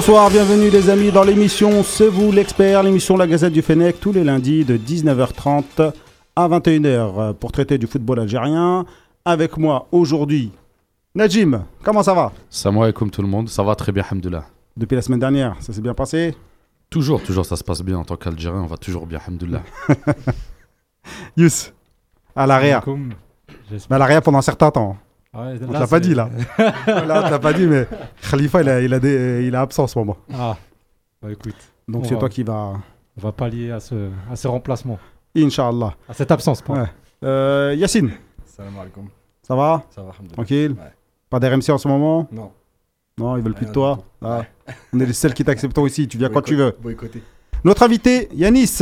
Bonsoir, 0.00 0.30
bienvenue 0.30 0.70
les 0.70 0.88
amis 0.88 1.12
dans 1.12 1.24
l'émission 1.24 1.82
C'est 1.82 2.08
vous 2.08 2.32
l'expert, 2.32 2.82
l'émission 2.82 3.18
La 3.18 3.26
Gazette 3.26 3.52
du 3.52 3.60
Fennec 3.60 4.00
tous 4.00 4.12
les 4.12 4.24
lundis 4.24 4.64
de 4.64 4.78
19h30 4.78 5.92
à 6.34 6.48
21h 6.48 7.34
pour 7.34 7.52
traiter 7.52 7.76
du 7.76 7.86
football 7.86 8.20
algérien. 8.20 8.86
Avec 9.26 9.58
moi 9.58 9.88
aujourd'hui, 9.92 10.52
Najim, 11.14 11.66
comment 11.82 12.02
ça 12.02 12.14
va? 12.14 12.32
Salam 12.48 12.80
alaikum 12.80 13.10
tout 13.10 13.20
le 13.20 13.28
monde, 13.28 13.50
ça 13.50 13.62
va 13.62 13.74
très 13.74 13.92
bien, 13.92 14.02
alhamdoulilah. 14.02 14.46
Depuis 14.74 14.94
la 14.94 15.02
semaine 15.02 15.20
dernière, 15.20 15.56
ça 15.60 15.74
s'est 15.74 15.82
bien 15.82 15.92
passé? 15.92 16.34
Toujours, 16.88 17.22
toujours 17.22 17.44
ça 17.44 17.56
se 17.56 17.62
passe 17.62 17.82
bien 17.82 17.98
en 17.98 18.04
tant 18.04 18.16
qu'Algérien, 18.16 18.62
on 18.62 18.66
va 18.68 18.78
toujours 18.78 19.06
bien, 19.06 19.18
alhamdoulilah. 19.18 19.62
Yous, 21.36 21.72
à 22.34 22.46
l'arrière. 22.46 22.82
À 23.90 23.98
l'arrière 23.98 24.22
pendant 24.22 24.38
un 24.38 24.42
certain 24.42 24.70
temps. 24.70 24.96
Ouais, 25.32 25.58
On 25.66 25.70
là, 25.70 25.80
l'a 25.80 25.86
pas 25.86 26.00
dit 26.00 26.14
là. 26.14 26.28
là, 26.58 27.22
on 27.26 27.30
l'a 27.30 27.38
pas 27.38 27.52
dit, 27.52 27.66
mais 27.66 27.86
Khalifa, 28.30 28.62
il 28.62 28.68
a, 28.68 28.80
il 28.80 28.92
a, 28.92 28.98
des- 28.98 29.44
il 29.46 29.54
a 29.54 29.60
absent 29.60 29.84
en 29.84 29.86
ce 29.86 29.98
moment. 29.98 30.16
Ah, 30.34 30.56
bah 31.22 31.30
écoute, 31.30 31.54
Donc 31.86 32.02
On 32.02 32.08
c'est 32.08 32.14
va- 32.14 32.20
toi 32.20 32.28
qui 32.28 32.42
vas. 32.42 32.72
on 33.16 33.20
va 33.20 33.30
pallier 33.32 33.70
à 33.70 33.78
ce, 33.78 34.10
à 34.30 34.34
ce 34.34 34.48
remplacement, 34.48 34.98
Inch'Allah. 35.36 35.94
à 36.08 36.14
cette 36.14 36.32
absence. 36.32 36.60
pardon. 36.62 36.82
Ouais. 36.82 36.88
Euh, 37.22 37.74
Yacine, 37.78 38.10
Salam 38.44 38.76
alaikum. 38.80 39.04
ça 39.42 39.54
va? 39.54 39.84
Ça 39.90 40.02
va, 40.02 40.08
alhamdoulilah. 40.08 40.32
Tranquille? 40.34 40.72
Ouais. 40.72 40.92
Pas 41.28 41.38
d'RMC 41.38 41.70
en 41.70 41.78
ce 41.78 41.86
moment? 41.86 42.26
Non. 42.32 42.50
Non, 43.16 43.36
ils 43.36 43.42
veulent 43.44 43.54
plus 43.54 43.66
de 43.66 43.72
toi? 43.72 43.98
Ah, 44.22 44.42
On 44.92 44.98
est 44.98 45.06
les 45.06 45.12
seuls 45.12 45.34
qui 45.34 45.44
t'acceptons 45.44 45.86
ici, 45.86 46.08
tu 46.08 46.18
viens 46.18 46.28
quand 46.30 46.42
tu 46.42 46.56
veux. 46.56 46.74
Boycotté. 46.82 47.22
Notre 47.62 47.82
invité, 47.84 48.28
Yanis, 48.32 48.80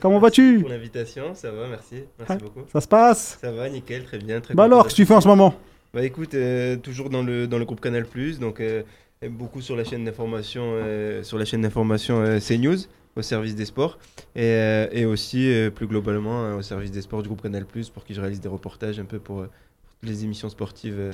comment 0.00 0.18
vas-tu 0.18 0.60
pour 0.60 0.68
l'invitation, 0.68 1.34
ça 1.34 1.50
va, 1.50 1.68
merci. 1.68 2.04
Merci 2.18 2.42
beaucoup. 2.44 2.60
Ça 2.72 2.80
se 2.80 2.88
passe 2.88 3.38
Ça 3.40 3.52
va, 3.52 3.68
nickel, 3.68 4.04
très 4.04 4.18
bien. 4.18 4.40
Très 4.40 4.54
Bah 4.54 4.64
alors, 4.64 4.84
qu'est-ce 4.84 4.94
que 4.96 5.02
tu 5.02 5.06
fais 5.06 5.14
en 5.14 5.20
ce 5.20 5.28
moment 5.28 5.54
Bah 5.94 6.02
écoute, 6.04 6.34
euh, 6.34 6.76
toujours 6.76 7.10
dans 7.10 7.22
le, 7.22 7.46
dans 7.46 7.58
le 7.58 7.64
groupe 7.64 7.80
Canal+, 7.80 8.06
donc 8.40 8.60
euh, 8.60 8.82
beaucoup 9.28 9.60
sur 9.60 9.76
la 9.76 9.84
chaîne 9.84 10.04
d'information, 10.04 10.62
euh, 10.64 11.22
sur 11.22 11.38
la 11.38 11.44
chaîne 11.44 11.62
d'information 11.62 12.22
CNews, 12.40 12.78
au 13.16 13.22
service 13.22 13.54
des 13.54 13.64
sports, 13.64 13.98
et, 14.34 14.86
et 14.92 15.06
aussi 15.06 15.50
plus 15.74 15.86
globalement 15.86 16.56
au 16.56 16.62
service 16.62 16.90
des 16.90 17.00
sports 17.02 17.22
du 17.22 17.28
groupe 17.28 17.42
Canal+, 17.42 17.64
pour 17.92 18.04
qui 18.04 18.12
je 18.14 18.20
réalise 18.20 18.40
des 18.40 18.48
reportages 18.48 18.98
un 19.00 19.04
peu 19.06 19.18
pour, 19.18 19.36
pour 19.38 19.48
les 20.08 20.24
émissions 20.24 20.48
sportives, 20.50 21.12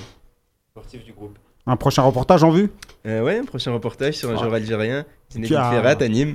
sportives 0.72 1.05
du 1.05 1.12
groupe. 1.12 1.38
Un 1.64 1.77
prochain 1.77 2.03
reportage 2.03 2.42
en 2.42 2.50
vue? 2.50 2.70
Euh, 3.06 3.22
ouais, 3.22 3.38
un 3.38 3.44
prochain 3.44 3.72
reportage 3.72 4.14
sur 4.14 4.28
un 4.30 4.34
Ah. 4.34 4.38
joueur 4.38 4.55
algérien, 4.55 5.05
Zinedine 5.30 5.56
Ferrat, 5.56 5.91
à 5.91 6.08
Nîmes. 6.08 6.34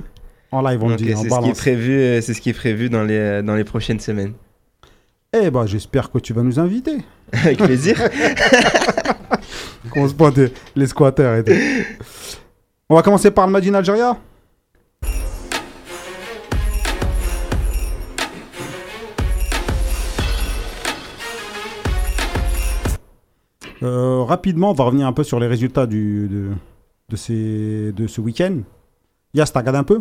En 0.50 0.62
live, 0.62 0.82
on 0.82 0.88
Donc, 0.88 0.98
dit, 0.98 1.12
euh, 1.12 1.16
c'est 1.16 1.28
ce 1.28 1.40
qui 1.40 1.48
est 1.50 1.52
prévu, 1.58 1.92
euh, 2.00 2.20
c'est 2.22 2.34
ce 2.34 2.40
qui 2.40 2.50
est 2.50 2.54
prévu 2.54 2.88
dans 2.88 3.02
les, 3.04 3.42
dans 3.42 3.54
les 3.54 3.64
prochaines 3.64 4.00
semaines. 4.00 4.32
Eh 5.38 5.50
ben, 5.50 5.66
j'espère 5.66 6.10
que 6.10 6.18
tu 6.18 6.32
vas 6.32 6.42
nous 6.42 6.58
inviter. 6.58 6.98
Avec 7.32 7.58
plaisir. 7.58 7.96
Qu'on 9.90 10.08
se 10.08 10.14
pointe 10.14 10.36
les- 10.38 10.52
les 10.74 10.86
squatters 10.86 11.36
et 11.38 11.44
tout. 11.44 11.52
On 12.88 12.94
va 12.96 13.02
commencer 13.02 13.30
par 13.30 13.46
le 13.46 13.52
Madine 13.52 13.74
Algéria 13.74 14.16
Euh, 23.82 24.22
rapidement, 24.24 24.70
on 24.70 24.74
va 24.74 24.84
revenir 24.84 25.06
un 25.06 25.12
peu 25.12 25.22
sur 25.24 25.38
les 25.38 25.46
résultats 25.46 25.86
du, 25.86 26.28
de, 26.28 26.50
de, 27.08 27.16
ces, 27.16 27.92
de 27.92 28.06
ce 28.06 28.20
week-end. 28.20 28.58
Yas, 29.34 29.50
t'as 29.52 29.60
regardé 29.60 29.78
un 29.78 29.84
peu? 29.84 30.00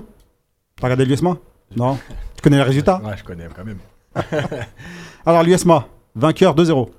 T'as 0.77 0.87
regardé 0.87 1.05
l'USMA 1.05 1.37
Non? 1.75 1.97
Tu 2.35 2.41
connais 2.41 2.57
les 2.57 2.63
résultats? 2.63 3.01
Ouais, 3.03 3.17
je 3.17 3.23
connais 3.23 3.47
quand 3.55 3.65
même. 3.65 3.79
Alors, 5.25 5.43
l'USMA, 5.43 5.87
vainqueur 6.15 6.55
2-0. 6.55 6.89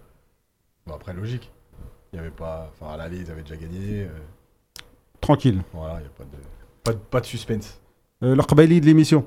Bon, 0.86 0.94
après, 0.94 1.12
logique. 1.12 1.50
Il 2.12 2.16
y 2.16 2.18
avait 2.18 2.30
pas. 2.30 2.70
Enfin, 2.80 2.94
à 2.94 2.96
l'aller, 2.96 3.18
ils 3.18 3.30
avaient 3.30 3.42
déjà 3.42 3.56
gagné. 3.56 4.04
euh, 4.04 4.08
Tranquille. 5.20 5.62
Voilà, 5.72 5.96
il 5.98 6.00
n'y 6.02 6.06
a 6.06 6.10
pas 6.10 6.24
de... 6.24 6.30
pas 6.84 6.92
de. 6.92 6.98
Pas 6.98 7.20
de 7.20 7.26
suspense. 7.26 7.80
Euh, 8.22 8.34
le 8.34 8.80
de 8.80 8.86
l'émission. 8.86 9.24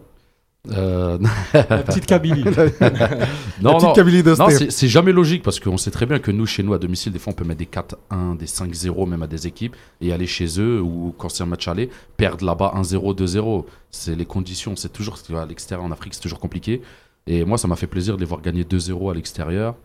Euh, 0.70 1.18
La 1.54 1.64
petite 1.64 2.06
Kabylie. 2.06 2.44
non, 2.44 2.52
la 2.52 2.60
petite 2.60 3.62
non, 3.62 3.94
Kabylie 3.94 4.22
de 4.22 4.36
non, 4.36 4.48
c'est 4.70 4.88
jamais 4.88 5.12
logique 5.12 5.42
parce 5.42 5.60
qu'on 5.60 5.78
sait 5.78 5.90
très 5.90 6.06
bien 6.06 6.20
que 6.20 6.32
nous, 6.32 6.46
chez 6.46 6.62
nous, 6.62 6.74
à 6.74 6.78
domicile, 6.78 7.12
des 7.12 7.20
fois, 7.20 7.34
on 7.34 7.36
peut 7.36 7.46
mettre 7.46 7.60
des 7.60 7.66
4-1, 7.66 8.38
des 8.38 8.46
5-0 8.46 9.10
même 9.10 9.24
à 9.24 9.28
des 9.28 9.48
équipes 9.48 9.76
et 10.02 10.14
aller 10.14 10.28
chez 10.28 10.60
eux 10.60 10.80
ou 10.80 11.16
quand 11.18 11.30
c'est 11.30 11.44
un 11.44 11.48
match 11.48 11.68
aller, 11.68 11.90
perdre 12.18 12.46
là-bas 12.46 12.74
1-0, 12.76 13.16
2-0. 13.16 13.66
C'est 13.90 14.16
les 14.16 14.26
conditions, 14.26 14.76
c'est 14.76 14.94
toujours 14.94 15.18
à 15.36 15.46
l'extérieur 15.46 15.86
en 15.86 15.92
Afrique, 15.92 16.14
c'est 16.14 16.22
toujours 16.22 16.40
compliqué. 16.40 16.82
Et 17.28 17.44
moi, 17.44 17.58
ça 17.58 17.68
m'a 17.68 17.76
fait 17.76 17.88
plaisir 17.88 18.16
de 18.16 18.20
les 18.20 18.26
voir 18.28 18.42
gagner 18.42 18.64
2-0 18.64 19.12
à 19.12 19.14
l'extérieur. 19.16 19.76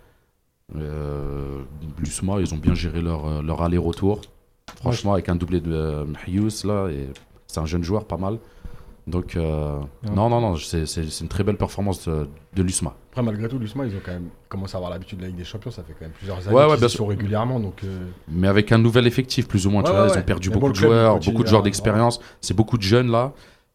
Euh, 0.75 1.62
L'USMA, 1.98 2.41
ils 2.41 2.53
ont 2.53 2.59
bien 2.59 2.75
géré 2.75 3.00
leur, 3.00 3.42
leur 3.42 3.62
aller-retour. 3.62 4.20
Franchement, 4.81 5.12
avec 5.15 5.28
un 5.28 5.36
doublé 5.36 5.60
de 5.60 5.72
euh, 5.72 6.04
Hughes, 6.26 6.65
là, 6.65 6.88
c'est 7.47 7.60
un 7.60 7.66
jeune 7.66 7.84
joueur, 7.84 8.04
pas 8.04 8.16
mal. 8.16 8.38
Donc, 9.06 9.36
euh, 9.36 9.78
Ouais. 9.78 10.10
non, 10.14 10.28
non, 10.28 10.40
non, 10.40 10.56
c'est 10.56 10.84
c'est- 10.86 11.08
c'est 11.08 11.22
une 11.22 11.28
très 11.28 11.44
belle 11.44 11.56
performance 11.56 12.08
de, 12.08 12.28
de 12.54 12.62
l'USMA. 12.64 12.92
Après, 13.12 13.22
malgré 13.22 13.46
tout, 13.48 13.56
l'USMA, 13.58 13.86
ils 13.86 13.94
ont 13.94 14.00
quand 14.04 14.12
même 14.12 14.30
commencé 14.48 14.74
à 14.74 14.78
avoir 14.78 14.90
l'habitude 14.90 15.18
de 15.18 15.22
la 15.22 15.28
Ligue 15.28 15.36
des 15.38 15.44
Champions. 15.44 15.70
Ça 15.70 15.82
fait 15.84 15.92
quand 15.96 16.06
même 16.06 16.10
plusieurs 16.12 16.38
années 16.38 16.56
Ouais, 16.56 16.64
ouais, 16.64 16.70
qu'ils 16.70 16.78
bien 16.78 16.86
y 16.88 16.90
sûr. 16.90 16.98
sont 16.98 17.06
régulièrement. 17.06 17.60
Donc, 17.60 17.84
euh, 17.84 18.00
Mais 18.28 18.48
avec 18.48 18.72
un 18.72 18.78
nouvel 18.78 19.06
effectif, 19.06 19.46
plus 19.46 19.64
ou 19.66 19.70
moins, 19.70 19.82
tu 19.84 19.90
Ouais, 19.90 19.96
vois, 19.96 20.06
ouais, 20.06 20.12
ils 20.14 20.18
ont 20.18 20.22
perdu 20.22 20.48
Mais 20.48 20.54
beaucoup 20.54 20.66
bon, 20.66 20.72
de 20.72 20.76
joueurs, 20.76 21.20
beaucoup 21.20 21.42
de 21.44 21.48
joueurs 21.48 21.62
d'expérience. 21.62 22.18
C'est 22.40 22.54
beaucoup 22.54 22.76
de 22.78 22.82
jeunes 22.82 23.10
là. 23.12 23.32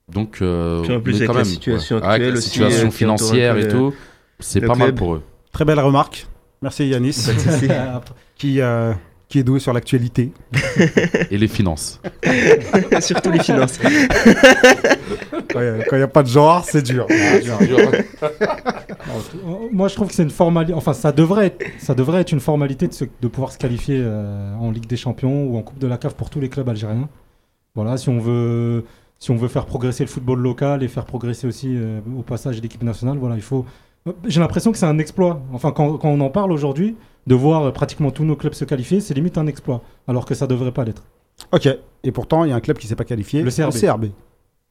Donc, 0.09 0.39
euh, 0.41 0.81
Puis 0.81 0.93
en 0.95 0.99
plus, 0.99 1.11
mais 1.13 1.17
avec 1.19 1.27
quand 1.27 1.33
la 1.33 1.39
même, 1.39 1.45
situation. 1.45 1.97
Avec 2.03 2.33
la 2.57 2.89
financière 2.91 3.57
et 3.57 3.67
tout, 3.69 3.93
c'est 4.39 4.59
pas 4.59 4.75
mal 4.75 4.93
pour 4.93 5.13
eux. 5.15 5.23
Très 5.53 5.63
belle 5.63 5.79
remarque. 5.79 6.27
Merci 6.61 6.87
Yanis, 6.89 7.15
qui, 8.37 8.61
euh, 8.61 8.93
qui 9.31 9.39
est 9.39 9.43
doué 9.43 9.59
sur 9.59 9.73
l'actualité. 9.73 10.31
Et 11.31 11.37
les 11.37 11.47
finances. 11.47 12.01
Surtout 12.99 13.31
les 13.31 13.39
finances. 13.41 13.79
Quand 15.53 15.59
il 15.61 15.97
n'y 15.97 16.01
a 16.03 16.07
pas 16.07 16.23
de 16.23 16.27
genre, 16.27 16.63
c'est 16.65 16.81
dur. 16.81 17.07
Euh, 17.09 17.39
Moi, 19.71 19.87
je 19.87 19.95
trouve 19.95 20.07
que 20.07 20.13
c'est 20.13 20.23
une 20.23 20.29
formalité. 20.29 20.73
Enfin, 20.73 20.93
ça 20.93 21.11
devrait 21.11 21.47
être, 21.47 21.65
ça 21.79 21.93
devrait 21.95 22.21
être 22.21 22.31
une 22.31 22.39
formalité 22.39 22.87
de, 22.87 22.93
se- 22.93 23.05
de 23.21 23.27
pouvoir 23.27 23.51
se 23.51 23.57
qualifier 23.57 23.97
euh, 23.99 24.53
en 24.55 24.71
Ligue 24.71 24.85
des 24.87 24.97
Champions 24.97 25.45
ou 25.45 25.57
en 25.57 25.61
Coupe 25.61 25.79
de 25.79 25.87
la 25.87 25.97
CAF 25.97 26.13
pour 26.15 26.29
tous 26.29 26.39
les 26.39 26.49
clubs 26.49 26.67
algériens. 26.69 27.09
Voilà, 27.75 27.97
si 27.97 28.09
on 28.09 28.19
veut, 28.19 28.83
si 29.19 29.31
on 29.31 29.35
veut 29.35 29.47
faire 29.47 29.65
progresser 29.65 30.03
le 30.03 30.09
football 30.09 30.39
local 30.39 30.83
et 30.83 30.87
faire 30.87 31.05
progresser 31.05 31.47
aussi 31.47 31.69
euh, 31.75 31.99
au 32.17 32.21
passage 32.21 32.61
l'équipe 32.61 32.83
nationale, 32.83 33.17
voilà, 33.17 33.35
il 33.35 33.41
faut. 33.41 33.65
euh, 34.07 34.11
J'ai 34.27 34.39
l'impression 34.41 34.71
que 34.71 34.77
c'est 34.77 34.85
un 34.85 34.99
exploit. 34.99 35.41
Enfin, 35.53 35.71
quand, 35.71 35.97
quand 35.97 36.09
on 36.09 36.19
en 36.21 36.29
parle 36.29 36.51
aujourd'hui, 36.51 36.95
de 37.27 37.35
voir 37.35 37.71
pratiquement 37.73 38.11
tous 38.11 38.23
nos 38.23 38.35
clubs 38.35 38.53
se 38.53 38.65
qualifier, 38.65 38.99
c'est 39.01 39.13
limite 39.13 39.37
un 39.37 39.47
exploit, 39.47 39.81
alors 40.07 40.25
que 40.25 40.33
ça 40.35 40.47
devrait 40.47 40.71
pas 40.71 40.83
l'être. 40.83 41.03
Ok. 41.51 41.67
Et 42.03 42.11
pourtant, 42.11 42.43
il 42.45 42.49
y 42.49 42.53
a 42.53 42.55
un 42.55 42.59
club 42.59 42.77
qui 42.77 42.87
ne 42.87 42.89
s'est 42.89 42.95
pas 42.95 43.03
qualifié. 43.03 43.41
Le 43.41 43.51
CRB. 43.51 43.73
CRB. 43.73 44.05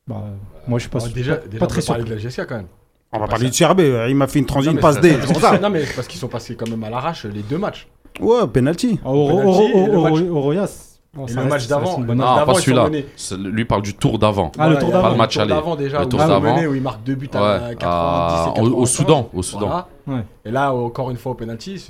Bah, 0.07 0.25
euh, 0.27 0.31
moi, 0.67 0.79
je 0.79 0.83
suis 0.83 0.91
pas, 0.91 0.99
alors, 0.99 1.09
su- 1.09 1.15
déjà, 1.15 1.37
pas, 1.37 1.47
déjà 1.47 1.59
pas 1.59 1.65
on 1.65 1.69
très 1.69 1.81
peut 1.81 1.87
parler 1.87 2.05
de 2.05 2.11
la 2.11 2.17
GSK 2.19 2.47
quand 2.47 2.57
même. 2.57 2.67
On 3.13 3.19
va 3.19 3.27
Bah, 3.27 3.31
parler 3.31 3.47
ça- 3.47 3.51
de 3.51 3.75
CRB. 3.75 3.81
euh, 3.81 4.09
Il 4.09 4.17
m'a 4.17 4.27
fait 4.27 4.39
une 4.39 4.47
transition, 4.47 4.73
mais 4.75 4.81
passe 4.81 5.01
D. 5.01 5.17
Non, 5.63 5.71
mais 5.71 5.85
c'est 5.85 5.95
parce 5.95 6.07
qu'ils 6.09 6.21
sont 6.21 6.29
passés 6.29 6.55
quand 6.57 6.69
même 6.69 6.83
à 6.85 6.91
l'arrache 6.91 7.25
les 7.27 7.43
deux 7.43 7.59
matchs. 7.59 7.89
Ouais, 8.21 8.47
penalty. 8.53 8.99
Ah, 9.05 9.11
et 11.13 11.17
le 11.19 11.23
match- 11.25 11.37
reste- 11.37 11.53
reste 11.53 11.71
d'avant. 11.71 11.99
une 11.99 12.05
bonne 12.07 12.19
Non, 12.19 12.47
pas 12.47 12.55
celui-là. 12.55 12.89
Lui 13.51 13.65
parle 13.65 13.83
du 13.83 13.95
tour 13.95 14.19
d'avant. 14.19 14.53
Ah, 14.59 14.69
le 14.69 14.79
tour 14.79 14.89
il 14.89 14.93
d'avant. 14.93 15.03
Pas 15.03 15.11
le 15.11 15.17
match 15.19 15.33
tour 15.33 15.43
aller. 15.43 15.51
d'avant 15.55 15.77
déjà. 15.77 16.01
Le 16.01 16.07
tour 16.09 16.19
d'avant. 16.21 16.59
où 16.69 16.75
ils 16.75 16.81
marquent 16.83 17.03
deux 17.03 17.15
buts 17.17 17.29
à 17.35 17.43
Ouais, 17.69 17.77
90 17.77 17.83
à- 17.85 18.45
et 18.57 18.61
au- 18.61 18.67
au 18.67 18.85
95. 18.85 18.91
Soudan, 18.91 19.31
au 19.35 19.43
Soudan. 19.43 19.67
Voilà. 19.67 19.89
Ouais. 20.07 20.25
Et 20.45 20.51
là, 20.51 20.73
encore 20.73 21.11
une 21.11 21.17
fois, 21.17 21.33
au 21.33 21.35
penalty. 21.35 21.85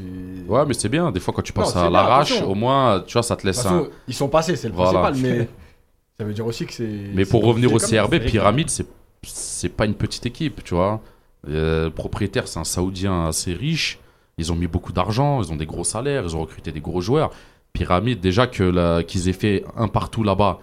Ouais, 0.49 0.65
mais 0.67 0.75
c'est 0.75 0.89
bien. 0.89 1.11
Des 1.13 1.21
fois, 1.21 1.35
quand 1.35 1.43
tu 1.43 1.53
passes 1.53 1.75
Non, 1.75 1.83
à 1.83 1.91
l'arrache, 1.91 2.41
au 2.43 2.55
moins, 2.55 3.03
tu 3.07 3.13
vois, 3.13 3.23
ça 3.23 3.37
te 3.37 3.47
laisse 3.47 3.65
un. 3.67 3.85
ils 4.09 4.15
sont 4.15 4.29
passés, 4.29 4.57
c'est 4.57 4.69
le 4.69 4.75
Voilà. 4.75 5.01
principal, 5.01 5.31
mais 5.39 5.49
ça 6.19 6.25
veut 6.25 6.33
dire 6.33 6.47
aussi 6.47 6.65
que 6.67 6.73
c'est. 6.73 6.89
Mais 7.15 7.25
pour 7.27 7.45
revenir 7.45 7.73
au 7.73 7.79
CRB, 7.79 8.19
Pyramide, 8.21 8.71
c'est 8.71 8.87
c'est 9.23 9.69
pas 9.69 9.85
une 9.85 9.95
petite 9.95 10.25
équipe, 10.25 10.65
tu 10.65 10.75
vois. 10.75 11.01
Euh, 11.49 11.85
le 11.85 11.91
propriétaire, 11.91 12.49
c'est 12.49 12.59
un 12.59 12.65
Saoudien 12.65 13.27
assez 13.27 13.53
riche. 13.53 13.99
Ils 14.39 14.51
ont 14.51 14.57
mis 14.57 14.67
beaucoup 14.67 14.93
d'argent, 14.93 15.43
ils 15.43 15.53
ont 15.53 15.57
des 15.57 15.67
gros 15.67 15.85
salaires, 15.85 16.23
ils 16.25 16.35
ont 16.35 16.41
recruté 16.41 16.73
des 16.73 16.81
gros 16.81 17.03
joueurs. 17.03 17.31
Pyramide, 17.73 18.21
déjà 18.21 18.47
que 18.47 18.63
la- 18.63 19.03
qu'ils 19.03 19.29
aient 19.29 19.33
fait 19.33 19.65
un 19.77 19.89
partout 19.89 20.23
là-bas, 20.23 20.59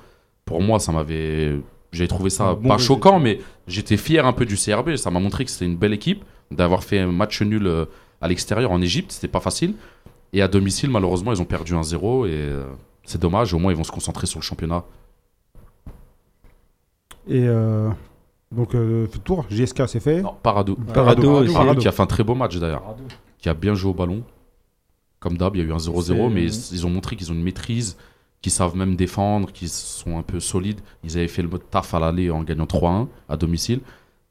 pour 0.45 0.61
moi, 0.61 0.79
ça 0.79 0.91
m'avait. 0.91 1.59
J'ai 1.91 2.07
trouvé 2.07 2.29
ça 2.29 2.53
bon 2.53 2.67
pas 2.69 2.77
choquant, 2.77 3.19
mais 3.19 3.39
j'étais 3.67 3.97
fier 3.97 4.25
un 4.25 4.33
peu 4.33 4.45
du 4.45 4.55
CRB. 4.55 4.95
Ça 4.97 5.09
m'a 5.09 5.19
montré 5.19 5.45
que 5.45 5.51
c'était 5.51 5.65
une 5.65 5.77
belle 5.77 5.93
équipe, 5.93 6.23
d'avoir 6.51 6.83
fait 6.83 6.99
un 6.99 7.11
match 7.11 7.41
nul 7.41 7.65
euh, 7.67 7.85
à 8.21 8.27
l'extérieur 8.27 8.71
en 8.71 8.81
Égypte, 8.81 9.11
c'était 9.13 9.27
pas 9.27 9.39
facile. 9.39 9.73
Et 10.33 10.41
à 10.41 10.47
domicile, 10.47 10.89
malheureusement, 10.89 11.31
ils 11.31 11.41
ont 11.41 11.45
perdu 11.45 11.73
1-0 11.73 12.25
et 12.27 12.31
euh, 12.33 12.65
c'est 13.03 13.21
dommage. 13.21 13.53
Au 13.53 13.59
moins, 13.59 13.71
ils 13.71 13.77
vont 13.77 13.85
se 13.85 13.91
concentrer 13.91 14.27
sur 14.27 14.39
le 14.39 14.43
championnat. 14.43 14.83
Et 17.27 17.43
euh, 17.47 17.89
donc, 18.51 18.75
euh, 18.75 19.07
tour. 19.23 19.45
JSK, 19.49 19.87
c'est 19.87 19.99
fait. 19.99 20.21
Non, 20.21 20.35
Parado. 20.41 20.75
Parado 21.53 21.75
qui 21.81 21.87
a 21.87 21.91
fait 21.91 22.01
un 22.03 22.07
très 22.07 22.23
beau 22.23 22.35
match 22.35 22.57
d'ailleurs. 22.57 22.83
qui 23.39 23.49
a 23.49 23.53
bien 23.53 23.73
joué 23.75 23.91
au 23.91 23.93
ballon. 23.93 24.23
Comme 25.27 25.37
d'hab, 25.37 25.55
il 25.55 25.61
y 25.61 25.65
a 25.65 25.67
eu 25.67 25.73
un 25.73 25.77
0-0, 25.77 26.01
C'est- 26.03 26.33
mais 26.33 26.43
ils, 26.43 26.73
ils 26.73 26.85
ont 26.85 26.89
montré 26.89 27.15
qu'ils 27.17 27.31
ont 27.31 27.35
une 27.35 27.43
maîtrise, 27.43 27.97
qu'ils 28.41 28.51
savent 28.51 28.75
même 28.77 28.95
défendre, 28.95 29.51
qu'ils 29.51 29.67
sont 29.69 30.17
un 30.17 30.21
peu 30.21 30.39
solides. 30.39 30.79
Ils 31.03 31.17
avaient 31.17 31.27
fait 31.27 31.41
le 31.41 31.49
mode 31.49 31.69
taf 31.69 31.93
à 31.93 31.99
l'aller 31.99 32.29
en 32.31 32.43
gagnant 32.43 32.65
3-1 32.65 33.07
à 33.27 33.35
domicile. 33.35 33.81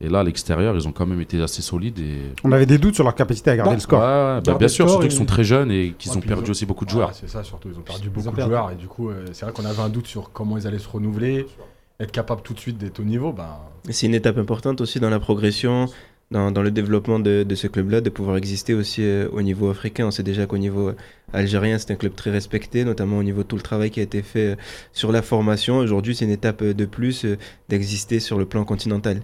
Et 0.01 0.09
là, 0.09 0.21
à 0.21 0.23
l'extérieur, 0.25 0.75
ils 0.77 0.87
ont 0.87 0.93
quand 0.93 1.07
même 1.07 1.21
été 1.21 1.41
assez 1.43 1.61
solides. 1.63 1.99
Et... 1.99 2.19
On 2.45 2.53
avait 2.53 2.67
des 2.67 2.79
doutes 2.79 2.95
sur 2.95 3.05
leur 3.05 3.15
capacité 3.15 3.51
à 3.51 3.57
garder 3.57 3.71
Bah, 3.71 3.75
le 3.77 3.81
score. 3.81 3.99
Ouais, 3.99 4.05
bah, 4.07 4.41
Garder 4.45 4.59
bien 4.61 4.69
sûr, 4.69 4.85
score 4.85 4.91
surtout 4.91 5.07
et- 5.07 5.09
qu'ils 5.09 5.19
sont 5.19 5.25
très 5.27 5.45
jeunes 5.45 5.71
et 5.71 5.95
qu'ils 5.99 6.11
Ouais, 6.13 6.19
ont 6.19 6.21
perdu 6.21 6.49
ont- 6.49 6.51
aussi 6.53 6.67
beaucoup 6.67 6.85
de 6.85 6.91
joueurs. 6.91 7.13
c'est 7.15 7.29
ça, 7.29 7.43
surtout. 7.45 7.69
Ils 7.73 7.79
ont 7.79 7.83
perdu 7.83 8.03
Ils 8.05 8.11
beaucoup 8.11 8.29
ont 8.29 8.33
de 8.33 8.41
joueurs 8.43 8.71
et 8.71 8.75
du 8.77 8.89
coup, 8.89 9.09
euh, 9.11 9.25
c'est 9.33 9.45
vrai 9.47 9.53
qu'on 9.55 9.65
avait 9.65 9.81
un 9.83 9.89
doute 9.89 10.07
sur 10.07 10.33
comment 10.33 10.57
ils 10.59 10.67
allaient 10.67 10.79
se 10.79 10.89
renouveler, 10.89 11.47
être 12.01 12.13
capable 12.13 12.43
tout 12.43 12.53
de 12.55 12.59
suite 12.61 12.77
d'être 12.79 13.01
au 13.01 13.05
niveau. 13.05 13.33
Ben, 13.33 13.57
Et 13.89 13.93
C'est 13.93 14.07
une 14.07 14.15
étape 14.15 14.37
importante 14.39 14.81
aussi 14.83 15.01
dans 15.01 15.09
la 15.11 15.19
progression, 15.19 15.87
dans, 16.31 16.51
dans 16.51 16.63
le 16.63 16.71
développement 16.71 17.19
de, 17.21 17.45
de 17.45 17.55
ce 17.55 17.67
club-là, 17.69 18.01
de 18.01 18.11
pouvoir 18.11 18.37
exister 18.37 18.75
aussi 18.75 19.03
euh, 19.03 19.29
au 19.33 19.43
niveau 19.43 19.69
africain. 19.71 20.07
On 20.07 20.11
sait 20.11 20.23
déjà 20.25 20.47
qu'au 20.47 20.59
niveau 20.59 20.89
euh, 20.89 20.97
algérien, 21.33 21.79
c'est 21.79 21.93
un 21.93 21.97
club 21.97 22.15
très 22.17 22.31
respecté, 22.31 22.85
notamment 22.85 23.19
au 23.19 23.23
niveau 23.23 23.43
de 23.43 23.47
tout 23.49 23.57
le 23.57 23.63
travail 23.63 23.91
qui 23.91 24.01
a 24.01 24.03
été 24.03 24.23
fait 24.23 24.53
euh, 24.53 24.57
sur 24.93 25.13
la 25.13 25.23
formation. 25.23 25.79
Aujourd'hui, 25.79 26.17
c'est 26.17 26.25
une 26.25 26.31
étape 26.33 26.65
de 26.65 26.85
plus 26.85 27.25
euh, 27.25 27.37
d'exister 27.69 28.19
sur 28.21 28.39
le 28.39 28.45
plan 28.47 28.65
continental. 28.65 29.23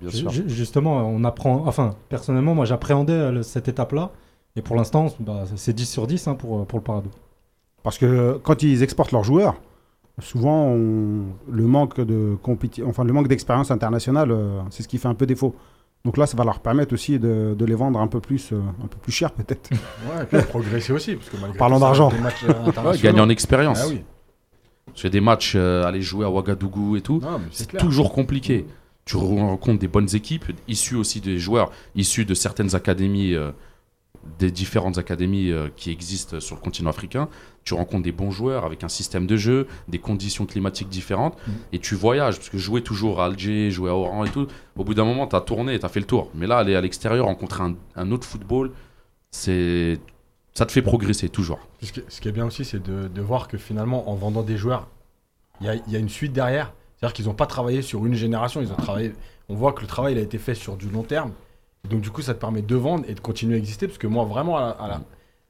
Bien 0.00 0.10
sûr. 0.10 0.30
Justement, 0.48 0.96
on 1.08 1.22
apprend. 1.24 1.64
Enfin, 1.66 1.94
personnellement, 2.08 2.54
moi, 2.54 2.64
j'appréhendais 2.64 3.42
cette 3.42 3.68
étape-là. 3.68 4.10
Et 4.56 4.62
pour 4.62 4.74
l'instant, 4.74 5.14
bah, 5.20 5.44
c'est 5.56 5.72
10 5.74 5.84
sur 5.88 6.06
10 6.06 6.26
hein, 6.26 6.34
pour, 6.34 6.66
pour 6.66 6.78
le 6.78 6.82
Paradou. 6.82 7.10
Parce 7.84 7.96
que 7.98 8.40
quand 8.42 8.62
ils 8.62 8.82
exportent 8.82 9.12
leurs 9.12 9.24
joueurs, 9.24 9.54
souvent 10.18 10.66
on- 10.68 11.22
le 11.50 11.62
manque 11.66 12.00
de 12.00 12.36
compéti- 12.42 12.82
enfin 12.84 13.04
le 13.04 13.12
manque 13.12 13.28
d'expérience 13.28 13.70
internationale, 13.70 14.34
c'est 14.70 14.82
ce 14.82 14.88
qui 14.88 14.98
fait 14.98 15.08
un 15.08 15.14
peu 15.14 15.24
défaut. 15.26 15.54
Donc 16.04 16.16
là, 16.16 16.26
ça 16.26 16.36
va 16.36 16.44
leur 16.44 16.60
permettre 16.60 16.94
aussi 16.94 17.18
de, 17.18 17.54
de 17.58 17.64
les 17.66 17.74
vendre 17.74 17.98
un 18.00 18.06
peu 18.06 18.20
plus, 18.20 18.52
euh, 18.52 18.56
un 18.82 18.86
peu 18.86 18.96
plus 19.02 19.12
cher 19.12 19.32
peut-être. 19.32 19.70
ouais, 19.70 20.22
et 20.22 20.26
puis 20.26 20.40
progresser 20.48 20.92
aussi. 20.94 21.14
Parce 21.16 21.28
que 21.28 21.36
malgré 21.36 21.58
Parlons 21.58 21.78
d'argent. 21.78 22.10
euh, 22.48 22.90
Ouais, 22.90 22.98
gagner 22.98 23.20
en 23.20 23.28
expérience. 23.28 23.80
Ah 23.84 23.88
oui. 23.88 24.02
J'ai 24.94 25.10
des 25.10 25.20
matchs, 25.20 25.52
euh, 25.56 25.84
aller 25.84 26.00
jouer 26.02 26.24
à 26.24 26.30
Ouagadougou 26.30 26.96
et 26.96 27.00
tout. 27.02 27.20
C'est 27.52 27.76
toujours 27.76 28.12
compliqué. 28.12 28.66
Tu 29.04 29.16
rencontres 29.16 29.78
des 29.78 29.88
bonnes 29.88 30.14
équipes, 30.14 30.44
issues 30.68 30.96
aussi 30.96 31.20
des 31.20 31.38
joueurs, 31.38 31.70
issus 31.94 32.24
de 32.24 32.34
certaines 32.34 32.74
académies, 32.74 33.34
euh, 33.34 33.50
des 34.38 34.50
différentes 34.50 34.98
académies 34.98 35.50
euh, 35.52 35.68
qui 35.76 35.90
existent 35.90 36.40
sur 36.40 36.56
le 36.56 36.60
continent 36.62 36.90
africain. 36.90 37.28
Tu 37.64 37.74
rencontres 37.74 38.02
des 38.04 38.12
bons 38.12 38.30
joueurs 38.30 38.64
avec 38.64 38.84
un 38.84 38.88
système 38.88 39.26
de 39.26 39.36
jeu, 39.36 39.66
des 39.88 39.98
conditions 39.98 40.46
climatiques 40.46 40.88
différentes, 40.88 41.36
Mhm. 41.46 41.54
et 41.72 41.78
tu 41.78 41.94
voyages. 41.94 42.36
Parce 42.36 42.48
que 42.48 42.58
jouer 42.58 42.82
toujours 42.82 43.20
à 43.20 43.26
Alger, 43.26 43.70
jouer 43.70 43.90
à 43.90 43.94
Oran 43.94 44.24
et 44.24 44.30
tout, 44.30 44.46
au 44.76 44.84
bout 44.84 44.94
d'un 44.94 45.04
moment, 45.04 45.26
tu 45.26 45.36
as 45.36 45.40
tourné, 45.42 45.78
tu 45.78 45.84
as 45.84 45.88
fait 45.90 46.00
le 46.00 46.06
tour. 46.06 46.30
Mais 46.34 46.46
là, 46.46 46.56
aller 46.58 46.74
à 46.74 46.80
l'extérieur, 46.80 47.26
rencontrer 47.26 47.62
un, 47.62 47.74
un 47.96 48.10
autre 48.12 48.26
football, 48.26 48.72
c'est 49.30 49.98
ça 50.54 50.66
te 50.66 50.72
fait 50.72 50.82
progresser 50.82 51.28
toujours. 51.28 51.60
Ce 51.80 51.92
qui, 52.20 52.28
est 52.28 52.32
bien 52.32 52.44
aussi, 52.44 52.64
c'est 52.64 52.82
de, 52.82 53.08
de 53.08 53.20
voir 53.22 53.46
que 53.46 53.56
finalement, 53.56 54.10
en 54.10 54.14
vendant 54.14 54.42
des 54.42 54.56
joueurs, 54.56 54.88
il 55.60 55.66
y 55.66 55.70
a, 55.70 55.74
il 55.76 55.92
y 55.92 55.96
a 55.96 55.98
une 55.98 56.08
suite 56.08 56.32
derrière. 56.32 56.72
C'est-à-dire 56.96 57.14
qu'ils 57.14 57.26
n'ont 57.26 57.34
pas 57.34 57.46
travaillé 57.46 57.82
sur 57.82 58.04
une 58.04 58.14
génération, 58.14 58.60
ils 58.60 58.70
ont 58.72 58.76
travaillé. 58.76 59.12
On 59.48 59.54
voit 59.54 59.72
que 59.72 59.80
le 59.80 59.86
travail 59.86 60.14
il 60.14 60.18
a 60.18 60.22
été 60.22 60.38
fait 60.38 60.54
sur 60.54 60.76
du 60.76 60.88
long 60.90 61.02
terme. 61.02 61.32
Donc 61.88 62.00
du 62.00 62.10
coup, 62.10 62.20
ça 62.20 62.34
te 62.34 62.40
permet 62.40 62.62
de 62.62 62.74
vendre 62.76 63.04
et 63.08 63.14
de 63.14 63.20
continuer 63.20 63.54
à 63.54 63.58
exister. 63.58 63.86
Parce 63.86 63.96
que 63.98 64.06
moi, 64.06 64.24
vraiment, 64.24 64.58
à 64.58 64.60
la- 64.60 64.68
à 64.70 64.88
la- 64.88 65.00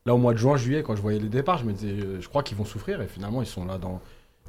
là 0.07 0.15
au 0.15 0.19
mois 0.19 0.33
de 0.33 0.39
juin, 0.39 0.57
juillet, 0.57 0.83
quand 0.83 0.97
je 0.97 1.03
voyais 1.03 1.19
les 1.19 1.29
départs, 1.29 1.59
je 1.59 1.65
me 1.65 1.73
disais, 1.73 1.93
euh, 1.93 2.21
je 2.21 2.29
crois 2.29 2.43
qu'ils 2.43 2.57
vont 2.57 2.65
souffrir. 2.65 3.01
Et 3.03 3.07
finalement, 3.07 3.43
ils 3.43 3.49
sont 3.49 3.65
là 3.65 3.79
dans 3.79 4.01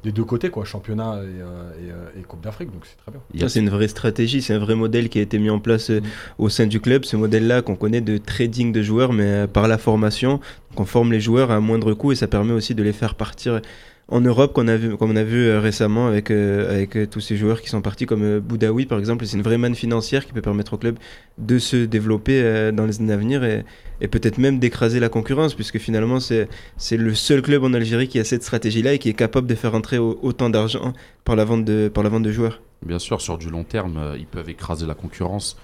des 0.02 0.10
deux 0.10 0.24
côtés, 0.24 0.50
quoi, 0.50 0.64
championnat 0.64 1.20
et, 1.22 1.40
euh, 1.40 1.44
euh, 1.44 2.20
et 2.20 2.22
Coupe 2.22 2.40
d'Afrique. 2.40 2.72
Donc 2.72 2.86
c'est 2.86 2.96
très 2.96 3.12
bien. 3.12 3.48
C'est 3.48 3.60
une 3.60 3.70
vraie 3.70 3.86
stratégie, 3.86 4.42
c'est 4.42 4.54
un 4.54 4.58
vrai 4.58 4.74
modèle 4.74 5.08
qui 5.08 5.20
a 5.20 5.22
été 5.22 5.38
mis 5.38 5.50
en 5.50 5.60
place 5.60 5.92
au 6.38 6.48
sein 6.48 6.66
du 6.66 6.80
club. 6.80 7.04
Ce 7.04 7.16
modèle-là 7.16 7.62
qu'on 7.62 7.76
connaît 7.76 8.00
de 8.00 8.18
trading 8.18 8.72
de 8.72 8.82
joueurs, 8.82 9.12
mais 9.12 9.46
par 9.46 9.68
la 9.68 9.78
formation. 9.78 10.40
Donc, 10.70 10.80
on 10.80 10.84
forme 10.86 11.12
les 11.12 11.20
joueurs 11.20 11.50
à 11.50 11.60
moindre 11.60 11.94
coût 11.94 12.12
et 12.12 12.16
ça 12.16 12.26
permet 12.26 12.52
aussi 12.52 12.74
de 12.74 12.82
les 12.82 12.92
faire 12.92 13.14
partir 13.14 13.60
en 14.08 14.20
Europe, 14.20 14.52
comme 14.52 14.68
on 14.68 15.16
a 15.16 15.24
vu 15.24 15.46
euh, 15.46 15.60
récemment 15.60 16.06
avec, 16.06 16.30
euh, 16.30 16.84
euh, 16.96 17.06
tous 17.06 17.20
ces 17.20 17.36
joueurs 17.36 17.62
qui 17.62 17.68
sont 17.70 17.80
partis, 17.80 18.04
comme 18.04 18.40
Boudaoui 18.40 18.86
par 18.86 18.98
exemple. 18.98 19.24
C'est 19.26 19.36
une 19.36 19.42
vraie 19.42 19.58
manne 19.58 19.74
financière 19.74 20.26
qui 20.26 20.32
peut 20.32 20.42
permettre 20.42 20.74
au 20.74 20.76
club 20.76 20.98
de 21.38 21.58
se 21.58 21.76
développer 21.84 22.70
dans 22.72 22.84
les 22.84 23.00
années 23.00 23.12
à 23.12 23.16
venir 23.16 23.42
et, 23.44 23.64
peut-être 24.08 24.38
même 24.38 24.58
d'écraser 24.58 25.00
la 25.00 25.08
concurrence, 25.08 25.54
puisque 25.54 25.78
finalement, 25.78 26.18
c'est 26.20 26.48
le 26.96 27.14
seul 27.14 27.40
club 27.40 27.64
en 27.64 27.72
Algérie 27.72 28.08
qui 28.08 28.18
a 28.18 28.24
cette 28.24 28.42
stratégie-là 28.42 28.94
et 28.94 28.98
qui 28.98 29.08
est 29.08 29.14
capable 29.14 29.46
de 29.46 29.54
faire 29.54 29.74
entrer 29.74 29.98
au- 29.98 30.18
autant 30.22 30.50
d'argent 30.50 30.92
par, 31.24 31.36
la 31.36 31.44
vente 31.44 31.64
de- 31.64 31.88
par 31.92 32.02
la 32.02 32.10
vente 32.10 32.24
de 32.24 32.32
joueurs. 32.32 32.60
Bien 32.84 32.98
sûr, 32.98 33.20
sur 33.20 33.38
du 33.38 33.48
long 33.48 33.64
terme, 33.64 34.14
ils 34.18 34.26
peuvent 34.26 34.50
écraser 34.50 34.86
la 34.86 34.94
concurrence. 34.94 35.56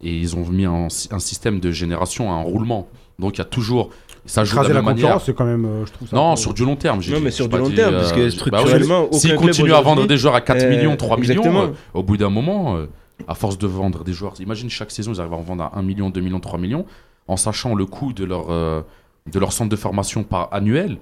Et 0.00 0.16
ils 0.16 0.36
ont 0.36 0.46
mis 0.48 0.64
un, 0.64 0.86
un 1.10 1.18
système 1.18 1.58
de 1.58 1.72
génération, 1.72 2.32
un 2.32 2.42
roulement. 2.42 2.88
Donc 3.18 3.36
il 3.36 3.38
y 3.38 3.42
a 3.42 3.46
toujours. 3.46 3.90
Ça 4.28 4.44
joue 4.44 4.62
de 4.62 4.68
la 4.68 4.82
manière. 4.82 5.02
concurrence, 5.04 5.24
c'est 5.24 5.34
quand 5.34 5.44
même, 5.46 5.64
euh, 5.64 5.86
je 5.86 5.92
trouve 5.92 6.08
ça. 6.08 6.14
Non, 6.14 6.34
peu- 6.34 6.36
sur 6.36 6.54
du 6.54 6.64
long 6.64 6.76
terme. 6.76 7.00
j'ai 7.02 7.14
Non, 7.14 7.20
mais 7.20 7.30
sur 7.30 7.48
du 7.48 7.56
long 7.56 7.68
dit, 7.68 7.74
terme, 7.74 7.94
euh, 7.94 7.98
parce 8.00 8.12
que 8.12 8.18
bah 8.18 8.24
oui, 8.24 8.30
structurellement, 8.32 9.08
S'ils 9.12 9.34
continuent 9.34 9.72
à 9.72 9.80
vendre 9.80 10.06
des 10.06 10.18
joueurs 10.18 10.34
à 10.34 10.40
4 10.42 10.62
euh, 10.62 10.70
millions, 10.70 10.96
3 10.96 11.16
millions, 11.16 11.42
euh, 11.62 11.68
au 11.94 12.02
bout 12.02 12.16
d'un 12.18 12.28
moment, 12.28 12.76
euh, 12.76 12.86
à 13.26 13.34
force 13.34 13.56
de 13.58 13.66
vendre 13.66 14.04
des 14.04 14.12
joueurs, 14.12 14.34
imagine 14.38 14.68
chaque 14.70 14.90
saison, 14.90 15.12
ils 15.12 15.20
arrivent 15.20 15.32
à 15.32 15.36
en 15.36 15.40
vendre 15.42 15.64
à 15.64 15.78
1 15.78 15.82
million, 15.82 16.10
2 16.10 16.20
millions, 16.20 16.40
3 16.40 16.58
millions, 16.58 16.84
en 17.26 17.36
sachant 17.36 17.74
le 17.74 17.86
coût 17.86 18.12
de 18.12 18.24
leur, 18.24 18.50
euh, 18.50 18.82
de 19.32 19.38
leur 19.38 19.52
centre 19.52 19.70
de 19.70 19.76
formation 19.76 20.22
par 20.22 20.48
annuel. 20.52 20.98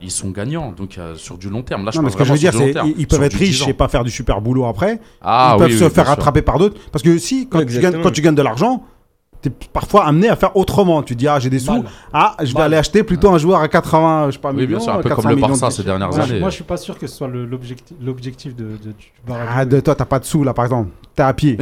Ils 0.00 0.12
sont 0.12 0.30
gagnants, 0.30 0.70
donc 0.70 0.96
euh, 0.96 1.16
sur 1.16 1.38
du 1.38 1.50
long 1.50 1.62
terme. 1.62 1.84
Là, 1.84 1.90
je 1.92 2.00
Non, 2.00 2.08
ce 2.08 2.16
que 2.16 2.22
je 2.22 2.32
veux 2.32 2.38
dire, 2.38 2.52
c'est 2.54 2.72
ils, 2.84 2.94
ils 2.98 3.08
peuvent 3.08 3.22
être 3.24 3.32
du 3.32 3.38
10 3.38 3.44
riches 3.44 3.68
et 3.68 3.72
pas 3.72 3.88
faire 3.88 4.04
du 4.04 4.12
super 4.12 4.40
boulot 4.40 4.64
après. 4.66 5.00
Ah, 5.20 5.54
ils 5.54 5.58
peuvent 5.58 5.70
oui, 5.72 5.76
se 5.78 5.84
oui, 5.84 5.90
faire 5.90 6.06
rattraper 6.06 6.42
par 6.42 6.58
d'autres. 6.58 6.80
Parce 6.92 7.02
que 7.02 7.18
si, 7.18 7.48
quand, 7.48 7.58
tu 7.66 7.80
gagnes, 7.80 8.00
quand 8.00 8.12
tu 8.12 8.22
gagnes 8.22 8.36
de 8.36 8.42
l'argent, 8.42 8.84
tu 9.42 9.48
es 9.48 9.52
parfois 9.72 10.04
amené 10.06 10.28
à 10.28 10.36
faire 10.36 10.56
autrement. 10.56 11.02
Tu 11.02 11.14
dis, 11.14 11.28
ah, 11.28 11.38
j'ai 11.38 11.50
des 11.50 11.58
sous, 11.60 11.84
ah, 12.12 12.36
je 12.42 12.52
vais 12.54 12.60
aller 12.62 12.76
acheter 12.76 13.02
plutôt 13.02 13.30
un 13.30 13.38
joueur 13.38 13.60
à 13.60 13.68
80, 13.68 14.26
je 14.28 14.32
sais 14.32 14.38
pas, 14.40 14.52
Oui, 14.52 14.66
bien 14.66 14.80
sûr, 14.80 14.92
un 14.92 14.96
peu 15.00 15.08
400 15.08 15.22
comme 15.22 15.30
le 15.30 15.36
de 15.36 15.40
Barça 15.40 15.70
ces 15.70 15.82
dernières 15.84 16.08
Moi, 16.08 16.18
je- 16.20 16.30
années. 16.30 16.40
moi, 16.40 16.50
je 16.50 16.54
suis 16.56 16.64
pas 16.64 16.76
sûr 16.76 16.98
que 16.98 17.06
ce 17.06 17.16
soit 17.16 17.28
l'objectif 17.28 17.96
l'objectif 18.02 18.56
de, 18.56 18.64
de, 18.64 18.88
du 18.98 19.12
Paradou. 19.26 19.50
Ah, 19.54 19.64
de 19.64 19.80
toi, 19.80 19.94
t'as 19.94 20.04
pas 20.04 20.18
de 20.18 20.24
sous 20.24 20.42
là, 20.44 20.52
par 20.54 20.64
exemple. 20.64 20.90
T'es 21.14 21.22
à 21.22 21.32
pied. 21.32 21.56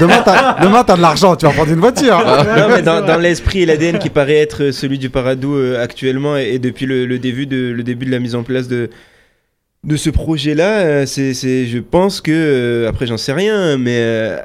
demain, 0.00 0.22
t'as 0.24 0.60
demain, 0.64 0.84
t'as 0.84 0.96
de 0.96 1.02
l'argent, 1.02 1.36
tu 1.36 1.46
vas 1.46 1.52
prendre 1.52 1.70
une 1.72 1.80
voiture. 1.80 2.18
non, 2.18 2.68
mais 2.68 2.82
dans, 2.82 3.04
dans 3.04 3.18
l'esprit 3.18 3.60
et 3.62 3.66
l'ADN 3.66 3.98
qui 3.98 4.10
paraît 4.10 4.36
être 4.38 4.70
celui 4.72 4.98
du 4.98 5.10
Paradou 5.10 5.54
euh, 5.54 5.82
actuellement 5.82 6.36
et, 6.36 6.54
et 6.54 6.58
depuis 6.58 6.86
le, 6.86 7.06
le 7.06 7.18
début 7.18 7.46
de, 7.46 7.70
le 7.70 7.82
début 7.82 8.06
de 8.06 8.10
la 8.10 8.18
mise 8.20 8.34
en 8.34 8.42
place 8.42 8.68
de, 8.68 8.90
de 9.84 9.96
ce 9.96 10.10
projet-là, 10.10 10.78
euh, 10.80 11.06
c'est, 11.06 11.34
c'est- 11.34 11.66
je 11.66 11.78
pense 11.78 12.20
que, 12.20 12.30
euh, 12.32 12.88
après 12.88 13.06
j'en 13.06 13.16
sais 13.18 13.32
rien, 13.32 13.76
mais 13.76 13.96
euh, 13.98 14.38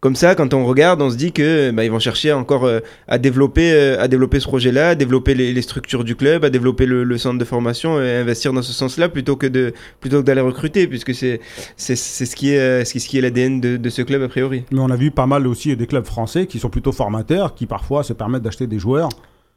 comme 0.00 0.14
ça, 0.14 0.36
quand 0.36 0.54
on 0.54 0.64
regarde, 0.64 1.02
on 1.02 1.10
se 1.10 1.16
dit 1.16 1.32
que 1.32 1.72
bah, 1.72 1.84
ils 1.84 1.90
vont 1.90 1.98
chercher 1.98 2.32
encore 2.32 2.64
euh, 2.64 2.78
à, 3.08 3.18
développer, 3.18 3.72
euh, 3.72 4.00
à 4.00 4.06
développer 4.06 4.38
ce 4.38 4.46
projet-là, 4.46 4.90
à 4.90 4.94
développer 4.94 5.34
les, 5.34 5.52
les 5.52 5.62
structures 5.62 6.04
du 6.04 6.14
club, 6.14 6.44
à 6.44 6.50
développer 6.50 6.86
le, 6.86 7.02
le 7.02 7.18
centre 7.18 7.38
de 7.38 7.44
formation 7.44 8.00
et 8.00 8.16
investir 8.16 8.52
dans 8.52 8.62
ce 8.62 8.72
sens-là 8.72 9.08
plutôt 9.08 9.34
que, 9.34 9.46
de, 9.48 9.74
plutôt 9.98 10.20
que 10.20 10.26
d'aller 10.26 10.40
recruter, 10.40 10.86
puisque 10.86 11.14
c'est, 11.14 11.40
c'est, 11.76 11.96
c'est 11.96 12.26
ce 12.26 12.36
qui 12.36 12.52
est, 12.52 12.60
euh, 12.60 12.84
ce 12.84 12.92
qui, 12.92 13.00
ce 13.00 13.08
qui 13.08 13.18
est 13.18 13.20
l'ADN 13.20 13.60
de, 13.60 13.76
de 13.76 13.90
ce 13.90 14.02
club 14.02 14.22
a 14.22 14.28
priori. 14.28 14.62
Mais 14.70 14.78
on 14.78 14.90
a 14.90 14.96
vu 14.96 15.10
pas 15.10 15.26
mal 15.26 15.48
aussi 15.48 15.74
des 15.76 15.86
clubs 15.88 16.06
français 16.06 16.46
qui 16.46 16.60
sont 16.60 16.70
plutôt 16.70 16.92
formateurs, 16.92 17.56
qui 17.56 17.66
parfois 17.66 18.04
se 18.04 18.12
permettent 18.12 18.42
d'acheter 18.42 18.68
des 18.68 18.78
joueurs. 18.78 19.08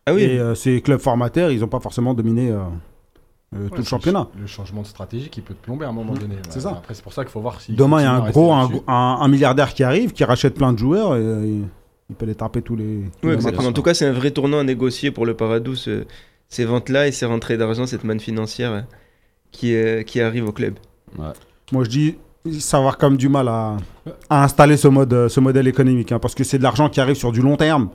Ah 0.07 0.13
oui, 0.15 0.24
Et 0.24 0.39
euh, 0.39 0.55
ces 0.55 0.81
clubs 0.81 1.00
formateurs, 1.00 1.51
ils 1.51 1.60
n'ont 1.60 1.67
pas 1.67 1.79
forcément 1.79 2.15
dominé 2.15 2.51
euh, 3.53 3.67
tout 3.67 3.74
Ouais, 3.74 3.77
le 3.79 3.84
championnat. 3.84 4.27
Le 4.39 4.48
changement 4.48 4.81
de 4.81 4.88
stratégie 4.88 5.29
qui 5.29 5.41
peut 5.41 5.53
te 5.53 5.63
plomber 5.63 5.86
à 5.86 5.89
un 5.89 5.93
moment 5.93 6.13
Mmh, 6.13 6.17
donné. 6.20 6.36
c'est 6.50 6.62
ça. 6.62 6.70
Après, 6.72 6.93
c'est 6.93 7.03
pour 7.03 7.13
ça 7.13 7.24
qu'il 7.24 7.31
faut 7.31 7.41
voir 7.41 7.60
si. 7.60 7.74
Demain, 7.74 8.00
il 8.00 8.03
y 8.03 8.08
a 8.08 8.13
un 8.13 8.29
gros, 8.29 8.53
un, 8.53 8.70
un- 8.88 9.17
un 9.22 9.27
milliardaire 9.27 9.74
qui 9.74 9.84
arrive, 9.84 10.13
qui 10.13 10.24
rachète 10.24 10.55
plein 10.55 10.72
de 10.74 10.77
joueurs, 10.79 11.15
et 11.15 11.20
euh, 11.20 11.62
il, 12.10 12.15
peut 12.15 12.25
les 12.25 12.36
taper 12.36 12.62
tous 12.62 12.75
les. 12.75 13.03
tous 13.22 13.27
les 13.29 13.34
exactement. 13.36 13.67
En 13.70 13.74
tout 13.74 13.81
cas, 13.84 13.93
c'est 13.93 14.05
un 14.08 14.13
vrai 14.13 14.31
tournant 14.31 14.60
à 14.60 14.63
négocier 14.63 15.12
pour 15.12 15.25
le 15.25 15.34
Paradou, 15.36 15.75
ce- 15.75 16.05
ces 16.50 16.65
ventes-là 16.65 17.08
et 17.08 17.12
ces 17.12 17.25
rentrées 17.25 17.58
d'argent, 17.58 17.86
cette 17.86 18.03
manne 18.03 18.20
financière 18.20 18.72
euh, 18.72 18.81
qui, 19.51 19.75
euh, 19.75 20.03
qui 20.03 20.22
arrive 20.22 20.48
au 20.48 20.51
club. 20.51 20.75
Moi, 21.17 21.84
je 21.84 21.89
dis 21.89 22.15
savoir 22.60 22.98
comme 22.98 23.17
du 23.17 23.29
mal 23.29 23.48
à, 23.50 23.77
à 24.29 24.43
installer 24.43 24.75
ce, 24.77 24.88
mode, 24.88 25.27
ce 25.27 25.39
modèle 25.39 25.67
économique, 25.67 26.12
hein, 26.12 26.20
parce 26.20 26.36
que 26.36 26.43
c'est 26.43 26.58
de 26.58 26.63
l'argent 26.63 26.89
qui 26.89 27.00
arrive 27.00 27.15
sur 27.15 27.31
du 27.31 27.41
long 27.41 27.55
terme. 27.58 27.89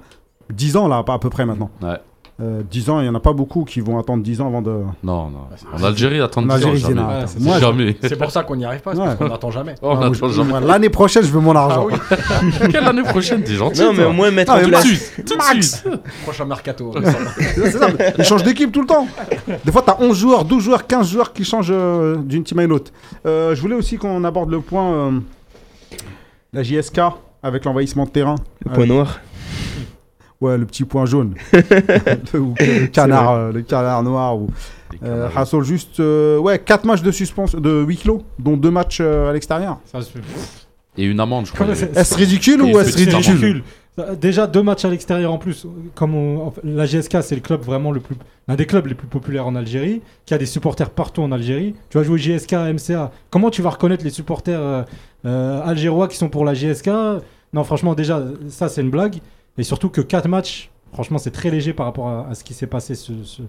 10 0.52 0.76
ans, 0.76 0.86
là, 0.86 1.02
pas 1.02 1.14
à 1.14 1.18
peu 1.18 1.28
près 1.30 1.44
maintenant. 1.44 1.70
Ouais. 1.82 1.98
Euh, 2.38 2.60
10 2.70 2.90
ans, 2.90 3.00
il 3.00 3.04
n'y 3.04 3.08
en 3.08 3.14
a 3.14 3.20
pas 3.20 3.32
beaucoup 3.32 3.64
qui 3.64 3.80
vont 3.80 3.98
attendre 3.98 4.22
10 4.22 4.42
ans 4.42 4.48
avant 4.48 4.60
de. 4.60 4.70
Non, 5.02 5.30
non. 5.30 5.38
C'est- 5.56 5.64
En 5.74 5.82
Algérie, 5.86 6.20
attendre 6.20 6.52
En 6.52 6.58
10 6.58 6.66
ans, 6.66 6.74
jamais. 6.76 7.00
Ouais, 7.00 7.24
moi, 7.40 7.58
jamais. 7.60 7.96
C'est 8.02 8.16
pour 8.18 8.30
ça 8.30 8.42
qu'on 8.42 8.56
n'y 8.56 8.64
arrive 8.66 8.82
pas, 8.82 8.92
c'est 8.92 8.98
parce 8.98 9.12
Ouais. 9.12 9.16
qu'on 9.16 9.28
n'attend 9.28 9.50
jamais. 9.50 9.74
Oh, 9.80 9.94
on 9.98 10.12
Ah, 10.12 10.28
jamais. 10.30 10.60
L'année 10.66 10.90
prochaine, 10.90 11.22
je 11.22 11.30
veux 11.30 11.40
mon 11.40 11.56
argent. 11.56 11.86
Ah 11.90 11.96
oui, 12.42 12.48
Quelle 12.70 12.84
année 12.84 13.04
prochaine 13.04 13.42
T'es 13.42 13.54
gentil. 13.54 13.80
Non, 13.80 13.94
mais 13.94 14.04
au 14.04 14.12
moins 14.12 14.30
mettre 14.30 14.52
Ah, 14.54 14.62
en 14.62 14.68
place. 14.68 14.84
Tout 15.16 15.32
de 15.32 15.36
Max. 15.38 15.80
suite. 15.80 15.88
prochain 16.24 16.44
mercato. 16.44 16.92
Ça, 17.02 17.88
ils 18.18 18.24
changent 18.24 18.42
d'équipe 18.42 18.70
tout 18.70 18.82
le 18.82 18.86
temps. 18.86 19.06
Des 19.64 19.72
fois, 19.72 19.80
tu 19.80 19.90
as 19.92 19.96
11 20.02 20.18
joueurs, 20.18 20.44
12 20.44 20.62
joueurs, 20.62 20.86
15 20.86 21.08
joueurs 21.10 21.32
qui 21.32 21.42
changent 21.42 21.70
euh, 21.70 22.16
d'une 22.16 22.44
team 22.44 22.58
à 22.58 22.64
une 22.64 22.72
autre. 22.72 22.92
Euh, 23.24 23.54
je 23.54 23.60
voulais 23.62 23.76
aussi 23.76 23.96
qu'on 23.96 24.22
aborde 24.24 24.50
le 24.50 24.60
point. 24.60 24.92
euh, 24.92 25.10
la 26.52 26.62
JSK 26.62 27.00
avec 27.42 27.64
l'envahissement 27.64 28.04
de 28.04 28.10
terrain. 28.10 28.34
Le 28.64 28.72
point 28.72 28.86
noir. 28.86 29.20
Ouais, 30.40 30.58
le 30.58 30.66
petit 30.66 30.84
point 30.84 31.06
jaune. 31.06 31.34
le, 31.52 32.40
ou 32.40 32.54
le 32.58 32.86
canard, 32.88 33.32
euh, 33.32 33.52
le 33.52 33.62
canard 33.62 34.02
noir. 34.02 34.36
Ou, 34.36 34.48
euh, 35.02 35.28
Hassel, 35.34 35.62
juste 35.62 35.98
euh, 36.00 36.38
ouais, 36.38 36.58
4 36.58 36.84
matchs 36.84 37.02
de 37.02 37.10
suspension, 37.10 37.58
de 37.58 37.82
huis 37.82 37.96
clos, 37.96 38.22
dont 38.38 38.56
2 38.56 38.70
matchs 38.70 38.98
euh, 39.00 39.30
à 39.30 39.32
l'extérieur. 39.32 39.78
Ça, 39.86 39.98
Et 40.98 41.04
une 41.04 41.20
amende, 41.20 41.46
je 41.46 41.52
crois. 41.52 41.66
Est-ce 41.68 42.14
ridicule 42.16 42.62
ou 42.62 42.78
est-ce 42.78 42.96
ridicule 42.96 43.14
ridicule. 43.32 43.62
Déjà 44.20 44.46
deux 44.46 44.62
matchs 44.62 44.84
à 44.84 44.90
l'extérieur 44.90 45.32
en 45.32 45.38
plus. 45.38 45.66
Comme 45.94 46.14
on- 46.14 46.52
la 46.62 46.84
GSK, 46.84 47.22
c'est 47.22 47.34
le 47.34 47.40
club 47.40 47.62
vraiment 47.62 47.92
le 47.92 48.00
plus, 48.00 48.14
l'un 48.46 48.54
des 48.54 48.66
clubs 48.66 48.86
les 48.86 48.94
plus 48.94 49.06
populaires 49.06 49.46
en 49.46 49.54
Algérie, 49.56 50.02
qui 50.26 50.34
a 50.34 50.38
des 50.38 50.44
supporters 50.44 50.90
partout 50.90 51.22
en 51.22 51.32
Algérie. 51.32 51.74
Tu 51.88 51.96
vas 51.96 52.04
jouer 52.04 52.18
GSK, 52.18 52.52
MCA. 52.52 53.10
Comment 53.30 53.48
tu 53.48 53.62
vas 53.62 53.70
reconnaître 53.70 54.04
les 54.04 54.10
supporters 54.10 54.60
euh, 54.60 54.82
euh, 55.24 55.62
algérois 55.64 56.08
qui 56.08 56.18
sont 56.18 56.28
pour 56.28 56.44
la 56.44 56.52
GSK 56.52 56.90
Non, 57.54 57.64
franchement, 57.64 57.94
déjà, 57.94 58.22
ça 58.50 58.68
c'est 58.68 58.82
une 58.82 58.90
blague. 58.90 59.16
Et 59.58 59.62
surtout 59.62 59.88
que 59.88 60.00
quatre 60.00 60.28
matchs, 60.28 60.70
franchement, 60.92 61.18
c'est 61.18 61.30
très 61.30 61.50
léger 61.50 61.72
par 61.72 61.86
rapport 61.86 62.08
à, 62.08 62.28
à 62.30 62.34
ce 62.34 62.44
qui 62.44 62.54
s'est 62.54 62.66
passé 62.66 62.94
ce- 62.94 63.22
ce- 63.24 63.42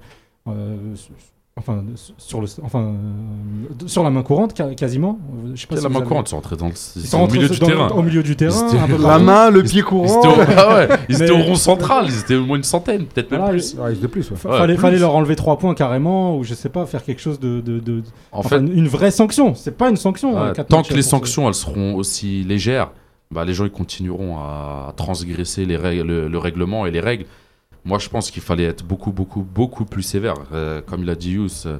euh, 0.47 0.75
ce- 0.95 1.09
enfin, 1.57 1.83
sur 2.17 2.39
le, 2.39 2.47
enfin, 2.63 2.81
euh, 2.81 3.87
sur 3.87 4.03
la 4.03 4.09
main 4.11 4.21
courante, 4.21 4.53
quasiment. 4.75 5.19
Je 5.53 5.59
sais 5.61 5.67
pas 5.67 5.75
C'est 5.75 5.81
si 5.81 5.83
la 5.83 5.89
main 5.89 5.99
avez- 5.99 6.07
courante, 6.07 6.27
ils 6.27 6.29
sont 6.29 6.35
rentrés 6.37 6.55
dans 6.55 6.67
le, 6.67 6.73
ils 6.95 7.01
sont 7.07 7.19
au 7.21 7.27
milieu 7.27 7.49
du 7.49 7.59
dans- 7.59 7.65
terrain. 7.65 7.87
Au 7.89 8.01
milieu 8.03 8.21
du 8.23 8.35
terrain, 8.35 8.67
étaient- 8.69 8.77
un 8.79 8.87
peu 8.87 9.01
La 9.01 9.17
main, 9.19 9.49
le 9.49 9.63
pied 9.63 9.79
Ils 9.79 9.83
courant. 9.83 10.05
étaient, 10.19 10.27
au... 10.27 10.45
ah 10.57 10.75
ouais, 10.75 10.87
ils 11.09 11.21
étaient 11.23 11.31
au 11.31 11.41
rond 11.43 11.55
central, 11.55 12.05
ils 12.07 12.19
étaient 12.19 12.35
au 12.35 12.45
moins 12.45 12.57
une 12.57 12.63
centaine, 12.63 13.05
peut-être 13.07 13.31
même 13.31 13.39
Voilà, 13.41 13.55
plus. 13.57 13.75
Ouais, 13.75 13.93
de 13.95 14.07
plus. 14.07 14.29
ouais. 14.31 14.37
Fallait, 14.37 14.75
plus. 14.75 14.81
fallait 14.81 14.99
leur 14.99 15.15
enlever 15.15 15.35
3 15.35 15.57
points 15.57 15.73
carrément, 15.73 16.37
ou 16.37 16.43
je 16.43 16.53
sais 16.53 16.69
pas, 16.69 16.85
faire 16.85 17.03
quelque 17.03 17.21
chose 17.21 17.39
de. 17.39 17.59
de, 17.59 17.79
de- 17.79 18.03
En 18.31 18.39
enfin, 18.39 18.49
fait, 18.49 18.57
une 18.59 18.87
vraie 18.87 19.11
sanction. 19.11 19.55
C'est 19.55 19.75
pas 19.75 19.89
une 19.89 19.97
sanction. 19.97 20.35
Ouais, 20.35 20.49
hein, 20.57 20.63
tant 20.69 20.77
matchs 20.77 20.89
que 20.89 20.93
les 20.93 21.01
sanctions 21.01 21.47
elles 21.47 21.55
seront 21.55 21.95
aussi 21.95 22.43
légères, 22.43 22.91
bah, 23.31 23.45
les 23.45 23.53
gens 23.53 23.65
ils 23.65 23.71
continueront 23.71 24.37
à 24.37 24.93
transgresser 24.95 25.65
les 25.65 25.77
règles, 25.77 26.07
le, 26.07 26.27
le 26.27 26.37
règlement 26.37 26.85
et 26.85 26.91
les 26.91 26.99
règles. 27.01 27.25
Moi 27.85 27.99
je 27.99 28.09
pense 28.09 28.31
qu'il 28.31 28.41
fallait 28.41 28.63
être 28.65 28.83
beaucoup, 28.85 29.11
beaucoup, 29.11 29.41
beaucoup 29.43 29.85
plus 29.85 30.03
sévère. 30.03 30.35
Euh, 30.53 30.81
comme 30.81 31.03
il 31.03 31.09
a 31.09 31.15
dit 31.15 31.31
Yous, 31.33 31.65
euh, 31.65 31.77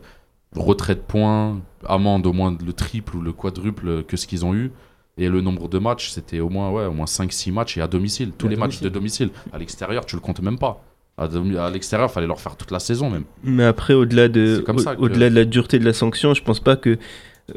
retrait 0.56 0.96
de 0.96 1.02
points, 1.02 1.60
amende 1.86 2.26
au 2.26 2.34
moins 2.34 2.56
le 2.66 2.74
triple 2.74 3.16
ou 3.18 3.22
le 3.22 3.34
quadruple 3.34 4.04
que 4.04 4.18
ce 4.18 4.28
qu'ils 4.28 4.46
ont 4.46 4.54
eu. 4.56 4.72
Et 5.20 5.30
le 5.30 5.42
nombre 5.42 5.68
de 5.68 5.80
matchs, 5.80 6.10
c'était 6.12 6.40
au 6.42 6.50
moins, 6.50 6.70
ouais, 6.70 6.86
au 6.86 6.92
moins 6.92 7.06
5-6 7.08 7.52
matchs 7.52 7.78
et 7.78 7.82
à 7.82 7.88
domicile. 7.88 8.32
Tous 8.38 8.46
à 8.46 8.50
les 8.52 8.56
matchs 8.56 8.82
de 8.82 8.90
domicile. 8.90 9.32
À 9.52 9.58
l'extérieur, 9.58 10.06
tu 10.06 10.16
le 10.16 10.22
comptes 10.22 10.42
même 10.42 10.60
pas. 10.60 10.84
À, 11.18 11.28
l'extérieur, 11.72 12.10
il 12.12 12.14
fallait 12.14 12.28
leur 12.28 12.40
faire 12.40 12.56
toute 12.56 12.70
la 12.70 12.78
saison 12.80 13.10
même. 13.10 13.24
Mais 13.44 13.64
après, 13.64 13.96
au-delà 13.96 14.28
de, 14.28 14.64
que- 14.64 15.08
de 15.30 15.36
la 15.36 15.46
dureté 15.46 15.80
de 15.80 15.86
la 15.86 15.94
sanction, 15.94 16.36
je 16.36 16.44
pense 16.44 16.60
pas 16.60 16.76
que, 16.76 17.00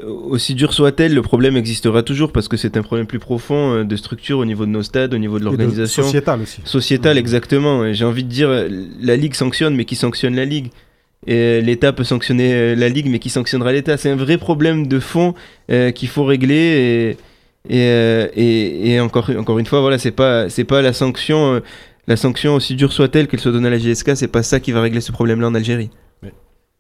aussi 0.07 0.55
dur 0.55 0.73
soit-elle, 0.73 1.15
le 1.15 1.23
problème 1.23 1.57
existera 1.57 2.03
toujours 2.03 2.33
parce 2.33 2.47
que 2.49 2.57
c'est 2.57 2.77
un 2.77 2.83
problème 2.83 3.07
plus 3.07 3.19
profond 3.19 3.75
euh, 3.75 3.85
de 3.85 3.97
structure 3.97 4.39
au 4.39 4.45
niveau 4.45 4.65
de 4.65 4.71
nos 4.71 4.83
stades, 4.83 5.13
au 5.15 5.19
niveau 5.19 5.39
de 5.39 5.45
l'organisation. 5.45 6.05
Sociétal 6.05 6.43
aussi. 6.43 6.61
Sociétal, 6.65 7.19
exactement. 7.19 7.93
J'ai 7.93 8.05
envie 8.05 8.25
de 8.25 8.29
dire, 8.29 8.49
euh, 8.49 8.69
la 9.01 9.17
Ligue 9.17 9.35
sanctionne, 9.35 9.75
mais 9.75 9.85
qui 9.85 9.97
sanctionne 9.97 10.37
la 10.37 10.45
Ligue? 10.45 10.71
Et 11.27 11.35
euh, 11.35 11.61
l'État 11.61 11.93
peut 11.93 12.05
sanctionner 12.05 12.55
euh, 12.55 12.75
la 12.75 12.89
Ligue, 12.89 13.09
mais 13.11 13.19
qui 13.19 13.31
sanctionnera 13.31 13.73
l'État? 13.73 13.97
C'est 13.97 14.11
un 14.11 14.17
vrai 14.17 14.39
problème 14.39 14.87
de 14.87 15.01
fond 15.01 15.35
euh, 15.71 15.91
qu'il 15.91 16.09
faut 16.09 16.25
régler. 16.25 16.55
Et, 16.55 17.11
et, 17.69 17.89
euh, 17.91 18.29
et, 18.35 18.93
et 18.93 19.01
encore, 19.01 19.29
encore 19.37 19.59
une 19.59 19.67
fois, 19.67 19.81
voilà, 19.81 19.99
c'est 19.99 20.13
pas, 20.13 20.49
c'est 20.49 20.65
pas 20.65 20.81
la 20.83 20.93
sanction, 20.93 21.55
euh, 21.55 21.61
la 22.07 22.17
sanction 22.17 22.55
aussi 22.55 22.75
dure 22.75 22.93
soit-elle 22.93 23.29
qu'elle 23.29 23.41
soit 23.41 23.53
donnée 23.53 23.67
à 23.67 23.71
la 23.71 23.79
GSK, 23.79 24.17
c'est 24.17 24.29
pas 24.29 24.43
ça 24.43 24.61
qui 24.61 24.73
va 24.73 24.81
régler 24.81 25.01
ce 25.01 25.13
problème-là 25.13 25.49
en 25.49 25.55
Algérie. 25.55 25.91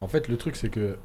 En 0.00 0.08
fait, 0.08 0.28
le 0.28 0.36
truc, 0.36 0.56
c'est 0.56 0.70
que. 0.70 0.96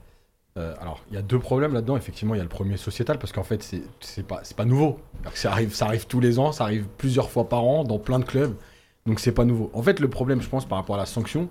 Euh, 0.57 0.74
alors, 0.79 1.01
il 1.09 1.15
y 1.15 1.17
a 1.17 1.21
deux 1.21 1.39
problèmes 1.39 1.74
là-dedans. 1.74 1.97
Effectivement, 1.97 2.33
il 2.33 2.38
y 2.38 2.41
a 2.41 2.43
le 2.43 2.50
premier 2.50 2.77
sociétal, 2.77 3.19
parce 3.19 3.33
qu'en 3.33 3.43
fait, 3.43 3.62
c'est 3.62 3.81
c'est 4.00 4.25
pas, 4.25 4.39
c'est 4.43 4.55
pas 4.55 4.65
nouveau. 4.65 5.00
Ça 5.33 5.51
arrive, 5.51 5.74
ça 5.75 5.85
arrive 5.85 6.07
tous 6.07 6.21
les 6.21 6.39
ans, 6.39 6.51
ça 6.51 6.63
arrive 6.63 6.85
plusieurs 6.97 7.29
fois 7.29 7.50
par 7.50 7.63
an 7.65 7.83
dans 7.83 8.00
plein 8.00 8.19
de 8.19 8.25
clubs. 8.25 8.55
Donc, 9.05 9.19
c'est 9.19 9.33
pas 9.33 9.43
nouveau. 9.43 9.69
En 9.74 9.83
fait, 9.83 10.00
le 10.00 10.07
problème, 10.07 10.41
je 10.41 10.47
pense, 10.47 10.65
par 10.65 10.77
rapport 10.77 10.95
à 10.95 11.00
la 11.00 11.05
sanction, 11.05 11.50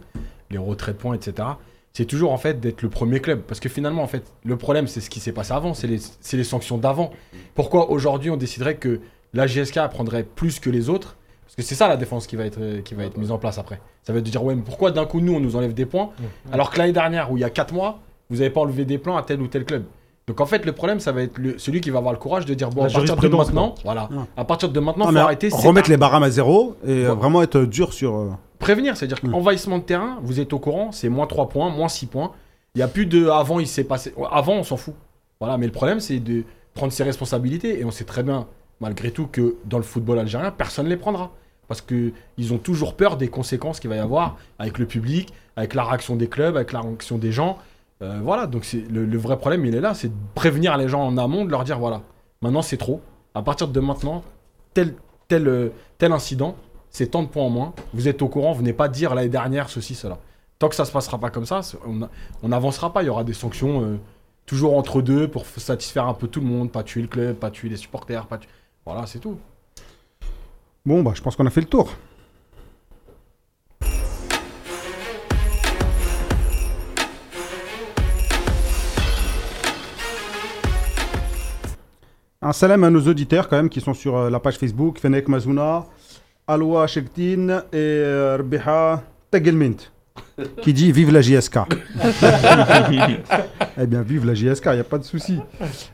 les 0.50 0.58
retraits 0.58 0.96
de 0.96 1.00
points, 1.00 1.14
etc., 1.14 1.48
c'est 1.92 2.06
toujours 2.06 2.32
en 2.32 2.38
fait 2.38 2.58
d'être 2.58 2.82
le 2.82 2.88
premier 2.88 3.20
club. 3.20 3.42
Parce 3.42 3.60
que 3.60 3.68
finalement, 3.68 4.02
en 4.02 4.08
fait, 4.08 4.24
le 4.44 4.56
problème, 4.56 4.88
c'est 4.88 5.00
ce 5.00 5.08
qui 5.08 5.20
s'est 5.20 5.32
passé 5.32 5.52
avant, 5.52 5.74
c'est 5.74 5.86
les, 5.86 5.98
c'est 6.20 6.36
les 6.36 6.42
sanctions 6.42 6.76
d'avant. 6.76 7.12
Pourquoi 7.54 7.90
aujourd'hui 7.90 8.30
on 8.30 8.36
déciderait 8.36 8.76
que 8.76 9.00
la 9.32 9.46
GSK 9.46 9.78
prendrait 9.90 10.24
plus 10.24 10.58
que 10.58 10.70
les 10.70 10.88
autres? 10.88 11.16
Parce 11.44 11.54
que 11.54 11.62
c'est 11.62 11.76
ça 11.76 11.86
la 11.86 11.96
défense 11.96 12.26
qui 12.26 12.34
va 12.34 12.46
être, 12.46 12.80
qui 12.82 12.94
va 12.94 13.04
être 13.04 13.16
mise 13.16 13.30
en 13.30 13.38
place 13.38 13.58
après. 13.58 13.80
Ça 14.02 14.12
va 14.12 14.18
être 14.18 14.24
de 14.24 14.30
dire, 14.30 14.42
ouais, 14.42 14.56
mais 14.56 14.62
pourquoi 14.62 14.90
d'un 14.90 15.06
coup, 15.06 15.20
nous, 15.20 15.34
on 15.34 15.40
nous 15.40 15.54
enlève 15.54 15.72
des 15.72 15.86
points? 15.86 16.10
Alors 16.50 16.70
que 16.70 16.78
l'année 16.78 16.92
dernière, 16.92 17.30
où 17.30 17.36
il 17.36 17.42
y 17.42 17.44
a 17.44 17.50
4 17.50 17.72
mois, 17.72 18.00
vous 18.30 18.36
n'avez 18.38 18.50
pas 18.50 18.60
enlevé 18.60 18.84
des 18.84 18.98
plans 18.98 19.16
à 19.16 19.22
tel 19.22 19.40
ou 19.42 19.46
tel 19.46 19.64
club. 19.64 19.84
Donc 20.26 20.40
en 20.40 20.46
fait, 20.46 20.64
le 20.64 20.72
problème, 20.72 21.00
ça 21.00 21.12
va 21.12 21.22
être 21.22 21.36
le- 21.38 21.58
celui 21.58 21.80
qui 21.82 21.90
va 21.90 21.98
avoir 21.98 22.12
le 22.14 22.18
courage 22.18 22.46
de 22.46 22.54
dire 22.54 22.70
bon, 22.70 22.84
à 22.84 22.88
partir 22.90 23.16
de 23.16 23.28
maintenant, 23.36 23.74
voilà, 23.84 24.08
Ouais. 24.10 24.24
à 24.36 24.44
partir 24.44 24.68
de 24.70 24.80
maintenant, 24.80 25.06
Non, 25.06 25.12
faut 25.12 25.18
arrêter. 25.18 25.48
remettre 25.52 25.90
les 25.90 25.98
barrames 25.98 26.22
à 26.22 26.30
zéro 26.30 26.76
et 26.86 26.90
euh, 26.90 27.10
Ouais. 27.10 27.14
vraiment 27.16 27.42
être 27.42 27.60
dur 27.60 27.92
sur. 27.92 28.16
euh, 28.16 28.30
prévenir, 28.58 28.96
c'est-à-dire 28.96 29.20
qu'envahissement 29.20 29.76
de 29.78 29.82
terrain, 29.82 30.18
vous 30.22 30.40
êtes 30.40 30.54
au 30.54 30.58
courant, 30.58 30.90
c'est 30.92 31.10
moins 31.10 31.26
3 31.26 31.50
points, 31.50 31.68
moins 31.68 31.88
6 31.88 32.06
points. 32.06 32.32
Il 32.74 32.78
y 32.78 32.82
a 32.82 32.88
plus 32.88 33.04
de 33.04 33.28
avant, 33.28 33.60
il 33.60 33.66
s'est 33.66 33.84
passé. 33.84 34.14
Avant, 34.32 34.54
on 34.54 34.62
s'en 34.62 34.78
fout. 34.78 34.94
Voilà, 35.40 35.58
mais 35.58 35.66
le 35.66 35.72
problème, 35.72 36.00
c'est 36.00 36.18
de 36.20 36.44
prendre 36.72 36.90
ses 36.92 37.02
responsabilités 37.04 37.78
et 37.78 37.84
on 37.84 37.90
sait 37.90 38.04
très 38.04 38.22
bien, 38.22 38.46
malgré 38.80 39.10
tout, 39.10 39.26
que 39.26 39.56
dans 39.66 39.76
le 39.76 39.84
football 39.84 40.18
algérien, 40.18 40.50
personne 40.50 40.86
ne 40.86 40.90
les 40.90 40.96
prendra. 40.96 41.30
Parce 41.68 41.82
qu'ils 41.82 42.12
ont 42.52 42.58
toujours 42.58 42.94
peur 42.94 43.16
des 43.18 43.28
conséquences 43.28 43.80
qu'il 43.80 43.90
va 43.90 43.96
y 43.96 44.00
avoir 44.00 44.36
avec 44.58 44.78
le 44.78 44.86
public, 44.86 45.32
avec 45.56 45.74
la 45.74 45.84
réaction 45.84 46.16
des 46.16 46.28
clubs, 46.28 46.56
avec 46.56 46.72
la 46.72 46.80
réaction 46.80 47.18
des 47.18 47.32
gens. 47.32 47.58
Euh, 48.02 48.20
voilà, 48.22 48.46
donc 48.46 48.64
c'est 48.64 48.84
le, 48.90 49.16
vrai 49.16 49.38
problème, 49.38 49.64
il 49.64 49.74
est 49.74 49.80
là, 49.80 49.94
c'est 49.94 50.08
de 50.08 50.14
prévenir 50.34 50.76
les 50.76 50.88
gens 50.88 51.06
en 51.06 51.16
amont, 51.16 51.44
de 51.44 51.50
leur 51.50 51.64
dire 51.64 51.78
voilà, 51.78 52.02
maintenant 52.42 52.62
c'est 52.62 52.76
trop. 52.76 53.00
À 53.34 53.42
partir 53.42 53.68
de 53.68 53.80
maintenant, 53.80 54.22
tel, 54.74 54.94
tel, 55.28 55.48
euh, 55.48 55.68
tel 55.98 56.12
incident, 56.12 56.56
c'est 56.90 57.08
tant 57.08 57.22
de 57.22 57.28
points 57.28 57.44
en 57.44 57.50
moins. 57.50 57.72
Vous 57.92 58.08
êtes 58.08 58.20
au 58.22 58.28
courant, 58.28 58.52
venez 58.52 58.72
pas 58.72 58.88
dire 58.88 59.14
l'année 59.14 59.28
dernière 59.28 59.68
ceci, 59.68 59.94
cela. 59.94 60.18
Tant 60.58 60.68
que 60.68 60.74
ça 60.76 60.84
se 60.84 60.92
passera 60.92 61.18
pas 61.18 61.30
comme 61.30 61.46
ça, 61.46 61.60
on 62.42 62.48
n'avancera 62.48 62.92
pas. 62.92 63.02
Il 63.02 63.06
y 63.06 63.08
aura 63.08 63.24
des 63.24 63.32
sanctions 63.32 63.82
euh, 63.82 63.98
toujours 64.46 64.76
entre 64.76 65.02
deux 65.02 65.26
pour 65.28 65.46
satisfaire 65.46 66.06
un 66.06 66.14
peu 66.14 66.28
tout 66.28 66.40
le 66.40 66.46
monde, 66.46 66.70
pas 66.70 66.82
tuer 66.84 67.02
le 67.02 67.08
club, 67.08 67.36
pas 67.36 67.50
tuer 67.50 67.68
les 67.68 67.76
supporters, 67.76 68.26
pas 68.26 68.38
tuer- 68.38 68.48
Voilà, 68.86 69.06
c'est 69.06 69.18
tout. 69.18 69.36
Bon, 70.86 71.02
bah, 71.02 71.12
je 71.14 71.22
pense 71.22 71.34
qu'on 71.34 71.46
a 71.46 71.50
fait 71.50 71.62
le 71.62 71.66
tour. 71.66 71.90
Un 82.46 82.52
salam 82.52 82.84
à 82.84 82.90
nos 82.90 83.00
auditeurs 83.00 83.48
quand 83.48 83.56
même 83.56 83.70
qui 83.70 83.80
sont 83.80 83.94
sur 83.94 84.18
euh, 84.18 84.28
la 84.28 84.38
page 84.38 84.58
Facebook, 84.58 84.98
Fenek 84.98 85.28
Mazouna, 85.28 85.86
Aloua 86.46 86.86
Shektin 86.86 87.62
et 87.72 87.76
euh, 87.76 88.36
Rbiha 88.38 89.02
Tegelmint, 89.30 89.76
qui 90.60 90.74
dit 90.74 90.92
Vive 90.92 91.10
la 91.10 91.22
JSK. 91.22 91.60
eh 93.78 93.86
bien, 93.86 94.02
vive 94.02 94.26
la 94.26 94.34
JSK, 94.34 94.66
il 94.66 94.74
n'y 94.74 94.80
a 94.80 94.84
pas 94.84 94.98
de 94.98 95.04
souci. 95.04 95.40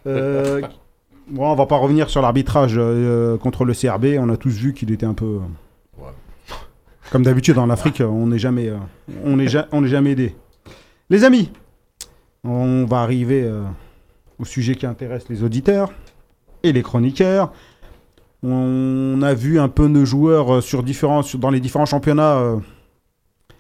Euh, 0.09 0.61
Bon, 1.28 1.47
on 1.47 1.54
va 1.54 1.66
pas 1.66 1.76
revenir 1.76 2.11
sur 2.11 2.21
l'arbitrage 2.21 2.75
euh, 2.76 3.38
contre 3.38 3.64
le 3.64 3.73
CRB. 3.73 4.16
On 4.19 4.28
a 4.30 4.37
tous 4.37 4.50
vu 4.50 4.75
qu'il 4.75 4.90
était 4.90 5.07
un 5.07 5.14
peu. 5.14 5.38
Comme 7.12 7.23
d'habitude 7.23 7.59
en 7.59 7.71
Afrique, 7.71 8.02
on 8.04 8.26
n'est 8.26 8.38
jamais, 8.38 8.73
jamais 9.85 10.11
aidé. 10.11 10.35
Les 11.11 11.23
amis, 11.23 11.52
on 12.42 12.85
va 12.87 13.02
arriver 13.02 13.49
au 14.40 14.45
sujet 14.45 14.75
qui 14.75 14.87
intéresse 14.87 15.28
les 15.28 15.45
auditeurs 15.45 15.92
et 16.62 16.73
les 16.73 16.83
chroniqueurs. 16.83 17.52
On 18.43 19.21
a 19.23 19.35
vu 19.35 19.59
un 19.61 19.69
peu 19.69 19.87
nos 19.87 20.05
joueurs 20.05 20.55
euh, 20.57 20.61
sur 20.61 20.83
différents, 20.83 21.23
sur- 21.23 21.38
dans 21.38 21.50
les 21.50 21.61
différents 21.61 21.87
championnats 21.87 22.38
euh, 22.38 22.57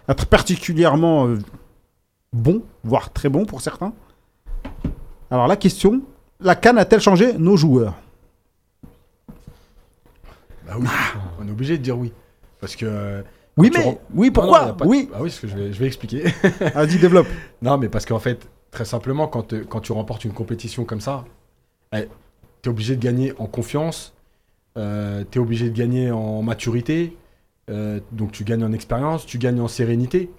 être 0.08 0.26
particulièrement 0.26 1.26
euh, 1.28 1.38
bons, 2.32 2.62
voire 2.84 3.12
très 3.12 3.28
bons 3.28 3.44
pour 3.44 3.60
certains. 3.60 3.92
Alors 5.30 5.46
la 5.46 5.56
question, 5.56 6.00
la 6.40 6.54
Cannes 6.54 6.78
a-t-elle 6.78 7.00
changé 7.00 7.34
nos 7.34 7.56
joueurs? 7.56 7.94
Bah 10.66 10.74
oui, 10.78 10.86
on 11.40 11.46
est 11.48 11.50
obligé 11.50 11.76
de 11.78 11.82
dire 11.82 11.98
oui. 11.98 12.12
Parce 12.60 12.76
que. 12.76 12.86
euh, 12.86 13.22
Oui, 13.56 13.70
Quand 13.70 13.80
tu 13.82 13.86
mais 13.88 13.98
oui, 14.14 14.30
pourquoi 14.30 14.60
non, 14.60 14.66
y 14.66 14.70
a 14.70 14.74
pas- 14.74 14.86
Oui, 14.86 15.08
Ah 15.12 15.18
oui, 15.20 15.28
parce 15.28 15.40
que 15.40 15.48
je 15.48 15.56
vais, 15.56 15.72
je 15.72 15.78
vais 15.78 15.86
expliquer. 15.86 16.24
vas-y, 16.74 16.98
développe. 16.98 17.26
Non, 17.62 17.76
mais 17.78 17.88
parce 17.88 18.06
qu'en 18.06 18.18
fait, 18.18 18.48
très 18.70 18.84
simplement, 18.84 19.26
quand, 19.28 19.52
quand 19.68 19.80
tu 19.80 19.92
remportes 19.92 20.24
une 20.24 20.32
compétition 20.32 20.84
comme 20.84 21.00
ça, 21.00 21.24
tu 22.62 22.68
es 22.68 22.70
obligé 22.70 22.96
de 22.96 23.02
gagner 23.02 23.32
en 23.38 23.46
confiance, 23.46 24.14
tu 24.76 24.80
es 24.80 25.38
obligé 25.38 25.70
de 25.70 25.76
gagner 25.76 26.10
en 26.10 26.42
maturité, 26.42 27.16
euh, 27.70 28.00
donc 28.12 28.32
tu 28.32 28.44
gagnes 28.44 28.64
en 28.64 28.72
expérience, 28.72 29.26
tu 29.26 29.38
gagnes 29.38 29.60
en 29.60 29.68
sérénité. 29.68 30.30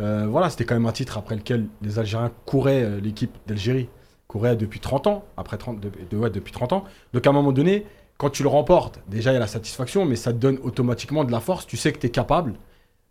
Euh, 0.00 0.26
voilà, 0.28 0.48
c'était 0.50 0.64
quand 0.64 0.74
même 0.74 0.86
un 0.86 0.92
titre 0.92 1.18
après 1.18 1.34
lequel 1.36 1.66
les 1.82 1.98
Algériens 1.98 2.30
couraient, 2.46 2.82
euh, 2.84 3.00
l'équipe 3.00 3.36
d'Algérie 3.46 3.88
courait 4.28 4.56
depuis 4.56 4.78
30 4.80 5.06
ans, 5.08 5.24
après 5.36 5.58
30, 5.58 5.80
de- 5.80 6.16
ouais, 6.16 6.30
depuis 6.30 6.52
30 6.52 6.72
ans. 6.72 6.84
Donc 7.12 7.26
à 7.26 7.30
un 7.30 7.32
moment 7.32 7.50
donné, 7.52 7.84
quand 8.18 8.30
tu 8.30 8.42
le 8.42 8.48
remportes, 8.48 9.00
déjà 9.08 9.30
il 9.30 9.34
y 9.34 9.36
a 9.36 9.40
la 9.40 9.46
satisfaction, 9.48 10.04
mais 10.04 10.14
ça 10.16 10.32
te 10.32 10.38
donne 10.38 10.58
automatiquement 10.62 11.24
de 11.24 11.32
la 11.32 11.40
force, 11.40 11.66
tu 11.66 11.76
sais 11.76 11.92
que 11.92 11.98
tu 11.98 12.06
es 12.06 12.10
capable. 12.10 12.54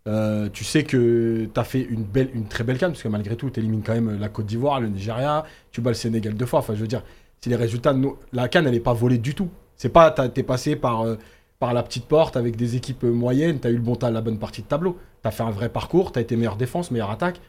Euh, 0.06 0.48
tu 0.50 0.64
sais 0.64 0.84
que 0.84 1.48
tu 1.52 1.60
as 1.60 1.64
fait 1.64 1.82
une, 1.82 2.04
belle, 2.04 2.30
une 2.34 2.46
très 2.46 2.64
belle 2.64 2.78
canne, 2.78 2.92
parce 2.92 3.02
que 3.02 3.08
malgré 3.08 3.36
tout, 3.36 3.50
tu 3.50 3.60
élimines 3.60 3.82
quand 3.82 3.92
même 3.94 4.18
la 4.18 4.28
Côte 4.30 4.46
d'Ivoire, 4.46 4.80
le 4.80 4.88
Nigeria, 4.88 5.44
tu 5.72 5.82
bats 5.82 5.90
le 5.90 5.94
Sénégal 5.94 6.34
deux 6.34 6.46
fois. 6.46 6.60
Enfin, 6.60 6.74
je 6.74 6.80
veux 6.80 6.86
dire, 6.86 7.02
c'est 7.40 7.50
les 7.50 7.56
résultats. 7.56 7.94
La 8.32 8.48
canne, 8.48 8.66
elle 8.66 8.72
n'est 8.74 8.80
pas 8.80 8.92
volée 8.94 9.18
du 9.18 9.34
tout. 9.34 9.48
C'est 9.76 9.88
pas, 9.90 10.10
t'as- 10.10 10.28
t'es 10.28 10.42
passé 10.42 10.76
par, 10.76 11.02
euh, 11.02 11.16
par 11.58 11.72
la 11.74 11.82
petite 11.82 12.06
porte 12.06 12.36
avec 12.36 12.56
des 12.56 12.76
équipes 12.76 13.04
euh, 13.04 13.12
moyennes, 13.12 13.60
tu 13.60 13.66
as 13.68 13.70
eu 13.70 13.76
le 13.76 13.82
bon 13.82 13.96
tas, 13.96 14.10
la 14.10 14.20
bonne 14.20 14.38
partie 14.38 14.62
de 14.62 14.66
tableau. 14.66 14.98
Tu 15.22 15.28
as 15.28 15.30
fait 15.30 15.42
un 15.42 15.50
vrai 15.50 15.68
parcours, 15.68 16.12
tu 16.12 16.18
as 16.18 16.22
été 16.22 16.36
meilleure 16.36 16.56
défense, 16.56 16.90
meilleure 16.90 17.10
attaque. 17.10 17.40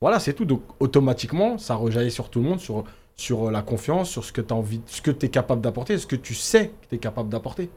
Voilà, 0.00 0.18
c'est 0.20 0.32
tout. 0.34 0.44
Donc, 0.46 0.62
automatiquement, 0.80 1.58
ça 1.58 1.74
rejaillit 1.74 2.10
sur 2.10 2.28
tout 2.30 2.40
le 2.40 2.48
monde, 2.48 2.60
sur, 2.60 2.84
sur 3.16 3.48
euh, 3.48 3.50
la 3.50 3.62
confiance, 3.62 4.08
sur 4.10 4.24
ce 4.24 4.32
que 4.32 4.40
tu 4.40 4.52
envie, 4.52 4.80
ce 4.86 5.02
que 5.02 5.10
es 5.10 5.28
capable 5.28 5.60
d'apporter, 5.62 5.98
ce 5.98 6.06
que 6.06 6.16
tu 6.16 6.34
sais 6.34 6.68
que 6.82 6.88
tu 6.90 6.94
es 6.96 6.98
capable 6.98 7.28
d'apporter. 7.28 7.70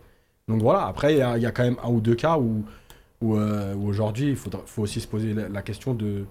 Donc 0.48 0.62
voilà, 0.62 0.86
après, 0.88 1.14
il 1.14 1.18
y, 1.20 1.22
a- 1.22 1.52
quand 1.52 1.64
même 1.64 1.78
un 1.84 1.90
ou 1.90 2.02
deux 2.02 2.16
cas 2.16 2.38
où, 2.38 2.64
où, 3.22 3.36
aujourd'hui, 3.86 4.30
il 4.32 4.36
faudra, 4.36 4.62
faut 4.66 4.82
aussi 4.82 5.00
se 5.00 5.08
poser 5.08 5.34
la, 5.34 5.62
question 5.62 5.94
de, 5.94 6.26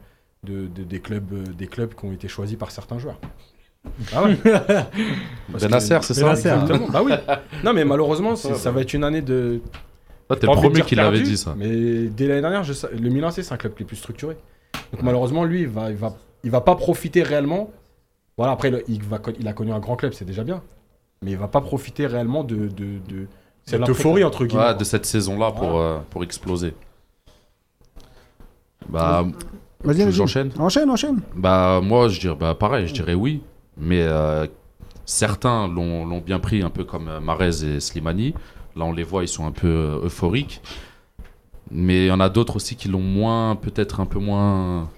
de- 0.45 0.67
de- 0.67 0.83
des, 0.85 1.01
clubs, 1.01 1.33
des 1.57 1.67
clubs 1.67 1.95
qui 1.95 2.05
ont 2.05 2.13
été 2.13 2.29
choisis 2.29 2.57
par 2.59 2.71
certains 2.71 2.99
joueurs. 2.99 3.19
Ah 4.15 4.25
ouais 4.25 4.37
Benasser, 5.49 5.99
c'est 6.03 6.15
ça 6.15 6.23
Benasser. 6.23 6.49
Exactement, 6.51 6.89
bah 6.89 7.03
oui. 7.05 7.13
Non, 7.65 7.73
mais 7.73 7.85
malheureusement, 7.85 8.37
ça 8.37 8.71
va 8.71 8.81
être 8.81 8.95
une 8.95 9.05
année 9.05 9.23
de. 9.23 9.61
Toi, 10.29 10.37
t'es 10.37 10.47
pas 10.47 10.55
le 10.55 10.61
premier 10.61 10.83
qui 10.83 10.95
l'avait 10.95 11.21
dit 11.21 11.37
ça. 11.37 11.55
Mais 11.57 12.07
dès 12.07 12.27
l'année 12.27 12.41
dernière, 12.41 12.63
je 12.65 12.73
sais- 12.73 12.89
le 12.93 13.11
Milan 13.11 13.29
AC, 13.29 13.43
c'est 13.43 13.53
un 13.53 13.57
club 13.57 13.75
qui 13.75 13.83
est 13.83 13.87
plus 13.87 13.97
structuré. 13.97 14.37
Donc 14.93 15.03
malheureusement, 15.03 15.45
lui, 15.45 15.63
il 15.63 15.69
va, 15.69 15.91
il 15.91 15.97
va, 15.97 16.15
il 16.45 16.51
va 16.51 16.61
pas 16.61 16.75
profiter 16.75 17.23
réellement. 17.23 17.71
Voilà, 18.39 18.53
après, 18.53 18.73
il, 18.89 19.03
va, 19.03 19.21
il 19.39 19.47
a 19.47 19.53
connu 19.53 19.73
un 19.73 19.79
grand 19.79 19.97
club, 19.97 20.13
c'est 20.15 20.25
déjà 20.25 20.43
bien. 20.45 20.63
Mais 21.23 21.33
il 21.33 21.37
va 21.37 21.49
pas 21.49 21.61
profiter 21.61 22.07
réellement 22.07 22.45
de, 22.45 22.69
de, 22.69 22.99
de 23.09 23.27
cette 23.65 23.87
euphorie, 23.89 24.25
entre 24.25 24.47
guillemets. 24.47 24.65
Ouais, 24.69 24.75
de 24.75 24.85
cette 24.85 25.05
saison-là 25.07 25.53
pour, 25.53 25.79
euh, 25.79 25.99
pour 26.11 26.25
exploser. 26.25 26.75
Bah, 28.89 29.25
vas-y. 29.85 30.11
j'enchaîne? 30.13 30.51
Enchaîne, 30.59 30.91
enchaîne. 30.91 31.21
Bah, 31.37 31.81
moi, 31.83 32.09
je 32.09 32.19
dirais 32.21 32.37
bah, 32.39 32.55
pareil, 32.55 32.89
je 32.89 32.95
dirais 32.95 33.15
oui. 33.15 33.43
Mais 33.77 34.03
euh, 34.03 34.47
certains 35.05 35.67
l'ont 35.69 36.21
bien 36.21 36.39
pris, 36.39 36.63
un 36.63 36.71
peu 36.71 36.85
comme 36.85 37.09
euh, 37.09 37.21
Marez 37.21 37.65
et 37.65 37.81
Slimani. 37.81 38.35
Là, 38.77 38.85
on 38.85 38.93
les 38.93 39.03
voit, 39.03 39.23
ils 39.23 39.29
sont 39.29 39.47
un 39.47 39.53
peu 39.53 39.69
euh, 39.69 40.05
euphoriques. 40.07 40.61
Mais 41.71 42.05
il 42.07 42.09
y 42.09 42.11
en 42.13 42.21
a 42.21 42.29
d'autres 42.29 42.57
aussi 42.57 42.77
qui 42.77 42.89
l'ont 42.89 43.01
moins, 43.01 43.57
peut-être 43.57 44.01
un 44.01 44.07
peu 44.07 44.19
moins. 44.19 44.89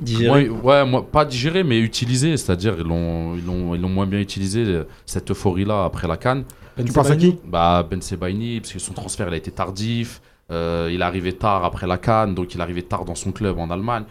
Digéré. 0.00 0.48
moins- 0.48 0.60
ouais, 0.60 0.84
moi, 0.86 1.06
pas 1.10 1.24
digéré, 1.24 1.64
mais 1.64 1.78
utilisé. 1.80 2.36
C'est-à-dire, 2.36 2.74
ils 2.78 2.86
l'ont 2.86 3.34
ils 3.36 3.44
l'ont- 3.44 3.74
ils 3.74 3.80
l'ont 3.80 3.88
moins 3.88 4.06
bien 4.06 4.20
utilisé, 4.20 4.82
cette 5.04 5.30
euphorie-là, 5.30 5.84
après 5.84 6.06
la 6.08 6.16
Cannes. 6.16 6.44
Ben 6.76 6.86
Tu 6.86 6.92
penses 6.92 7.10
à 7.10 7.16
qui? 7.16 7.36
Bah, 7.44 7.86
Ben 7.88 8.00
Sebaini, 8.00 8.60
parce 8.60 8.72
que 8.72 8.78
son 8.78 8.94
transfert 8.94 9.28
il 9.28 9.34
a 9.34 9.36
été 9.36 9.50
tardif. 9.50 10.20
euh, 10.50 10.90
il 10.92 11.00
est 11.00 11.04
arrivé 11.04 11.32
tard 11.32 11.64
après 11.64 11.86
la 11.86 11.96
Cannes, 11.98 12.34
donc 12.34 12.54
il 12.54 12.58
est 12.58 12.62
arrivé 12.62 12.82
tard 12.82 13.04
dans 13.04 13.14
son 13.14 13.32
club 13.32 13.58
en 13.58 13.70
Allemagne. 13.70 14.04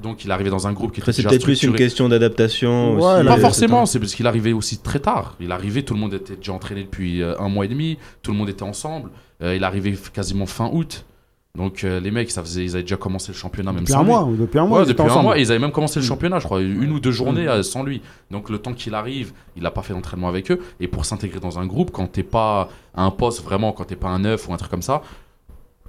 Donc 0.00 0.24
il 0.24 0.30
est 0.30 0.32
arrivé 0.32 0.50
dans 0.50 0.66
un 0.66 0.72
groupe 0.72 0.92
qui 0.92 1.00
était 1.00 1.12
c'est 1.12 1.18
déjà 1.22 1.30
peut-être 1.30 1.42
plus 1.44 1.52
une 1.52 1.56
structuré. 1.56 1.78
question 1.84 2.08
d'adaptation. 2.08 2.94
Ouais, 2.96 3.02
aussi, 3.02 3.24
là, 3.24 3.30
Pas 3.32 3.38
euh, 3.38 3.40
forcément, 3.40 3.86
c'est 3.86 3.98
parce 3.98 4.14
qu'il 4.14 4.26
arrivait 4.26 4.52
aussi 4.52 4.78
très 4.78 4.98
tard. 5.00 5.36
Il 5.40 5.52
arrivait, 5.52 5.82
tout 5.82 5.94
le 5.94 6.00
monde 6.00 6.14
était 6.14 6.36
déjà 6.36 6.52
entraîné 6.52 6.84
depuis 6.84 7.22
euh, 7.22 7.38
un 7.38 7.48
mois 7.48 7.64
et 7.64 7.68
demi, 7.68 7.98
tout 8.22 8.30
le 8.32 8.38
monde 8.38 8.48
était 8.48 8.62
ensemble. 8.62 9.10
Euh, 9.42 9.56
il 9.56 9.64
arrivait 9.64 9.94
quasiment 10.12 10.46
fin 10.46 10.70
août. 10.72 11.04
Donc 11.56 11.82
euh, 11.82 11.98
les 11.98 12.12
mecs, 12.12 12.30
ça 12.30 12.42
faisait, 12.42 12.62
ils 12.64 12.74
avaient 12.74 12.82
déjà 12.84 12.96
commencé 12.96 13.32
le 13.32 13.36
championnat 13.36 13.72
même 13.72 13.80
Depuis 13.80 13.92
sans 13.92 13.98
un 14.00 14.02
lui. 14.04 14.08
mois, 14.10 14.22
ou 14.24 14.36
depuis 14.36 14.58
un 14.60 14.66
mois, 14.66 14.78
Ouais, 14.78 14.84
ils 14.84 14.90
étaient 14.90 14.92
depuis 14.92 15.02
un 15.02 15.12
ensemble. 15.12 15.24
mois, 15.24 15.38
et 15.38 15.42
ils 15.42 15.50
avaient 15.50 15.58
même 15.58 15.72
commencé 15.72 15.98
le 15.98 16.04
Mm. 16.04 16.08
championnat, 16.08 16.38
je 16.38 16.44
crois, 16.44 16.60
une 16.62 16.92
ou 16.92 17.00
deux 17.00 17.10
journées 17.10 17.48
euh, 17.48 17.64
sans 17.64 17.82
lui. 17.82 18.02
Donc 18.30 18.50
le 18.50 18.58
temps 18.58 18.72
qu'il 18.72 18.94
arrive, 18.94 19.32
il 19.56 19.64
n'a 19.64 19.72
pas 19.72 19.82
fait 19.82 19.92
d'entraînement 19.92 20.28
avec 20.28 20.52
eux. 20.52 20.60
Et 20.78 20.86
pour 20.86 21.04
s'intégrer 21.04 21.40
dans 21.40 21.58
un 21.58 21.66
groupe, 21.66 21.90
quand 21.90 22.06
t'es 22.06 22.22
pas 22.22 22.68
à 22.94 23.02
un 23.02 23.10
poste 23.10 23.42
vraiment, 23.42 23.72
quand 23.72 23.82
t'es 23.84 23.96
pas 23.96 24.08
un 24.08 24.20
neuf 24.20 24.48
ou 24.48 24.52
un 24.54 24.56
truc 24.58 24.70
comme 24.70 24.80
ça, 24.82 25.02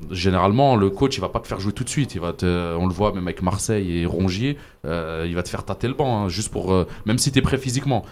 généralement 0.09 0.75
le 0.75 0.89
coach 0.89 1.17
il 1.17 1.21
va 1.21 1.29
pas 1.29 1.39
te 1.39 1.47
faire 1.47 1.59
jouer 1.59 1.73
tout 1.73 1.83
de 1.83 1.89
suite. 1.89 2.15
Il 2.15 2.21
va 2.21 2.33
te, 2.33 2.75
on 2.75 2.87
le 2.87 2.93
voit 2.93 3.13
même 3.13 3.27
avec 3.27 3.41
Marseille 3.41 3.99
et 3.99 4.05
Rongier, 4.05 4.57
euh, 4.85 5.25
il 5.27 5.35
va 5.35 5.43
te 5.43 5.49
faire 5.49 5.63
tâter 5.63 5.87
le 5.87 5.93
banc, 5.93 6.23
hein, 6.25 6.29
juste 6.29 6.49
pour, 6.51 6.73
euh, 6.73 6.87
même 7.05 7.17
si 7.17 7.31
t'es 7.31 7.41
prêt 7.41 7.57
physiquement. 7.57 8.03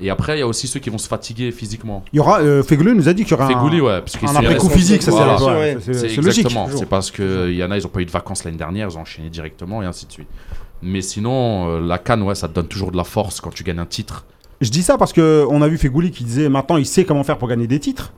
Et 0.00 0.10
après, 0.10 0.36
il 0.36 0.40
y 0.40 0.42
a 0.42 0.46
aussi 0.48 0.66
ceux 0.66 0.80
qui 0.80 0.90
vont 0.90 0.98
se 0.98 1.06
fatiguer 1.06 1.52
physiquement. 1.52 2.02
Il 2.12 2.16
y 2.16 2.20
aura, 2.20 2.40
euh, 2.40 2.62
nous 2.94 3.08
a 3.08 3.12
dit 3.12 3.22
qu'il 3.22 3.30
y 3.32 3.34
aura 3.34 3.44
un- 3.44 3.48
Fégouli, 3.48 3.80
ouais, 3.80 4.00
parce 4.00 4.16
que 4.16 4.26
un 4.26 4.34
après-coup 4.34 4.68
physique, 4.70 5.02
ça 5.02 5.10
Voilà. 5.12 5.38
c'est 5.38 5.44
ouais, 5.44 5.52
Ouais. 5.52 5.76
c'est- 5.80 6.14
exactement. 6.18 6.68
parce 6.90 7.10
qu'il 7.12 7.54
y 7.54 7.62
en 7.62 7.70
a, 7.70 7.76
ils 7.78 7.82
n'ont 7.82 7.88
pas 7.88 8.00
eu 8.00 8.06
de 8.06 8.10
vacances 8.10 8.42
l'année 8.42 8.56
dernière, 8.56 8.88
ils 8.90 8.96
ont 8.98 9.02
enchaîné 9.02 9.28
directement 9.30 9.82
et 9.82 9.86
ainsi 9.86 10.06
de 10.06 10.12
suite. 10.12 10.28
Mais 10.82 11.02
sinon, 11.02 11.68
euh, 11.76 11.80
la 11.80 11.98
canne, 11.98 12.22
ouais, 12.22 12.34
ça 12.34 12.48
te 12.48 12.54
donne 12.54 12.66
toujours 12.66 12.90
de 12.90 12.96
la 12.96 13.04
force 13.04 13.40
quand 13.40 13.50
tu 13.50 13.62
gagnes 13.62 13.78
un 13.78 13.86
titre. 13.86 14.24
Je 14.60 14.70
dis 14.70 14.82
ça 14.82 14.98
parce 14.98 15.12
que 15.12 15.44
on 15.48 15.62
a 15.62 15.68
vu 15.68 15.78
Fegouli 15.78 16.10
qui 16.10 16.24
disait 16.24 16.48
maintenant 16.48 16.76
il 16.76 16.86
sait 16.86 17.04
comment 17.04 17.22
faire 17.22 17.38
pour 17.38 17.48
gagner 17.48 17.66
des 17.68 17.78
titres. 17.78 18.12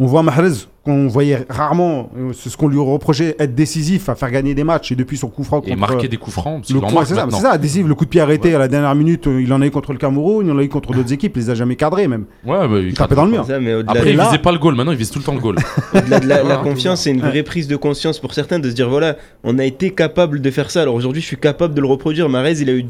On 0.00 0.06
voit 0.06 0.22
Mahrez 0.22 0.52
qu'on 0.84 1.08
voyait 1.08 1.44
rarement, 1.50 2.08
euh, 2.16 2.32
c'est 2.32 2.48
ce 2.48 2.56
qu'on 2.56 2.68
lui 2.68 2.78
reprochait, 2.78 3.34
être 3.38 3.54
décisif, 3.54 4.08
à 4.08 4.14
faire 4.14 4.30
gagner 4.30 4.54
des 4.54 4.64
matchs 4.64 4.92
et 4.92 4.94
depuis 4.96 5.18
son 5.18 5.28
coup 5.28 5.44
franc 5.44 5.60
Et 5.66 5.76
marquer 5.76 6.08
des 6.08 6.16
coups 6.16 6.34
francs, 6.34 6.64
c'est 6.64 7.14
ça, 7.14 7.28
ça, 7.30 7.58
décisif, 7.58 7.86
le 7.86 7.94
coup 7.94 8.04
de 8.04 8.10
pied 8.10 8.20
arrêté 8.20 8.54
à 8.54 8.58
la 8.58 8.68
dernière 8.68 8.94
minute, 8.94 9.26
euh, 9.26 9.42
il 9.42 9.52
en 9.52 9.60
a 9.60 9.66
eu 9.66 9.70
contre 9.70 9.92
le 9.92 9.98
Cameroun, 9.98 10.46
il 10.46 10.52
en 10.52 10.58
a 10.58 10.62
eu 10.62 10.68
contre 10.68 10.92
d'autres 10.94 11.12
équipes, 11.12 11.36
il 11.36 11.40
les 11.40 11.50
a 11.50 11.54
jamais 11.54 11.76
cadrés 11.76 12.08
même. 12.08 12.24
Ouais, 12.46 12.66
mais 12.68 12.84
Il 12.84 12.94
tapait 12.94 13.16
dans 13.16 13.24
le 13.24 13.32
mur. 13.32 13.44
Ça, 13.44 13.58
mais 13.60 13.74
au-delà 13.74 13.90
Après, 13.92 14.04
de, 14.06 14.10
il 14.10 14.16
là- 14.16 14.24
visait 14.26 14.38
pas 14.38 14.52
le 14.52 14.58
goal, 14.58 14.76
maintenant 14.76 14.92
il 14.92 14.98
vise 14.98 15.10
tout 15.10 15.18
le 15.18 15.24
temps 15.24 15.34
le 15.34 15.40
goal. 15.40 15.56
au-delà 15.94 16.20
de 16.20 16.26
la, 16.26 16.42
la 16.42 16.56
confiance, 16.58 17.02
c'est 17.02 17.10
une 17.10 17.20
vraie 17.20 17.42
prise 17.42 17.68
de 17.68 17.76
conscience 17.76 18.18
pour 18.18 18.32
certains 18.32 18.58
de 18.60 18.70
se 18.70 18.74
dire 18.74 18.88
voilà, 18.88 19.16
on 19.44 19.58
a 19.58 19.64
été 19.64 19.90
capable 19.90 20.40
de 20.40 20.50
faire 20.50 20.70
ça. 20.70 20.82
Alors 20.82 20.94
aujourd'hui, 20.94 21.20
je 21.20 21.26
suis 21.26 21.36
capable 21.36 21.74
de 21.74 21.80
le 21.80 21.86
reproduire. 21.86 22.28
Marez, 22.28 22.60
il 22.60 22.70
a 22.70 22.74
eu 22.74 22.86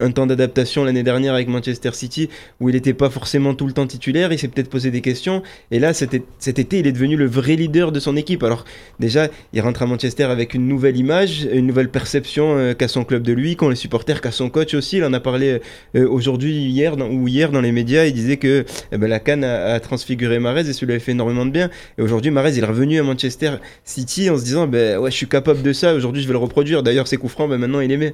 un 0.00 0.10
temps 0.10 0.26
d'adaptation 0.26 0.84
l'année 0.84 1.04
dernière 1.04 1.34
avec 1.34 1.48
Manchester 1.48 1.90
City 1.92 2.28
où 2.60 2.68
il 2.68 2.74
n'était 2.74 2.94
pas 2.94 3.10
forcément 3.10 3.54
tout 3.54 3.66
le 3.66 3.72
temps 3.72 3.86
titulaire. 3.86 4.32
Il 4.32 4.38
s'est 4.38 4.48
peut-être 4.48 4.68
posé 4.68 4.90
des 4.90 5.00
questions. 5.00 5.42
Et 5.70 5.78
là, 5.78 5.92
cet, 5.94 6.14
été, 6.14 6.78
il 6.78 6.86
est 6.86 6.92
devenu 6.92 7.16
le 7.16 7.26
vrai 7.26 7.54
leader 7.54 7.92
de 7.92 8.00
son 8.00 8.16
équipe. 8.16 8.42
Alors 8.42 8.64
déjà, 8.98 9.28
il 9.52 9.60
rentre 9.60 9.82
à 9.82 9.86
Manchester 9.86 10.24
avec 10.24 10.54
une 10.54 10.66
nouvelle 10.66 10.96
image, 10.96 11.48
une 11.52 11.66
nouvelle 11.66 11.90
perception 11.90 12.56
euh, 12.56 12.74
qu'a 12.74 12.88
son 12.88 13.04
club 13.04 13.22
de 13.22 13.32
lui, 13.32 13.56
qu'ont 13.56 13.68
les 13.68 13.76
supporters, 13.76 14.20
qu'a 14.20 14.32
son 14.32 14.50
coach 14.50 14.74
aussi. 14.74 14.96
Il 14.96 15.04
en 15.04 15.12
a 15.12 15.20
parlé 15.20 15.60
euh, 15.94 16.08
aujourd'hui, 16.08 16.54
hier, 16.54 16.96
ou 16.98 17.28
hier 17.28 17.52
dans 17.52 17.60
les 17.60 17.72
médias. 17.72 18.04
Il 18.04 18.14
disait 18.14 18.36
que 18.36 18.64
eh 18.90 18.98
ben, 18.98 19.08
la 19.08 19.20
Cannes 19.20 19.44
a, 19.44 19.78
transfiguré 19.78 20.38
Marez 20.40 20.68
et 20.68 20.72
ça 20.72 20.84
lui 20.84 20.94
a 20.94 20.98
fait 20.98 21.12
énormément 21.12 21.46
de 21.46 21.50
bien. 21.50 21.70
Et 21.98 22.02
aujourd'hui, 22.02 22.32
Marez, 22.32 22.52
il 22.56 22.64
est 22.64 22.66
revenu 22.66 22.98
à 22.98 23.02
Manchester 23.04 23.56
City 23.84 24.28
en 24.28 24.38
se 24.38 24.44
disant 24.44 24.66
ben 24.66 24.98
ouais, 24.98 25.10
je 25.10 25.16
suis 25.16 25.28
capable 25.28 25.62
de 25.62 25.72
ça. 25.72 25.94
Aujourd'hui, 25.94 26.22
je 26.22 26.26
vais 26.26 26.32
le 26.32 26.38
reproduire. 26.38 26.82
D'ailleurs, 26.82 27.06
ses 27.06 27.16
coups 27.16 27.32
francs, 27.32 27.48
ben, 27.48 27.58
maintenant, 27.58 27.80
il 27.80 27.90
les. 27.90 28.12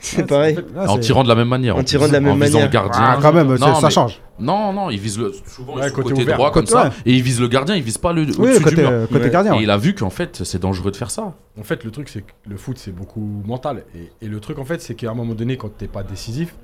C'est 0.00 0.26
pareil. 0.26 0.56
En 0.76 0.96
tirant 0.98 1.24
de 1.24 1.28
la 1.28 1.34
même 1.34 1.48
manière. 1.48 1.76
En 1.76 1.82
tirant 1.82 2.06
de 2.06 2.12
la 2.12 2.20
même 2.20 2.32
en 2.32 2.34
visant 2.36 2.58
manière. 2.58 2.66
le 2.68 2.72
gardien. 2.72 3.00
Ah, 3.02 3.18
quand 3.20 3.32
même, 3.32 3.48
Non, 3.56 3.74
ça, 3.74 3.80
mais- 3.82 3.90
change. 3.90 4.20
Non, 4.38 4.72
non, 4.72 4.90
il 4.90 4.98
vise 5.00 5.18
le. 5.18 5.32
Souvent, 5.46 5.74
Ouais, 5.74 5.90
côté 5.90 6.10
côté 6.10 6.22
ouvert. 6.22 6.36
droit 6.36 6.50
comme 6.52 6.62
Côté- 6.64 6.72
ça. 6.72 6.84
ouais. 6.84 6.90
Et 7.06 7.14
il 7.14 7.22
vise 7.22 7.40
le 7.40 7.48
gardien, 7.48 7.74
il 7.74 7.82
vise 7.82 7.98
pas 7.98 8.12
le. 8.12 8.22
Oui, 8.22 8.28
au-dessus 8.38 8.58
du 8.58 8.64
côté, 8.64 8.76
mur. 8.82 9.08
côté 9.08 9.24
Ouais. 9.24 9.30
gardien. 9.30 9.54
Et 9.54 9.62
il 9.62 9.70
a 9.70 9.76
vu 9.76 9.94
qu'en 9.96 10.10
fait, 10.10 10.44
c'est 10.44 10.60
dangereux 10.60 10.92
de 10.92 10.96
faire 10.96 11.10
ça. 11.10 11.34
En 11.58 11.64
fait, 11.64 11.82
le 11.84 11.90
truc, 11.90 12.08
c'est 12.08 12.20
que 12.22 12.30
le 12.48 12.56
foot, 12.56 12.78
c'est 12.78 12.94
beaucoup 12.94 13.20
mental. 13.44 13.84
Et, 13.96 14.26
et 14.26 14.28
le 14.28 14.38
truc, 14.38 14.58
en 14.60 14.64
fait, 14.64 14.80
c'est 14.80 14.94
qu'à 14.94 15.10
un 15.10 15.14
moment 15.14 15.34
donné, 15.34 15.56
quand 15.56 15.76
t'es 15.76 15.88
pas 15.88 16.04
décisif, 16.04 16.54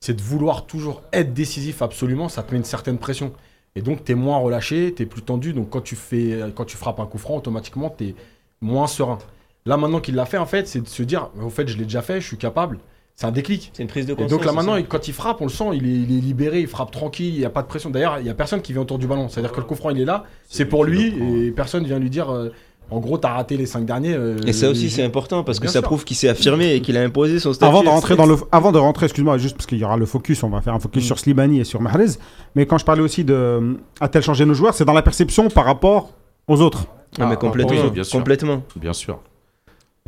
c'est 0.00 0.14
de 0.14 0.20
vouloir 0.22 0.66
toujours 0.66 1.02
être 1.12 1.32
décisif 1.32 1.80
absolument, 1.80 2.28
ça 2.28 2.42
te 2.42 2.50
met 2.52 2.58
une 2.58 2.64
certaine 2.64 2.98
pression. 2.98 3.32
Et 3.76 3.82
donc, 3.82 4.04
t'es 4.04 4.14
moins 4.14 4.38
relâché, 4.38 4.92
t'es 4.94 5.06
plus 5.06 5.22
tendu. 5.22 5.52
Donc, 5.52 5.70
quand 5.70 5.80
tu, 5.80 5.94
fais, 5.96 6.40
quand 6.56 6.64
tu 6.64 6.76
frappes 6.76 6.98
un 7.00 7.06
coup 7.06 7.18
franc, 7.18 7.36
automatiquement, 7.36 7.88
t'es 7.90 8.14
moins 8.60 8.86
serein. 8.88 9.18
Là, 9.66 9.78
maintenant 9.78 10.00
qu'il 10.00 10.14
l'a 10.14 10.26
fait, 10.26 10.36
en 10.36 10.44
fait, 10.44 10.68
c'est 10.68 10.80
de 10.82 10.88
se 10.88 11.02
dire, 11.02 11.30
en 11.42 11.48
fait, 11.48 11.66
je 11.68 11.78
l'ai 11.78 11.84
déjà 11.84 12.02
fait, 12.02 12.20
je 12.20 12.26
suis 12.26 12.36
capable. 12.36 12.78
C'est 13.16 13.26
un 13.26 13.30
déclic. 13.30 13.70
C'est 13.72 13.82
une 13.82 13.88
prise 13.88 14.04
de 14.04 14.12
Et 14.12 14.16
conscience. 14.16 14.30
donc 14.30 14.44
là 14.44 14.52
maintenant, 14.52 14.76
il- 14.76 14.84
quand 14.86 15.08
il 15.08 15.14
frappe, 15.14 15.40
on 15.40 15.44
le 15.44 15.50
sent, 15.50 15.64
il 15.72 15.86
est, 15.86 15.92
il 16.02 16.18
est 16.18 16.20
libéré, 16.20 16.60
il 16.60 16.66
frappe 16.66 16.90
tranquille, 16.90 17.32
il 17.32 17.38
n'y 17.38 17.44
a 17.46 17.50
pas 17.50 17.62
de 17.62 17.66
pression. 17.68 17.88
D'ailleurs, 17.88 18.18
il 18.18 18.24
n'y 18.24 18.28
a 18.30 18.34
personne 18.34 18.60
qui 18.60 18.72
vient 18.74 18.82
autour 18.82 18.98
du 18.98 19.06
ballon. 19.06 19.28
C'est-à-dire 19.30 19.52
que 19.52 19.60
le 19.60 19.64
coup 19.66 19.74
franc, 19.76 19.88
il 19.90 20.00
est 20.00 20.04
là, 20.04 20.24
c'est 20.50 20.64
pour 20.66 20.84
lui, 20.84 21.14
et 21.46 21.50
personne 21.52 21.84
vient 21.84 21.98
lui 21.98 22.10
dire, 22.10 22.28
euh, 22.30 22.50
en 22.90 22.98
gros, 22.98 23.16
t'as 23.16 23.32
raté 23.32 23.56
les 23.56 23.64
cinq 23.64 23.86
derniers. 23.86 24.12
euh, 24.14 24.36
Et 24.46 24.52
ça 24.52 24.68
aussi, 24.68 24.82
les- 24.82 24.88
c'est 24.90 25.04
important 25.04 25.44
parce 25.44 25.58
que 25.60 25.62
Bien 25.62 25.72
ça 25.72 25.78
sûr. 25.78 25.84
prouve 25.88 26.04
qu'il 26.04 26.16
s'est 26.16 26.28
affirmé 26.28 26.74
et 26.74 26.82
qu'il 26.82 26.98
a 26.98 27.02
imposé 27.02 27.38
son 27.38 27.54
statut. 27.54 27.70
Avant 27.70 27.82
de 27.84 27.88
rentrer 27.88 28.16
dans 28.16 28.26
le, 28.26 28.36
avant 28.52 28.72
de 28.72 28.78
rentrer, 28.78 29.06
excuse-moi, 29.06 29.38
juste 29.38 29.54
parce 29.56 29.64
qu'il 29.66 29.78
y 29.78 29.84
aura 29.84 29.96
le 29.96 30.04
focus, 30.04 30.42
on 30.42 30.50
va 30.50 30.60
faire 30.60 30.74
un 30.74 30.80
focus 30.80 31.04
Mm. 31.04 31.06
sur 31.06 31.18
Slimani 31.20 31.60
et 31.60 31.64
sur 31.64 31.80
Mahrez. 31.80 32.18
Mais 32.56 32.66
quand 32.66 32.76
je 32.76 32.84
parlais 32.84 33.00
aussi 33.00 33.24
de, 33.24 33.78
a-t-elle 34.00 34.22
changé 34.24 34.44
nos 34.44 34.54
joueurs, 34.54 34.74
c'est 34.74 34.84
dans 34.84 34.92
la 34.92 35.02
perception 35.02 35.48
par 35.48 35.64
rapport 35.64 36.10
aux 36.48 36.60
autres. 36.60 36.86
Non, 37.18 37.28
mais 37.28 37.34
Ah, 37.34 37.36
complètement. 37.36 37.80
oui, 37.84 37.90
bien 37.90 38.02
sûr. 38.04 38.18
complètement. 38.18 38.62
Bien 38.76 38.92
sûr. 38.92 39.20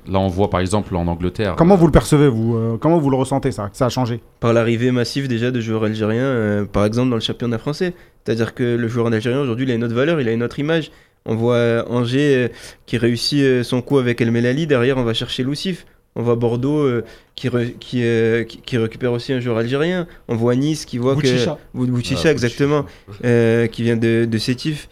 Là, 0.08 0.18
on 0.20 0.28
voit 0.28 0.50
par 0.50 0.60
exemple 0.60 0.94
en 0.96 1.06
Angleterre. 1.06 1.54
Comment 1.56 1.74
euh, 1.74 1.78
vous 1.78 1.86
le 1.86 1.92
percevez, 1.92 2.28
vous 2.28 2.54
euh, 2.56 2.76
Comment 2.80 2.98
vous 2.98 3.10
le 3.10 3.16
ressentez, 3.16 3.52
ça 3.52 3.70
Ça 3.72 3.86
a 3.86 3.88
changé 3.88 4.20
Par 4.40 4.52
l'arrivée 4.52 4.90
massive 4.92 5.26
déjà 5.28 5.50
de 5.50 5.60
joueurs 5.60 5.84
algériens, 5.84 6.22
euh, 6.22 6.64
par 6.64 6.84
exemple 6.84 7.10
dans 7.10 7.16
le 7.16 7.20
championnat 7.22 7.58
français. 7.58 7.92
C'est-à-dire 8.24 8.54
que 8.54 8.62
le 8.76 8.88
joueur 8.88 9.06
algérien 9.08 9.40
aujourd'hui, 9.40 9.64
il 9.66 9.70
a 9.70 9.74
une 9.74 9.84
autre 9.84 9.94
valeur, 9.94 10.20
il 10.20 10.28
a 10.28 10.32
une 10.32 10.42
autre 10.42 10.58
image. 10.58 10.90
On 11.24 11.34
voit 11.34 11.84
Angers 11.90 12.36
euh, 12.36 12.48
qui 12.86 12.98
réussit 12.98 13.40
euh, 13.42 13.62
son 13.64 13.82
coup 13.82 13.98
avec 13.98 14.20
El 14.20 14.30
Melali, 14.30 14.66
derrière 14.66 14.96
on 14.96 15.02
va 15.04 15.12
chercher 15.14 15.42
Lucif. 15.42 15.86
On 16.18 16.22
voit 16.22 16.36
Bordeaux 16.36 16.78
euh, 16.78 17.04
qui, 17.34 17.48
re- 17.48 17.76
qui, 17.78 18.02
euh, 18.02 18.44
qui, 18.44 18.58
qui 18.62 18.78
récupère 18.78 19.12
aussi 19.12 19.32
un 19.34 19.40
joueur 19.40 19.58
algérien. 19.58 20.06
On 20.28 20.34
voit 20.36 20.54
Nice 20.54 20.86
qui 20.86 20.96
voit 20.98 21.14
Bouchicha. 21.14 21.58
que... 21.74 21.78
Bou- 21.78 21.86
Bouchicha, 21.88 22.28
ah, 22.28 22.32
exactement. 22.32 22.86
euh, 23.24 23.66
qui 23.66 23.82
vient 23.82 23.96
de, 23.98 24.24
de 24.24 24.38
Sétif. 24.38 24.88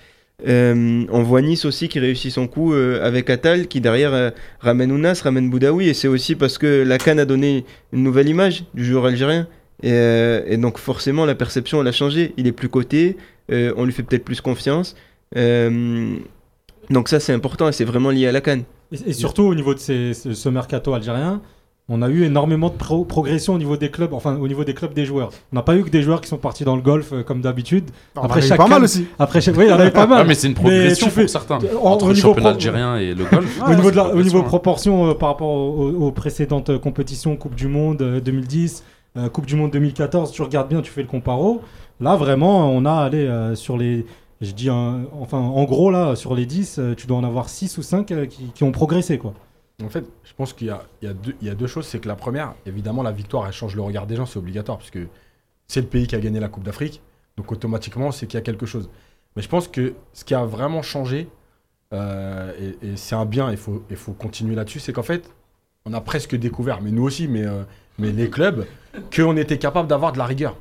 Euh, 0.46 1.04
on 1.10 1.22
voit 1.22 1.40
Nice 1.40 1.64
aussi 1.64 1.88
qui 1.88 1.98
réussit 1.98 2.30
son 2.30 2.46
coup 2.46 2.74
euh, 2.74 3.02
avec 3.02 3.30
Atal, 3.30 3.66
qui 3.66 3.80
derrière 3.80 4.12
euh, 4.12 4.30
ramène 4.60 4.92
Ounas, 4.92 5.20
ramène 5.24 5.48
Boudaoui, 5.48 5.88
et 5.88 5.94
c'est 5.94 6.08
aussi 6.08 6.34
parce 6.34 6.58
que 6.58 6.82
la 6.82 6.98
Cannes 6.98 7.18
a 7.18 7.24
donné 7.24 7.64
une 7.92 8.02
nouvelle 8.02 8.28
image 8.28 8.64
du 8.74 8.84
joueur 8.84 9.06
algérien. 9.06 9.46
Et, 9.82 10.56
donc 10.56 10.78
forcément 10.78 11.26
la 11.26 11.34
perception 11.34 11.80
elle 11.80 11.88
a 11.88 11.92
changé. 11.92 12.32
Il 12.36 12.46
est 12.46 12.52
plus 12.52 12.68
coté, 12.68 13.16
on 13.50 13.84
lui 13.84 13.92
fait 13.92 14.02
peut-être 14.02 14.24
plus 14.24 14.40
confiance. 14.40 14.96
Donc 15.34 17.08
ça 17.08 17.20
c'est 17.20 17.32
important 17.32 17.68
et 17.68 17.72
c'est 17.72 17.84
vraiment 17.84 18.10
lié 18.10 18.26
à 18.26 18.32
la 18.32 18.40
Cannes. 18.40 18.64
Et, 19.06 19.12
surtout 19.12 19.42
au 19.42 19.54
niveau 19.54 19.74
de 19.74 19.80
ce 19.80 20.48
mercato 20.48 20.94
algérien, 20.94 21.42
on 21.90 22.00
a 22.00 22.08
eu 22.08 22.24
énormément 22.24 22.68
de 22.70 22.74
pro- 22.74 23.04
progression 23.04 23.52
au 23.54 23.58
niveau 23.58 23.76
des 23.76 23.90
clubs, 23.90 24.14
enfin 24.14 24.36
au 24.36 24.48
niveau 24.48 24.64
des 24.64 24.72
clubs 24.72 24.94
des 24.94 25.04
joueurs. 25.04 25.30
On 25.52 25.56
n'a 25.56 25.62
pas 25.62 25.76
eu 25.76 25.84
que 25.84 25.90
des 25.90 26.02
joueurs 26.02 26.20
qui 26.22 26.28
sont 26.28 26.38
partis 26.38 26.64
dans 26.64 26.76
le 26.76 26.82
golf 26.82 27.12
euh, 27.12 27.22
comme 27.22 27.42
d'habitude. 27.42 27.84
Après, 28.16 28.40
en 28.40 28.42
a 28.42 28.44
eu 28.44 28.48
chaque 28.48 28.56
pas 28.58 28.66
mal 28.68 28.84
aussi. 28.84 29.06
Après, 29.18 29.40
chaque- 29.42 29.56
oui, 29.58 29.64
il 29.66 29.70
y 29.70 29.72
en 29.72 29.78
avait 29.78 29.90
pas 29.90 30.06
mal. 30.06 30.20
Ah, 30.22 30.24
mais 30.24 30.34
c'est 30.34 30.48
une 30.48 30.54
progression 30.54 31.10
fais- 31.10 31.22
pour 31.22 31.30
certains. 31.30 31.58
en- 31.82 31.86
Entre 31.90 32.08
le 32.08 32.14
championnat 32.14 32.50
pro- 32.50 32.54
algérien 32.56 32.96
et 32.96 33.14
le 33.14 33.24
golf. 33.24 33.60
au, 33.68 33.74
niveau 33.74 33.90
de 33.90 33.96
la- 33.96 34.14
au 34.14 34.22
niveau 34.22 34.38
hein. 34.38 34.44
proportion 34.44 35.10
euh, 35.10 35.14
par 35.14 35.28
rapport 35.30 35.48
aux, 35.50 35.90
aux- 35.90 36.06
aux 36.06 36.12
précédentes 36.12 36.70
euh, 36.70 36.78
compétitions, 36.78 37.36
Coupe 37.36 37.54
du 37.54 37.68
Monde 37.68 38.00
euh, 38.00 38.20
2010, 38.20 38.82
euh, 39.18 39.28
Coupe 39.28 39.44
du 39.46 39.54
Monde 39.56 39.70
2014, 39.72 40.32
tu 40.32 40.40
regardes 40.40 40.68
bien, 40.70 40.80
tu 40.80 40.90
fais 40.90 41.02
le 41.02 41.08
comparo. 41.08 41.60
Là, 42.00 42.16
vraiment, 42.16 42.70
on 42.70 42.86
a 42.86 42.92
allé 42.94 43.18
euh, 43.26 43.54
sur 43.54 43.76
les, 43.76 44.06
je 44.40 44.52
dis, 44.52 44.70
un- 44.70 45.02
enfin, 45.20 45.36
en 45.38 45.64
gros, 45.64 45.90
là, 45.90 46.16
sur 46.16 46.34
les 46.34 46.46
10, 46.46 46.78
euh, 46.78 46.94
tu 46.96 47.06
dois 47.06 47.18
en 47.18 47.24
avoir 47.24 47.50
6 47.50 47.76
ou 47.76 47.82
5 47.82 48.10
euh, 48.10 48.24
qui, 48.26 48.44
qui 48.54 48.64
ont 48.64 48.72
progressé, 48.72 49.18
quoi. 49.18 49.34
En 49.82 49.88
fait, 49.88 50.04
je 50.22 50.32
pense 50.34 50.52
qu'il 50.52 50.68
y 50.68 50.70
a, 51.06 51.14
deux- 51.54 51.66
choses. 51.66 51.86
C'est 51.86 51.98
que 51.98 52.08
la 52.08 52.14
première, 52.14 52.54
évidemment, 52.64 53.02
la 53.02 53.12
victoire, 53.12 53.46
elle 53.46 53.52
change 53.52 53.74
le 53.74 53.82
regard 53.82 54.06
des 54.06 54.16
gens, 54.16 54.26
c'est 54.26 54.38
obligatoire, 54.38 54.78
parce 54.78 54.90
que 54.90 55.08
c'est 55.66 55.80
le 55.80 55.86
pays 55.86 56.06
qui 56.06 56.14
a 56.14 56.20
gagné 56.20 56.38
la 56.38 56.48
Coupe 56.48 56.62
d'Afrique. 56.62 57.02
Donc 57.36 57.50
automatiquement, 57.50 58.12
c'est 58.12 58.26
qu'il 58.26 58.38
y 58.38 58.42
a 58.42 58.44
quelque 58.44 58.66
chose. 58.66 58.88
Mais 59.34 59.42
je 59.42 59.48
pense 59.48 59.66
que 59.66 59.94
ce 60.12 60.24
qui 60.24 60.34
a 60.34 60.44
vraiment 60.44 60.82
changé, 60.82 61.28
euh, 61.92 62.74
et, 62.82 62.96
c'est 62.96 63.16
un 63.16 63.24
bien, 63.24 63.50
il 63.50 63.56
faut, 63.56 63.84
il 63.90 63.96
faut 63.96 64.12
continuer 64.12 64.54
là-dessus, 64.54 64.78
c'est 64.78 64.92
qu'en 64.92 65.02
fait, 65.02 65.28
on 65.86 65.92
a 65.92 66.00
presque 66.00 66.36
découvert, 66.36 66.80
mais 66.80 66.92
nous 66.92 67.02
aussi, 67.02 67.26
mais, 67.26 67.44
euh, 67.44 67.64
mais 67.98 68.12
les 68.12 68.30
clubs, 68.30 68.66
qu'on 69.14 69.36
était 69.36 69.58
capable 69.58 69.88
d'avoir 69.88 70.12
de 70.12 70.18
la 70.18 70.26
rigueur. 70.26 70.56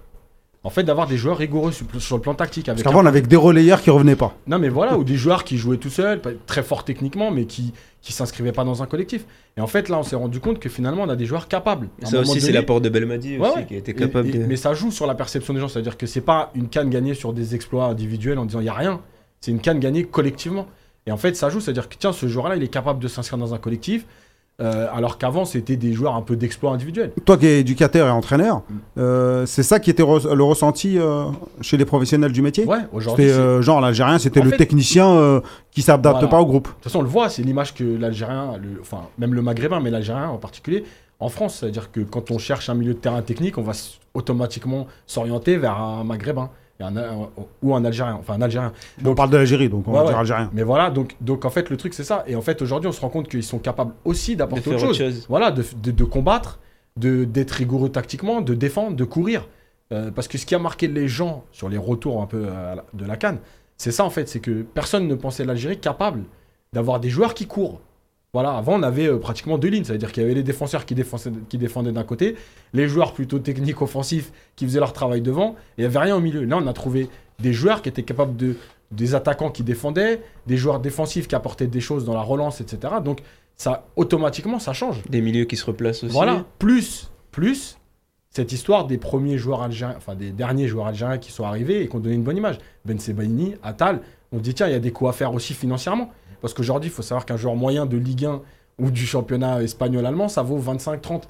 En 0.66 0.70
fait, 0.70 0.84
d'avoir 0.84 1.08
des 1.08 1.18
joueurs 1.18 1.38
rigoureux 1.38 1.74
sur, 1.74 1.86
sur 2.00 2.16
le 2.16 2.22
plan 2.22 2.34
tactique. 2.36 2.68
Parce 2.68 2.78
Avec 2.78 2.86
qu'avant, 2.86 3.00
un- 3.00 3.04
on 3.04 3.06
avait 3.06 3.22
que 3.22 3.28
des 3.28 3.36
relayeurs 3.36 3.82
qui 3.82 3.90
revenaient 3.90 4.16
pas. 4.16 4.38
non, 4.48 4.60
mais 4.60 4.70
voilà, 4.70 4.98
ou 4.98 5.04
des 5.04 5.18
joueurs 5.18 5.44
qui 5.44 5.58
jouaient 5.58 5.76
tout 5.78 5.90
seuls, 5.90 6.22
très 6.46 6.64
forts 6.64 6.86
techniquement, 6.86 7.32
mais 7.32 7.46
qui 7.46 7.74
qui 8.02 8.12
s'inscrivaient 8.14 8.52
pas 8.52 8.64
dans 8.66 8.84
un 8.84 8.86
collectif. 8.86 9.24
Et 9.56 9.62
en 9.62 9.68
fait, 9.68 9.88
là, 9.88 9.98
on 9.98 10.04
s'est 10.04 10.16
rendu 10.18 10.40
compte 10.42 10.60
que 10.60 10.68
finalement, 10.70 11.04
on 11.04 11.10
a 11.10 11.16
des 11.16 11.26
joueurs 11.26 11.48
capables. 11.48 11.88
Ça 12.04 12.20
aussi, 12.20 12.42
c'est 12.42 12.52
l'apport 12.52 12.82
de 12.82 12.90
Belmadi 12.90 13.38
Ouais, 13.38 13.48
aussi, 13.48 13.58
ouais. 13.60 13.66
qui 13.66 13.76
a 13.76 13.78
été 13.78 13.92
Et- 13.92 13.96
capable 13.96 14.28
et- 14.30 14.32
de. 14.40 14.46
Mais 14.46 14.58
ça 14.58 14.74
joue 14.74 14.92
sur 14.92 15.06
la 15.08 15.16
perception 15.16 15.54
des 15.54 15.60
gens, 15.62 15.68
c'est-à-dire 15.70 15.98
que 15.98 16.06
c'est 16.06 16.20
pas 16.22 16.52
une 16.56 16.68
canne 16.68 16.90
gagnée 16.90 17.14
sur 17.14 17.32
des 17.34 17.56
exploits 17.56 17.86
individuels 17.86 18.40
en 18.40 18.46
disant 18.46 18.60
il 18.60 18.66
y 18.66 18.70
a 18.70 18.74
rien. 18.74 19.00
C'est 19.42 19.52
une 19.52 19.60
canne 19.60 19.80
gagnée 19.80 20.04
collectivement. 20.06 20.68
Et 21.08 21.12
en 21.12 21.18
fait, 21.18 21.36
ça 21.36 21.50
joue, 21.50 21.60
c'est-à-dire 21.60 21.88
que 21.90 21.96
tiens, 22.00 22.12
ce 22.14 22.28
joueur-là, 22.28 22.56
il 22.58 22.64
est 22.64 22.68
capable 22.70 23.00
de 23.02 23.08
s'inscrire 23.10 23.38
dans 23.38 23.54
un 23.54 23.58
collectif, 23.58 24.06
euh, 24.62 24.88
alors 24.94 25.18
qu'avant, 25.18 25.46
c'était 25.46 25.76
des 25.78 25.94
joueurs 25.94 26.16
un 26.16 26.22
peu 26.22 26.36
d'exploits 26.36 26.72
individuels. 26.72 27.12
Toi 27.26 27.38
qui 27.38 27.48
es 27.48 27.60
éducateur 27.62 28.08
et 28.08 28.12
entraîneur, 28.12 28.58
Mm. 28.70 28.74
euh, 29.00 29.46
c'est 29.48 29.64
ça 29.64 29.80
qui 29.80 29.90
était 29.90 30.04
re- 30.04 30.32
le 30.34 30.44
ressenti 30.44 30.98
euh, 31.00 31.26
chez 31.62 31.76
les 31.78 31.86
professionnels 31.86 32.32
du 32.32 32.42
métier? 32.42 32.66
Ouais, 32.66 32.78
aujourd'hui. 32.92 33.30
Genre 33.62 33.82
l'Algérien, 33.82 34.20
c'était 34.20 34.42
le 34.42 34.52
fait- 34.52 34.58
technicien 34.58 35.42
qui 35.72 35.82
s'adapte 35.82 36.16
Voilà. 36.16 36.28
pas 36.28 36.40
au 36.42 36.46
groupe. 36.46 36.68
De 36.68 36.74
toute 36.74 36.84
façon, 36.84 37.00
on 37.00 37.04
le 37.04 37.08
voit, 37.10 37.30
c'est 37.30 37.42
l'image 37.42 37.74
que 37.74 37.84
l'Algérien, 37.84 38.58
le- 38.62 38.80
enfin 38.82 39.02
même 39.18 39.34
le 39.34 39.42
Maghrébin, 39.42 39.80
mais 39.80 39.90
l'Algérien 39.90 40.30
en 40.30 40.38
particulier, 40.38 40.84
en 41.20 41.30
France, 41.30 41.58
c'est-à-dire 41.60 41.92
que 41.92 42.02
quand 42.02 42.32
on 42.32 42.38
cherche 42.38 42.70
un 42.70 42.74
milieu 42.76 42.94
de 42.94 43.00
terrain 43.00 43.22
technique, 43.22 43.58
on 43.58 43.62
va 43.64 43.74
automatiquement 44.14 44.88
s'orienter 45.08 45.58
vers 45.58 45.80
un 45.80 46.04
Maghrébin 46.04 46.50
un- 46.88 47.30
ou 47.62 47.76
un 47.76 47.84
Algérien, 47.86 48.16
enfin 48.20 48.34
un 48.34 48.42
Algérien. 48.42 48.74
on 49.06 49.16
parle 49.16 49.30
de 49.30 49.38
l'Algérie, 49.38 49.70
donc 49.70 49.88
on 49.88 49.92
Ouais, 49.92 50.00
va 50.00 50.06
dire 50.08 50.18
Algérien. 50.18 50.50
Mais 50.54 50.64
voilà, 50.64 50.90
donc, 50.90 51.16
donc 51.22 51.46
en 51.46 51.50
fait 51.50 51.70
le 51.70 51.78
truc 51.78 51.94
c'est 51.94 52.04
ça. 52.04 52.24
Et 52.28 52.36
en 52.36 52.42
fait 52.42 52.62
aujourd'hui 52.62 52.88
on 52.90 52.92
se 52.94 53.02
rend 53.02 53.10
compte 53.10 53.28
qu'ils 53.30 53.44
sont 53.44 53.60
capables 53.60 53.94
aussi 54.06 54.36
d'apporter 54.36 54.70
autre 54.70 54.84
autre 54.86 54.88
chose. 54.96 54.98
chose. 54.98 55.26
Voilà, 55.30 55.52
de, 55.52 55.64
de- 55.82 55.92
de 55.92 56.04
combattre, 56.04 56.60
de- 56.98 57.24
d'être 57.26 57.52
rigoureux 57.52 57.90
tactiquement, 57.90 58.42
de 58.42 58.54
défendre, 58.54 58.96
de 58.96 59.04
courir. 59.04 59.48
Euh, 59.92 60.12
parce 60.12 60.28
que 60.28 60.38
ce 60.38 60.46
qui 60.46 60.56
a 60.56 60.60
marqué 60.60 60.88
les 60.88 61.08
gens 61.08 61.44
sur 61.52 61.70
les 61.70 61.78
retours 61.78 62.22
un 62.22 62.26
peu 62.26 62.46
la- 62.46 62.84
de 62.94 63.06
la 63.06 63.16
canne, 63.18 63.38
c'est 63.78 63.92
ça 63.92 64.04
en 64.06 64.10
fait, 64.10 64.28
c'est 64.30 64.40
que 64.40 64.62
personne 64.64 65.08
ne 65.08 65.16
pensait 65.16 65.46
l'Algérie 65.46 65.78
capable 65.80 66.24
d'avoir 66.72 67.00
des 67.00 67.10
joueurs 67.10 67.34
qui 67.34 67.46
courent. 67.46 67.80
Voilà, 68.34 68.58
avant 68.58 68.80
on 68.80 68.84
avait 68.84 69.08
euh, 69.08 69.20
pratiquement 69.20 69.60
deux 69.60 69.68
lignes, 69.68 69.84
c'est-à-dire 69.84 70.12
qu'il 70.12 70.24
y 70.24 70.26
avait 70.26 70.34
les 70.34 70.42
défenseurs 70.42 70.86
qui 70.86 70.96
défendaient, 70.96 71.40
qui 71.50 71.60
défendaient 71.60 71.92
d'un 71.92 72.04
côté, 72.04 72.36
les 72.74 72.88
joueurs 72.88 73.14
plutôt 73.14 73.38
techniques 73.38 73.82
offensifs 73.84 74.32
qui 74.56 74.66
faisaient 74.66 74.80
leur 74.80 74.92
travail 74.92 75.22
devant, 75.22 75.52
et 75.52 75.56
il 75.78 75.82
n'y 75.82 75.86
avait 75.86 76.00
rien 76.00 76.16
au 76.16 76.20
milieu. 76.20 76.44
Là 76.44 76.58
on 76.60 76.66
a 76.66 76.74
trouvé 76.74 77.10
des 77.40 77.54
joueurs 77.54 77.84
qui 77.84 77.90
étaient 77.90 78.02
capables 78.02 78.36
de, 78.36 78.56
des 78.90 79.14
attaquants 79.14 79.52
qui 79.52 79.62
défendaient, 79.62 80.20
des 80.48 80.58
joueurs 80.58 80.80
défensifs 80.80 81.28
qui 81.28 81.36
apportaient 81.36 81.68
des 81.68 81.80
choses 81.80 82.06
dans 82.06 82.16
la 82.16 82.24
relance, 82.24 82.60
etc. 82.60 82.96
Donc 83.06 83.20
ça 83.56 83.86
automatiquement 83.96 84.58
ça 84.58 84.74
change. 84.74 85.04
Des 85.10 85.22
milieux 85.22 85.46
qui 85.46 85.56
se 85.56 85.66
replacent 85.66 86.04
aussi. 86.04 86.14
Voilà, 86.14 86.44
plus, 86.58 87.12
plus 87.30 87.78
cette 88.32 88.52
histoire 88.52 88.88
des 88.88 88.98
premiers 88.98 89.38
joueurs 89.38 89.62
algériens, 89.62 89.96
enfin 89.96 90.16
des 90.16 90.32
derniers 90.32 90.68
joueurs 90.68 90.88
algériens 90.88 91.20
qui 91.20 91.32
sont 91.32 91.44
arrivés 91.44 91.84
et 91.84 91.88
qui 91.88 91.96
ont 91.96 92.00
donné 92.00 92.16
une 92.16 92.24
bonne 92.24 92.38
image. 92.38 92.58
Ben 92.84 93.00
Sebaini, 93.00 93.54
Attal, 93.62 94.02
on 94.32 94.40
dit 94.40 94.56
tiens, 94.56 94.68
il 94.68 94.74
y 94.74 94.76
a 94.76 94.80
des 94.80 94.92
coups 94.92 95.12
à 95.12 95.14
faire 95.14 95.36
aussi 95.36 95.54
financièrement. 95.54 96.10
Parce 96.44 96.54
qu'aujourd'hui, 96.54 96.90
il 96.90 96.94
faut 96.94 97.02
savoir 97.02 97.26
qu'un 97.26 97.38
joueur 97.38 97.56
moyen 97.56 97.86
de 97.86 97.96
Ligue 97.96 98.26
1 98.26 98.42
ou 98.78 98.92
du 98.92 99.06
championnat 99.06 99.64
espagnol-allemand, 99.64 100.28
ça 100.28 100.42
vaut 100.42 100.60
25-30. 100.60 101.22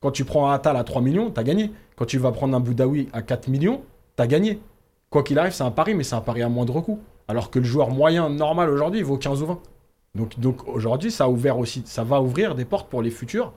Quand 0.00 0.10
tu 0.10 0.24
prends 0.24 0.50
un 0.50 0.54
Attal 0.54 0.76
à 0.76 0.82
3 0.82 1.02
millions, 1.02 1.30
t'as 1.30 1.44
gagné. 1.44 1.70
Quand 1.94 2.04
tu 2.04 2.18
vas 2.18 2.32
prendre 2.32 2.56
un 2.56 2.58
Boudaoui 2.58 3.08
à 3.12 3.22
4 3.22 3.46
millions, 3.46 3.82
t'as 4.16 4.26
gagné. 4.26 4.58
Quoi 5.08 5.22
qu'il 5.22 5.38
arrive, 5.38 5.52
c'est 5.52 5.62
un 5.62 5.70
pari, 5.70 5.94
mais 5.94 6.02
c'est 6.02 6.16
un 6.16 6.20
pari 6.20 6.42
à 6.42 6.48
moindre 6.48 6.80
coût. 6.80 6.98
Alors 7.28 7.52
que 7.52 7.60
le 7.60 7.64
joueur 7.64 7.90
moyen 7.90 8.28
normal 8.28 8.68
aujourd'hui, 8.68 9.02
vaut 9.02 9.16
15 9.16 9.40
ou 9.42 9.46
20. 9.46 9.60
Donc, 10.38 10.66
aujourd'hui, 10.66 11.12
ça 11.12 11.28
va 11.28 12.20
ouvrir 12.20 12.56
des 12.56 12.64
portes 12.64 12.90
pour 12.90 13.02
les 13.02 13.10
futurs 13.12 13.52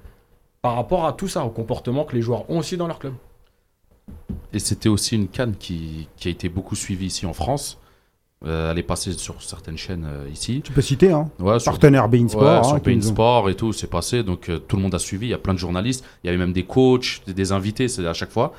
par 0.62 0.76
rapport 0.76 1.08
à 1.08 1.13
tout 1.13 1.28
ça, 1.28 1.43
au 1.43 1.50
comportement 1.50 2.06
que 2.06 2.15
les 2.15 2.22
joueurs 2.22 2.48
ont 2.52 2.60
aussi 2.60 2.78
dans 2.78 2.86
leur 2.86 3.00
club. 3.00 3.15
Et 4.54 4.60
c'était 4.60 4.89
aussi 4.89 5.15
une 5.15 5.28
canne 5.28 5.56
qui 5.56 6.08
a 6.24 6.30
été 6.30 6.50
beaucoup 6.50 6.76
suivie 6.76 7.08
ici 7.08 7.26
en 7.26 7.34
France. 7.34 7.80
Euh, 8.45 8.71
elle 8.71 8.80
est 8.80 8.84
passée 8.84 9.12
sur 9.12 9.41
certaines 9.41 9.78
chaînes 9.78 10.08
euh, 10.10 10.30
ici. 10.32 10.62
Tu 10.63 10.71
peux 10.71 10.82
citer, 10.82 11.12
hein. 11.12 11.30
Ouais, 11.39 11.60
sur, 11.60 11.73
Partenaire 11.73 12.08
Bein 12.08 12.28
Sport. 12.30 12.41
ouais, 12.41 12.49
hein, 12.49 12.63
sur 12.63 12.80
Bein 12.80 13.02
Sport 13.02 13.49
et 13.49 13.56
tout, 13.56 13.73
c'est 13.73 13.89
passé. 13.89 14.23
Donc 14.23 14.47
euh, 14.47 14.60
tout 14.60 14.78
le 14.78 14.82
monde 14.82 14.95
a 14.95 14.99
suivi. 14.99 15.28
Il 15.28 15.30
y 15.30 15.34
a 15.34 15.38
plein 15.38 15.54
de 15.54 15.60
journalistes. 15.60 16.06
Il 16.23 16.28
y 16.28 16.30
avait 16.30 16.38
même 16.38 16.54
des 16.54 16.63
coachs, 16.63 17.21
des, 17.28 17.34
des 17.34 17.52
invités, 17.52 17.88
à 18.06 18.13
chaque 18.13 18.32
fois. 18.32 18.54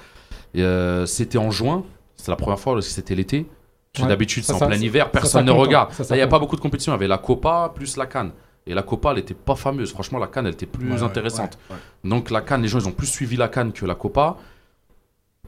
C'était 1.06 1.38
en 1.38 1.50
juin. 1.50 1.84
C'était 2.16 2.32
la 2.32 2.36
première 2.36 2.60
fois 2.60 2.74
parce 2.74 2.86
que 2.86 2.92
c'était 2.92 3.14
l'été. 3.14 3.46
Ouais. 3.98 4.06
D'habitude, 4.06 4.44
c'est 4.44 4.52
en 4.52 4.58
plein 4.58 4.76
hiver, 4.76 5.10
personne 5.10 5.46
ne 5.46 5.50
regarde. 5.50 5.90
Ça, 5.92 6.02
Là, 6.02 6.08
ça 6.08 6.14
il 6.14 6.18
n'y 6.18 6.22
a 6.22 6.28
pas 6.28 6.38
beaucoup 6.38 6.56
de 6.56 6.60
compétition. 6.60 6.92
Il 6.92 6.94
y 6.94 6.98
avait 6.98 7.08
la 7.08 7.18
Copa 7.18 7.72
plus 7.74 7.96
la 7.96 8.06
Cannes. 8.06 8.32
Et 8.66 8.74
la 8.74 8.82
Copa, 8.82 9.12
elle 9.12 9.18
était 9.18 9.34
pas 9.34 9.56
fameuse. 9.56 9.90
Franchement, 9.90 10.18
la 10.18 10.26
Cannes, 10.26 10.46
elle 10.46 10.52
était 10.52 10.66
plus 10.66 11.02
intéressante. 11.02 11.58
Donc 12.04 12.30
la 12.30 12.42
Cannes, 12.42 12.62
les 12.62 12.68
gens, 12.68 12.78
ils 12.78 12.86
ont 12.86 12.92
plus 12.92 13.06
suivi 13.06 13.36
la 13.36 13.48
Cannes 13.48 13.72
que 13.72 13.86
la 13.86 13.94
Copa. 13.94 14.36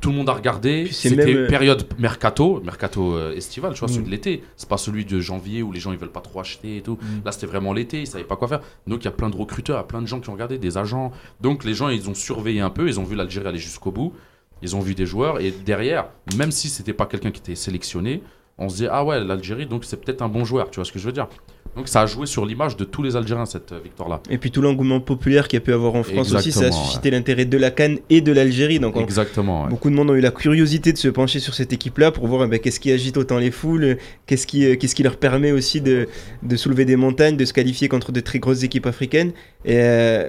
Tout 0.03 0.11
le 0.11 0.17
monde 0.17 0.29
a 0.29 0.33
regardé. 0.33 0.89
C'était 0.91 1.17
même, 1.17 1.37
euh, 1.37 1.49
période 1.49 1.87
mercato, 1.99 2.61
mercato 2.63 3.15
euh, 3.17 3.35
estival, 3.37 3.73
tu 3.73 3.79
vois, 3.81 3.89
Mm. 3.89 3.93
celui 3.93 4.05
de 4.05 4.11
l'été. 4.11 4.43
C'est 4.57 4.69
pas 4.69 4.77
celui 4.77 5.05
de 5.05 5.21
janvier 5.21 5.63
où 5.63 5.71
les 5.73 5.81
gens 5.81 5.93
ils 5.93 5.99
veulent 5.99 6.11
pas 6.13 6.21
trop 6.21 6.41
acheter 6.41 6.77
et 6.77 6.83
tout. 6.83 6.99
Mm. 7.01 7.25
Là, 7.25 7.33
c'était 7.33 7.47
vraiment 7.47 7.73
l'été, 7.73 8.01
ils 8.01 8.07
savaient 8.07 8.25
pas 8.25 8.37
quoi 8.37 8.49
faire. 8.49 8.61
Donc 8.87 9.03
il 9.03 9.05
y 9.05 9.09
a 9.09 9.13
plein 9.13 9.31
de 9.31 9.37
recruteurs, 9.37 9.77
il 9.77 9.79
y 9.79 9.81
a 9.81 9.85
plein 9.85 10.03
de 10.03 10.07
gens 10.09 10.21
qui 10.21 10.29
ont 10.29 10.33
regardé, 10.33 10.59
des 10.59 10.77
agents. 10.77 11.13
Donc 11.41 11.65
les 11.65 11.73
gens, 11.73 11.89
ils 11.89 12.11
ont 12.11 12.15
surveillé 12.15 12.61
un 12.61 12.71
peu, 12.71 12.89
ils 12.89 12.99
ont 13.01 13.05
vu 13.05 13.15
l'Algérie 13.15 13.47
aller 13.47 13.59
jusqu'au 13.59 13.93
bout. 13.93 14.13
Ils 14.61 14.77
ont 14.77 14.81
vu 14.81 14.95
des 14.95 15.07
joueurs 15.07 15.41
et 15.41 15.51
derrière, 15.51 16.07
même 16.37 16.51
si 16.51 16.69
c'était 16.69 16.93
pas 16.93 17.07
quelqu'un 17.07 17.31
qui 17.31 17.41
était 17.41 17.55
sélectionné, 17.55 18.23
on 18.59 18.69
se 18.69 18.77
dit 18.77 18.87
ah 18.91 19.05
ouais, 19.05 19.23
l'Algérie, 19.23 19.67
donc 19.67 19.85
c'est 19.85 19.97
peut-être 19.97 20.23
un 20.23 20.29
bon 20.29 20.45
joueur, 20.45 20.71
tu 20.71 20.77
vois 20.77 20.85
ce 20.85 20.93
que 20.93 20.99
je 20.99 21.07
veux 21.07 21.13
dire. 21.13 21.29
Donc 21.75 21.89
ça 21.89 22.03
a 22.03 22.07
joué 22.07 22.27
sur 22.27 22.45
l'image 22.45 22.77
de 22.77 22.85
tous 22.85 23.03
les 23.03 23.17
Algériens 23.17 23.47
cette 23.47 23.73
euh, 23.73 23.81
victoire-là. 23.83 24.21
Et 24.29 24.37
puis 24.37 24.51
tout 24.51 24.61
l'engouement 24.61 25.01
populaire 25.01 25.49
qu'il 25.49 25.57
y 25.59 25.63
a 25.63 25.65
pu 25.65 25.73
avoir 25.73 25.95
en 25.95 26.03
France 26.03 26.31
aussi, 26.35 26.53
ça 26.53 26.67
a 26.67 26.71
suscité 26.73 27.11
l'intérêt 27.11 27.47
de 27.47 27.57
la 27.57 27.71
Cannes 27.71 27.99
et 28.11 28.21
de 28.21 28.31
l'Algérie. 28.31 28.79
Donc 28.79 28.97
on- 28.97 29.01
Exactement. 29.01 29.65
ouais. 29.65 29.71
beaucoup 29.71 29.89
de 29.89 29.95
monde 29.95 30.11
ont 30.11 30.15
eu 30.15 30.21
la 30.21 30.31
curiosité 30.33 30.93
de 30.93 30.99
se 30.99 31.09
pencher 31.09 31.41
sur 31.41 31.55
cette 31.55 31.73
équipe-là 31.73 32.11
pour 32.13 32.27
voir 32.27 32.45
eh 32.45 32.49
ben, 32.49 32.59
qu'est-ce 32.61 32.79
qui 32.79 32.93
agite 32.93 33.17
autant 33.17 33.39
les 33.39 33.51
foules, 33.51 33.97
qu'est-ce 34.27 34.47
qui, 34.47 34.67
euh, 34.67 34.77
qu'est-ce 34.77 34.95
qui 34.95 35.03
leur 35.03 35.17
permet 35.17 35.51
aussi 35.51 35.81
de, 35.81 36.09
de 36.43 36.57
soulever 36.57 36.85
des 36.85 36.97
montagnes, 36.97 37.39
de 37.39 37.45
se 37.47 37.55
qualifier 37.55 37.89
contre 37.89 38.13
de 38.13 38.21
très 38.21 38.39
grosses 38.39 38.65
équipes 38.65 38.87
africaines. 38.87 39.33
Et, 39.65 39.77
euh, 39.79 40.29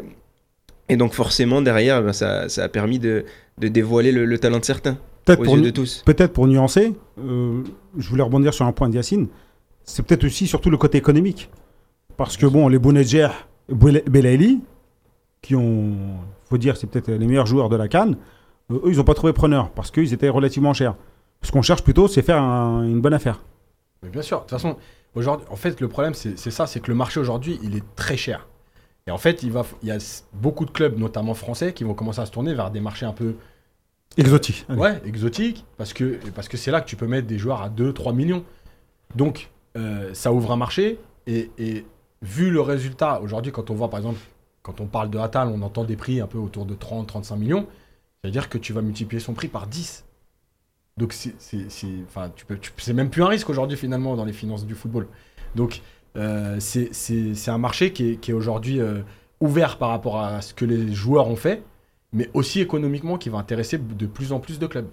et 0.88 0.95
donc 0.95 1.12
forcément 1.13 1.62
derrière, 1.62 2.01
ben, 2.03 2.13
ça, 2.13 2.47
ça 2.47 2.63
a 2.63 2.69
permis 2.69 2.99
de, 2.99 3.25
de 3.58 3.67
dévoiler 3.67 4.13
le, 4.13 4.23
le 4.25 4.38
talent 4.39 4.60
de 4.60 4.65
certains 4.65 4.97
Peut-être 5.25 5.39
aux 5.41 5.43
pour, 5.43 5.56
yeux 5.56 5.62
nu- 5.62 5.67
de 5.67 5.71
tous. 5.71 6.03
peut-être 6.06 6.32
pour 6.34 6.47
nuancer, 6.47 6.93
euh, 7.19 7.62
je 7.97 8.10
voulais 8.10 8.23
rebondir 8.23 8.53
sur 8.53 8.65
un 8.65 8.71
point 8.73 8.89
de 8.89 8.95
Yacine. 8.95 9.27
C'est 9.86 10.04
peut-être 10.04 10.24
aussi 10.26 10.48
surtout 10.48 10.69
le 10.69 10.78
côté 10.78 10.98
économique. 10.98 11.50
Parce 12.17 12.38
que 12.38 12.46
bon, 12.46 12.67
les 12.67 12.80
Boule- 12.80 14.04
Belaïli, 14.08 14.62
qui 15.41 15.56
ont, 15.56 15.93
faut 16.50 16.58
dire, 16.58 16.78
c'est 16.78 16.88
peut-être 16.88 17.10
les 17.12 17.26
meilleurs 17.28 17.46
joueurs 17.48 17.69
de 17.69 17.76
la 17.76 17.88
Cannes, 17.88 18.17
euh, 18.72 18.76
eux, 18.86 18.91
ils 18.91 18.98
n'ont 18.98 19.04
pas 19.04 19.13
trouvé 19.13 19.34
preneur 19.34 19.69
parce 19.72 19.91
qu'ils 19.91 20.13
étaient 20.13 20.30
relativement 20.30 20.74
chers. 20.74 20.96
Ce 21.41 21.52
qu'on 21.52 21.62
cherche 21.62 21.84
plutôt, 21.84 22.08
c'est 22.08 22.22
faire 22.22 22.41
un- 22.41 22.84
une 22.84 23.02
bonne 23.02 23.13
affaire. 23.13 23.41
Mais 24.04 24.10
bien 24.10 24.22
sûr, 24.22 24.38
de 24.38 24.41
toute 24.43 24.52
façon, 24.52 24.78
aujourd'hui, 25.15 25.46
en 25.50 25.56
fait, 25.56 25.82
le 25.82 25.88
problème, 25.88 26.13
c'est 26.13 26.38
ça, 26.38 26.67
c'est 26.67 26.80
que 26.80 26.89
le 26.91 26.96
marché 26.96 27.19
aujourd'hui, 27.19 27.60
il 27.63 27.76
est 27.76 27.84
très 27.96 28.15
cher. 28.17 28.48
Et 29.08 29.12
en 29.12 29.17
fait, 29.17 29.43
il, 29.43 29.52
va, 29.52 29.65
il 29.82 29.89
y 29.89 29.91
a 29.91 29.98
beaucoup 30.34 30.63
de 30.65 30.72
clubs, 30.72 30.98
notamment 30.98 31.34
français, 31.34 31.74
qui 31.74 31.84
vont 31.84 31.93
commencer 31.93 32.22
à 32.22 32.26
se 32.26 32.32
tourner 32.32 32.54
vers 32.54 32.72
des 32.72 32.80
marchés 32.80 33.06
un 33.06 33.12
peu 33.12 33.36
Exotique. 34.15 34.65
Allez. 34.69 34.80
ouais, 34.80 35.02
exotiques, 35.06 35.65
parce 35.78 35.91
que 35.91 36.19
parce 36.36 36.48
que 36.48 36.56
c'est 36.56 36.69
là 36.69 36.82
que 36.82 36.88
tu 36.88 36.96
peux 36.96 37.08
mettre 37.08 37.26
des 37.28 37.39
joueurs 37.39 37.63
à 37.63 37.69
2-3 37.69 38.13
millions. 38.13 38.43
Donc, 39.15 39.50
euh, 39.75 40.13
ça 40.13 40.31
ouvre 40.31 40.51
un 40.51 40.55
marché, 40.55 40.99
et, 41.27 41.86
vu 42.21 42.51
le 42.51 42.62
résultat, 42.62 43.21
aujourd'hui, 43.21 43.51
quand 43.51 43.69
on 43.69 43.75
voit, 43.75 43.89
par 43.89 43.99
exemple, 43.99 44.19
quand 44.62 44.79
on 44.79 44.86
parle 44.86 45.09
de 45.09 45.17
Atal, 45.17 45.49
on 45.49 45.62
entend 45.62 45.83
des 45.83 45.95
prix 45.95 46.21
un 46.21 46.27
peu 46.27 46.38
autour 46.38 46.65
de 46.65 46.73
30-35 46.73 47.38
millions, 47.38 47.67
c'est-à-dire 48.21 48.49
que 48.49 48.57
tu 48.57 48.71
vas 48.71 48.81
multiplier 48.81 49.19
son 49.19 49.33
prix 49.33 49.47
par 49.47 49.67
10. 49.67 50.05
Donc, 50.97 51.13
c'est, 51.13 52.93
même 52.93 53.09
plus 53.09 53.23
un 53.23 53.27
risque 53.27 53.49
aujourd'hui, 53.49 53.77
finalement, 53.77 54.15
dans 54.15 54.25
les 54.25 54.33
finances 54.33 54.65
du 54.65 54.75
football. 54.75 55.07
Donc, 55.55 55.81
euh, 56.15 56.57
c'est, 56.59 57.49
un 57.49 57.57
marché 57.57 57.91
qui 57.91 58.12
est, 58.12 58.15
qui 58.17 58.31
est 58.31 58.33
aujourd'hui 58.33 58.79
euh, 58.79 59.01
ouvert 59.41 59.77
par 59.77 59.89
rapport 59.89 60.21
à 60.21 60.41
ce 60.41 60.53
que 60.53 60.65
les 60.65 60.93
joueurs 60.93 61.27
ont 61.27 61.36
fait, 61.36 61.63
mais 62.13 62.29
aussi 62.33 62.62
économiquement 62.62 63.17
qui 63.17 63.29
va 63.29 63.39
intéresser 63.39 63.79
de 63.79 64.05
plus 64.05 64.31
en 64.31 64.39
plus 64.39 64.59
de 64.59 64.67
clubs. 64.67 64.88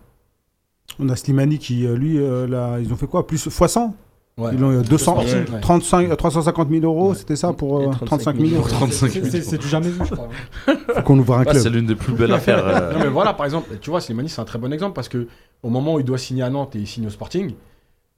On 0.99 1.09
a 1.11 1.17
Slimani 1.17 1.59
qui, 1.59 1.87
lui, 1.87 2.17
ils 2.17 2.93
ont 2.93 2.97
fait 2.97 3.07
quoi? 3.07 3.27
Plus 3.27 3.49
fois 3.49 3.69
100 3.69 3.95
Ouais. 4.39 4.51
Ils 4.55 4.65
ont 4.65 4.81
eu 4.81 4.83
200, 4.83 5.19
Ouais. 5.19 5.25
Ouais. 5.35 5.61
35, 5.61 6.17
350 6.17 6.69
000 6.71 6.85
euros, 6.85 7.11
Ouais. 7.11 7.15
c'était 7.15 7.37
ça 7.37 7.53
pour 7.53 7.83
Et 7.83 7.87
euh, 7.87 7.91
35 7.91 8.07
35 8.07 8.35
millions. 8.37 8.49
millions. 8.59 8.63
35 8.63 9.11
C'est- 9.43 9.59
du 9.59 9.69
jamais 9.69 9.89
vu, 9.89 10.01
je 10.09 10.15
crois. 10.15 10.29
Faut 10.95 11.03
qu'on 11.03 11.19
ouvre 11.19 11.35
un 11.35 11.39
Ouais, 11.41 11.45
club. 11.47 11.63
c'est 11.63 11.69
l'une 11.71 11.87
des 11.87 11.95
plus 11.97 12.15
belles 12.15 12.33
affaires. 12.33 12.65
euh, 12.67 12.93
Non 12.95 13.01
mais 13.01 13.09
voilà, 13.09 13.35
par 13.35 13.45
exemple, 13.45 13.77
tu 13.81 13.91
vois, 13.91 14.01
Slimani, 14.01 14.29
c'est 14.31 14.41
un 14.41 14.45
très 14.45 14.59
bon 14.59 14.73
exemple 14.73 14.95
parce 14.95 15.09
que 15.09 15.27
au 15.63 15.69
moment 15.69 15.95
où 15.95 15.99
il 16.01 16.05
doit 16.07 16.17
signer 16.19 16.43
à 16.43 16.49
Nantes 16.51 16.75
et 16.77 16.79
il 16.79 16.87
signe 16.87 17.07
au 17.07 17.11
Sporting, 17.11 17.53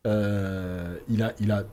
euh, 0.06 0.96
il 1.08 1.22
a, 1.22 1.32
il 1.40 1.50
a, 1.50 1.64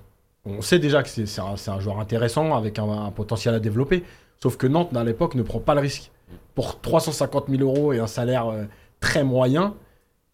on 0.45 0.61
sait 0.61 0.79
déjà 0.79 1.03
que 1.03 1.09
c'est 1.09 1.41
un, 1.69 1.79
joueur 1.79 1.99
intéressant 1.99 2.55
avec 2.55 2.79
un, 2.79 2.89
un 2.89 3.11
potentiel 3.11 3.53
à 3.55 3.59
développer. 3.59 4.03
Sauf 4.41 4.57
que 4.57 4.67
Nantes, 4.67 4.95
à 4.95 5.03
l'époque, 5.03 5.35
ne 5.35 5.43
prend 5.43 5.59
pas 5.59 5.75
le 5.75 5.81
risque. 5.81 6.11
Pour 6.55 6.79
350 6.79 7.45
000 7.49 7.61
euros 7.61 7.93
et 7.93 7.99
un 7.99 8.07
salaire 8.07 8.47
euh, 8.47 8.63
très 8.99 9.23
moyen, 9.23 9.73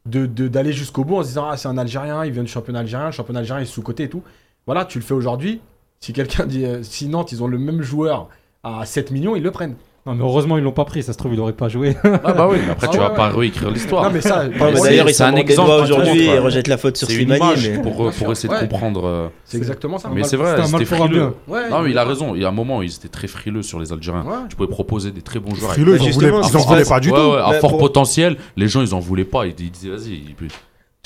de- 0.05 0.25
de- 0.25 0.47
d'aller 0.47 0.73
jusqu'au 0.73 1.03
bout 1.03 1.17
en 1.17 1.23
se 1.23 1.29
disant 1.29 1.47
Ah, 1.49 1.57
c'est 1.57 1.67
un 1.67 1.77
Algérien, 1.77 2.25
il 2.25 2.31
vient 2.31 2.43
du 2.43 2.49
championnat 2.51 2.79
algérien, 2.79 3.07
le 3.07 3.11
championnat 3.11 3.39
algérien 3.39 3.61
est 3.61 3.65
sous-côté 3.65 4.03
et 4.03 4.09
tout. 4.09 4.23
Voilà, 4.65 4.85
tu 4.85 4.99
le 4.99 5.03
fais 5.03 5.13
aujourd'hui. 5.13 5.61
Si 5.99 6.13
quelqu'un 6.13 6.45
dit, 6.45 6.65
euh, 6.65 6.83
si 6.83 7.07
Nantes, 7.07 7.31
ils 7.31 7.41
ont 7.43 7.47
le 7.47 7.57
même 7.57 7.81
joueur 7.81 8.29
à 8.63 8.85
7 8.85 9.11
millions, 9.11 9.35
ils 9.35 9.43
le 9.43 9.51
prennent. 9.51 9.75
Non, 10.07 10.13
mais 10.13 10.21
heureusement, 10.23 10.57
ils 10.59 10.63
l'ont 10.63 10.71
pas 10.71 10.85
pris. 10.85 11.01
Ça 11.01 11.13
se 11.13 11.17
trouve, 11.17 11.33
il 11.33 11.39
aurait 11.39 11.53
pas 11.53 11.67
joué. 11.67 11.95
Ah 12.23 12.33
bah 12.33 12.47
oui, 12.49 12.57
mais 12.63 12.71
après 12.73 12.87
Ah 12.87 12.91
tu 12.93 12.99
vas 12.99 13.09
ouais. 13.09 13.15
pas 13.15 13.29
réécrire 13.29 13.71
l'histoire. 13.71 14.03
Non, 14.03 14.11
mais 14.13 14.21
ça, 14.21 14.47
bah, 14.47 14.67
c'est- 14.75 14.81
D'ailleurs, 14.83 15.09
c'est 15.09 15.23
un 15.23 15.35
exemple, 15.35 15.71
aujourd'hui 15.71 16.25
et 16.25 16.37
euh, 16.37 16.41
rejettent 16.41 16.67
la 16.67 16.77
faute 16.77 16.95
sur 16.95 17.09
Slimani. 17.09 17.41
mais- 17.63 17.81
pour, 17.81 18.13
sûr, 18.13 18.31
essayer 18.31 18.49
ouais. 18.49 18.55
de 18.61 18.67
comprendre. 18.69 19.05
euh, 19.07 19.27
c'est 19.45 19.57
exactement 19.57 19.97
ça. 19.97 20.09
Mais 20.13 20.23
c'est 20.23 20.37
vrai, 20.37 20.63
c'était 20.63 20.85
frileux. 20.85 21.31
Non, 21.47 21.81
mais 21.81 21.89
il 21.91 21.97
a 21.97 22.03
raison. 22.03 22.35
Il 22.35 22.41
y 22.41 22.45
a 22.45 22.49
un 22.49 22.51
moment, 22.51 22.81
ils 22.83 22.93
étaient 22.93 23.07
très 23.07 23.27
frileux 23.27 23.63
sur 23.63 23.79
les 23.79 23.91
Algériens. 23.91 24.23
Ouais. 24.25 24.47
Tu 24.49 24.55
pouvais 24.55 24.69
proposer 24.69 25.11
des 25.11 25.21
très 25.21 25.39
bons 25.39 25.55
joueurs. 25.55 25.71
Frileux, 25.71 25.97
ils 25.99 26.07
en 26.07 26.11
voulaient, 26.11 26.83
pas 26.85 26.99
du 26.99 27.09
tout. 27.09 27.15
à 27.15 27.53
fort 27.53 27.77
potentiel, 27.77 28.37
les 28.57 28.67
gens, 28.67 28.81
ils 28.81 28.93
en 28.93 28.99
voulaient 28.99 29.25
pas. 29.25 29.45
Ils 29.47 29.55
disaient, 29.55 29.89
vas-y. 29.89 30.21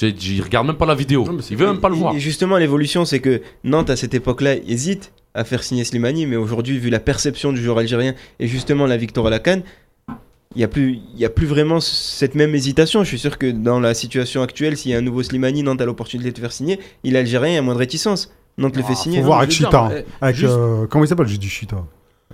il 0.01 0.41
regardent 0.41 0.67
même 0.67 0.75
pas 0.75 0.85
la 0.85 0.95
vidéo. 0.95 1.23
Non, 1.25 1.37
Ils 1.49 1.55
veulent 1.57 1.69
même 1.69 1.79
pas 1.79 1.89
le 1.89 1.95
voir. 1.95 2.15
Et 2.15 2.19
justement, 2.19 2.57
l'évolution, 2.57 3.05
c'est 3.05 3.19
que 3.19 3.41
Nantes, 3.63 3.89
à 3.89 3.95
cette 3.95 4.13
époque-là, 4.13 4.55
hésite 4.67 5.11
à 5.33 5.43
faire 5.43 5.63
signer 5.63 5.83
Slimani, 5.83 6.25
mais 6.25 6.35
aujourd'hui, 6.35 6.77
vu 6.79 6.89
la 6.89 6.99
perception 6.99 7.53
du 7.53 7.61
joueur 7.61 7.77
algérien 7.77 8.13
et 8.39 8.47
justement 8.47 8.85
la 8.87 8.97
victoire 8.97 9.27
à 9.27 9.29
la 9.29 9.39
Cannes, 9.39 9.63
il 10.55 10.57
n'y 10.57 10.63
a, 10.63 10.67
plus- 10.67 10.99
il 11.13 11.19
y 11.19 11.25
a 11.25 11.29
plus 11.29 11.45
vraiment 11.45 11.79
cette 11.79 12.33
même 12.33 12.55
hésitation. 12.55 13.03
Je 13.03 13.09
suis 13.09 13.19
sûr 13.19 13.37
que 13.37 13.51
dans 13.51 13.79
la 13.79 13.93
situation 13.93 14.41
actuelle, 14.41 14.75
s'il 14.77 14.91
y 14.91 14.95
a 14.95 14.97
un 14.97 15.01
nouveau 15.01 15.21
Slimani, 15.21 15.61
Nantes 15.61 15.81
a 15.81 15.85
l'opportunité 15.85 16.31
de 16.31 16.35
le 16.37 16.41
faire 16.41 16.51
signer, 16.51 16.79
il 17.03 17.15
est 17.15 17.19
algérien, 17.19 17.51
il 17.51 17.55
y 17.55 17.57
a 17.57 17.61
moins 17.61 17.75
de 17.75 17.79
réticence. 17.79 18.33
Nantes 18.57 18.75
le 18.75 18.81
Ah, 18.83 18.87
fait 18.87 18.95
Faut 18.95 19.01
signer. 19.01 19.21
voir 19.21 19.37
avec 19.39 19.51
veux 19.51 19.57
dire, 19.57 19.67
Chita. 19.67 19.79
hein. 19.85 19.91
eh, 19.99 20.05
Avec, 20.21 20.35
juste- 20.35 20.51
euh, 20.51 20.87
comment 20.87 21.05
il 21.05 21.07
s'appelle? 21.07 21.27
J'ai 21.27 21.37
dit 21.37 21.47
Chita. 21.49 21.77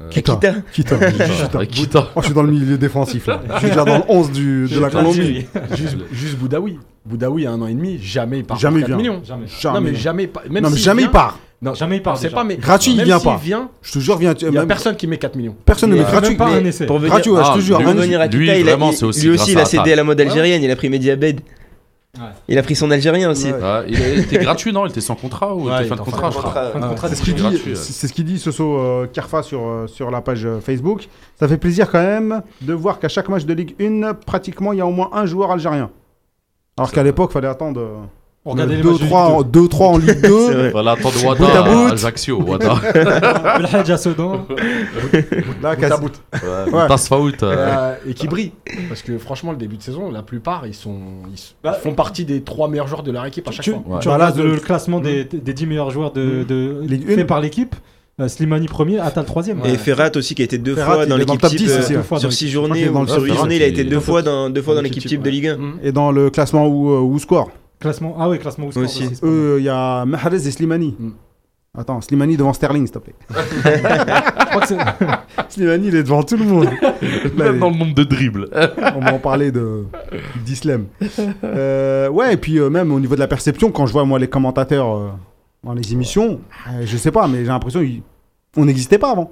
Euh, 0.02 0.10
Kita. 0.10 0.36
Kita. 0.38 0.62
Kita. 0.74 0.98
Chita. 1.28 1.58
Avec 1.58 1.70
Kita. 1.72 2.00
Moi, 2.00 2.10
je 2.18 2.26
suis 2.26 2.34
dans 2.34 2.44
le 2.44 2.52
milieu 2.52 2.78
défensif. 2.78 3.28
Là. 3.28 3.42
Je 3.54 3.60
suis 3.60 3.68
déjà 3.68 3.84
dans 3.86 3.98
le 3.98 4.04
11 4.10 4.32
du, 4.32 4.68
de 4.68 4.80
la 4.80 4.90
Colombie. 4.90 5.46
Juste, 5.76 5.98
juste 6.12 6.36
Boudaoui. 6.38 6.80
Boudaoui, 7.06 7.46
à 7.46 7.52
un 7.52 7.62
an 7.62 7.68
et 7.68 7.74
demi, 7.76 8.00
jamais 8.02 8.40
il 8.40 8.44
part 8.46 8.58
Jamais 8.58 8.80
pour 8.82 8.90
il 8.90 8.92
4 8.94 9.00
vient. 9.02 9.12
millions. 9.12 9.24
Jamais. 9.26 9.46
Jamais. 9.48 9.76
Non, 9.76 9.82
mais 9.82 9.96
jamais. 9.96 10.28
pas- 10.28 10.44
Même 10.50 10.64
non, 10.64 10.70
mais 10.70 10.78
jamais 10.78 11.02
vient- 11.04 11.10
il 11.10 11.14
part. 11.14 11.40
Non, 11.66 11.74
Jamais 11.74 11.98
il 11.98 12.02
part, 12.04 12.18
déjà. 12.20 12.30
pas, 12.36 12.44
mais. 12.44 12.58
Gratuit, 12.58 12.94
il 12.94 13.04
vient 13.04 13.20
pas. 13.20 13.38
vient, 13.38 13.70
Je 13.82 13.92
te 13.94 14.00
jure, 14.00 14.18
viens. 14.18 14.34
il 14.34 14.44
y 14.44 14.48
a 14.48 14.52
même- 14.52 14.68
personne 14.68 14.96
qui 14.96 15.08
met 15.08 15.18
4 15.18 15.36
millions. 15.36 15.56
Personne 15.66 15.90
ne 15.90 15.96
Il 15.96 16.00
met 16.04 16.04
gratuit. 16.10 16.30
même 16.30 16.38
pas 16.38 16.48
un 16.50 16.64
essai. 16.64 16.86
Pour 16.86 16.98
venir, 17.00 17.12
Gratuit, 17.12 17.32
ouais, 17.32 17.42
je 17.44 17.50
te 17.52 17.58
Ah, 17.58 17.60
jure. 17.60 17.80
lui, 17.80 18.16
à 18.16 18.28
lui, 18.28 18.46
Kita, 18.46 18.58
il 18.60 18.68
a- 18.70 18.72
vraiment, 18.76 18.92
c'est 18.92 19.06
aussi 19.06 19.26
lui 19.26 19.32
aussi, 19.34 19.52
il 19.54 19.60
a 19.60 19.66
cédé 19.66 19.92
à 19.94 19.96
la 19.96 20.04
mode 20.04 20.22
algérienne, 20.22 20.62
il 20.64 20.70
a 20.72 20.76
pris 20.76 20.90
Mediabed. 20.90 21.42
Ouais. 22.18 22.22
Il 22.48 22.58
a 22.58 22.64
pris 22.64 22.76
son 22.76 22.90
algérien 22.92 23.30
aussi. 23.30 23.52
Ouais. 23.52 23.62
Ouais, 23.62 23.84
il 23.90 24.20
était 24.22 24.38
gratuit, 24.38 24.72
non? 24.72 24.86
Il 24.86 24.90
était 24.90 25.02
sans 25.02 25.16
contrat 25.16 25.54
ou 25.54 25.68
il 25.70 25.74
était 25.76 25.84
fin 25.84 25.96
de 25.98 26.02
contrat, 26.02 26.32
Ah, 26.34 27.08
C'est 27.10 27.16
ce 27.16 27.22
qu'il 27.24 27.36
dit, 27.36 27.62
c'est 27.66 27.76
c'est 27.76 28.08
ce 28.08 28.14
qu'il 28.14 28.24
dit 28.24 28.40
Soso 28.40 28.78
euh, 28.78 29.08
Carfa 29.08 29.44
sur, 29.44 29.60
euh, 29.68 29.88
sur 29.88 30.10
la 30.12 30.22
page 30.22 30.46
euh, 30.46 30.62
Facebook. 30.62 31.10
Ça 31.38 31.48
fait 31.50 31.58
plaisir 31.58 31.90
quand 31.92 32.02
même 32.02 32.42
de 32.62 32.74
voir 32.74 33.00
qu'à 33.00 33.10
chaque 33.10 33.28
match 33.28 33.44
de 33.44 33.54
Ligue 33.54 33.76
1, 33.82 34.14
pratiquement, 34.14 34.72
il 34.72 34.78
y 34.78 34.82
a 34.82 34.86
au 34.86 34.92
moins 34.92 35.10
un 35.12 35.26
joueur 35.26 35.52
algérien. 35.52 35.90
Alors 36.78 36.92
qu'à 36.92 37.04
l'époque, 37.04 37.32
il 37.32 37.34
fallait 37.34 37.48
attendre 37.50 37.82
euh, 37.82 37.96
2-3 38.54 38.56
matchs 38.56 38.68
de 38.68 39.14
en, 39.14 39.40
Ligue 39.40 39.50
2. 39.52 39.60
2-3 39.62 39.84
en 39.84 39.98
Ligue 39.98 40.22
2. 40.22 40.48
C'est 40.48 40.54
vrai. 40.54 40.70
Voilà, 40.72 40.92
à 40.92 41.26
Wada 41.28 41.92
Ajaccio. 41.94 42.42
Wada. 42.42 42.76
Belhadj 43.58 43.90
à 43.92 43.98
Sedan. 43.98 44.46
Là, 45.64 45.76
Bout 45.76 45.82
quasi- 45.82 45.94
à 45.94 45.98
bout. 45.98 46.12
Ouais. 46.74 46.88
Tasfaout. 46.88 47.30
Et, 47.32 47.36
euh, 47.44 47.96
et 48.08 48.14
qui 48.14 48.28
brille. 48.28 48.52
Parce 48.88 49.02
que 49.02 49.18
franchement, 49.18 49.52
le 49.52 49.58
début 49.58 49.78
de 49.78 49.82
saison, 49.84 50.12
la 50.12 50.22
plupart, 50.22 50.68
ils, 50.68 50.74
sont, 50.74 50.98
ils, 51.34 51.40
ils 51.66 51.74
font 51.82 51.94
partie 51.94 52.26
des 52.26 52.42
3 52.42 52.68
meilleurs 52.68 52.88
joueurs 52.88 53.04
de 53.04 53.12
leur 53.12 53.26
équipe 53.26 53.48
à 53.48 53.52
chaque 53.52 53.64
Tu, 53.64 53.72
fois. 53.72 53.82
Ouais. 53.88 54.00
tu 54.00 54.08
Bah 54.08 54.18
là, 54.18 54.28
regardes 54.28 54.38
de- 54.48 54.54
le 54.54 54.60
classement 54.60 55.00
des, 55.00 55.24
des 55.24 55.54
10 55.54 55.66
meilleurs 55.66 55.90
joueurs 55.92 56.12
de, 56.12 56.44
de, 56.44 56.82
Ligue 56.84 57.08
fait 57.10 57.26
par 57.26 57.42
l'équipe. 57.42 57.76
Euh, 58.22 58.30
Slimani 58.30 58.68
premier, 58.68 58.98
Atal 59.00 59.26
troisième. 59.26 59.60
Et 59.66 59.76
Ferrat 59.78 60.12
aussi 60.16 60.36
qui 60.36 60.42
a 60.42 60.46
été 60.46 60.58
deux 60.58 60.76
Ferrat, 60.76 60.94
fois 60.94 61.06
dans 61.06 61.18
l'équipe 61.18 61.42
type 61.42 61.58
10 61.60 61.70
euh, 61.72 61.80
aussi, 61.80 61.90
deux 61.92 61.98
ouais. 61.98 62.04
fois 62.04 62.18
sur 62.20 62.30
dans 62.30 62.34
6 62.36 62.48
Je 62.48 62.58
crois 62.60 62.70
qu'il 62.70 62.78
est 62.78 62.86
journées 62.86 63.08
sur 63.08 63.16
top 63.16 63.24
8 63.26 63.32
dix. 63.32 63.38
journées, 63.38 63.56
il 63.58 63.64
a 63.64 63.66
été 63.68 63.84
deux 63.84 64.00
fois 64.00 64.22
dans 64.22 64.50
deux 64.50 64.62
fois 64.62 64.74
dans 64.74 64.80
Dans 64.80 64.84
l'équipe 64.84 65.06
type 65.06 65.22
de 65.22 65.30
Ligue 65.30 65.48
1. 65.48 65.58
Mhm. 65.58 65.80
Et 65.84 65.92
dans 65.92 66.12
le 66.14 66.30
classement 66.30 66.66
où, 66.66 66.92
euh, 66.92 67.00
où 67.02 67.20
score? 67.20 67.50
Classement, 67.80 68.16
ah 68.20 68.30
oui, 68.30 68.40
classement 68.40 68.72
score 68.72 68.84
Aussi. 68.84 69.10
Eux, 69.24 69.56
il 69.60 69.66
y 69.66 69.70
a 69.70 70.06
Mahrez 70.06 70.36
et 70.48 70.52
Slimani. 70.52 70.96
Mm. 70.98 71.10
Attends, 71.78 72.00
Slimani 72.00 72.38
devant 72.38 72.54
Sterling, 72.54 72.86
s'il 72.88 72.94
te 72.94 73.00
plaît. 73.00 73.16
Je 73.30 74.46
crois 74.46 74.62
que 74.62 74.68
c'est- 74.68 74.78
Slimani, 75.50 75.88
il 75.90 75.96
est 75.96 76.04
devant 76.04 76.24
tout 76.24 76.38
le 76.38 76.46
monde. 76.46 76.70
Là, 76.82 76.94
Même 77.52 77.60
dans 77.60 77.70
le 77.70 77.76
nombre 77.78 77.94
de 77.94 78.04
dribbles. 78.06 78.50
on 78.96 79.00
va 79.02 79.14
en 79.14 79.20
parler 79.20 79.52
de 79.52 79.84
d'Islam. 80.46 80.86
Euh, 81.44 82.08
ouais, 82.10 82.34
et 82.34 82.38
puis 82.38 82.60
euh, 82.60 82.70
même 82.70 82.92
au 82.94 83.00
niveau 83.00 83.16
de 83.16 83.20
la 83.20 83.28
perception, 83.28 83.72
quand 83.72 83.86
je 83.88 83.92
vois 83.92 84.06
moi 84.06 84.20
les 84.20 84.28
commentateurs 84.30 84.96
euh, 84.96 85.10
dans 85.64 85.74
les 85.74 85.92
émissions, 85.92 86.40
euh, 86.70 86.84
je 86.86 86.96
sais 86.98 87.12
pas, 87.12 87.28
mais 87.28 87.40
j'ai 87.40 87.46
l'impression 87.48 87.82
qu'on 88.54 88.66
n'existait 88.66 88.98
pas 88.98 89.12
avant. 89.12 89.32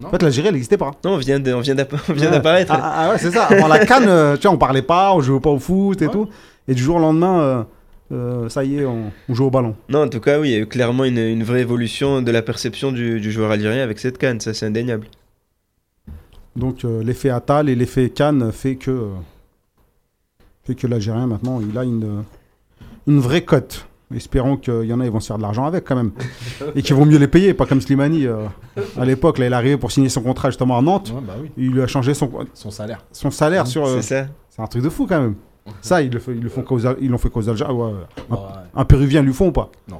Non. 0.00 0.08
En 0.08 0.10
fait, 0.12 0.22
l'Algérie, 0.22 0.46
elle 0.48 0.54
n'existait 0.54 0.78
pas. 0.78 0.92
Non, 1.04 1.14
on 1.14 1.16
vient 1.18 1.40
de- 1.40 1.52
on 1.52 1.60
vient 1.60 1.74
d'app- 1.74 1.94
on 2.08 2.12
vient 2.12 2.26
Ouais. 2.26 2.30
d'apparaître. 2.30 2.72
Ah, 2.74 2.92
ah, 2.94 3.10
ouais, 3.10 3.18
c'est 3.18 3.32
ça. 3.32 3.46
Avant 3.46 3.66
la 3.68 3.84
canne, 3.84 4.08
euh, 4.08 4.36
tu 4.36 4.42
vois, 4.46 4.52
on 4.52 4.58
parlait 4.58 4.80
pas, 4.82 5.12
on 5.12 5.20
jouait 5.20 5.40
pas 5.40 5.50
au 5.50 5.58
foot 5.58 6.00
et 6.00 6.06
Ouais. 6.06 6.12
tout. 6.12 6.28
Et 6.68 6.74
du 6.74 6.82
jour 6.82 6.96
au 6.96 7.00
lendemain, 7.00 7.66
euh, 8.12 8.48
ça 8.48 8.64
y 8.64 8.78
est, 8.78 8.84
on, 8.84 9.12
on 9.28 9.34
joue 9.34 9.44
au 9.46 9.50
ballon. 9.50 9.76
Non, 9.88 10.02
en 10.02 10.08
tout 10.08 10.20
cas, 10.20 10.40
oui, 10.40 10.48
il 10.48 10.52
y 10.52 10.56
a 10.56 10.58
eu 10.58 10.66
clairement 10.66 11.04
une, 11.04 11.18
une 11.18 11.44
vraie 11.44 11.60
évolution 11.60 12.22
de 12.22 12.30
la 12.30 12.42
perception 12.42 12.90
du, 12.92 13.20
du 13.20 13.30
joueur 13.32 13.50
algérien 13.50 13.82
avec 13.84 13.98
cette 13.98 14.18
canne, 14.18 14.40
ça 14.40 14.52
c'est 14.54 14.66
indéniable. 14.66 15.06
Donc 16.56 16.84
euh, 16.84 17.02
l'effet 17.04 17.30
Atal 17.30 17.68
et 17.68 17.74
l'effet 17.76 18.10
Cannes 18.10 18.50
fait 18.52 18.74
que 18.76 18.90
euh, 18.90 19.08
fait 20.64 20.74
que 20.74 20.86
l'Algérien 20.86 21.26
maintenant 21.26 21.60
il 21.60 21.76
a 21.78 21.84
une 21.84 22.24
une 23.06 23.20
vraie 23.20 23.42
cote. 23.44 23.86
Espérons 24.14 24.56
qu'il 24.56 24.82
y 24.86 24.92
en 24.92 24.98
a 25.00 25.04
ils 25.04 25.10
vont 25.12 25.20
se 25.20 25.28
faire 25.28 25.36
de 25.38 25.42
l'argent 25.42 25.64
avec 25.66 25.84
quand 25.84 25.94
même 25.94 26.10
et 26.74 26.82
qu'ils 26.82 26.96
vont 26.96 27.06
mieux 27.06 27.18
les 27.18 27.28
payer, 27.28 27.54
pas 27.54 27.66
comme 27.66 27.80
Slimani 27.80 28.26
euh, 28.26 28.46
à 28.98 29.04
l'époque 29.04 29.38
là 29.38 29.46
il 29.46 29.52
est 29.52 29.54
arrivé 29.54 29.76
pour 29.76 29.92
signer 29.92 30.08
son 30.08 30.22
contrat 30.22 30.50
justement 30.50 30.76
à 30.76 30.82
Nantes, 30.82 31.12
Ouais, 31.14 31.22
bah 31.24 31.34
oui. 31.40 31.50
il 31.56 31.70
lui 31.70 31.80
a 31.82 31.86
changé 31.86 32.12
son 32.14 32.28
Son 32.52 32.72
salaire. 32.72 33.04
son 33.12 33.30
salaire 33.30 33.68
sur 33.68 33.86
euh, 33.86 34.00
C'est 34.00 34.22
ça. 34.24 34.28
c'est 34.50 34.60
un 34.60 34.66
truc 34.66 34.82
de 34.82 34.88
fou 34.88 35.06
quand 35.06 35.20
même. 35.22 35.36
Ça 35.82 36.02
ils 36.02 36.10
le 36.10 36.18
font 36.18 36.32
ils 36.32 36.40
le 36.42 36.48
font 36.48 36.62
qu'aux 36.62 36.80
ils 37.00 37.08
l'ont 37.10 37.18
fait 37.18 37.30
qu'aux 37.30 37.48
Algériens. 37.48 37.74
Ouais, 37.74 37.92
Ouais. 38.30 38.36
un 38.74 38.84
Péruvien 38.84 39.22
lui 39.22 39.32
font 39.32 39.48
ou 39.48 39.52
pas? 39.52 39.70
Non, 39.88 39.98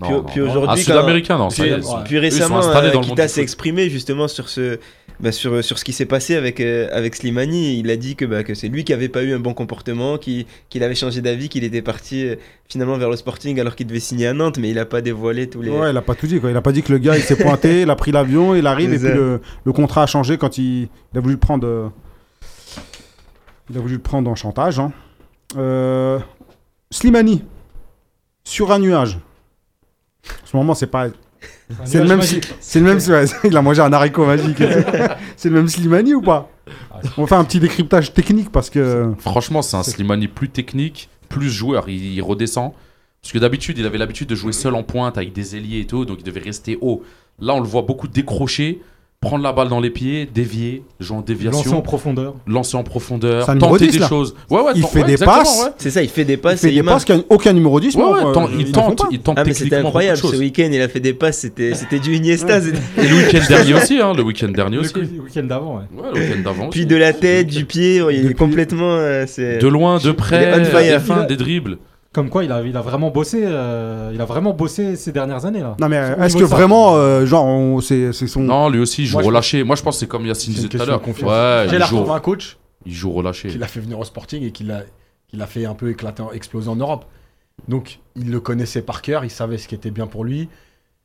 Puis- 0.00 0.10
non, 0.10 0.22
puis 0.22 0.40
non. 0.40 0.46
aujourd'hui, 0.50 0.70
Un 0.70 0.74
quand- 0.74 0.80
Sud-Américain, 0.82 1.38
non. 1.38 1.48
Puis, 1.48 1.70
puis 2.06 2.18
récemment, 2.18 2.62
euh, 2.66 2.92
le 2.92 3.00
Kita 3.00 3.28
s'est 3.28 3.42
exprimé 3.42 3.90
justement 3.90 4.26
sur 4.26 4.48
ce, 4.48 4.78
bah, 5.20 5.32
sur, 5.32 5.62
sur 5.62 5.78
ce 5.78 5.84
qui 5.84 5.92
s'est 5.92 6.06
passé 6.06 6.34
avec, 6.34 6.60
euh, 6.60 6.88
avec 6.92 7.14
Slimani. 7.14 7.78
Il 7.78 7.90
a 7.90 7.96
dit 7.96 8.16
que, 8.16 8.24
bah, 8.24 8.42
que 8.42 8.54
c'est 8.54 8.68
lui 8.68 8.84
qui 8.84 8.94
avait 8.94 9.10
pas 9.10 9.22
eu 9.22 9.34
un 9.34 9.38
bon 9.38 9.52
comportement, 9.52 10.16
qui- 10.16 10.46
qu'il 10.70 10.82
avait 10.82 10.94
changé 10.94 11.20
d'avis, 11.20 11.50
qu'il 11.50 11.62
était 11.64 11.82
parti 11.82 12.26
euh, 12.26 12.36
finalement 12.68 12.96
vers 12.96 13.10
le 13.10 13.16
Sporting 13.16 13.60
alors 13.60 13.76
qu'il 13.76 13.86
devait 13.86 14.00
signer 14.00 14.28
à 14.28 14.32
Nantes, 14.32 14.56
mais 14.58 14.70
il 14.70 14.78
a 14.78 14.86
pas 14.86 15.02
dévoilé 15.02 15.46
tous 15.48 15.60
les. 15.60 15.70
Ouais, 15.70 15.90
il 15.90 15.96
a 15.96 16.00
pas 16.02 16.14
tout 16.14 16.26
dit 16.26 16.40
quoi. 16.40 16.50
Il 16.50 16.56
a 16.56 16.62
pas 16.62 16.72
dit 16.72 16.82
que 16.82 16.90
le 16.92 16.96
gars 16.98 17.16
il 17.18 17.22
s'est 17.22 17.36
pointé, 17.36 17.82
il 17.82 17.90
a 17.90 17.94
pris 17.96 18.12
l'avion, 18.12 18.54
il 18.54 18.66
arrive 18.66 18.94
et 18.94 18.98
puis 18.98 19.08
le, 19.08 19.40
le 19.64 19.72
contrat 19.72 20.04
a 20.04 20.06
changé 20.06 20.38
quand 20.38 20.56
il, 20.56 20.88
il 21.12 21.18
a 21.18 21.20
voulu 21.20 21.34
le 21.34 21.40
prendre. 21.40 21.92
Il 23.70 23.76
a 23.76 23.80
voulu 23.80 23.94
le 23.94 24.02
prendre 24.02 24.30
en 24.30 24.34
chantage. 24.34 24.78
hein. 24.78 24.92
Euh, 25.56 26.18
Slimani 26.90 27.44
sur 28.44 28.72
un 28.72 28.78
nuage. 28.78 29.18
En 30.26 30.46
ce 30.46 30.56
moment 30.56 30.74
c'est 30.74 30.86
pas. 30.86 31.08
C'est 31.84 32.00
le 32.00 32.06
même. 32.06 32.22
C'est 32.60 32.80
le 32.80 32.86
même. 32.86 32.98
ouais, 32.98 33.24
il 33.44 33.56
a 33.56 33.62
mangé 33.62 33.80
un 33.82 33.92
haricot 33.92 34.26
magique. 34.26 34.58
c'est 35.36 35.48
le 35.48 35.56
même 35.56 35.68
Slimani 35.68 36.14
ou 36.14 36.22
pas? 36.22 36.50
On 37.16 37.26
fait 37.26 37.34
un 37.34 37.44
petit 37.44 37.60
décryptage 37.60 38.12
technique 38.12 38.50
parce 38.50 38.70
que. 38.70 39.12
Franchement, 39.18 39.62
c'est 39.62 39.76
un 39.76 39.82
Slimani 39.82 40.28
plus 40.28 40.48
technique, 40.50 41.08
plus 41.28 41.50
joueur. 41.50 41.88
Il, 41.88 42.14
il 42.14 42.20
redescend. 42.22 42.72
Parce 43.20 43.32
que 43.32 43.38
d'habitude, 43.38 43.78
il 43.78 43.86
avait 43.86 43.98
l'habitude 43.98 44.28
de 44.28 44.34
jouer 44.34 44.52
seul 44.52 44.74
en 44.74 44.82
pointe 44.82 45.16
avec 45.16 45.32
des 45.32 45.56
ailiers 45.56 45.80
et 45.80 45.86
tout, 45.86 46.04
donc 46.04 46.18
il 46.20 46.24
devait 46.24 46.40
rester 46.40 46.76
haut. 46.80 47.02
Là, 47.38 47.54
on 47.54 47.60
le 47.60 47.66
voit 47.68 47.82
beaucoup 47.82 48.08
décrocher, 48.08 48.82
prendre 49.22 49.42
la 49.44 49.52
balle 49.52 49.68
dans 49.68 49.80
les 49.80 49.88
pieds, 49.88 50.28
dévier, 50.34 50.82
jouer 51.00 51.16
en 51.16 51.20
Lancer 51.20 51.32
en 51.32 51.34
déviation, 51.34 51.80
profondeur. 51.80 52.34
lancer 52.46 52.76
en 52.76 52.82
profondeur, 52.82 53.48
numéro 53.54 53.70
tenter 53.78 53.86
10, 53.86 53.92
des 53.92 53.98
là. 54.00 54.08
choses. 54.08 54.34
Ouais, 54.50 54.60
ouais, 54.60 54.72
Il 54.74 54.84
fait 54.84 55.00
ouais, 55.02 55.16
des 55.16 55.16
passes. 55.16 55.62
ouais. 55.64 55.70
C'est 55.78 55.90
ça, 55.90 56.02
il 56.02 56.08
fait 56.08 56.24
des 56.24 56.32
Il 56.34 56.38
passes 56.40 56.60
fait 56.60 56.68
et 56.68 56.70
des 56.72 56.76
il 56.78 56.84
passes 56.84 57.04
qu'aucun 57.04 57.22
aucun 57.30 57.52
numéro 57.54 57.78
10. 57.80 57.94
Ouais, 57.94 58.02
ouais, 58.02 58.24
euh, 58.26 58.32
tant- 58.32 58.48
ils 58.48 58.68
il 58.68 58.78
en 58.78 58.90
tente, 58.94 59.02
il 59.12 59.20
tente 59.20 59.38
Ah, 59.38 59.44
mais 59.46 59.54
c'était 59.54 59.76
incroyable 59.76 60.18
ce 60.18 60.36
week-end, 60.36 60.68
il 60.72 60.80
a 60.82 60.88
fait 60.88 61.00
des 61.00 61.14
passes, 61.14 61.38
c'était 61.38 61.74
c'était 61.74 62.00
du 62.00 62.14
Iniesta. 62.16 62.58
Et 62.58 63.06
le 63.08 63.14
week-end 63.16 63.40
dernier 63.48 63.74
aussi, 63.74 63.98
hein, 64.00 64.12
le 64.14 64.22
week-end 64.24 64.48
dernier 64.48 64.78
aussi. 64.78 64.92
le 64.96 65.20
week-end 65.22 65.44
d'avant, 65.44 65.76
ouais. 65.76 65.82
Ouais, 66.02 66.08
le 66.14 66.20
week-end 66.20 66.40
d'avant 66.44 66.68
Puis 66.68 66.80
aussi. 66.80 66.86
de 66.86 66.96
la 66.96 67.12
tête, 67.12 67.46
du 67.46 67.64
pied, 67.64 68.02
il 68.10 68.26
est 68.30 68.34
complètement. 68.34 68.96
euh, 68.96 69.24
c'est- 69.28 69.58
De 69.58 69.68
loin, 69.68 69.98
de 69.98 70.10
près, 70.12 70.42
Il 70.42 70.48
est 70.48 70.60
on 70.60 70.64
fire. 70.64 70.98
des 70.98 71.04
fins, 71.04 71.16
Il 71.20 71.22
a- 71.22 71.26
des 71.26 71.36
dribbles. 71.36 71.78
Comme 72.12 72.28
quoi, 72.28 72.44
il 72.44 72.52
a, 72.52 72.60
il 72.62 72.76
a 72.76 72.82
vraiment 72.82 73.10
bossé. 73.10 73.40
euh, 73.44 74.10
il 74.12 74.20
a 74.20 74.24
vraiment 74.26 74.52
bossé 74.52 74.96
ces 74.96 75.12
dernières 75.12 75.46
années 75.46 75.60
là. 75.60 75.76
Non 75.80 75.88
mais 75.88 75.98
Au 76.14 76.22
est-ce 76.22 76.36
que 76.36 76.44
vraiment, 76.44 76.96
euh, 76.96 77.24
genre, 77.24 77.46
on- 77.46 77.80
c'est 77.80 78.12
c'est 78.12 78.26
son. 78.26 78.40
Non, 78.40 78.68
lui 78.68 78.80
aussi, 78.80 79.02
il 79.02 79.06
joue 79.06 79.14
Moi, 79.16 79.22
je 79.22 79.28
relâché. 79.28 79.64
Moi, 79.64 79.76
je 79.76 79.82
pense 79.82 79.96
que 79.96 80.00
c'est 80.00 80.06
comme 80.08 80.26
Yacine 80.26 80.52
disait 80.52 80.68
tout 80.68 80.80
à 80.80 80.84
l'heure. 80.84 81.00
Ouais, 81.06 81.66
J'ai 81.68 81.76
il 81.76 81.78
la 81.78 81.86
joue, 81.86 82.12
un 82.12 82.20
coach 82.20 82.58
il 82.84 82.92
joue 82.92 83.12
relâché. 83.12 83.48
qui 83.48 83.56
l'a 83.58 83.66
fait 83.66 83.80
venir 83.80 83.98
au 83.98 84.04
Sporting 84.04 84.42
et 84.42 84.50
qui 84.52 84.64
l'a 84.64 84.82
qui 85.28 85.36
l'a 85.36 85.46
fait 85.46 85.64
un 85.64 85.74
peu 85.74 85.88
éclater, 85.90 86.22
exploser 86.34 86.68
en 86.68 86.76
Europe. 86.76 87.06
Donc, 87.68 88.00
il 88.16 88.30
le 88.30 88.40
connaissait 88.40 88.82
par 88.82 89.00
cœur, 89.00 89.24
il 89.24 89.30
savait 89.30 89.56
ce 89.56 89.66
qui 89.68 89.74
était 89.74 89.90
bien 89.90 90.06
pour 90.06 90.24
lui. 90.24 90.48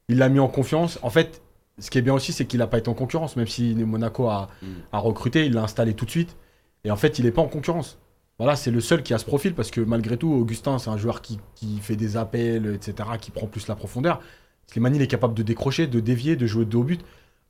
Il 0.10 0.18
l'a 0.18 0.28
mis 0.28 0.40
en 0.40 0.48
confiance. 0.50 1.00
En 1.04 1.10
fait, 1.10 1.42
ce 1.80 1.90
qui 1.90 1.98
est 1.98 2.02
bien 2.02 2.14
aussi, 2.14 2.34
c'est 2.34 2.46
qu'il 2.46 2.60
n'a 2.60 2.68
pas 2.68 2.80
été 2.80 2.90
en 2.90 2.94
concurrence. 2.94 3.38
Même 3.38 3.48
si 3.48 3.76
Monaco 3.76 4.28
a, 4.28 4.50
Mm. 4.62 4.66
a 4.92 4.98
recruté, 5.00 5.46
il 5.46 5.54
l'a 5.54 5.64
installé 5.64 5.94
tout 5.94 6.04
de 6.06 6.10
suite. 6.12 6.36
Et 6.84 6.92
en 6.92 6.96
fait, 6.98 7.20
il 7.20 7.26
n'est 7.26 7.32
pas 7.32 7.42
en 7.42 7.48
concurrence. 7.48 7.98
Voilà, 8.40 8.56
c'est 8.56 8.72
le 8.72 8.82
seul 8.82 9.02
qui 9.04 9.14
a 9.14 9.18
ce 9.18 9.26
profil 9.26 9.54
parce 9.56 9.72
que 9.72 9.82
malgré 9.82 10.18
tout, 10.18 10.32
Augustin, 10.32 10.78
c'est 10.80 10.90
un 10.90 10.98
joueur 10.98 11.22
qui, 11.22 11.40
qui 11.56 11.80
fait 11.80 11.96
des 11.96 12.18
appels, 12.18 12.68
etc., 12.76 13.10
qui 13.20 13.32
prend 13.32 13.48
plus 13.48 13.68
la 13.68 13.76
profondeur. 13.76 14.22
Slimani, 14.68 14.98
il 14.98 15.02
est 15.02 15.08
capable 15.08 15.34
de 15.34 15.44
décrocher, 15.44 15.88
de 15.88 16.00
dévier, 16.00 16.36
de 16.36 16.46
jouer 16.46 16.66
de 16.66 16.78
haut 16.78 16.84
but. 16.84 17.02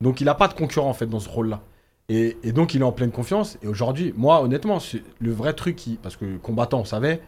Donc, 0.01 0.21
il 0.21 0.25
n'a 0.25 0.35
pas 0.35 0.47
de 0.47 0.53
concurrent 0.53 0.89
en 0.89 0.93
fait 0.93 1.07
dans 1.07 1.19
ce 1.19 1.29
rôle-là. 1.29 1.61
Et, 2.09 2.37
donc, 2.53 2.73
il 2.73 2.81
est 2.81 2.85
en 2.85 2.93
pleine 2.93 3.11
confiance. 3.11 3.57
Et 3.61 3.67
aujourd'hui, 3.67 4.13
moi, 4.15 4.41
honnêtement, 4.41 4.79
le 5.19 5.31
vrai 5.31 5.53
truc 5.53 5.75
qui. 5.75 5.97
Parce 6.01 6.15
que 6.15 6.37
combattant, 6.37 6.79
on 6.81 6.85
savait. 6.85 7.21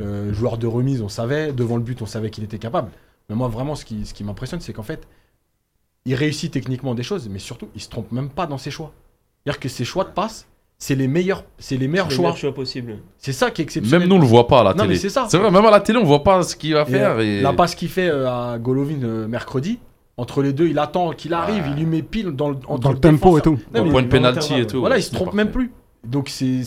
euh, 0.00 0.32
joueur 0.32 0.58
de 0.58 0.66
remise, 0.66 1.02
on 1.02 1.08
savait. 1.08 1.52
Devant 1.52 1.76
le 1.76 1.82
but, 1.82 2.00
on 2.02 2.06
savait 2.06 2.30
qu'il 2.30 2.44
était 2.44 2.58
capable. 2.58 2.90
Mais 3.28 3.34
moi, 3.36 3.48
vraiment, 3.48 3.74
ce 3.74 3.84
qui, 3.84 4.06
ce 4.06 4.14
qui 4.14 4.24
m'impressionne, 4.24 4.60
c'est 4.60 4.72
qu'en 4.72 4.82
fait, 4.82 5.06
il 6.06 6.14
réussit 6.14 6.52
techniquement 6.52 6.94
des 6.94 7.02
choses, 7.02 7.28
mais 7.28 7.38
surtout, 7.38 7.68
il 7.74 7.80
se 7.80 7.88
trompe 7.88 8.12
même 8.12 8.30
pas 8.30 8.46
dans 8.46 8.58
ses 8.58 8.70
choix. 8.70 8.92
C'est-à-dire 9.44 9.60
que 9.60 9.68
ses 9.68 9.84
choix 9.84 10.04
de 10.04 10.10
passe, 10.10 10.46
c'est 10.78 10.94
les 10.94 11.08
meilleurs, 11.08 11.44
c'est 11.58 11.76
les 11.76 11.88
meilleurs 11.88 12.08
Le 12.08 12.14
choix. 12.14 12.22
meilleur 12.24 12.36
choix 12.36 12.54
possible. 12.54 12.98
C'est 13.18 13.32
ça 13.32 13.50
qui 13.50 13.62
est 13.62 13.64
exceptionnel. 13.64 14.00
Même 14.00 14.08
nous, 14.08 14.16
on 14.16 14.20
le 14.20 14.26
voit 14.26 14.46
pas 14.46 14.60
à 14.60 14.64
la 14.64 14.74
Non, 14.74 14.84
télé. 14.84 14.96
c'est 14.96 15.08
ça. 15.08 15.26
C'est 15.28 15.38
vrai, 15.38 15.50
même 15.50 15.64
à 15.64 15.70
la 15.70 15.80
télé, 15.80 15.98
on 15.98 16.04
voit 16.04 16.22
pas 16.22 16.42
ce 16.42 16.54
qu'il 16.56 16.74
va 16.74 16.82
Et, 16.82 16.90
faire. 16.90 17.16
euh, 17.16 17.20
Et... 17.20 17.40
La 17.40 17.52
passe 17.52 17.74
qu'il 17.74 17.88
fait 17.88 18.08
euh, 18.08 18.28
à 18.28 18.58
Golovin 18.58 19.02
euh, 19.02 19.26
mercredi, 19.26 19.78
entre 20.18 20.42
les 20.42 20.52
deux, 20.52 20.68
il 20.68 20.78
attend 20.78 21.10
qu'il 21.12 21.32
arrive, 21.34 21.64
il 21.68 21.74
lui 21.76 21.86
met 21.86 22.02
pile 22.02 22.30
dans 22.32 22.50
le, 22.50 22.56
entre 22.68 22.80
Dans 22.80 22.88
le 22.90 22.94
le 22.96 23.00
tempo 23.00 23.38
et 23.38 23.42
tout. 23.42 23.58
Non, 23.74 23.80
Au 23.80 23.84
mais 23.84 23.90
point 23.90 24.02
de 24.02 24.06
dans 24.06 24.10
pénalty 24.12 24.38
l'intervalle, 24.40 24.62
et 24.62 24.66
tout. 24.66 24.80
Voilà, 24.80 24.94
ouais, 24.96 25.00
il 25.00 25.04
se 25.04 25.10
trompe 25.12 25.26
parfait. 25.28 25.36
même 25.36 25.50
plus. 25.50 25.72
Donc 26.10 26.28
c'est 26.30 26.62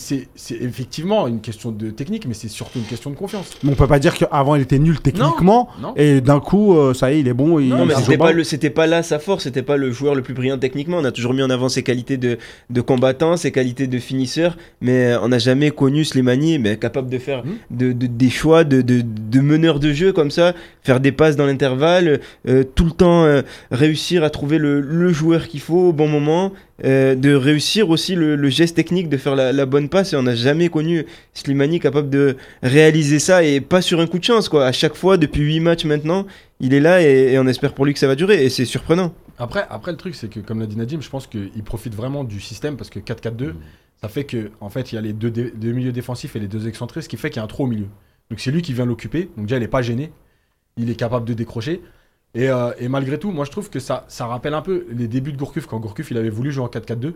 effectivement 0.60 1.26
une 1.26 1.40
question 1.40 1.70
de 1.70 1.90
technique, 1.90 2.26
mais 2.26 2.34
c'est 2.34 2.48
surtout 2.48 2.78
une 2.78 2.84
question 2.84 3.10
de 3.10 3.16
confiance. 3.16 3.50
Mais 3.62 3.70
on 3.72 3.74
peut 3.74 3.86
pas 3.86 3.98
dire 3.98 4.14
qu'avant 4.14 4.54
il 4.56 4.62
était 4.62 4.78
nul 4.78 5.00
techniquement 5.00 5.68
Non. 5.80 5.92
et 5.96 6.20
d'un 6.20 6.40
coup 6.40 6.76
euh, 6.76 6.94
ça 6.94 7.12
y 7.12 7.16
est 7.16 7.20
il 7.20 7.28
est 7.28 7.34
bon. 7.34 7.58
Il, 7.58 7.68
Non, 7.68 7.86
mais 7.86 7.94
c'était 7.94 8.18
pas, 8.18 8.32
le, 8.32 8.44
c'était 8.44 8.70
pas 8.70 8.86
là 8.86 9.02
sa 9.02 9.18
force, 9.18 9.44
c'était 9.44 9.62
pas 9.62 9.76
le 9.76 9.90
joueur 9.92 10.14
le 10.14 10.22
plus 10.22 10.34
brillant 10.34 10.58
techniquement. 10.58 10.98
On 10.98 11.04
a 11.04 11.12
toujours 11.12 11.34
mis 11.34 11.42
en 11.42 11.50
avant 11.50 11.68
ses 11.68 11.82
qualités 11.82 12.16
de, 12.16 12.38
de 12.70 12.80
combattant, 12.80 13.36
ses 13.36 13.52
qualités 13.52 13.86
de 13.86 13.98
finisseur, 13.98 14.56
mais 14.80 15.14
on 15.22 15.28
n'a 15.28 15.38
jamais 15.38 15.70
connu 15.70 16.04
Slimani 16.04 16.58
mais 16.58 16.76
capable 16.76 17.08
de 17.10 17.18
faire 17.18 17.44
Mhm. 17.44 17.52
de, 17.70 17.92
de- 17.92 18.06
des 18.06 18.30
choix 18.30 18.64
de, 18.64 18.82
de, 18.82 19.02
de 19.02 19.40
meneur 19.40 19.80
de 19.80 19.92
jeu 19.92 20.12
comme 20.12 20.30
ça, 20.30 20.54
faire 20.82 21.00
des 21.00 21.12
passes 21.12 21.36
dans 21.36 21.46
l'intervalle, 21.46 22.20
euh, 22.48 22.64
tout 22.74 22.84
le 22.84 22.90
temps 22.90 23.24
euh, 23.24 23.42
réussir 23.70 24.24
à 24.24 24.30
trouver 24.30 24.58
le, 24.58 24.80
le 24.80 25.12
joueur 25.12 25.48
qu'il 25.48 25.60
faut 25.60 25.88
au 25.88 25.92
bon 25.92 26.08
moment, 26.08 26.52
de 26.82 27.34
réussir 27.34 27.90
aussi 27.90 28.14
le, 28.14 28.36
le 28.36 28.48
geste 28.48 28.74
technique 28.74 29.10
de 29.10 29.18
faire 29.18 29.29
la, 29.34 29.52
la 29.52 29.66
bonne 29.66 29.88
passe. 29.88 30.12
Et 30.12 30.16
on 30.16 30.22
n'a 30.22 30.34
jamais 30.34 30.68
connu 30.68 31.06
Slimani 31.34 31.80
capable 31.80 32.10
de 32.10 32.36
réaliser 32.62 33.18
ça 33.18 33.42
et 33.44 33.60
pas 33.60 33.82
sur 33.82 34.00
un 34.00 34.06
coup 34.06 34.18
de 34.18 34.24
chance 34.24 34.48
quoi. 34.48 34.66
À 34.66 34.72
chaque 34.72 34.94
fois, 34.94 35.16
depuis 35.16 35.42
8 35.42 35.60
matchs 35.60 35.84
maintenant, 35.84 36.26
il 36.60 36.74
est 36.74 36.80
là 36.80 37.02
et, 37.02 37.32
et 37.32 37.38
on 37.38 37.46
espère 37.46 37.74
pour 37.74 37.84
lui 37.86 37.92
que 37.92 37.98
ça 37.98 38.06
va 38.06 38.14
durer 38.14 38.44
et 38.44 38.48
c'est 38.50 38.64
surprenant. 38.64 39.14
Après, 39.38 39.66
après 39.70 39.90
le 39.90 39.96
truc, 39.96 40.14
c'est 40.14 40.28
que 40.28 40.40
comme 40.40 40.60
l'a 40.60 40.66
dit 40.66 40.76
Nadim, 40.76 41.00
je 41.00 41.08
pense 41.08 41.26
qu'il 41.26 41.62
profite 41.64 41.94
vraiment 41.94 42.24
du 42.24 42.40
système 42.40 42.76
parce 42.76 42.90
que 42.90 42.98
4-4-2, 42.98 43.54
ça 44.02 44.08
fait 44.08 44.24
que 44.24 44.50
en 44.60 44.68
fait 44.70 44.92
il 44.92 44.96
y 44.96 44.98
a 44.98 45.00
les 45.00 45.12
deux, 45.12 45.30
dé- 45.30 45.52
deux 45.54 45.72
milieux 45.72 45.92
défensifs 45.92 46.36
et 46.36 46.40
les 46.40 46.48
deux 46.48 46.68
excentrés, 46.68 47.00
ce 47.02 47.08
qui 47.08 47.16
fait 47.16 47.30
qu'il 47.30 47.38
y 47.38 47.40
a 47.40 47.44
un 47.44 47.46
trou 47.48 47.64
au 47.64 47.66
milieu. 47.66 47.86
Donc 48.30 48.38
c'est 48.40 48.50
lui 48.50 48.60
qui 48.62 48.72
vient 48.74 48.84
l'occuper. 48.86 49.30
Donc 49.36 49.46
déjà 49.46 49.56
il 49.56 49.62
est 49.62 49.68
pas 49.68 49.82
gêné, 49.82 50.12
il 50.76 50.90
est 50.90 50.94
capable 50.94 51.26
de 51.26 51.34
décrocher. 51.34 51.80
Et, 52.34 52.48
euh, 52.48 52.70
et 52.78 52.88
malgré 52.88 53.18
tout, 53.18 53.32
moi 53.32 53.44
je 53.44 53.50
trouve 53.50 53.70
que 53.70 53.80
ça, 53.80 54.04
ça 54.08 54.26
rappelle 54.26 54.54
un 54.54 54.62
peu 54.62 54.86
les 54.94 55.08
débuts 55.08 55.32
de 55.32 55.36
Gourcuff 55.38 55.66
quand 55.66 55.80
Gourcuff 55.80 56.10
il 56.10 56.16
avait 56.18 56.30
voulu 56.30 56.52
jouer 56.52 56.64
en 56.64 56.68
4-4-2. 56.68 57.12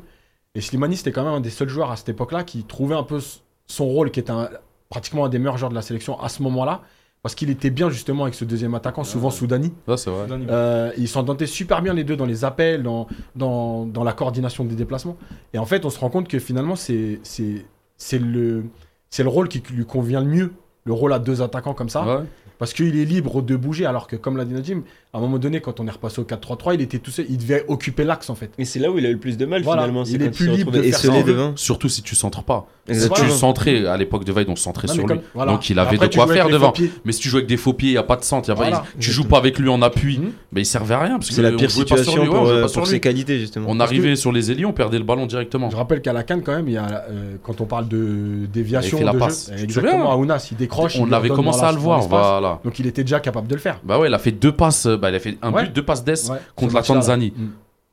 Et 0.54 0.60
Slimani 0.60 0.96
c'était 0.96 1.12
quand 1.12 1.24
même 1.24 1.34
un 1.34 1.40
des 1.40 1.50
seuls 1.50 1.68
joueurs 1.68 1.90
à 1.90 1.96
cette 1.96 2.08
époque-là 2.08 2.44
qui 2.44 2.62
trouvait 2.64 2.94
un 2.94 3.02
peu 3.02 3.18
son 3.66 3.86
rôle, 3.86 4.10
qui 4.10 4.20
était 4.20 4.30
un- 4.30 4.48
pratiquement 4.88 5.24
un 5.24 5.28
des 5.28 5.38
meilleurs 5.38 5.58
joueurs 5.58 5.70
de 5.70 5.74
la 5.74 5.82
sélection 5.82 6.20
à 6.20 6.28
ce 6.28 6.42
moment-là, 6.42 6.82
parce 7.22 7.34
qu'il 7.34 7.50
était 7.50 7.70
bien 7.70 7.90
justement 7.90 8.24
avec 8.24 8.34
ce 8.34 8.44
deuxième 8.44 8.74
attaquant, 8.74 9.02
souvent 9.02 9.30
Soudani. 9.30 9.72
Ouais, 9.88 9.96
c'est 9.96 10.10
vrai. 10.10 10.26
Euh, 10.50 10.92
ils 10.96 11.08
s'entendaient 11.08 11.46
super 11.46 11.80
bien 11.82 11.94
les 11.94 12.04
deux 12.04 12.16
dans 12.16 12.26
les 12.26 12.44
appels, 12.44 12.82
dans, 12.82 13.08
dans, 13.34 13.86
dans 13.86 14.04
la 14.04 14.12
coordination 14.12 14.64
des 14.64 14.74
déplacements. 14.76 15.16
Et 15.54 15.58
en 15.58 15.64
fait, 15.66 15.84
on 15.84 15.90
se 15.90 15.98
rend 15.98 16.10
compte 16.10 16.28
que 16.28 16.38
finalement, 16.38 16.76
c'est 16.76 17.18
c'est- 17.22 17.64
c'est 17.96 18.18
le, 18.18 18.64
c'est 19.10 19.22
le 19.22 19.28
rôle 19.30 19.48
qui 19.48 19.62
lui 19.72 19.86
convient 19.86 20.20
le 20.20 20.26
mieux. 20.26 20.52
Le 20.84 20.92
rôle 20.92 21.14
à 21.14 21.18
deux 21.18 21.40
attaquants 21.40 21.72
comme 21.72 21.88
ça. 21.88 22.04
Ouais. 22.04 22.24
Parce 22.58 22.74
qu'il 22.74 22.94
est 22.98 23.06
libre 23.06 23.40
de 23.40 23.56
bouger. 23.56 23.86
Alors 23.86 24.06
que, 24.06 24.16
comme 24.16 24.36
l'a 24.36 24.44
dit 24.44 24.52
Nadim, 24.52 24.82
à 25.14 25.18
un 25.18 25.20
moment 25.20 25.38
donné, 25.38 25.60
quand 25.60 25.78
on 25.80 25.86
est 25.86 25.90
repassé 25.92 26.20
au 26.20 26.24
4-3-3, 26.24 26.74
il 26.74 26.80
était 26.82 26.98
tout 26.98 27.12
seul. 27.12 27.24
Il 27.28 27.38
devait 27.38 27.64
occuper 27.68 28.02
l'axe 28.04 28.28
en 28.30 28.34
fait. 28.34 28.50
Et 28.58 28.64
c'est 28.64 28.80
là 28.80 28.90
où 28.90 28.98
il 28.98 29.06
a 29.06 29.08
eu 29.08 29.12
le 29.12 29.18
plus 29.20 29.38
de 29.38 29.46
mal 29.46 29.62
Voilà, 29.62 29.82
finalement. 29.82 30.04
il 30.04 30.20
est 30.20 30.30
plus 30.30 30.48
libre 30.48 30.72
de 30.72 30.82
faire 30.82 30.88
esselé 30.94 31.20
ça. 31.20 31.26
devant. 31.26 31.52
Surtout 31.54 31.88
si 31.88 32.02
tu 32.02 32.14
centres 32.16 32.42
pas. 32.42 32.66
Si 32.90 33.08
tu 33.08 33.30
centrais, 33.30 33.86
à 33.86 33.96
l'époque 33.96 34.24
de 34.24 34.32
Veil, 34.32 34.44
on 34.48 34.56
centrait 34.56 34.88
Non, 34.88 34.94
sur 34.94 35.06
mais 35.06 35.14
lui. 35.14 35.20
voilà. 35.34 35.52
Donc 35.52 35.70
il 35.70 35.78
avait 35.78 35.94
Après, 35.96 36.08
de 36.08 36.14
quoi 36.14 36.26
faire 36.26 36.48
devant. 36.50 36.72
Mais 37.04 37.12
si 37.12 37.20
tu 37.20 37.28
joues 37.30 37.36
avec 37.38 37.48
des 37.48 37.56
faux 37.56 37.72
pieds, 37.72 37.90
il 37.90 37.92
n'y 37.92 37.98
a 37.98 38.02
pas 38.02 38.16
de 38.16 38.24
centre. 38.24 38.48
y 38.48 38.52
a 38.52 38.56
pas- 38.56 38.84
tu 38.98 39.10
joues 39.12 39.24
pas 39.24 39.38
avec 39.38 39.58
lui 39.58 39.68
en 39.68 39.80
appui, 39.82 40.18
Mhm. 40.18 40.32
mais 40.52 40.62
il 40.62 40.66
servait 40.66 40.94
à 40.94 40.98
rien. 41.00 41.14
parce 41.18 41.30
C'est 41.30 41.40
la 41.42 41.50
on 41.50 41.56
pire 41.56 41.70
situation 41.70 42.22
lui, 42.24 42.28
pour, 42.28 42.46
euh, 42.48 42.66
pour 42.66 42.86
ses 42.86 42.98
qualités 43.00 43.38
justement. 43.38 43.66
On 43.70 43.76
Parce 43.78 43.90
que- 43.90 43.96
arrivait 43.96 44.16
sur 44.16 44.32
les 44.32 44.50
ailiers, 44.50 44.64
on 44.66 44.72
perdait 44.72 44.98
le 44.98 45.04
ballon 45.04 45.26
directement. 45.26 45.70
Je 45.70 45.76
rappelle 45.76 46.02
qu'à 46.02 46.12
la 46.12 46.24
canne, 46.24 46.42
quand 46.42 46.54
même, 46.54 46.66
il 46.68 46.74
y 46.74 46.76
a, 46.76 47.04
euh, 47.08 47.36
quand 47.42 47.60
on 47.60 47.64
parle 47.66 47.86
de 47.88 48.46
déviation 48.52 48.98
Il 48.98 49.00
fait 49.00 49.06
la 49.06 49.12
de 49.12 49.18
passe. 49.18 49.50
exactement, 49.56 49.92
souviens 49.92 50.10
Aounas, 50.10 50.48
il 50.50 50.56
décroche. 50.56 50.96
On 50.98 51.10
avait 51.12 51.28
commencé 51.28 51.62
à 51.62 51.70
le 51.72 51.78
voir, 51.78 52.00
voilà. 52.00 52.60
Donc 52.64 52.78
il 52.80 52.86
était 52.86 53.04
déjà 53.04 53.20
capable 53.20 53.46
de 53.46 53.54
le 53.54 53.60
faire. 53.60 53.78
Bah 53.84 53.98
ouais, 53.98 54.08
il 54.08 54.14
a 54.14 54.18
fait 54.18 54.32
deux 54.32 54.52
passes, 54.52 54.86
bah, 55.04 55.10
il 55.10 55.14
a 55.16 55.20
fait 55.20 55.38
un 55.42 55.52
Ouais. 55.52 55.64
but, 55.64 55.72
deux 55.74 55.84
passes 55.84 56.02
d'ess 56.04 56.28
Ouais, 56.30 56.38
contre 56.56 56.74
la 56.74 56.80
là. 56.80 56.86
Tanzanie. 56.86 57.32
Mm. 57.36 57.44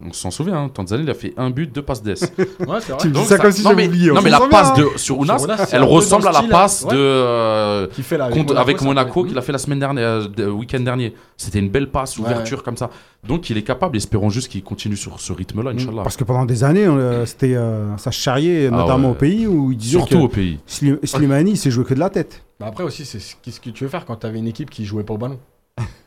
On 0.03 0.13
s'en 0.13 0.31
souvient, 0.31 0.55
hein, 0.63 0.69
Tanzanie, 0.73 1.03
il 1.03 1.09
a 1.11 1.13
fait 1.13 1.31
un 1.37 1.51
but, 1.51 1.71
deux 1.71 1.83
passes 1.83 2.01
d'ess. 2.01 2.21
Ouais, 2.67 2.77
c'est 2.79 2.97
Tu 2.97 3.09
me 3.09 3.13
vrai. 3.13 3.21
dis 3.21 3.27
ça 3.27 3.37
comme 3.37 3.51
si 3.51 3.61
non, 3.63 3.69
j'avais 3.69 3.83
mais, 3.83 3.87
oublié, 3.87 4.09
on 4.09 4.15
non, 4.15 4.21
mais 4.23 4.31
la 4.31 4.39
passe 4.39 4.73
de, 4.73 4.87
sur 4.95 5.19
Ounas, 5.19 5.45
elle 5.71 5.83
ressemble 5.83 6.25
à 6.27 6.31
le 6.31 6.47
la 6.47 6.51
passe 6.51 6.85
ouais. 6.85 6.95
de. 6.95 6.97
euh, 6.97 7.85
Qui 7.87 8.01
fait 8.01 8.17
la 8.17 8.29
contre- 8.31 8.57
avec 8.57 8.79
ça 8.79 8.85
Monaco 8.85 9.23
qu'il 9.25 9.37
a 9.37 9.43
fait 9.43 9.51
la 9.51 9.59
semaine 9.59 9.77
dernière, 9.77 10.03
euh, 10.07 10.27
de- 10.27 10.47
week-end 10.47 10.79
dernier. 10.79 11.13
C'était 11.37 11.59
une 11.59 11.69
belle 11.69 11.91
passe, 11.91 12.17
Ouais. 12.17 12.25
ouverture 12.25 12.63
comme 12.63 12.77
ça. 12.77 12.89
Donc 13.27 13.51
il 13.51 13.57
est 13.59 13.61
capable, 13.61 13.95
espérons 13.95 14.31
juste 14.31 14.47
qu'il 14.47 14.63
continue 14.63 14.97
sur 14.97 15.19
ce 15.19 15.33
rythme-là, 15.33 15.69
Inch'Allah. 15.69 16.01
Parce 16.01 16.17
que 16.17 16.23
pendant 16.23 16.45
des 16.45 16.63
années, 16.63 16.87
euh, 16.87 17.27
c'était 17.27 17.53
euh, 17.53 17.95
ça 17.97 18.09
charriait, 18.09 18.69
Ah 18.73 18.77
notamment 18.77 19.09
ouais. 19.09 19.11
au 19.11 19.17
pays 19.17 19.45
où 19.45 19.71
il 19.71 19.77
disait 19.77 19.99
Surtout 19.99 20.17
que 20.17 20.23
au 20.23 20.27
pays. 20.29 20.57
Slim- 20.65 20.97
Slimani, 21.03 21.51
il 21.51 21.57
s'est 21.57 21.69
joué 21.69 21.83
que 21.85 21.93
de 21.93 21.99
la 21.99 22.09
tête. 22.09 22.41
Bah 22.59 22.65
après 22.69 22.83
aussi, 22.83 23.05
c'est 23.05 23.19
ce 23.19 23.35
qu'est-ce 23.39 23.59
que 23.59 23.69
tu 23.69 23.83
veux 23.83 23.89
faire 23.91 24.05
quand 24.05 24.15
tu 24.15 24.25
avais 24.25 24.39
une 24.39 24.47
équipe 24.47 24.71
qui 24.71 24.83
jouait 24.83 25.03
pas 25.03 25.13
au 25.13 25.17
ballon. 25.19 25.37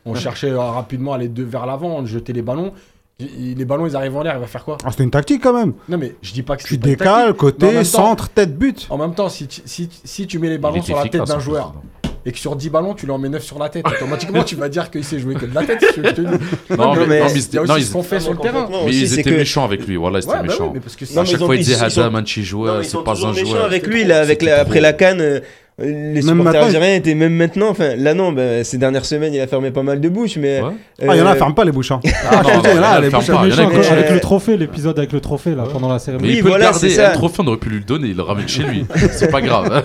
On 0.05 0.13
cherchait 0.15 0.51
euh, 0.51 0.59
rapidement 0.59 1.13
à 1.13 1.15
aller 1.15 1.27
de 1.29 1.43
vers 1.43 1.65
l'avant, 1.65 1.97
on 1.97 2.05
jetait 2.05 2.33
les 2.33 2.41
ballons. 2.43 2.73
Les 3.19 3.63
ballons, 3.65 3.87
ils 3.87 3.95
arrivent 3.95 4.17
en 4.17 4.23
l'air, 4.23 4.35
il 4.35 4.41
va 4.41 4.45
faire 4.47 4.63
quoi? 4.65 4.77
Ah, 4.83 4.91
c'était 4.91 5.03
une 5.03 5.09
tactique 5.11 5.41
quand 5.41 5.53
même. 5.57 5.73
Non 5.87 5.97
mais 5.97 6.15
je 6.21 6.33
dis 6.33 6.43
pas 6.43 6.57
que 6.57 6.63
Tu 6.63 6.73
c'est 6.75 6.77
pas 6.81 6.87
une 6.89 6.93
décales, 6.95 7.07
tactique, 7.07 7.25
mais 7.25 7.31
en 7.31 7.33
côté, 7.51 7.65
même 7.67 7.75
temps- 7.77 7.83
centre, 7.83 8.29
tête, 8.29 8.57
but. 8.57 8.87
En 8.89 8.97
même 8.97 9.15
temps, 9.15 9.29
si 9.29 9.47
tu, 9.47 9.61
si, 9.65 9.89
si 10.03 10.27
tu 10.27 10.37
mets 10.37 10.49
les 10.49 10.57
ballons 10.57 10.81
sur 10.81 10.97
la 10.97 11.07
tête 11.07 11.23
d'un 11.23 11.39
joueur 11.39 11.73
et 12.27 12.31
que 12.31 12.37
sur 12.39 12.55
10 12.55 12.69
ballons, 12.71 12.93
tu 12.93 13.05
lui 13.05 13.11
en 13.13 13.17
mets 13.17 13.29
9 13.29 13.41
sur 13.43 13.57
la 13.57 13.69
tête, 13.69 13.87
automatiquement 13.87 14.43
tu 14.43 14.55
vas 14.55 14.67
dire 14.67 14.91
qu'il 14.91 15.03
sait 15.03 15.19
jouer 15.19 15.35
que 15.35 15.45
de 15.45 15.55
la 15.55 15.63
tête. 15.63 15.79
si 15.81 15.93
tu 15.93 16.01
veux 16.01 16.03
que 16.03 16.09
je 16.09 16.15
te 16.15 16.21
dise. 16.21 16.39
Non, 16.71 16.77
Non, 16.77 16.95
mais, 16.95 17.07
mais 17.07 17.19
non, 17.19 17.25
mais 17.25 17.31
Il 17.31 17.37
y 17.37 17.41
c'était- 17.41 17.57
a 17.59 17.63
non, 17.63 17.73
aussi 17.75 17.81
ils, 17.83 17.85
ce 17.87 17.93
qu'on 17.93 18.03
fait 18.03 18.19
sur 18.19 18.33
le 18.33 18.39
terrain. 18.39 18.67
mais 18.69 18.77
aussi, 18.89 19.01
ils 19.01 19.19
étaient 19.19 19.29
que- 19.31 19.35
méchants 19.35 19.63
avec 19.63 19.87
lui. 19.87 19.95
Voilà, 19.95 20.19
ils 20.19 20.23
étaient 20.23 20.29
Ouais, 20.31 20.35
bah 20.35 20.41
oui, 20.43 20.47
méchants. 20.49 20.71
mais 20.73 20.79
parce 20.81 20.95
que 20.97 21.05
Non, 21.05 21.09
à 21.11 21.23
mais 21.23 21.25
chaque 21.29 21.39
ils 21.39 21.43
ont- 21.43 21.45
fois, 21.45 21.55
ils 21.55 21.59
ils- 21.59 21.63
disaient 21.63 21.75
ils 21.75 21.81
Non, 22.11 22.23
joueur, 22.43 22.81
ils 22.81 22.85
sont 22.85 22.97
c'est 22.97 23.03
pas 23.05 23.13
toujours 23.13 23.29
un 23.29 23.33
méchants 23.33 23.45
joueur. 23.51 23.65
avec 23.65 23.87
lui 23.87 24.03
là, 24.03 24.19
avec 24.19 24.41
la, 24.41 24.59
après 24.59 24.81
la 24.81 24.91
canne. 24.93 25.41
Euh, 25.81 25.83
les 25.85 25.91
Même 25.91 26.21
supporters 26.21 26.43
maintenant, 26.43 26.61
algériens 26.67 26.95
étaient 26.95 27.15
même 27.15 27.33
maintenant. 27.33 27.67
Enfin, 27.69 27.95
là 27.97 28.13
non, 28.13 28.31
bah, 28.31 28.63
ces 28.63 28.77
dernières 28.77 29.03
semaines, 29.03 29.33
il 29.33 29.41
a 29.41 29.47
fermé 29.47 29.71
pas 29.71 29.83
mal 29.83 29.99
de 29.99 30.07
bouches, 30.07 30.37
mais. 30.37 30.61
Ouais. 30.61 30.69
Ah, 31.05 31.15
il 31.15 31.17
y 31.17 31.21
en 31.21 31.25
a, 31.27 31.33
euh, 31.33 31.35
ferme 31.35 31.53
pas 31.53 31.65
les 31.65 31.73
bouches. 31.73 31.91
hein. 31.91 31.99
Ah, 32.31 32.41
non, 32.43 32.61
non, 32.63 32.81
a, 32.81 33.01
les 33.01 33.09
ferme 33.09 33.23
bouches, 33.45 33.59
avec 33.59 34.09
euh, 34.09 34.13
le 34.13 34.19
trophée, 34.21 34.55
l'épisode 34.55 34.97
avec 34.97 35.11
le 35.11 35.19
trophée 35.19 35.53
là 35.53 35.63
pendant 35.69 35.89
la 35.89 35.99
cérémonie. 35.99 36.29
Oui, 36.29 36.37
il 36.37 36.43
peut 36.43 36.47
voilà, 36.49 36.67
le 36.67 36.71
garder. 36.71 36.89
c'est 36.89 36.95
ça. 36.95 37.09
Le 37.09 37.15
trophée, 37.15 37.41
on 37.43 37.47
aurait 37.47 37.57
pu 37.57 37.69
lui 37.69 37.79
le 37.79 37.83
donner. 37.83 38.07
Il 38.07 38.15
le 38.15 38.23
ramène 38.23 38.47
chez 38.47 38.63
lui. 38.63 38.85
C'est 39.11 39.29
pas 39.29 39.41
grave. 39.41 39.83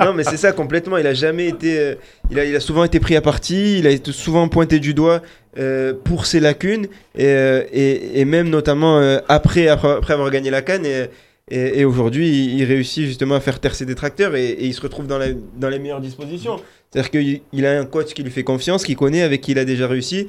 Non, 0.00 0.12
mais 0.14 0.24
c'est 0.24 0.36
ça 0.36 0.50
complètement. 0.52 0.98
Il 0.98 1.06
a 1.06 1.14
jamais 1.14 1.46
été. 1.46 1.78
euh, 1.78 1.94
il, 2.32 2.38
a, 2.40 2.44
il 2.44 2.56
a 2.56 2.60
souvent 2.60 2.82
été 2.82 2.98
pris 2.98 3.14
à 3.14 3.20
partie. 3.20 3.78
Il 3.78 3.86
a 3.86 3.90
été 3.90 4.10
souvent 4.12 4.48
pointé 4.48 4.80
du 4.80 4.94
doigt 4.94 5.20
euh, 5.58 5.92
pour 6.04 6.26
ses 6.26 6.40
lacunes. 6.40 6.86
Et, 7.16 7.26
euh, 7.26 7.62
et, 7.72 8.20
et 8.20 8.24
même 8.24 8.48
notamment 8.50 8.98
euh, 8.98 9.18
après, 9.28 9.68
après, 9.68 9.92
après 9.92 10.14
avoir 10.14 10.30
gagné 10.30 10.50
la 10.50 10.62
canne. 10.62 10.84
Et, 10.86 11.06
et, 11.50 11.80
et 11.80 11.84
aujourd'hui, 11.84 12.54
il, 12.56 12.64
réussit 12.64 13.04
justement 13.04 13.34
à 13.34 13.40
faire 13.40 13.60
taire 13.60 13.74
ses 13.74 13.86
détracteurs. 13.86 14.34
Et, 14.36 14.50
et 14.50 14.66
il 14.66 14.74
se 14.74 14.80
retrouve 14.80 15.06
dans, 15.06 15.18
la, 15.18 15.26
dans 15.56 15.68
les 15.68 15.78
meilleures 15.78 16.00
dispositions. 16.00 16.56
C'est-à-dire 16.90 17.10
qu'il 17.10 17.40
il 17.52 17.66
a 17.66 17.78
un 17.78 17.84
coach 17.84 18.14
qui 18.14 18.22
lui 18.22 18.30
fait 18.30 18.44
confiance, 18.44 18.84
qui 18.84 18.94
connaît, 18.94 19.22
avec 19.22 19.40
qui 19.40 19.52
il 19.52 19.58
a 19.58 19.64
déjà 19.64 19.86
réussi. 19.86 20.28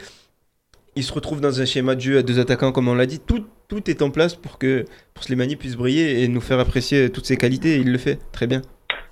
Il 0.95 1.03
se 1.03 1.13
retrouve 1.13 1.39
dans 1.39 1.62
un 1.62 1.65
schéma 1.65 1.95
de 1.95 2.01
jeu 2.01 2.17
à 2.17 2.23
deux 2.23 2.39
attaquants, 2.39 2.71
comme 2.71 2.88
on 2.88 2.95
l'a 2.95 3.05
dit. 3.05 3.19
Tout, 3.19 3.45
tout 3.67 3.89
est 3.89 4.01
en 4.01 4.10
place 4.10 4.36
pour 4.36 4.57
que 4.57 4.86
pour 5.13 5.23
Slimani 5.23 5.55
puisse 5.55 5.75
briller 5.75 6.23
et 6.23 6.27
nous 6.27 6.41
faire 6.41 6.60
apprécier 6.60 7.10
toutes 7.10 7.25
ses 7.25 7.38
qualités. 7.38 7.75
Et 7.75 7.77
il 7.77 7.91
le 7.91 7.97
fait 7.97 8.19
très 8.31 8.47
bien. 8.47 8.62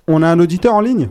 On 0.06 0.22
a 0.22 0.28
un 0.28 0.38
auditeur 0.40 0.74
en 0.74 0.80
ligne. 0.80 1.08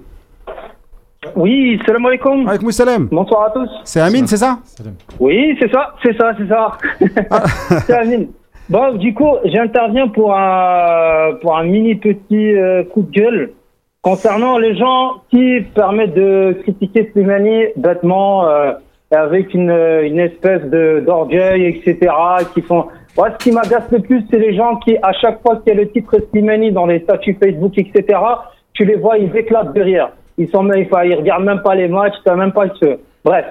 Oui, 1.35 1.79
salam 1.85 2.05
alaikum. 2.05 2.47
Avec 2.47 2.61
Moussalem. 2.61 3.07
Bonsoir 3.07 3.47
à 3.47 3.49
tous. 3.51 3.69
C'est 3.83 3.99
Amine, 3.99 4.27
c'est 4.27 4.37
ça? 4.37 4.59
Salam. 4.63 4.93
Oui, 5.19 5.57
c'est 5.59 5.71
ça, 5.71 5.95
c'est 6.03 6.17
ça, 6.17 6.33
c'est 6.37 6.47
ça. 6.47 6.77
c'est 7.85 7.93
Amine. 7.93 8.29
Bon, 8.69 8.93
du 8.93 9.15
coup, 9.15 9.35
j'interviens 9.45 10.09
pour 10.09 10.35
un, 10.35 11.33
pour 11.41 11.57
un 11.57 11.63
mini 11.63 11.95
petit 11.95 12.53
euh, 12.53 12.83
coup 12.83 13.01
de 13.01 13.09
gueule 13.09 13.53
concernant 14.03 14.59
les 14.59 14.77
gens 14.77 15.23
qui 15.31 15.61
permettent 15.73 16.13
de 16.13 16.55
critiquer 16.61 17.09
Slimani 17.11 17.65
bêtement, 17.77 18.47
euh, 18.47 18.73
avec 19.09 19.55
une, 19.55 19.71
une 19.71 20.19
espèce 20.19 20.61
de 20.69 21.03
d'orgueil, 21.03 21.65
etc., 21.65 22.13
qui 22.53 22.61
font... 22.61 22.85
Moi, 23.17 23.29
ce 23.31 23.43
qui 23.43 23.51
m'agace 23.51 23.89
le 23.91 24.01
plus, 24.01 24.23
c'est 24.29 24.37
les 24.37 24.53
gens 24.53 24.75
qui, 24.75 24.95
à 25.01 25.13
chaque 25.13 25.41
fois 25.41 25.57
qu'il 25.57 25.73
y 25.73 25.77
a 25.77 25.81
le 25.81 25.89
titre 25.89 26.17
Slimani 26.29 26.71
dans 26.71 26.85
les 26.85 26.99
statuts 26.99 27.37
Facebook, 27.43 27.73
etc., 27.75 28.19
tu 28.73 28.85
les 28.85 28.97
vois, 28.97 29.17
ils 29.17 29.35
éclatent 29.35 29.73
de 29.73 29.81
rire. 29.81 30.11
Ils 30.37 30.47
sont 30.49 30.61
même, 30.61 30.85
ils 30.85 31.15
regardent 31.15 31.43
même 31.43 31.63
pas 31.63 31.73
les 31.73 31.87
matchs, 31.87 32.13
t'as 32.23 32.35
même 32.35 32.51
pas 32.51 32.67
ce. 32.79 32.99
Bref. 33.25 33.45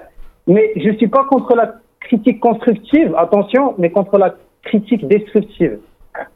Mais 0.47 0.71
je 0.77 0.93
suis 0.93 1.09
pas 1.09 1.25
contre 1.25 1.57
la 1.57 1.75
critique 2.01 2.39
constructive, 2.39 3.15
attention, 3.19 3.75
mais 3.79 3.91
contre 3.91 4.17
la 4.17 4.33
critique 4.63 5.07
destructive. 5.09 5.79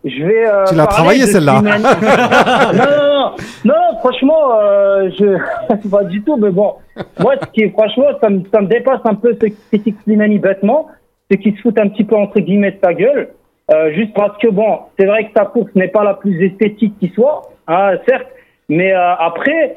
je 0.05 0.25
vais. 0.25 0.47
euh, 0.49 0.65
Tu 0.69 0.75
l'as 0.75 0.87
travaillé, 0.87 1.27
celle-là. 1.27 1.61
Non, 1.63 1.71
non, 1.71 2.73
non, 2.75 3.31
non, 3.65 3.99
franchement, 4.01 4.59
euh, 4.61 5.11
je 5.19 5.89
pas 5.91 6.05
du 6.05 6.23
tout, 6.23 6.37
mais 6.37 6.51
bon, 6.51 6.75
moi, 7.21 7.35
ce 7.43 7.47
qui 7.53 7.63
est, 7.63 7.71
franchement, 7.71 8.07
ça 8.21 8.31
me, 8.31 8.43
ça 8.53 8.61
me 8.61 8.67
dépasse 8.67 9.01
un 9.05 9.15
peu 9.15 9.37
ce 9.41 9.47
qui 9.47 9.57
critique 9.69 9.97
Slimani 10.05 10.39
bêtement, 10.39 10.89
c'est 11.31 11.39
qu'il 11.39 11.57
se 11.57 11.63
fout 11.63 11.79
un 11.79 11.89
petit 11.89 12.05
peu 12.05 12.17
entre 12.17 12.41
guillemets 12.41 12.73
de 12.73 12.79
sa 12.83 12.95
gueule, 12.95 13.29
euh, 13.73 13.93
juste 13.95 14.13
parce 14.15 14.37
que 14.39 14.49
bon, 14.49 14.81
c'est 14.99 15.07
vrai 15.07 15.25
que 15.27 15.31
sa 15.37 15.47
course 15.47 15.71
n'est 15.75 15.89
pas 15.89 16.05
la 16.05 16.15
plus 16.15 16.45
esthétique 16.45 16.95
qui 16.99 17.09
soit, 17.15 17.43
hein, 17.69 17.93
certes, 18.09 18.27
mais 18.69 18.93
euh, 18.93 19.15
après, 19.19 19.77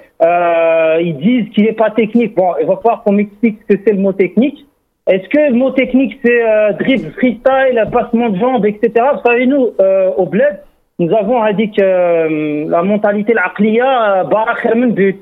ils 1.02 1.18
disent 1.18 1.50
qu'il 1.54 1.66
n'est 1.66 1.74
pas 1.74 1.92
technique. 1.92 2.36
Bon, 2.36 2.54
il 2.60 2.66
va 2.68 2.76
falloir 2.78 3.04
qu'on 3.04 3.14
m'explique 3.14 3.60
ce 3.70 3.76
que 3.76 3.82
c'est 3.86 3.94
le 3.94 4.00
mot 4.00 4.14
technique. 4.14 4.66
Est-ce 5.08 5.28
que 5.30 5.38
le 5.38 5.54
mot 5.54 5.70
technique, 5.72 6.20
c'est 6.24 6.44
euh, 6.44 6.74
dribble, 6.74 7.12
freestyle, 7.12 7.84
passement 7.92 8.30
de 8.30 8.40
jambes, 8.40 8.66
etc. 8.66 8.92
Vous 9.14 9.22
savez, 9.24 9.46
nous, 9.46 9.70
euh, 9.80 10.10
au 10.18 10.26
Bled, 10.26 10.62
nous 10.98 11.14
avons 11.16 11.42
dit 11.54 11.70
que 11.72 11.82
euh, 11.82 12.66
la 12.68 12.82
mentalité, 12.82 13.34
l'aqliya, 13.34 14.24
euh, 14.24 14.88
but. 14.88 15.18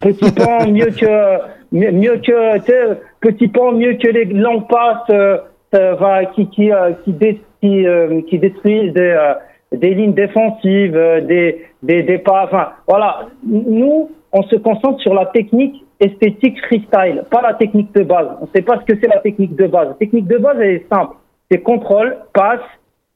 Petit 0.00 0.30
pan 0.36 0.68
mieux 0.70 0.86
que, 0.86 1.38
mieux, 1.72 1.90
mieux 1.90 2.16
que, 2.18 2.94
petit 3.20 3.48
pan 3.48 3.72
mieux 3.72 3.94
que 3.94 4.08
les 4.08 4.26
longues 4.26 4.68
passes, 4.68 5.10
euh, 5.10 5.38
euh, 5.74 5.94
va, 5.94 6.26
qui, 6.26 6.48
qui, 6.50 6.70
euh, 6.70 6.92
qui, 7.04 7.12
dé- 7.12 7.40
qui, 7.60 7.84
qui 8.28 8.38
détruisent 8.38 8.92
des, 8.92 9.00
euh, 9.00 9.34
des 9.72 9.94
lignes 9.94 10.14
défensives, 10.14 10.96
euh, 10.96 11.20
des, 11.22 11.64
des, 11.82 12.04
des 12.04 12.18
pas, 12.18 12.44
enfin, 12.44 12.68
voilà. 12.86 13.26
Nous, 13.44 14.10
on 14.32 14.42
se 14.42 14.56
concentre 14.56 15.00
sur 15.00 15.14
la 15.14 15.26
technique 15.26 15.83
esthétique 16.00 16.58
freestyle, 16.66 17.24
pas 17.30 17.42
la 17.42 17.54
technique 17.54 17.92
de 17.94 18.02
base. 18.02 18.28
On 18.40 18.46
ne 18.46 18.50
sait 18.54 18.62
pas 18.62 18.80
ce 18.80 18.84
que 18.84 18.98
c'est 19.00 19.08
la 19.08 19.20
technique 19.20 19.56
de 19.56 19.66
base. 19.66 19.88
La 19.88 19.94
technique 19.94 20.26
de 20.26 20.38
base, 20.38 20.56
elle 20.60 20.70
est 20.70 20.88
simple. 20.88 21.16
C'est 21.50 21.60
contrôle, 21.60 22.16
passe, 22.32 22.60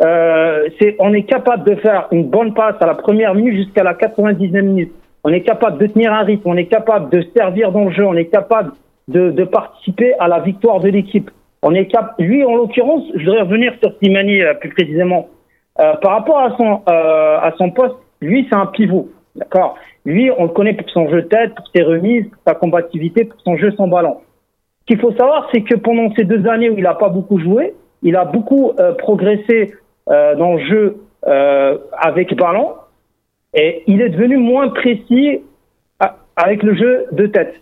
euh, 0.01 0.69
c'est, 0.81 0.97
on 1.01 1.13
est 1.13 1.25
capable 1.25 1.65
de 1.65 1.75
faire 1.77 2.07
une 2.13 2.29
bonne 2.29 2.55
passe 2.55 2.77
à 2.81 2.87
la 2.87 2.95
première 2.95 3.35
minute 3.35 3.55
jusqu'à 3.55 3.83
la 3.83 3.95
99 3.95 4.63
minute. 4.63 4.93
On 5.25 5.33
est 5.33 5.41
capable 5.41 5.79
de 5.79 5.87
tenir 5.89 6.13
un 6.13 6.23
rythme, 6.23 6.49
on 6.49 6.57
est 6.57 6.67
capable 6.67 7.11
de 7.11 7.25
servir 7.37 7.73
dans 7.73 7.87
le 7.87 7.91
jeu, 7.91 8.07
on 8.07 8.15
est 8.15 8.27
capable 8.27 8.73
de, 9.09 9.45
participer 9.45 10.15
à 10.21 10.29
la 10.29 10.41
victoire 10.41 10.81
de 10.81 10.89
l'équipe. 10.89 11.31
On 11.63 11.75
est 11.75 11.87
cap 11.87 12.15
lui, 12.19 12.45
en 12.45 12.55
l'occurrence, 12.55 13.03
je 13.17 13.25
voudrais 13.25 13.41
revenir 13.41 13.73
sur 13.83 13.93
Slimani 13.99 14.43
euh, 14.43 14.55
plus 14.55 14.71
précisément. 14.71 15.29
Euh, 15.81 15.95
par 15.95 16.13
rapport 16.13 16.39
à 16.39 16.57
son, 16.57 16.83
à 16.87 17.53
son 17.57 17.71
poste, 17.71 17.97
lui, 18.21 18.47
c'est 18.49 18.57
un 18.57 18.67
pivot. 18.67 19.09
D'accord? 19.35 19.77
Lui, 20.09 20.31
on 20.39 20.45
le 20.45 20.49
connaît 20.49 20.73
pour 20.73 20.89
son 20.89 21.07
jeu 21.11 21.21
de 21.21 21.29
tête, 21.29 21.55
pour 21.55 21.67
ses 21.75 21.83
remises, 21.83 22.25
pour 22.29 22.43
sa 22.47 22.55
combativité, 22.55 23.25
pour 23.25 23.39
son 23.43 23.57
jeu 23.59 23.73
sans 23.73 23.89
ballon. 23.89 24.17
Ce 24.81 24.87
qu'il 24.87 24.99
faut 24.99 25.13
savoir, 25.13 25.51
c'est 25.53 25.61
que 25.61 25.75
pendant 25.75 26.11
ces 26.15 26.25
deux 26.25 26.49
années 26.49 26.71
où 26.71 26.79
il 26.79 26.85
n'a 26.85 26.95
pas 26.95 27.11
beaucoup 27.11 27.39
joué, 27.39 27.75
il 28.03 28.17
a 28.17 28.25
beaucoup 28.25 28.73
euh, 28.81 28.93
progressé 28.95 29.75
euh, 30.09 30.35
dans 30.37 30.55
le 30.55 30.65
jeu 30.65 30.97
euh, 31.27 31.77
avec 31.93 32.35
ballon 32.35 32.69
et 33.53 33.83
il 33.87 34.01
est 34.01 34.09
devenu 34.09 34.39
moins 34.39 34.69
précis 34.69 35.43
avec 36.37 36.63
le 36.63 36.75
jeu 36.75 37.05
de 37.13 37.27
tête. 37.27 37.61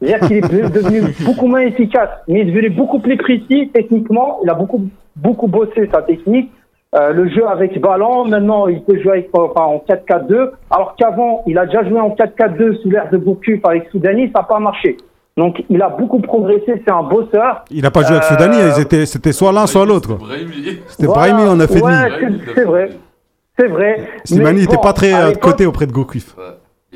C'est-à-dire 0.00 0.28
qu'il 0.28 0.36
est 0.38 0.40
de- 0.48 0.72
devenu 0.72 1.00
beaucoup 1.26 1.46
moins 1.46 1.60
efficace, 1.60 2.08
mais 2.26 2.40
il 2.40 2.48
est 2.48 2.52
devenu 2.52 2.70
beaucoup 2.70 3.00
plus 3.00 3.18
précis 3.18 3.70
techniquement. 3.74 4.38
Il 4.44 4.48
a 4.48 4.54
beaucoup, 4.54 4.88
beaucoup 5.16 5.46
bossé 5.46 5.90
sa 5.92 6.00
technique. 6.00 6.50
Euh, 6.94 7.10
le 7.12 7.26
jeu 7.30 7.46
avec 7.48 7.80
ballon, 7.80 8.26
maintenant 8.26 8.66
il 8.66 8.82
peut 8.82 9.00
jouer 9.00 9.12
avec, 9.12 9.30
enfin, 9.32 9.62
en 9.62 9.82
4-4-2, 9.88 10.50
alors 10.70 10.94
qu'avant 10.96 11.42
il 11.46 11.56
a 11.56 11.64
déjà 11.64 11.82
joué 11.88 11.98
en 11.98 12.10
4-4-2 12.10 12.82
sous 12.82 12.90
l'ère 12.90 13.08
de 13.10 13.16
Bourcuf 13.16 13.60
avec 13.64 13.88
Soudani, 13.90 14.30
ça 14.34 14.40
n'a 14.40 14.44
pas 14.44 14.58
marché. 14.58 14.98
Donc 15.38 15.64
il 15.70 15.80
a 15.80 15.88
beaucoup 15.88 16.20
progressé, 16.20 16.82
c'est 16.86 16.90
un 16.92 17.02
bosseur. 17.02 17.64
Il 17.70 17.82
n'a 17.82 17.90
pas 17.90 18.02
joué 18.02 18.16
avec 18.16 18.24
Euh, 18.24 18.34
Soudani, 18.34 18.56
ils 18.76 18.82
étaient- 18.82 19.06
c'était 19.06 19.32
soit 19.32 19.52
l'un, 19.52 19.66
soit 19.66 19.86
l'autre. 19.86 20.16
Brahimi. 20.16 20.80
C'était 20.86 21.06
Voilà. 21.06 21.32
Brahimi 21.32 21.56
9 21.56 21.70
et 21.70 21.80
demi. 21.80 21.82
Ouais, 21.82 22.10
c'est- 22.20 22.54
c'est 22.54 22.64
vrai. 22.64 22.90
C'est 23.58 23.68
vrai. 23.68 24.08
Slimani 24.24 24.60
n'était 24.62 24.76
bon, 24.76 24.82
pas 24.82 24.92
très 24.92 25.12
à 25.12 25.16
euh, 25.16 25.22
de 25.22 25.28
l'époque- 25.28 25.42
côté 25.42 25.66
auprès 25.66 25.86
de. 25.86 25.92
Ouais. 26.36 26.44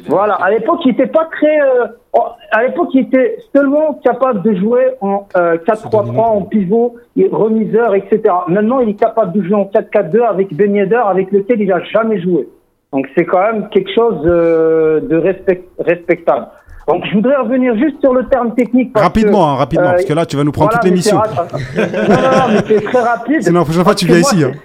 Voilà, 0.09 0.34
à 0.34 0.51
l'époque, 0.51 0.80
il 0.84 0.92
était 0.92 1.07
pas 1.07 1.26
très. 1.32 1.61
euh, 1.61 1.86
oh, 2.12 2.24
à 2.53 2.62
l'époque, 2.64 2.88
il 2.92 3.01
était 3.07 3.38
seulement 3.55 3.94
capable 4.05 4.42
de 4.42 4.55
jouer 4.55 4.88
en 5.01 5.26
euh, 5.36 5.57
4-3-3, 5.66 6.18
en 6.20 6.42
pivot, 6.42 6.97
et 7.16 7.28
remiseur, 7.32 7.94
etc. 7.94 8.22
Maintenant, 8.49 8.80
il 8.80 8.90
est 8.90 9.01
capable 9.01 9.32
de 9.32 9.42
jouer 9.42 9.55
en 9.55 9.64
4-4-2 9.64 10.20
avec 10.22 10.55
Ben 10.55 10.74
Yedder, 10.74 11.01
avec 11.07 11.32
lequel 11.32 11.62
il 11.62 11.72
a 11.72 11.82
jamais 11.84 12.20
joué. 12.20 12.47
Donc, 12.92 13.07
c'est 13.16 13.24
quand 13.24 13.40
même 13.40 13.68
quelque 13.70 13.90
chose 13.94 14.20
euh, 14.26 15.01
de 15.01 15.16
respect- 15.16 15.64
respectable. 15.78 16.47
Donc, 16.86 17.05
je 17.07 17.14
voudrais 17.14 17.36
revenir 17.36 17.74
juste 17.76 17.99
sur 18.01 18.12
le 18.14 18.26
terme 18.28 18.55
technique. 18.55 18.92
parce 18.92 19.07
Rapidement, 19.07 19.32
que, 19.47 19.51
hein, 19.51 19.55
rapidement, 19.57 19.86
euh, 19.88 19.90
parce 19.92 20.05
que 20.05 20.12
là, 20.12 20.24
tu 20.26 20.36
vas 20.36 20.44
nous 20.44 20.53
prendre 20.53 20.70
voilà, 20.70 20.88
toute 20.90 21.03
c'est 21.05 21.12
l'émission. 21.14 21.16
ra- 21.18 21.26
non, 21.76 22.14
non, 22.14 22.38
non, 22.38 22.55
mais 22.55 22.61
c'est 22.68 22.84
très 22.84 23.01
rapide. 23.03 23.42
Sinon, 23.42 23.59
la 23.61 23.64
prochaine 23.64 23.82
fois, 23.84 23.94
tu 23.94 24.07
Parce 24.07 24.34
viens 24.34 24.49
que 24.51 24.53
ici. 24.53 24.61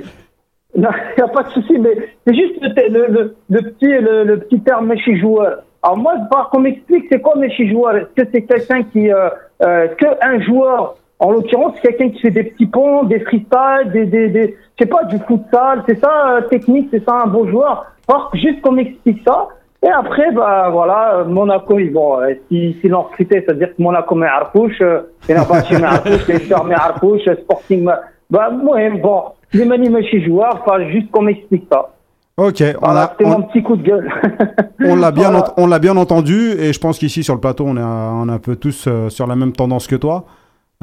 Non, 0.75 0.89
il 1.17 1.23
n'y 1.23 1.23
a 1.23 1.27
pas 1.27 1.43
de 1.43 1.49
souci, 1.49 1.77
mais 1.77 1.91
c'est 2.25 2.33
juste 2.33 2.55
le, 2.61 3.07
le, 3.07 3.35
le, 3.49 3.61
petit, 3.61 3.87
le, 3.87 4.23
le 4.23 4.39
petit 4.39 4.59
terme 4.61 4.87
méchi 4.87 5.17
joueur. 5.17 5.63
Alors 5.83 5.97
moi, 5.97 6.13
je 6.15 6.21
veux 6.21 6.43
qu'on 6.51 6.59
m'explique 6.59 7.05
c'est 7.11 7.21
quoi 7.21 7.35
méchi 7.35 7.69
joueur. 7.69 7.95
Est-ce 7.95 8.23
que 8.23 8.29
c'est 8.31 8.43
quelqu'un 8.43 8.83
qui, 8.83 9.11
euh, 9.11 9.29
euh, 9.63 9.85
est-ce 9.85 9.95
qu'un 9.95 10.39
joueur, 10.41 10.95
en 11.19 11.31
l'occurrence, 11.31 11.73
c'est 11.75 11.89
quelqu'un 11.89 12.09
qui 12.09 12.21
fait 12.21 12.31
des 12.31 12.43
petits 12.43 12.67
ponts, 12.67 13.03
des 13.03 13.19
freestyles, 13.19 13.91
des, 13.91 14.05
des, 14.05 14.29
des, 14.29 14.57
je 14.79 14.83
sais 14.83 14.89
pas, 14.89 15.03
du 15.05 15.17
futsal, 15.19 15.83
c'est 15.87 15.99
ça 15.99 16.35
euh, 16.37 16.41
technique, 16.41 16.89
c'est 16.91 17.03
ça 17.03 17.21
un 17.23 17.27
bon 17.27 17.47
joueur. 17.47 17.85
Alors 18.07 18.31
juste 18.35 18.61
qu'on 18.61 18.73
m'explique 18.73 19.21
ça. 19.25 19.47
Et 19.83 19.89
après, 19.89 20.31
bah 20.31 20.69
voilà, 20.71 21.15
euh, 21.15 21.25
Monaco, 21.25 21.79
ils 21.79 21.91
vont, 21.91 22.21
euh, 22.21 22.35
si, 22.47 22.77
si 22.79 22.87
l'ont 22.87 23.01
recruté, 23.01 23.41
c'est-à-dire 23.41 23.69
que 23.75 23.81
Monaco 23.81 24.13
met 24.13 24.27
Arfouche, 24.27 24.79
euh, 24.81 25.01
Fenerbahçe 25.21 25.71
met 25.79 25.83
Arfouche, 25.83 26.27
Leicester 26.27 26.55
met 26.65 26.75
Arfouche, 26.75 27.25
Sporting, 27.41 27.89
bah, 28.29 28.51
moi, 28.51 28.77
bon, 29.01 29.23
les 29.53 29.65
mani 29.65 29.89
méchi 29.89 30.23
joueurs, 30.23 30.61
enfin, 30.65 30.87
juste 30.89 31.09
qu'on 31.11 31.23
m'explique 31.23 31.65
ça. 31.71 31.89
Ok, 32.37 32.63
on 32.81 32.85
Voilà, 32.85 33.01
a- 33.03 33.09
c'était 33.17 33.25
on- 33.25 33.39
mon 33.39 33.41
petit 33.43 33.61
coup 33.61 33.75
de 33.75 33.83
gueule. 33.83 34.09
on 34.85 34.95
l'a 34.95 35.11
bien, 35.11 35.29
Voilà. 35.31 35.49
ent- 35.49 35.53
on 35.57 35.67
l'a 35.67 35.79
bien 35.79 35.97
entendu, 35.97 36.51
et 36.57 36.73
je 36.73 36.79
pense 36.79 36.97
qu'ici 36.97 37.23
sur 37.23 37.33
le 37.35 37.39
plateau, 37.41 37.65
on 37.67 37.75
est, 37.77 37.81
un- 37.81 38.13
on 38.23 38.29
est 38.29 38.31
un 38.31 38.39
peu 38.39 38.55
tous 38.55 38.85
euh, 38.87 39.09
sur 39.09 39.27
la 39.27 39.35
même 39.35 39.51
tendance 39.51 39.87
que 39.87 39.95
toi. 39.95 40.25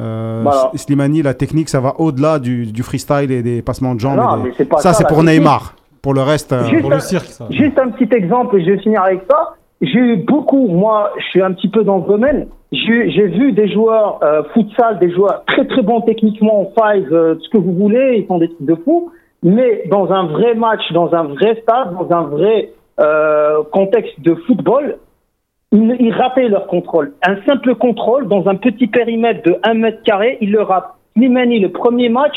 Euh, 0.00 0.40
Voilà. 0.44 0.70
S- 0.74 0.82
Slimani, 0.82 1.22
la 1.22 1.34
technique, 1.34 1.68
ça 1.68 1.80
va 1.80 1.94
au-delà 1.98 2.38
du, 2.38 2.66
du 2.66 2.82
freestyle 2.82 3.32
et 3.32 3.42
des 3.42 3.62
passements 3.62 3.94
de 3.94 4.00
jambes. 4.00 4.16
Non, 4.18 4.36
et 4.36 4.42
des- 4.42 4.48
mais 4.50 4.54
c'est 4.56 4.64
pas 4.68 4.76
ça, 4.76 4.92
ça, 4.92 4.98
c'est 4.98 5.08
pour 5.08 5.18
technique. 5.24 5.40
Neymar. 5.40 5.74
Pour 6.02 6.14
le 6.14 6.22
reste, 6.22 6.52
euh, 6.52 6.64
Juste 6.66 6.82
Pour 6.82 6.90
le 6.90 7.00
cirque, 7.00 7.26
ça. 7.26 7.46
Juste 7.50 7.76
un 7.78 7.88
petit 7.88 8.14
exemple, 8.14 8.56
et 8.60 8.64
je 8.64 8.70
vais 8.70 8.78
finir 8.78 9.02
avec 9.02 9.22
ça. 9.28 9.54
J'ai 9.80 9.98
eu 9.98 10.16
beaucoup, 10.18 10.68
moi, 10.68 11.10
je 11.18 11.24
suis 11.24 11.42
un 11.42 11.52
petit 11.52 11.68
peu 11.68 11.82
dans 11.82 11.96
le 11.98 12.04
domaine. 12.06 12.46
J'ai 12.70 13.26
vu 13.26 13.52
des 13.52 13.72
joueurs 13.72 14.20
euh, 14.22 14.42
futsal, 14.52 14.98
des 14.98 15.10
joueurs 15.10 15.42
très 15.46 15.66
très 15.66 15.82
bons 15.82 16.02
techniquement 16.02 16.60
en 16.60 16.64
five, 16.66 17.12
euh, 17.12 17.36
ce 17.40 17.48
que 17.48 17.56
vous 17.56 17.72
voulez, 17.72 18.18
ils 18.18 18.26
font 18.26 18.38
des 18.38 18.48
trucs 18.48 18.66
de 18.66 18.74
fou. 18.74 19.10
Mais 19.42 19.84
dans 19.90 20.10
un 20.12 20.26
vrai 20.26 20.54
match, 20.54 20.82
dans 20.92 21.14
un 21.14 21.24
vrai 21.24 21.58
stade, 21.62 21.94
dans 21.94 22.14
un 22.14 22.22
vrai 22.22 22.70
euh, 23.00 23.62
contexte 23.72 24.20
de 24.20 24.34
football, 24.34 24.98
ils, 25.72 25.96
ils 25.98 26.12
rataient 26.12 26.48
leur 26.48 26.66
contrôle. 26.66 27.12
Un 27.26 27.36
simple 27.46 27.74
contrôle 27.76 28.28
dans 28.28 28.48
un 28.48 28.56
petit 28.56 28.86
périmètre 28.86 29.42
de 29.44 29.56
1 29.62 29.74
mètre 29.74 30.02
carré, 30.02 30.36
ils 30.40 30.50
le 30.50 30.62
ratent. 30.62 30.94
Slimani, 31.16 31.60
le 31.60 31.70
premier 31.70 32.08
match 32.08 32.36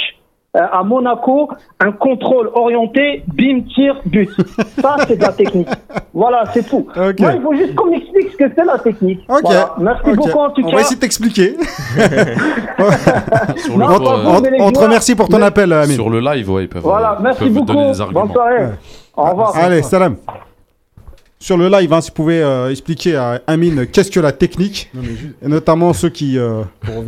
à 0.54 0.84
Monaco, 0.84 1.50
un 1.80 1.94
contrôle 1.94 2.50
orienté, 2.54 3.24
bim, 3.28 3.62
tir, 3.74 4.02
but. 4.06 4.30
Ça, 4.82 4.98
c'est 5.08 5.16
de 5.16 5.22
la 5.22 5.32
technique. 5.32 5.70
Voilà, 6.14 6.44
c'est 6.54 6.68
tout. 6.68 6.88
Moi, 6.96 7.14
il 7.36 7.42
faut 7.42 7.54
juste 7.54 7.74
qu'on 7.76 7.90
m'explique 7.90 8.32
ce 8.34 8.38
que 8.38 8.52
c'est 8.54 8.66
la 8.66 8.78
technique. 8.80 9.22
Ok. 9.30 9.40
Voilà. 9.44 9.76
Merci 9.80 10.12
beaucoup 10.14 10.40
en 10.40 10.50
tout 10.50 10.62
On 10.66 10.70
cas. 10.70 10.76
va 10.76 10.82
essayer 10.82 10.96
de 10.98 11.02
t'expliquer. 11.02 11.56
Non, 12.82 13.88
le, 13.88 13.94
on, 13.94 14.44
euh, 14.44 14.50
on 14.60 14.72
te 14.72 14.80
remercie 14.80 15.16
pour 15.16 15.30
ton 15.30 15.38
Mais- 15.40 15.46
appel, 15.46 15.72
Amine. 15.72 15.96
sur 15.96 16.10
le 16.10 16.20
live, 16.20 16.50
ouais, 16.50 16.64
ils 16.64 16.70
peuvent, 16.70 16.82
Voilà, 16.82 17.12
euh, 17.12 17.16
ils 17.20 17.24
merci 17.24 17.44
peuvent 17.44 17.54
beaucoup. 17.54 17.66
donner 17.68 17.88
des 17.92 18.02
arguments. 18.02 18.22
Bonne 18.26 18.32
soirée. 18.34 18.66
Au 19.16 19.24
revoir. 19.24 19.56
Allez, 19.56 19.82
salam. 19.84 20.16
Sur 21.42 21.58
le 21.58 21.70
live, 21.70 21.92
hein, 21.92 22.02
si 22.02 22.10
vous 22.12 22.14
pouvez 22.14 22.40
euh, 22.44 22.70
expliquer 22.70 23.16
à 23.16 23.42
Amine 23.48 23.88
qu'est-ce 23.88 24.12
que 24.12 24.20
la 24.20 24.32
technique, 24.32 24.92
Non, 24.94 25.02
mais 25.02 25.16
juste 25.16 25.34
et 25.42 25.48
notamment 25.48 25.92
ceux 25.92 26.10
qui, 26.10 26.38
euh, 26.38 26.62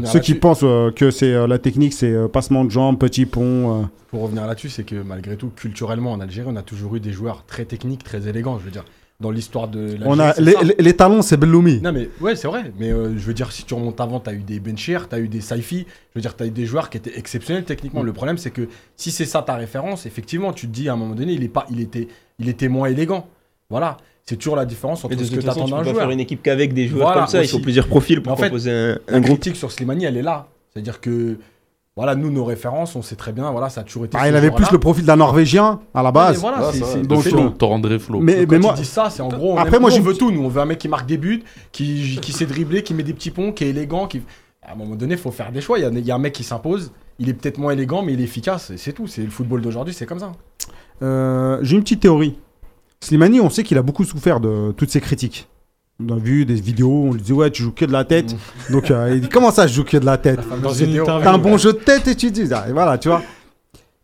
ceux 0.06 0.20
qui 0.20 0.34
pensent 0.34 0.62
euh, 0.64 0.90
que 0.90 1.12
c'est 1.12 1.48
la 1.48 1.60
technique, 1.60 1.94
c'est 1.94 2.16
passement 2.30 2.66
de 2.66 2.72
jambes, 2.72 2.98
petit 2.98 3.28
pont. 3.28 3.88
Pour 4.10 4.24
revenir 4.24 4.48
là-dessus, 4.48 4.70
c'est 4.70 4.86
que 4.86 4.96
malgré 4.96 5.38
tout, 5.38 5.52
culturellement, 5.56 6.14
en 6.14 6.20
Algérie, 6.20 6.48
on 6.52 6.56
a 6.56 6.64
toujours 6.64 6.96
eu 6.96 7.00
des 7.00 7.12
joueurs 7.12 7.44
très 7.46 7.66
techniques, 7.66 8.04
très 8.04 8.28
élégants. 8.28 8.58
Je 8.58 8.66
veux 8.66 8.72
dire, 8.72 8.86
dans 9.20 9.30
l'histoire 9.30 9.68
de 9.68 9.80
l'Algérie, 9.82 10.04
On 10.08 10.18
a 10.20 10.34
les, 10.40 10.56
les- 10.64 10.76
les 10.80 10.94
talons, 10.96 11.22
c'est 11.22 11.38
Belloumi. 11.38 11.80
Non, 11.82 11.92
mais 11.94 12.10
ouais, 12.20 12.36
c'est 12.36 12.48
vrai. 12.48 12.72
Mais 12.80 12.90
je 12.90 12.94
veux 13.26 13.36
dire, 13.36 13.52
si 13.52 13.66
tu 13.66 13.76
remontes 13.76 14.02
avant, 14.02 14.20
tu 14.20 14.32
as 14.32 14.34
eu 14.34 14.40
des 14.42 14.60
Benchir, 14.60 15.10
tu 15.10 15.16
as 15.16 15.20
eu 15.20 15.28
des 15.28 15.42
Saifi. 15.42 15.86
Je 15.88 16.16
veux 16.16 16.22
dire, 16.22 16.36
tu 16.36 16.42
as 16.42 16.48
eu 16.48 16.52
des 16.52 16.66
joueurs 16.66 16.90
qui 16.90 16.98
étaient 16.98 17.16
exceptionnels 17.20 17.66
techniquement. 17.66 18.02
Le 18.02 18.14
problème, 18.14 18.40
c'est 18.40 18.50
que 18.52 18.68
si 18.98 19.12
c'est 19.12 19.26
ça 19.26 19.44
ta 19.44 19.54
référence, 19.54 20.08
effectivement, 20.08 20.54
tu 20.54 20.66
te 20.68 20.72
dis 20.72 20.90
à 20.90 20.94
un 20.94 20.98
moment 20.98 21.14
donné, 21.14 21.34
il, 21.34 21.44
est 21.44 21.50
pas, 21.50 21.68
il, 21.70 21.80
était, 21.82 22.08
il 22.40 22.50
était 22.50 22.68
moins 22.68 22.88
élégant. 22.90 23.28
Voilà. 23.70 23.98
C'est 24.26 24.38
toujours 24.38 24.56
la 24.56 24.66
différence 24.66 25.04
entre 25.04 25.16
de 25.16 25.24
ce 25.24 25.32
que 25.32 25.42
tu 25.42 25.50
attends 25.50 25.68
d'un 25.68 25.84
joueur. 25.84 25.96
faire 25.96 26.10
une 26.10 26.20
équipe 26.22 26.42
qu'avec 26.42 26.74
des 26.74 26.88
joueurs 26.88 27.08
Voilà, 27.08 27.22
comme 27.22 27.30
ça. 27.30 27.44
Il 27.44 27.48
faut 27.50 27.56
aussi. 27.58 27.64
plusieurs 27.64 27.88
profils 27.88 28.22
pour 28.24 28.32
en 28.34 28.36
fait, 28.38 28.46
composer 28.46 28.72
un, 28.72 28.88
La 29.10 29.18
un 29.18 29.20
groupe. 29.20 29.40
critique 29.40 29.58
sur 29.58 29.72
Slimani, 29.72 30.06
elle 30.06 30.16
est 30.18 30.22
là. 30.22 30.48
C'est-à-dire 30.72 31.02
que, 31.02 31.38
voilà, 31.98 32.16
nous, 32.16 32.32
nos 32.32 32.46
références, 32.46 32.96
on 32.96 33.02
sait 33.02 33.18
très 33.18 33.34
bien, 33.34 33.52
voilà, 33.52 33.70
ça 33.70 33.82
a 33.82 33.84
toujours 33.84 34.06
été. 34.06 34.18
Ah, 34.20 34.30
il 34.30 34.36
avait 34.36 34.50
plus 34.50 34.72
le 34.72 34.80
profil 34.80 35.04
d'un 35.06 35.18
Norvégien 35.18 35.82
à 35.94 36.02
la 36.02 36.04
Ouais, 36.04 36.06
mais 36.08 36.12
base. 36.14 36.40
voilà, 36.40 36.72
c'est- 36.72 37.02
donc, 37.06 37.22
c'est 37.24 37.30
Flo. 38.00 38.20
Mais, 38.22 38.46
mais 38.50 38.60
moi, 38.60 38.74
disent 38.74 38.88
ça, 38.90 39.10
c'est 39.10 39.22
en 39.22 39.28
gros. 39.28 39.54
On 39.54 39.58
Après, 39.58 39.76
aime- 39.76 39.82
moi, 39.82 39.92
on 39.94 40.00
veut 40.02 40.14
tout. 40.16 40.32
Nous, 40.32 40.42
on 40.42 40.48
veut 40.48 40.62
un 40.62 40.66
mec 40.66 40.78
qui 40.80 40.88
marque 40.88 41.06
des 41.06 41.18
buts, 41.18 41.44
qui, 41.74 42.18
qui 42.22 42.32
sait 42.32 42.46
dribbler, 42.46 42.82
qui 42.82 42.94
met 42.94 43.04
des 43.04 43.14
petits 43.14 43.30
ponts, 43.32 43.52
qui 43.52 43.66
est 43.66 43.70
élégant. 43.70 44.08
Qui... 44.08 44.22
À 44.66 44.72
un 44.72 44.76
moment 44.76 44.96
donné, 44.96 45.16
il 45.16 45.20
faut 45.20 45.32
faire 45.32 45.52
des 45.52 45.60
choix. 45.60 45.78
Il 45.78 45.82
y, 45.82 45.86
a, 45.86 45.90
il 45.90 46.06
y 46.06 46.12
a 46.12 46.16
un 46.16 46.20
mec 46.20 46.32
qui 46.34 46.44
s'impose. 46.44 46.92
Il 47.20 47.28
est 47.30 47.34
peut-être 47.34 47.58
moins 47.58 47.74
élégant, 47.74 48.02
mais 48.02 48.14
il 48.14 48.22
est 48.22 48.24
efficace. 48.24 48.72
C'est 48.78 48.94
tout. 48.94 49.06
C'est 49.06 49.22
le 49.24 49.30
football 49.30 49.62
d'aujourd'hui, 49.62 49.94
c'est 49.94 50.06
comme 50.06 50.20
ça. 50.20 50.32
Euh, 51.02 51.60
J'ai 51.62 51.76
une 51.76 51.84
petite 51.84 52.00
théorie. 52.00 52.38
Slimani, 53.04 53.42
on 53.42 53.50
sait 53.50 53.64
qu'il 53.64 53.78
a 53.78 53.82
beaucoup 53.82 54.06
souffert 54.06 54.40
de 54.40 54.72
toutes 54.78 54.90
ces 54.90 55.02
critiques. 55.02 55.48
On 56.02 56.16
a 56.16 56.18
vu 56.18 56.46
des 56.46 56.56
vidéos, 56.56 57.04
on 57.10 57.14
lui 57.14 57.22
dit 57.22 57.34
ouais 57.34 57.52
tu 57.52 57.62
joues 57.62 57.74
que 57.74 57.84
de 57.86 57.92
la 57.92 58.06
tête. 58.06 58.36
Donc 58.72 58.90
euh, 58.90 59.12
il 59.14 59.22
dit 59.22 59.30
comment 59.30 59.52
ça 59.52 59.68
je 59.68 59.74
joue 59.74 59.84
que 59.84 59.98
de 59.98 60.06
la 60.06 60.18
tête? 60.18 60.40
Dans 60.62 60.74
une 60.74 60.88
vidéo. 60.88 61.04
interview. 61.04 61.24
T'as 61.24 61.34
un 61.34 61.38
bon 61.38 61.58
jeu 61.58 61.74
de 61.74 61.80
tête 61.80 62.08
et 62.08 62.16
tu 62.16 62.32
dis 62.32 62.48
ah, 62.52 62.66
et 62.68 62.72
voilà 62.72 62.98
tu 62.98 63.10
vois. 63.10 63.22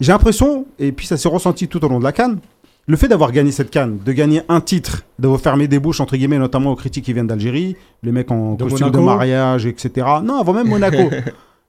J'ai 0.01 0.11
l'impression 0.11 0.65
et 0.77 0.91
puis 0.91 1.07
ça 1.07 1.15
s'est 1.17 1.29
ressenti 1.29 1.67
tout 1.67 1.83
au 1.83 1.87
long 1.87 1.99
de 1.99 2.03
la 2.03 2.11
canne. 2.11 2.39
Le 2.87 2.97
fait 2.97 3.07
d'avoir 3.07 3.31
gagné 3.31 3.51
cette 3.51 3.71
canne, 3.71 3.99
de 4.03 4.11
gagner 4.11 4.41
un 4.49 4.61
titre, 4.61 5.03
de 5.17 5.35
fermer 5.37 5.67
des 5.67 5.79
bouches 5.79 6.01
entre 6.01 6.17
guillemets, 6.17 6.39
notamment 6.39 6.71
aux 6.71 6.75
critiques 6.75 7.05
qui 7.05 7.13
viennent 7.13 7.27
d'Algérie, 7.27 7.77
les 8.03 8.11
mecs 8.11 8.31
en 8.31 8.55
De 8.55 8.65
costume 8.65 8.91
de 8.91 8.99
mariage, 8.99 9.65
etc. 9.65 10.07
Non, 10.23 10.39
avant 10.39 10.53
même 10.53 10.67
Monaco. 10.67 11.09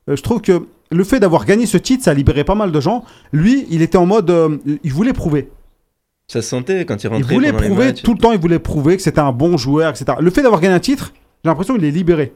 Euh, 0.09 0.17
je 0.17 0.23
trouve 0.23 0.41
que 0.41 0.63
le 0.91 1.05
fait 1.05 1.21
d'avoir 1.21 1.45
gagné 1.45 1.67
ce 1.67 1.77
titre, 1.77 2.05
ça 2.05 2.13
a 2.13 2.15
libéré 2.15 2.43
pas 2.43 2.55
mal 2.55 2.73
de 2.73 2.81
gens. 2.81 3.05
Lui, 3.35 3.67
il 3.69 3.83
était 3.83 3.99
en 3.99 4.07
mode, 4.07 4.31
euh, 4.31 4.57
il 4.83 4.95
voulait 4.95 5.13
prouver. 5.13 5.51
Ça 6.31 6.43
se 6.43 6.49
sentait 6.49 6.85
quand 6.85 7.03
il 7.03 7.07
Il 7.07 7.13
rentrait 7.13 7.35
voulait 7.35 7.49
pendant 7.49 7.61
les 7.63 7.69
prouver, 7.71 7.87
matchs. 7.87 8.03
tout 8.03 8.13
le 8.15 8.19
temps, 8.21 8.31
il 8.31 8.39
voulait 8.39 8.61
prouver 8.61 8.97
que 8.97 9.03
c'était 9.03 9.19
un 9.21 9.33
bon 9.33 9.57
joueur, 9.57 9.91
etc. 9.91 10.17
Le 10.21 10.31
fait 10.31 10.43
d'avoir 10.43 10.61
gagné 10.61 10.75
un 10.75 10.79
titre, 10.79 11.13
j'ai 11.43 11.51
l'impression 11.51 11.75
qu'il 11.75 11.85
est 11.85 11.91
libéré. 11.91 12.33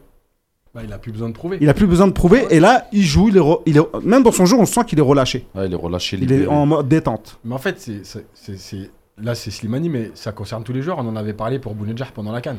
Bah, 0.75 0.81
il 0.83 0.93
a 0.93 0.99
plus 0.99 1.13
besoin 1.13 1.29
de 1.29 1.35
prouver. 1.35 1.59
Il 1.61 1.69
a 1.69 1.75
plus 1.75 1.87
besoin 1.87 2.09
de 2.09 2.13
prouver. 2.13 2.45
Et 2.51 2.59
là, 2.59 2.89
il 2.91 3.05
joue, 3.05 3.29
il 3.29 3.37
est, 3.37 3.41
re- 3.41 3.63
il 3.67 3.77
est- 3.79 4.03
même 4.05 4.25
dans 4.25 4.33
son 4.33 4.47
jeu, 4.47 4.57
on 4.57 4.67
sent 4.67 4.81
qu'il 4.89 4.99
est 4.99 5.03
relâché. 5.03 5.47
Ouais, 5.55 5.67
il 5.67 5.73
est 5.73 5.77
relâché, 5.77 6.17
Il 6.17 6.25
est 6.25 6.39
libéré. 6.39 6.53
en 6.53 6.67
mode 6.67 6.89
détente. 6.89 7.39
Mais 7.45 7.55
en 7.55 7.59
fait, 7.59 7.79
c'est, 7.81 8.05
c'est- 8.05 8.27
c'est- 8.35 8.57
c'est- 8.59 8.91
là, 9.17 9.37
c'est 9.37 9.53
Slimani, 9.53 9.89
mais 9.89 10.11
ça 10.15 10.33
concerne 10.33 10.65
tous 10.65 10.73
les 10.73 10.83
joueurs. 10.83 10.99
On 10.99 11.07
en 11.07 11.15
avait 11.15 11.33
parlé 11.33 11.61
pour 11.61 11.77
Bounedjah 11.77 12.09
pendant 12.13 12.33
la 12.33 12.41
canne. 12.41 12.59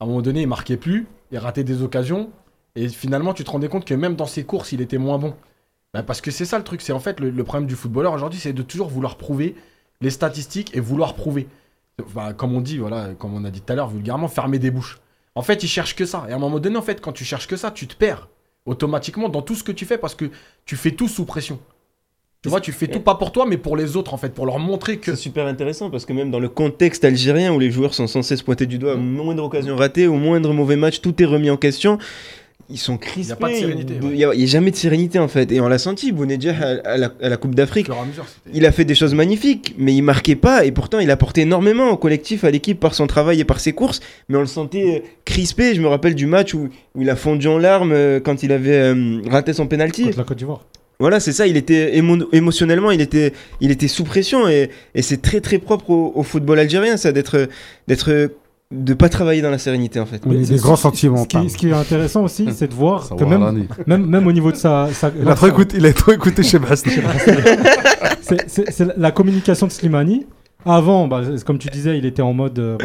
À 0.00 0.04
un 0.04 0.06
moment 0.06 0.20
donné, 0.20 0.42
il 0.42 0.48
marquait 0.48 0.76
plus, 0.76 1.06
il 1.32 1.38
ratait 1.38 1.64
des 1.64 1.82
occasions. 1.82 2.28
Et 2.76 2.88
finalement, 2.90 3.32
tu 3.32 3.42
te 3.42 3.50
rendais 3.50 3.68
compte 3.68 3.86
que 3.86 3.94
même 3.94 4.14
dans 4.16 4.26
ses 4.26 4.44
courses, 4.44 4.72
il 4.72 4.82
était 4.82 4.98
moins 4.98 5.16
bon. 5.16 5.32
Bah, 5.94 6.02
parce 6.02 6.20
que 6.20 6.30
c'est 6.30 6.44
ça 6.44 6.58
le 6.58 6.64
truc. 6.64 6.82
C'est 6.82 6.92
en 6.92 7.00
fait 7.00 7.18
le, 7.20 7.30
le 7.30 7.44
problème 7.44 7.66
du 7.66 7.74
footballeur 7.76 8.12
aujourd'hui, 8.12 8.38
c'est 8.38 8.52
de 8.52 8.60
toujours 8.62 8.88
vouloir 8.90 9.16
prouver 9.16 9.54
les 10.00 10.10
statistiques 10.10 10.74
et 10.74 10.80
vouloir 10.80 11.14
prouver. 11.14 11.48
Enfin, 12.04 12.32
comme 12.32 12.54
on 12.54 12.60
dit, 12.60 12.78
voilà, 12.78 13.14
comme 13.18 13.34
on 13.34 13.44
a 13.44 13.50
dit 13.50 13.60
tout 13.60 13.72
à 13.72 13.76
l'heure, 13.76 13.88
vulgairement, 13.88 14.28
fermer 14.28 14.58
des 14.58 14.70
bouches. 14.70 14.98
En 15.34 15.42
fait, 15.42 15.62
il 15.62 15.68
cherche 15.68 15.94
que 15.94 16.06
ça. 16.06 16.26
Et 16.28 16.32
à 16.32 16.36
un 16.36 16.38
moment 16.38 16.58
donné, 16.58 16.76
en 16.76 16.82
fait, 16.82 17.00
quand 17.00 17.12
tu 17.12 17.24
cherches 17.24 17.46
que 17.46 17.56
ça, 17.56 17.70
tu 17.70 17.86
te 17.86 17.94
perds 17.94 18.28
automatiquement 18.66 19.28
dans 19.28 19.42
tout 19.42 19.54
ce 19.54 19.64
que 19.64 19.72
tu 19.72 19.86
fais 19.86 19.98
parce 19.98 20.14
que 20.14 20.30
tu 20.64 20.76
fais 20.76 20.90
tout 20.90 21.08
sous 21.08 21.24
pression. 21.24 21.58
Tu 22.42 22.48
vois, 22.48 22.60
tu 22.60 22.70
fais 22.70 22.86
tout 22.86 23.00
pas 23.00 23.16
pour 23.16 23.32
toi, 23.32 23.46
mais 23.46 23.56
pour 23.56 23.76
les 23.76 23.96
autres, 23.96 24.14
en 24.14 24.16
fait, 24.16 24.32
pour 24.32 24.46
leur 24.46 24.60
montrer 24.60 24.98
que 24.98 25.16
C'est 25.16 25.22
super 25.22 25.46
intéressant 25.46 25.90
parce 25.90 26.04
que 26.04 26.12
même 26.12 26.30
dans 26.30 26.38
le 26.38 26.48
contexte 26.48 27.04
algérien 27.04 27.52
où 27.52 27.58
les 27.58 27.72
joueurs 27.72 27.94
sont 27.94 28.06
censés 28.06 28.36
se 28.36 28.44
pointer 28.44 28.66
du 28.66 28.78
doigt, 28.78 28.94
moindre 28.94 29.42
occasion 29.42 29.74
ratée, 29.74 30.06
au 30.06 30.14
moindre 30.14 30.52
mauvais 30.52 30.76
match, 30.76 31.00
tout 31.00 31.20
est 31.20 31.26
remis 31.26 31.50
en 31.50 31.56
question. 31.56 31.98
Ils 32.70 32.76
sont 32.78 32.98
crispés. 32.98 33.30
Y 33.30 33.32
a 33.32 33.36
pas 33.36 33.48
de 33.48 33.54
sérénité, 33.54 33.94
Il 34.00 34.06
ouais. 34.08 34.14
n'y 34.14 34.24
a, 34.24 34.34
il 34.34 34.40
y 34.40 34.44
a 34.44 34.46
jamais 34.46 34.70
de 34.70 34.76
sérénité 34.76 35.18
en 35.18 35.28
fait. 35.28 35.50
Et 35.52 35.60
on 35.60 35.68
l'a 35.68 35.78
senti, 35.78 36.12
Bounedjah 36.12 36.54
à, 36.60 36.90
à 36.92 36.96
la, 36.98 37.12
à 37.22 37.28
la 37.30 37.36
Coupe 37.38 37.52
au 37.52 37.54
d'Afrique. 37.54 37.88
Il 38.52 38.66
a 38.66 38.72
fait 38.72 38.84
des 38.84 38.94
choses 38.94 39.14
magnifiques, 39.14 39.74
mais 39.78 39.94
il 39.94 40.02
marquait 40.02 40.36
pas. 40.36 40.66
Et 40.66 40.70
pourtant, 40.72 40.98
il 40.98 41.10
apportait 41.10 41.42
énormément 41.42 41.88
au 41.90 41.96
collectif, 41.96 42.44
à 42.44 42.50
l'équipe 42.50 42.78
par 42.78 42.94
son 42.94 43.06
travail 43.06 43.40
et 43.40 43.44
par 43.44 43.60
ses 43.60 43.72
courses. 43.72 44.00
Mais 44.28 44.36
on 44.36 44.40
le 44.40 44.46
sentait 44.46 45.02
euh, 45.02 45.08
crispé. 45.24 45.74
Je 45.74 45.80
me 45.80 45.88
rappelle 45.88 46.14
du 46.14 46.26
match 46.26 46.52
où, 46.52 46.68
où 46.94 47.02
il 47.02 47.08
a 47.08 47.16
fondu 47.16 47.48
en 47.48 47.56
larmes 47.56 47.92
euh, 47.92 48.20
quand 48.20 48.42
il 48.42 48.52
avait 48.52 48.74
euh, 48.94 49.22
raté 49.30 49.54
son 49.54 49.66
penalty. 49.66 50.04
Contre 50.04 50.18
la 50.18 50.24
Côte 50.24 50.38
d'Ivoire. 50.38 50.66
Voilà, 51.00 51.20
c'est 51.20 51.30
ça, 51.32 51.46
il 51.46 51.56
était 51.56 51.96
émo- 51.96 52.26
émotionnellement, 52.32 52.90
il 52.90 53.00
était, 53.00 53.32
il 53.60 53.70
était 53.70 53.86
sous 53.86 54.02
pression 54.02 54.48
et, 54.48 54.68
et 54.96 55.02
c'est 55.02 55.22
très 55.22 55.40
très 55.40 55.58
propre 55.58 55.90
au, 55.90 56.10
au 56.12 56.24
football 56.24 56.58
algérien, 56.58 56.96
ça, 56.96 57.12
d'être, 57.12 57.48
de 58.70 58.92
pas 58.92 59.08
travailler 59.08 59.40
dans 59.40 59.50
la 59.50 59.56
sérénité 59.58 59.98
en 59.98 60.04
fait. 60.04 60.20
C'est- 60.22 60.52
des 60.54 60.60
grands 60.60 60.76
Ce 60.76 60.82
sentiments. 60.82 61.24
qui, 61.24 61.48
ce 61.48 61.56
qui 61.56 61.68
est 61.70 61.72
intéressant 61.72 62.24
aussi, 62.24 62.48
c'est 62.54 62.68
de 62.68 62.74
voir 62.74 63.04
Ça 63.04 63.14
que 63.14 63.24
même, 63.24 63.66
même, 63.86 64.04
même 64.04 64.26
au 64.26 64.32
niveau 64.32 64.52
de 64.52 64.56
sa. 64.58 64.88
sa- 64.92 65.10
Il 65.18 65.26
a 65.26 65.34
trop 65.34 65.46
écouté, 65.46 65.76
il 65.78 65.86
a 65.86 65.92
trop 65.94 66.12
écouté 66.12 66.42
chez 66.42 66.58
Bast. 66.58 66.86
c'est- 68.20 68.44
c'est 68.46 68.70
c'est 68.70 68.96
la 68.98 69.10
communication 69.10 69.66
de 69.66 69.72
Slimani. 69.72 70.26
Avant, 70.66 71.06
bah, 71.06 71.20
comme 71.46 71.58
tu 71.58 71.68
disais, 71.68 71.96
il 71.98 72.04
était 72.04 72.20
en 72.20 72.32
mode. 72.32 72.58
euh, 72.58 72.76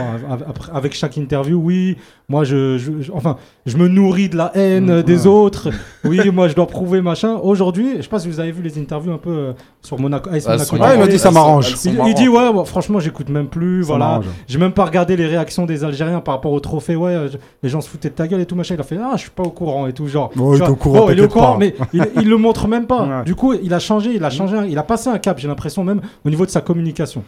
avec 0.73 0.93
chaque 0.93 1.17
interview, 1.17 1.59
oui, 1.59 1.97
moi, 2.29 2.43
je, 2.43 2.77
je- 2.77 3.01
je- 3.01 3.11
enfin, 3.11 3.37
je 3.65 3.77
me 3.77 3.87
nourris 3.87 4.29
de 4.29 4.37
la 4.37 4.51
haine 4.55 4.89
euh, 4.91 5.03
des 5.03 5.25
autres. 5.25 5.69
Oui, 6.05 6.19
moi, 6.31 6.47
je 6.49 6.53
dois 6.55 6.67
prouver, 6.67 7.01
machin. 7.01 7.39
Aujourd'hui, 7.41 7.93
je 7.97 8.01
sais 8.03 8.07
pas 8.09 8.19
si 8.19 8.27
vous 8.27 8.39
avez 8.39 8.51
vu 8.51 8.61
les 8.61 8.77
interviews 8.77 9.11
un 9.13 9.17
peu 9.17 9.29
euh, 9.31 9.53
sur 9.81 9.97
Monaco. 9.99 10.29
AS 10.29 10.43
Ah, 10.45 10.51
Monaco. 10.51 10.65
sont 10.65 10.77
Ouais, 10.81 10.95
il 10.97 11.01
a 11.01 11.07
dit 11.07 11.17
ça 11.17 11.31
m'arrange. 11.31 11.73
Il, 11.85 12.13
dit 12.13 12.27
ouais, 12.27 12.51
franchement 12.65 12.99
j'écoute 12.99 13.29
même 13.29 13.47
plus, 13.47 13.83
Ça 13.83 13.87
voilà. 13.87 14.05
m'arrange. 14.05 14.25
J'ai 14.47 14.59
même 14.59 14.73
pas 14.73 14.85
regardé 14.85 15.15
les 15.15 15.25
réactions 15.25 15.65
des 15.65 15.83
Algériens 15.83 16.19
par 16.19 16.35
rapport 16.35 16.51
au 16.51 16.59
trophée, 16.59 16.95
ouais, 16.97 17.11
euh, 17.11 17.29
je- 17.31 17.37
les 17.63 17.69
gens 17.69 17.79
se 17.81 17.89
foutaient 17.89 18.09
de 18.09 18.15
ta 18.15 18.27
gueule 18.27 18.41
et 18.41 18.45
tout 18.45 18.55
machin. 18.55 18.75
Il 18.75 18.81
a 18.81 18.83
fait 18.83 18.97
ah 19.01 19.13
je 19.15 19.21
suis 19.21 19.29
pas 19.31 19.43
au 19.43 19.49
courant 19.49 19.87
et 19.87 19.93
tout 19.93 20.07
genre. 20.07 20.29
Oh, 20.37 20.53
il 20.53 20.57
Tu 20.57 20.63
est 20.63 20.65
vois, 20.65 20.69
au 20.73 20.75
courant, 20.75 20.99
oh, 21.07 21.09
il 21.11 21.17
est 21.19 21.21
au 21.21 21.27
t'inquiète 21.27 21.31
courant, 21.31 21.53
pas. 21.53 21.57
mais 21.59 21.75
il, 21.93 22.05
il 22.21 22.29
le 22.29 22.37
montre 22.37 22.67
même 22.67 22.85
pas. 22.85 23.03
Ouais. 23.07 23.23
Du 23.25 23.33
coup 23.35 23.53
il 23.53 23.73
a 23.73 23.79
changé, 23.79 24.11
il 24.13 24.23
a 24.23 24.29
changé, 24.29 24.57
il 24.69 24.77
a 24.77 24.83
passé 24.83 25.09
un 25.09 25.17
cap. 25.17 25.39
J'ai 25.39 25.47
l'impression 25.47 25.83
même 25.83 26.01
au 26.25 26.29
niveau 26.29 26.45
de 26.45 26.51
sa 26.51 26.61
communication. 26.61 27.23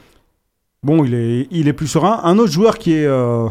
Bon, 0.86 1.04
il 1.04 1.14
est, 1.16 1.48
il 1.50 1.68
est 1.68 1.74
plus 1.74 1.88
serein. 1.88 2.22
Un 2.24 2.38
autre 2.38 2.52
joueur 2.52 2.78
qui 2.78 2.94
est, 2.94 3.06
euh, 3.08 3.48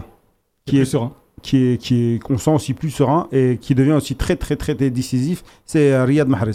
qui 0.67 0.79
est 0.79 0.83
est, 0.83 0.85
serein. 0.85 1.13
qui 1.43 1.57
est, 1.73 1.79
qui 1.79 2.15
est, 2.15 2.19
qu'on 2.23 2.39
sent 2.39 2.53
aussi 2.53 2.75
plus 2.75 2.91
serein 2.91 3.27
et 3.33 3.59
qui 3.61 3.75
devient 3.75 3.93
aussi 3.93 4.15
très, 4.15 4.37
très, 4.37 4.55
très 4.55 4.75
décisif, 4.75 5.43
c'est 5.67 5.93
euh, 5.93 6.05
Riyad 6.05 6.29
Mahrez. 6.29 6.53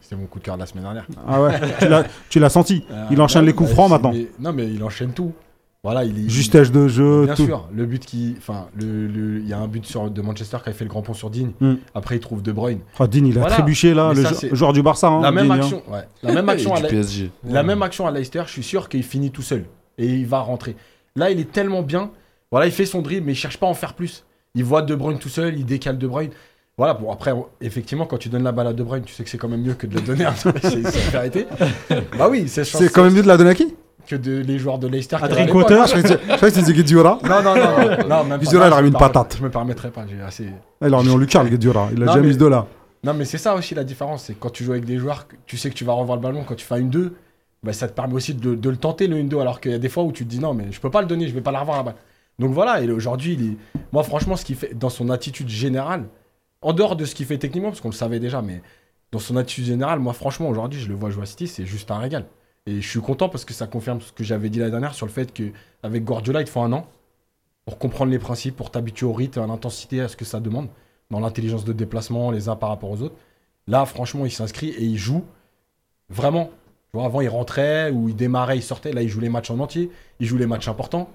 C'était 0.00 0.16
mon 0.16 0.26
coup 0.26 0.38
de 0.40 0.44
cœur 0.44 0.56
de 0.56 0.60
la 0.60 0.66
semaine 0.66 0.84
dernière. 0.84 1.06
Ah 1.26 1.42
ouais, 1.42 1.58
tu 1.78 1.88
l'as- 1.88 2.04
tu 2.28 2.38
l'as 2.38 2.50
senti. 2.50 2.84
Il 3.10 3.18
Euh, 3.18 3.22
enchaîne 3.24 3.42
ouais, 3.42 3.46
les 3.48 3.52
coups 3.54 3.70
bah, 3.70 3.74
francs 3.76 3.86
c'est- 3.88 3.92
maintenant. 3.94 4.12
mais- 4.12 4.28
non, 4.38 4.52
mais 4.52 4.66
il 4.70 4.82
enchaîne 4.84 5.12
tout. 5.12 5.32
Voilà, 5.84 6.04
il 6.04 6.16
est. 6.26 6.28
Justesse 6.28 6.70
de 6.70 6.86
jeu, 6.86 7.24
Bien 7.24 7.34
tout. 7.34 7.44
sûr, 7.44 7.68
le 7.74 7.86
but 7.86 8.04
qui. 8.06 8.36
Enfin, 8.38 8.68
il 8.80 9.42
y 9.48 9.52
a 9.52 9.58
un 9.58 9.66
but 9.66 9.84
sur, 9.84 10.08
de 10.10 10.22
Manchester 10.22 10.58
qui 10.62 10.70
a 10.70 10.72
fait 10.72 10.84
le 10.84 10.90
grand 10.90 11.02
pont 11.02 11.12
sur 11.14 11.28
Digne. 11.28 11.50
Mm. 11.60 11.74
Après, 11.94 12.16
il 12.16 12.20
trouve 12.20 12.40
De 12.40 12.52
Bruyne. 12.52 12.78
Oh, 13.00 13.06
Dean, 13.08 13.24
il 13.24 13.36
a 13.36 13.40
Voilà. 13.40 13.56
trébuché 13.56 13.92
là, 13.92 14.12
Mais 14.14 14.22
le 14.22 14.28
ça, 14.34 14.46
joueur 14.54 14.72
du 14.72 14.80
Barça. 14.82 15.08
hein, 15.08 15.20
la, 15.20 15.32
même 15.32 15.50
hein. 15.50 15.56
action, 15.56 15.82
ouais. 15.90 16.02
la 16.22 16.32
même 16.34 16.48
action, 16.48 16.72
à 16.74 16.80
la, 16.80 16.88
PSG. 16.88 17.32
la 17.48 17.62
même 17.64 17.82
action 17.82 18.06
à 18.06 18.12
Leicester, 18.12 18.42
je 18.46 18.52
suis 18.52 18.62
sûr 18.62 18.88
qu'il 18.88 19.02
finit 19.02 19.32
tout 19.32 19.42
seul. 19.42 19.64
Et 19.98 20.06
il 20.06 20.26
va 20.26 20.38
rentrer. 20.38 20.76
Là, 21.16 21.30
il 21.32 21.40
est 21.40 21.50
tellement 21.50 21.82
bien. 21.82 22.10
Voilà, 22.52 22.66
il 22.66 22.72
fait 22.72 22.86
son 22.86 23.02
dribble, 23.02 23.26
mais 23.26 23.32
il 23.32 23.36
cherche 23.36 23.56
pas 23.58 23.66
à 23.66 23.70
en 23.70 23.74
faire 23.74 23.94
plus. 23.94 24.24
Il 24.54 24.62
voit 24.64 24.82
De 24.82 24.94
Bruyne 24.94 25.18
tout 25.18 25.28
seul, 25.30 25.58
il 25.58 25.64
décale 25.66 25.98
De 25.98 26.06
Bruyne. 26.06 26.30
Voilà, 26.78 26.94
bon, 26.94 27.10
après, 27.10 27.32
effectivement, 27.60 28.06
quand 28.06 28.18
tu 28.18 28.28
donnes 28.28 28.44
la 28.44 28.52
balle 28.52 28.68
à 28.68 28.72
De 28.72 28.82
Bruyne, 28.84 29.02
tu 29.04 29.12
sais 29.12 29.24
que 29.24 29.30
c'est 29.30 29.36
quand 29.38 29.48
même 29.48 29.62
mieux 29.62 29.74
que 29.74 29.86
de 29.88 29.94
le 29.96 30.00
donner 30.00 30.24
à 30.26 30.34
la 30.44 30.52
vérité. 31.12 31.46
Bah 32.16 32.28
oui, 32.30 32.44
C'est 32.46 32.92
quand 32.92 33.02
même 33.02 33.14
mieux 33.14 33.22
de 33.22 33.28
la 33.28 33.36
donner 33.36 33.50
à 33.50 33.54
qui? 33.54 33.74
Que 34.06 34.16
de, 34.16 34.40
les 34.40 34.58
joueurs 34.58 34.78
de 34.78 34.88
Leicester. 34.88 35.16
qui 35.16 35.24
À 35.24 35.28
Drinkwater. 35.28 35.86
Je 35.86 36.00
croyais 36.00 36.38
que 36.38 36.50
c'était 36.50 36.72
Guedjura. 36.72 37.18
Non, 37.24 37.42
non, 37.42 37.54
non, 37.54 38.08
non, 38.08 38.24
non. 38.28 38.38
Visuela, 38.38 38.68
il 38.68 38.72
a 38.72 38.82
mis 38.82 38.88
une 38.88 38.94
patate. 38.94 39.36
Je 39.38 39.42
me 39.42 39.50
permettrais 39.50 39.90
pas, 39.90 40.04
j'ai 40.08 40.20
assez. 40.20 40.48
Ah, 40.80 40.88
Il 40.88 40.94
a 40.94 40.96
remis 40.96 41.10
en 41.10 41.16
lucarne, 41.16 41.48
Guedjura. 41.48 41.88
Il 41.92 42.02
a 42.02 42.06
déjà 42.06 42.20
mis 42.20 42.32
ce 42.34 42.38
deux-là. 42.38 42.66
Non, 43.04 43.14
mais 43.14 43.24
c'est 43.24 43.38
ça 43.38 43.54
aussi 43.54 43.74
la 43.74 43.82
différence, 43.82 44.24
c'est 44.24 44.34
que 44.34 44.38
quand 44.38 44.50
tu 44.50 44.62
joues 44.62 44.72
avec 44.72 44.84
des 44.84 44.98
joueurs, 44.98 45.26
tu 45.46 45.56
sais 45.56 45.70
que 45.70 45.74
tu 45.74 45.84
vas 45.84 45.92
revoir 45.92 46.16
le 46.16 46.22
ballon, 46.22 46.44
quand 46.46 46.54
tu 46.54 46.64
fais 46.64 46.76
un 46.76 46.82
1-2, 46.82 47.10
bah, 47.64 47.72
ça 47.72 47.88
te 47.88 47.94
permet 47.94 48.14
aussi 48.14 48.32
de, 48.34 48.54
de 48.54 48.70
le 48.70 48.76
tenter 48.76 49.08
le 49.08 49.16
1-2, 49.16 49.40
alors 49.40 49.60
qu'il 49.60 49.72
y 49.72 49.74
a 49.74 49.78
des 49.78 49.88
fois 49.88 50.04
où 50.04 50.12
tu 50.12 50.24
te 50.24 50.30
dis 50.30 50.38
non, 50.38 50.54
mais 50.54 50.70
je 50.70 50.80
peux 50.80 50.90
pas 50.90 51.00
le 51.00 51.08
donner, 51.08 51.26
je 51.26 51.34
vais 51.34 51.40
pas 51.40 51.50
la 51.50 51.60
revoir 51.60 51.78
la 51.78 51.82
balle. 51.82 51.94
Donc 52.38 52.52
voilà, 52.52 52.80
et 52.80 52.88
aujourd'hui, 52.90 53.34
il 53.34 53.52
est... 53.52 53.56
moi 53.92 54.04
franchement, 54.04 54.36
ce 54.36 54.44
qu'il 54.44 54.54
fait 54.54 54.74
dans 54.74 54.88
son 54.88 55.10
attitude 55.10 55.48
générale, 55.48 56.04
en 56.60 56.72
dehors 56.72 56.94
de 56.94 57.04
ce 57.04 57.16
qu'il 57.16 57.26
fait 57.26 57.38
techniquement, 57.38 57.70
parce 57.70 57.80
qu'on 57.80 57.88
le 57.88 57.94
savait 57.94 58.20
déjà, 58.20 58.40
mais 58.40 58.62
dans 59.10 59.18
son 59.18 59.36
attitude 59.36 59.64
générale, 59.64 59.98
moi 59.98 60.12
franchement, 60.12 60.48
aujourd'hui, 60.48 60.80
je 60.80 60.88
le 60.88 60.94
vois 60.94 61.10
jouer 61.10 61.24
à 61.24 61.26
City, 61.26 61.48
c'est 61.48 61.66
juste 61.66 61.90
un 61.90 61.98
régal. 61.98 62.26
Et 62.66 62.80
je 62.80 62.88
suis 62.88 63.00
content 63.00 63.28
parce 63.28 63.44
que 63.44 63.52
ça 63.52 63.66
confirme 63.66 64.00
ce 64.00 64.12
que 64.12 64.22
j'avais 64.22 64.48
dit 64.48 64.60
la 64.60 64.70
dernière 64.70 64.94
sur 64.94 65.06
le 65.06 65.12
fait 65.12 65.32
qu'avec 65.32 66.04
Guardiola, 66.04 66.40
il 66.40 66.44
te 66.44 66.50
faut 66.50 66.60
un 66.60 66.72
an 66.72 66.86
pour 67.64 67.78
comprendre 67.78 68.10
les 68.10 68.18
principes, 68.18 68.56
pour 68.56 68.70
t'habituer 68.70 69.06
au 69.06 69.12
rythme, 69.12 69.40
à 69.40 69.46
l'intensité, 69.46 70.00
à 70.00 70.08
ce 70.08 70.16
que 70.16 70.24
ça 70.24 70.40
demande, 70.40 70.68
dans 71.10 71.20
l'intelligence 71.20 71.64
de 71.64 71.72
déplacement, 71.72 72.30
les 72.30 72.48
uns 72.48 72.56
par 72.56 72.68
rapport 72.68 72.90
aux 72.90 73.02
autres. 73.02 73.16
Là, 73.66 73.84
franchement, 73.86 74.26
il 74.26 74.32
s'inscrit 74.32 74.70
et 74.70 74.82
il 74.82 74.96
joue 74.96 75.24
vraiment. 76.08 76.50
Tu 76.90 76.98
vois, 76.98 77.04
avant, 77.04 77.20
il 77.20 77.28
rentrait 77.28 77.90
ou 77.90 78.08
il 78.08 78.16
démarrait, 78.16 78.58
il 78.58 78.62
sortait. 78.62 78.92
Là, 78.92 79.02
il 79.02 79.08
joue 79.08 79.20
les 79.20 79.28
matchs 79.28 79.50
en 79.50 79.58
entier. 79.60 79.90
Il 80.20 80.26
joue 80.26 80.36
les 80.36 80.46
matchs 80.46 80.68
importants. 80.68 81.08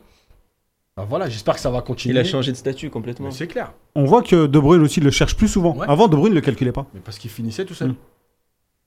Bah 0.96 1.06
voilà, 1.08 1.30
j'espère 1.30 1.54
que 1.56 1.60
ça 1.60 1.70
va 1.70 1.82
continuer. 1.82 2.16
Il 2.16 2.18
a 2.18 2.24
changé 2.24 2.52
de 2.52 2.58
statut 2.58 2.90
complètement. 2.90 3.30
C'est 3.30 3.48
clair. 3.48 3.74
On 3.94 4.06
voit 4.06 4.24
que 4.24 4.48
De 4.48 4.60
Bruyne 4.60 4.82
aussi 4.82 5.00
le 5.00 5.12
cherche 5.12 5.36
plus 5.36 5.48
souvent. 5.48 5.76
Ouais. 5.76 5.86
Avant, 5.88 6.08
De 6.08 6.16
Bruyne 6.16 6.34
ne 6.34 6.40
le 6.40 6.42
calculait 6.42 6.72
pas. 6.72 6.88
Mais 6.94 7.02
parce 7.02 7.20
qu'il 7.20 7.30
finissait 7.30 7.66
tout 7.66 7.76
seul. 7.76 7.90
Mm. 7.90 7.96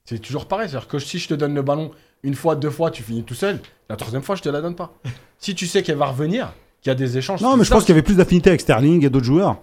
C'est 0.07 0.19
toujours 0.19 0.47
pareil. 0.47 0.69
C'est-à-dire 0.69 0.89
que 0.89 0.99
si 0.99 1.19
je 1.19 1.29
te 1.29 1.35
donne 1.35 1.55
le 1.55 1.63
ballon 1.63 1.93
une 2.23 2.35
fois, 2.35 2.57
deux 2.57 2.71
fois, 2.71 2.91
tu 2.91 3.03
finis 3.03 3.23
tout 3.25 3.35
seul. 3.35 3.59
La 3.89 3.97
troisième 3.97 4.23
fois, 4.23 4.37
je 4.37 4.43
te 4.43 4.49
la 4.49 4.61
donne 4.61 4.75
pas. 4.77 4.93
si 5.39 5.55
tu 5.55 5.67
sais 5.67 5.83
qu'elle 5.83 5.97
va 5.97 6.07
revenir, 6.07 6.53
qu'il 6.83 6.91
y 6.91 6.93
a 6.93 6.95
des 6.95 7.19
échanges. 7.19 7.41
Non, 7.41 7.57
mais 7.57 7.65
je 7.65 7.71
pense 7.71 7.85
qu'il 7.85 7.95
y 7.95 7.99
avait 7.99 8.03
plus 8.03 8.17
d'affinité 8.17 8.51
avec 8.51 8.61
Sterling 8.61 9.05
et 9.05 9.11
d'autres 9.11 9.25
joueurs 9.27 9.59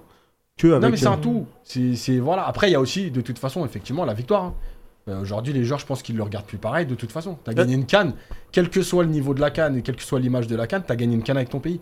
que 0.57 0.67
avec. 0.67 0.81
Non, 0.83 0.89
mais 0.89 0.97
c'est 0.97 1.07
euh, 1.07 1.11
un 1.11 1.17
tout. 1.17 1.45
C'est, 1.63 1.95
c'est- 1.95 2.19
voilà. 2.19 2.47
Après, 2.47 2.69
il 2.69 2.73
y 2.73 2.75
a 2.75 2.79
aussi, 2.79 3.11
de 3.11 3.21
toute 3.21 3.39
façon, 3.39 3.65
effectivement, 3.65 4.05
la 4.05 4.13
victoire. 4.13 4.43
hein. 4.43 4.53
Euh, 5.09 5.21
aujourd'hui, 5.21 5.53
les 5.53 5.63
joueurs, 5.63 5.79
je 5.79 5.85
pense 5.85 6.01
qu'ils 6.01 6.17
le 6.17 6.23
regardent 6.23 6.45
plus 6.47 6.57
pareil. 6.57 6.85
De 6.85 6.95
toute 6.95 7.11
façon, 7.13 7.37
tu 7.43 7.49
as 7.49 7.53
gagné 7.53 7.75
une 7.75 7.85
canne. 7.85 8.13
Quel 8.51 8.69
que 8.69 8.81
soit 8.81 9.03
le 9.03 9.09
niveau 9.09 9.33
de 9.33 9.39
la 9.39 9.51
canne 9.51 9.77
et 9.77 9.81
quelle 9.81 9.95
que 9.95 10.03
soit 10.03 10.19
l'image 10.19 10.47
de 10.47 10.55
la 10.57 10.67
canne, 10.67 10.83
tu 10.85 10.91
as 10.91 10.95
gagné 10.97 11.15
une 11.15 11.23
canne 11.23 11.37
avec 11.37 11.47
ton 11.49 11.59
pays. 11.59 11.79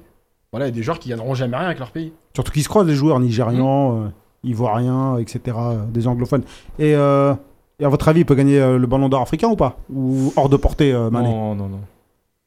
Voilà, 0.51 0.67
il 0.67 0.69
y 0.69 0.71
a 0.73 0.75
des 0.75 0.83
joueurs 0.83 0.99
qui 0.99 1.09
gagneront 1.09 1.33
jamais 1.33 1.57
rien 1.57 1.65
avec 1.65 1.79
leur 1.79 1.89
pays. 1.91 2.13
Surtout 2.35 2.51
qu'ils 2.51 2.61
se 2.63 2.69
croisent, 2.69 2.85
les 2.87 2.93
joueurs 2.93 3.19
nigérians, 3.19 3.93
Mm. 3.93 4.03
euh, 4.05 4.09
ivoiriens, 4.43 5.17
etc., 5.17 5.39
euh, 5.59 5.85
des 5.89 6.05
anglophones. 6.07 6.43
Et, 6.77 6.93
euh, 6.95 7.33
et 7.79 7.85
à 7.85 7.89
votre 7.89 8.07
avis, 8.07 8.21
il 8.21 8.25
peut 8.25 8.35
gagner 8.35 8.59
euh, 8.59 8.77
le 8.77 8.87
ballon 8.87 9.09
d'or 9.09 9.21
africain 9.21 9.47
ou 9.49 9.55
pas? 9.55 9.77
Ou 9.93 10.33
hors 10.35 10.49
de 10.49 10.57
portée, 10.57 10.93
euh, 10.93 11.09
Mané? 11.09 11.27
Non, 11.29 11.55
non, 11.55 11.67
non. 11.69 11.79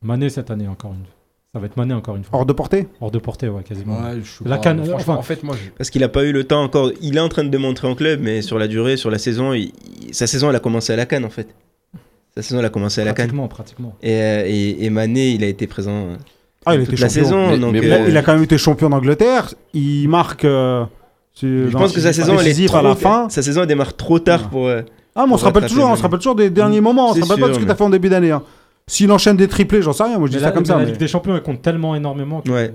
Mané 0.03 0.29
cette 0.31 0.51
année 0.51 0.68
encore 0.68 0.93
une. 0.93 1.05
Ça 1.53 1.59
va 1.59 1.66
être 1.66 1.76
Mané 1.76 1.95
encore 1.95 2.14
une 2.16 2.24
fois. 2.24 2.39
Hors 2.39 2.47
de 2.47 2.53
portée? 2.53 2.87
Hors 3.01 3.11
de 3.11 3.18
portée, 3.18 3.49
ouais, 3.49 3.62
quasiment. 3.62 3.99
Ouais, 3.99 4.18
je 4.22 4.29
suis 4.31 4.45
La 4.45 4.57
pas- 4.57 4.62
canne, 4.62 4.79
franchement, 4.85 4.97
enfin- 5.14 5.14
en 5.16 5.22
fait, 5.22 5.43
moi, 5.43 5.57
je- 5.57 5.70
Parce 5.70 5.89
qu'il 5.91 6.03
n'a 6.03 6.09
pas 6.09 6.24
eu 6.24 6.33
le 6.33 6.45
temps 6.45 6.62
encore. 6.62 6.91
Il 7.01 7.16
est 7.16 7.20
en 7.20 7.29
train 7.29 7.43
de 7.45 7.49
démontrer 7.49 7.89
en 7.89 7.95
club, 7.95 8.20
mais 8.22 8.43
sur 8.43 8.59
la 8.59 8.68
durée, 8.68 8.97
sur 8.97 9.11
la 9.11 9.18
saison, 9.18 9.55
il- 9.55 9.72
il- 10.07 10.14
sa 10.14 10.26
saison, 10.26 10.51
elle 10.51 10.57
a 10.57 10.61
commencé 10.61 10.93
à 10.93 10.97
la 10.97 11.07
canne 11.07 11.24
en 11.24 11.31
fait. 11.31 11.49
Sa 12.37 12.43
saison, 12.43 12.61
elle 12.61 12.66
a 12.66 12.70
commencé 12.70 13.01
à 13.01 13.05
la 13.05 13.14
Cannes. 13.14 13.26
Pratiquement, 13.26 13.49
pratiquement. 13.49 13.97
Et, 14.03 14.12
euh, 14.12 14.45
et, 14.47 14.85
et 14.85 14.91
Mané, 14.91 15.31
il 15.31 15.43
a 15.43 15.49
été 15.49 15.66
présent 15.66 15.91
euh, 15.91 16.16
Ah, 16.66 16.74
il 16.76 16.85
toute 16.85 16.93
était 16.93 17.03
la 17.03 17.09
champion. 17.09 17.24
saison. 17.24 17.49
Mais- 17.51 17.59
donc, 17.59 17.72
mais 17.72 17.81
Bon, 17.81 17.87
euh, 18.05 18.09
il 18.09 18.16
a 18.16 18.22
quand 18.22 18.35
même 18.35 18.45
été 18.45 18.59
champion 18.59 18.91
d'Angleterre. 18.91 19.55
Il 19.74 20.07
marque. 20.09 20.45
euh, 20.45 20.85
je 21.43 21.68
dans- 21.70 21.79
pense 21.81 21.93
que 21.93 22.01
sa 22.01 22.12
saison, 22.12 22.35
elle 22.35 22.41
est 22.43 22.51
décisif 22.51 22.68
trop, 22.68 22.76
à 22.79 22.83
la 22.83 22.95
fin. 22.95 23.29
Sa 23.29 23.43
saison, 23.43 23.62
elle 23.62 23.66
démarre 23.68 23.97
trop 23.97 24.20
tard 24.20 24.43
Ouais. 24.43 24.49
pour. 24.51 24.66
euh, 24.68 24.83
Ah, 25.21 25.27
mais 25.27 25.33
on 25.35 25.37
se 25.37 25.45
rappelle 25.45 25.66
toujours, 25.66 25.85
on 25.85 25.89
Mané. 25.89 25.99
se 25.99 26.03
rappelle 26.03 26.19
toujours 26.21 26.35
des 26.37 26.49
derniers 26.51 26.81
moments. 26.81 27.11
On 27.11 27.14
se 27.14 27.21
rappelle 27.21 27.41
pas 27.41 27.49
de 27.49 27.55
ce 27.55 27.59
que 27.59 27.64
t'as 27.64 27.75
fait 27.75 27.85
en 27.85 27.91
début 27.91 28.09
d'année. 28.09 28.31
hein. 28.31 28.43
S'il 28.87 29.11
enchaîne 29.12 29.37
des 29.37 29.49
triplés, 29.49 29.83
j'en 29.83 29.93
sais 29.93 30.05
rien. 30.05 30.19
Moi, 30.19 30.29
je 30.29 30.33
dis 30.39 30.43
ça 30.43 30.51
comme 30.53 30.64
ça. 30.64 30.75
la 30.75 30.81
mais- 30.85 30.87
Ligue 30.93 30.97
des 30.99 31.09
Champions, 31.09 31.35
elle 31.35 31.43
compte 31.43 31.61
tellement 31.61 31.95
énormément. 31.95 32.41
que- 32.41 32.51
Ouais. 32.51 32.73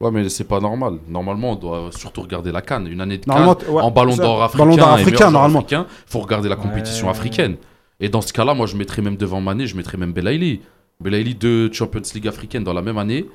Ouais, 0.00 0.10
mais 0.10 0.28
c'est 0.28 0.44
pas 0.44 0.60
normal. 0.60 0.94
Normalement, 1.08 1.52
on 1.52 1.56
doit 1.56 1.88
surtout 1.90 2.22
regarder 2.22 2.52
la 2.52 2.62
Cannes. 2.62 2.86
Une 2.86 3.00
année 3.00 3.18
de 3.18 3.24
Normalement, 3.26 3.54
Cannes, 3.54 3.66
t- 3.68 3.72
ouais, 3.72 3.82
en 3.82 3.90
ballon 3.90 4.12
ça, 4.12 4.22
d'or 4.22 4.42
africain. 4.42 4.64
Ballon 4.64 4.76
d'or 4.76 4.88
et 4.90 4.92
africain, 5.00 5.16
joueur 5.18 5.30
normalement. 5.32 5.58
africain, 5.60 5.86
faut 6.06 6.20
regarder 6.20 6.48
la 6.48 6.56
compétition 6.56 7.06
Ouais. 7.06 7.10
africaine. 7.12 7.56
Et 7.98 8.08
dans 8.08 8.20
ce 8.22 8.32
cas-là, 8.32 8.54
moi, 8.54 8.66
je 8.66 8.76
mettrais 8.76 9.02
même 9.02 9.16
devant 9.16 9.40
Mané, 9.40 9.66
je 9.66 9.76
mettrais 9.76 9.98
même 9.98 10.12
Belaïli. 10.12 10.60
Belaïli, 11.00 11.34
deux 11.34 11.70
Champions 11.72 12.00
League 12.14 12.28
africaines 12.28 12.64
dans 12.64 12.72
la 12.72 12.80
même 12.82 12.96
année, 12.98 13.26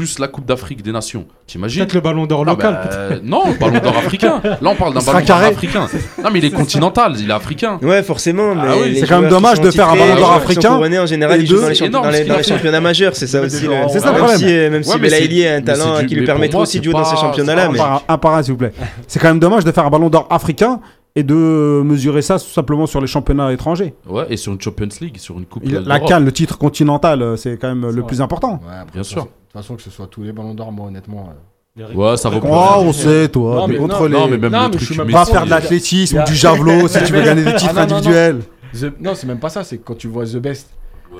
plus 0.00 0.18
la 0.18 0.28
Coupe 0.28 0.46
d'Afrique 0.46 0.82
des 0.82 0.92
Nations. 0.92 1.26
T'imagines 1.46 1.80
Peut-être 1.80 1.92
le 1.92 2.00
ballon 2.00 2.24
d'or 2.24 2.44
Ah, 2.46 2.50
local. 2.50 2.72
bah, 2.72 2.80
peut-être. 2.88 2.98
euh, 3.12 3.20
non, 3.22 3.42
ballon 3.60 3.78
d'or 3.80 3.96
africain. 3.98 4.40
Là, 4.42 4.56
on 4.62 4.74
parle 4.74 4.94
d'un 4.94 5.00
Il 5.00 5.06
ballon 5.06 5.20
d'or 5.26 5.36
africain. 5.36 5.86
Non, 6.24 6.30
mais 6.32 6.38
il 6.38 6.44
est 6.46 6.50
continental, 6.62 7.12
il 7.18 7.28
est 7.28 7.32
africain. 7.34 7.78
Ouais, 7.82 8.02
forcément. 8.02 8.54
Mais 8.54 8.62
Ah 8.66 8.74
oui, 8.82 8.96
c'est 8.98 9.06
quand 9.06 9.20
même 9.20 9.28
dommage 9.30 9.60
de 9.60 9.70
faire 9.70 9.90
un 9.90 9.96
ballon 9.96 10.14
d'or 10.16 10.32
africain 10.32 10.72
en 11.02 11.06
général, 11.06 11.44
jouent 11.44 11.56
deux- 11.56 11.60
dans 11.90 12.08
les, 12.10 12.24
dans 12.24 12.36
dans 12.36 12.42
championnats 12.42 12.80
majeurs. 12.80 13.14
C'est 13.14 13.26
ça 13.26 13.42
aussi. 13.42 13.66
le- 13.66 13.72
C'est 13.92 14.00
ça 14.00 14.12
le 14.12 14.16
problème. 14.18 14.38
si, 14.38 14.44
même 14.46 14.82
si 14.82 14.98
Belaïli 14.98 15.46
a 15.46 15.54
un 15.56 15.60
talent 15.60 15.98
qui 16.06 16.14
lui 16.14 16.24
moi, 16.54 16.62
aussi 16.62 16.78
de 16.78 16.84
jouer 16.84 16.94
dans 16.94 17.04
ces 17.04 17.16
championnats-là. 17.16 17.68
un 18.08 18.18
par 18.18 18.34
un, 18.36 18.42
s'il 18.42 18.52
vous 18.52 18.58
plaît. 18.58 18.72
C'est 19.06 19.18
quand 19.18 19.28
même 19.28 19.38
dommage 19.38 19.64
de 19.64 19.72
faire 19.72 19.84
un 19.84 19.90
ballon 19.90 20.08
d'or 20.08 20.26
africain 20.30 20.80
et 21.16 21.22
de 21.22 21.82
mesurer 21.84 22.22
ça 22.22 22.38
simplement 22.38 22.86
sur 22.86 23.00
les 23.00 23.06
championnats 23.06 23.52
étrangers. 23.52 23.94
Ouais, 24.08 24.26
et 24.30 24.36
sur 24.36 24.52
une 24.52 24.60
Champions 24.60 24.88
League, 25.00 25.16
sur 25.18 25.36
une 25.38 25.44
Coupe 25.46 25.62
la 25.66 26.00
Cannes, 26.00 26.24
le 26.24 26.32
titre 26.32 26.56
continental, 26.58 27.22
euh, 27.22 27.36
c'est 27.36 27.56
quand 27.56 27.68
même 27.68 27.82
le 27.86 27.90
vrai. 28.00 28.06
plus 28.06 28.20
important. 28.20 28.60
Ouais, 28.66 28.84
Bien 28.92 29.02
sûr. 29.02 29.22
De 29.24 29.28
toute 29.28 29.52
façon, 29.52 29.74
que 29.76 29.82
ce 29.82 29.90
soit 29.90 30.06
tous 30.06 30.22
les 30.22 30.32
ballons 30.32 30.54
d'or, 30.54 30.70
moi, 30.70 30.86
honnêtement. 30.86 31.30
euh, 31.78 31.94
Ouais, 31.94 32.16
ça 32.16 32.28
vaut 32.28 32.36
Oh, 32.36 32.40
plus 32.40 32.50
rien 32.50 32.76
on 32.78 32.92
sait, 32.92 33.28
toi. 33.28 33.56
Non, 33.56 33.68
mais 33.68 33.76
contre 33.76 34.00
non, 34.00 34.06
les. 34.06 34.12
Non, 34.12 34.28
mais 34.28 34.38
même 34.38 34.52
Non, 34.52 34.58
le 34.64 34.66
mais 34.68 34.72
je 34.72 34.76
truc 34.78 34.88
suis 34.88 34.98
même 34.98 35.08
Va 35.10 35.24
pas 35.24 35.24
faire 35.32 35.46
de 35.46 35.52
a- 35.52 35.60
l'athlétisme 35.60 36.18
ou 36.20 36.24
du 36.24 36.34
javelot 36.36 36.88
si 36.88 37.02
tu 37.04 37.12
veux 37.12 37.22
gagner 37.22 37.42
des 37.44 37.50
Ah, 37.50 37.54
titres 37.54 37.74
non. 37.74 37.80
individuels. 37.80 38.40
The- 38.74 39.00
Non, 39.00 39.14
c'est 39.14 39.26
même 39.26 39.38
pas 39.40 39.48
ça. 39.48 39.64
C'est 39.64 39.78
quand 39.78 39.96
tu 39.96 40.06
vois 40.08 40.24
The 40.26 40.36
Best 40.36 40.68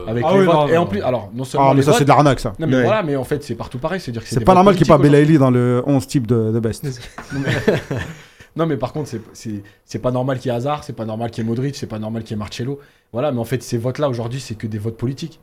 avec 0.07 0.25
Ah 0.27 0.33
les 0.35 0.41
oui, 0.41 0.47
votes. 0.47 0.55
non, 0.55 0.69
Et 0.69 0.77
en 0.77 0.87
plus, 0.87 1.01
alors, 1.03 1.31
non 1.35 1.45
seulement. 1.45 1.69
Ah, 1.69 1.75
mais 1.75 1.81
les 1.81 1.87
ça, 1.87 1.93
c'est 1.95 2.05
de 2.05 2.09
l'arnaque, 2.09 2.41
ça. 2.41 2.53
Non, 2.59 2.67
mais 2.67 2.77
Ouais. 2.77 2.83
voilà, 2.85 3.03
mais 3.03 3.17
en 3.17 3.25
fait, 3.25 3.43
c'est 3.43 3.55
partout 3.55 3.79
pareil. 3.79 4.01
C'est-à-dire 4.01 4.23
que 4.23 4.29
C'est 4.29 4.45
pas 4.45 4.55
normal 4.55 4.75
qu'il 4.77 4.85
n'y 4.87 4.89
ait 4.93 4.97
pas 4.97 5.03
Belaïli 5.03 5.39
dans 5.39 5.51
le 5.51 5.83
11 5.87 6.07
type 6.07 6.27
de, 6.27 6.53
de 6.53 6.61
best. 6.61 6.85
Non, 8.61 8.67
mais- 8.67 8.77
par 8.77 8.93
contre, 8.93 9.09
c'est- 9.33 9.99
pas 9.99 10.11
normal 10.11 10.39
qu'il 10.39 10.51
y 10.51 10.55
ait 10.55 10.57
Hazard, 10.57 10.85
c'est 10.85 10.93
pas 10.93 11.07
normal 11.07 11.31
qu'il 11.31 11.43
y 11.43 11.47
ait 11.47 11.49
Modric, 11.49 11.75
c'est 11.75 11.87
pas 11.87 11.99
normal 11.99 12.23
qu'il 12.25 12.33
y 12.33 12.35
ait 12.35 12.39
Marcello. 12.39 12.79
Voilà, 13.13 13.33
mais 13.33 13.39
en 13.41 13.45
fait, 13.45 13.63
ces 13.63 13.79
votes-là, 13.79 14.09
aujourd'hui, 14.11 14.39
c'est 14.41 14.55
que 14.55 14.67
des 14.67 14.79
votes 14.79 14.97
politiques. 14.99 15.41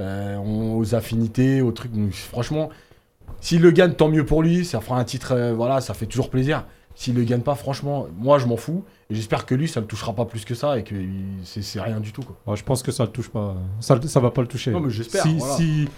Euh, 0.00 0.36
on- 0.36 0.78
aux 0.78 0.94
affinités, 0.94 1.60
aux 1.60 1.70
trucs. 1.72 1.92
Donc, 1.92 2.12
franchement, 2.12 2.70
s'il 3.40 3.60
le 3.60 3.70
gagne, 3.70 3.92
tant 3.92 4.08
mieux 4.08 4.24
pour 4.24 4.42
lui. 4.42 4.64
Ça 4.64 4.80
fera 4.80 4.98
un 4.98 5.04
titre, 5.04 5.32
euh, 5.32 5.52
voilà, 5.54 5.80
ça 5.82 5.92
fait 5.94 6.06
toujours 6.06 6.30
plaisir. 6.30 6.64
S'il 6.94 7.14
le 7.14 7.24
gagne 7.24 7.42
pas, 7.42 7.54
franchement, 7.54 8.06
moi, 8.18 8.38
je 8.38 8.46
m'en 8.46 8.56
fous. 8.56 8.82
Et 9.10 9.14
j'espère 9.14 9.44
que 9.44 9.54
lui, 9.54 9.68
ça 9.68 9.80
le 9.80 9.86
touchera 9.86 10.14
pas 10.14 10.24
plus 10.24 10.44
que 10.46 10.54
ça 10.54 10.78
et 10.78 10.82
que 10.82 10.94
c'est 11.44 11.60
c'est 11.62 11.80
rien 11.80 12.00
du 12.00 12.10
tout, 12.12 12.22
quoi. 12.22 12.36
Ouais, 12.46 12.56
je 12.56 12.64
pense 12.64 12.82
que 12.82 12.90
ça 12.90 13.04
le 13.04 13.10
touche 13.10 13.28
pas. 13.28 13.54
Ça, 13.80 14.00
ça 14.06 14.18
va 14.20 14.30
pas 14.30 14.40
le 14.40 14.48
toucher. 14.48 14.70
Non, 14.70 14.80
mais 14.80 14.90
j'espère, 14.90 15.22
Si, 15.22 15.36
voilà. 15.36 15.56
si, 15.56 15.88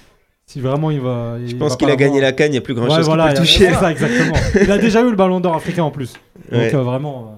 si 0.49 0.61
vraiment 0.61 0.91
il 0.91 1.01
va. 1.01 1.37
Je 1.47 1.55
pense 1.57 1.77
qu'il 1.77 1.91
a 1.91 1.97
gagné 1.97 2.21
la 2.21 2.33
canne, 2.33 2.49
il 2.49 2.53
n'y 2.53 2.59
a 2.59 2.63
plus 2.63 2.73
grand 2.75 2.89
Ouais, 2.89 2.97
chose 2.97 3.05
voilà, 3.07 3.29
qui 3.29 3.35
peut 3.35 3.41
le 3.41 3.47
toucher. 3.47 3.67
c'est 3.69 3.75
ça, 3.75 3.91
exactement. 3.93 4.35
Il 4.63 4.71
a 4.73 4.79
déjà 4.79 5.03
eu 5.03 5.11
le 5.11 5.17
ballon 5.17 5.41
d'or 5.41 5.55
africain 5.55 5.85
en 5.85 5.91
plus. 5.91 6.15
Donc 6.51 6.61
Ouais. 6.61 6.75
euh, 6.75 6.83
vraiment. 6.83 7.35
euh, 7.35 7.37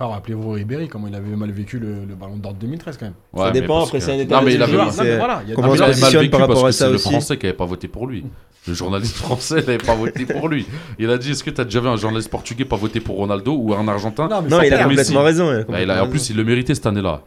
Alors, 0.00 0.12
rappelez-vous 0.14 0.50
Ribéry, 0.52 0.88
comment 0.88 1.06
il 1.06 1.14
avait 1.14 1.36
mal 1.36 1.50
vécu 1.50 1.78
le, 1.78 2.04
le 2.08 2.14
ballon 2.14 2.36
d'or 2.36 2.54
de 2.54 2.58
2013 2.60 2.96
quand 2.96 3.06
même. 3.06 3.14
Ouais, 3.34 3.44
Ça 3.44 3.50
dépend, 3.50 3.84
après, 3.84 3.98
que- 3.98 4.04
c'est 4.04 4.12
un 4.12 4.18
état 4.18 4.36
a 4.36 4.40
comment 4.40 4.50
il 4.50 4.62
avait 4.62 6.00
mal 6.00 6.12
vécu 6.12 6.30
par 6.30 6.40
parce 6.40 6.48
rapport 6.48 6.62
que 6.62 6.68
à 6.68 6.72
ça 6.72 6.86
c'est 6.86 6.92
le. 6.92 6.98
Français 6.98 7.36
qui 7.36 7.46
n'avait 7.46 7.56
pas 7.58 7.64
voté 7.66 7.88
pour 7.88 8.06
lui. 8.06 8.24
Le 8.66 8.74
journaliste 8.74 9.16
français 9.24 9.56
n'avait 9.56 9.78
pas 9.78 9.94
voté 9.94 10.24
pour 10.26 10.48
lui. 10.48 10.66
Il 10.98 11.10
a 11.10 11.18
dit 11.18 11.30
Est-ce 11.32 11.44
que 11.44 11.50
tu 11.50 11.60
as 11.60 11.64
déjà 11.64 11.80
vu 11.80 11.88
un 11.88 11.96
journaliste 11.96 12.30
portugais 12.30 12.64
pas 12.64 12.76
voter 12.76 13.00
pour 13.00 13.16
Ronaldo 13.16 13.54
ou 13.54 13.74
un 13.74 13.86
Argentin? 13.86 14.28
Non, 14.28 14.40
mais 14.42 14.48
Non, 14.48 14.56
sans 14.56 14.62
il 14.64 14.72
a 14.74 14.82
complètement 14.84 15.22
raison. 15.22 15.44
il 15.50 15.50
a 15.50 15.52
Bah, 15.52 15.60
il 15.60 15.66
complètement 15.66 15.94
a- 15.94 16.02
En 16.04 16.08
plus, 16.08 16.30
il 16.30 16.36
le 16.36 16.44
méritait 16.44 16.74
cette 16.74 16.86
année-là. 16.86 17.20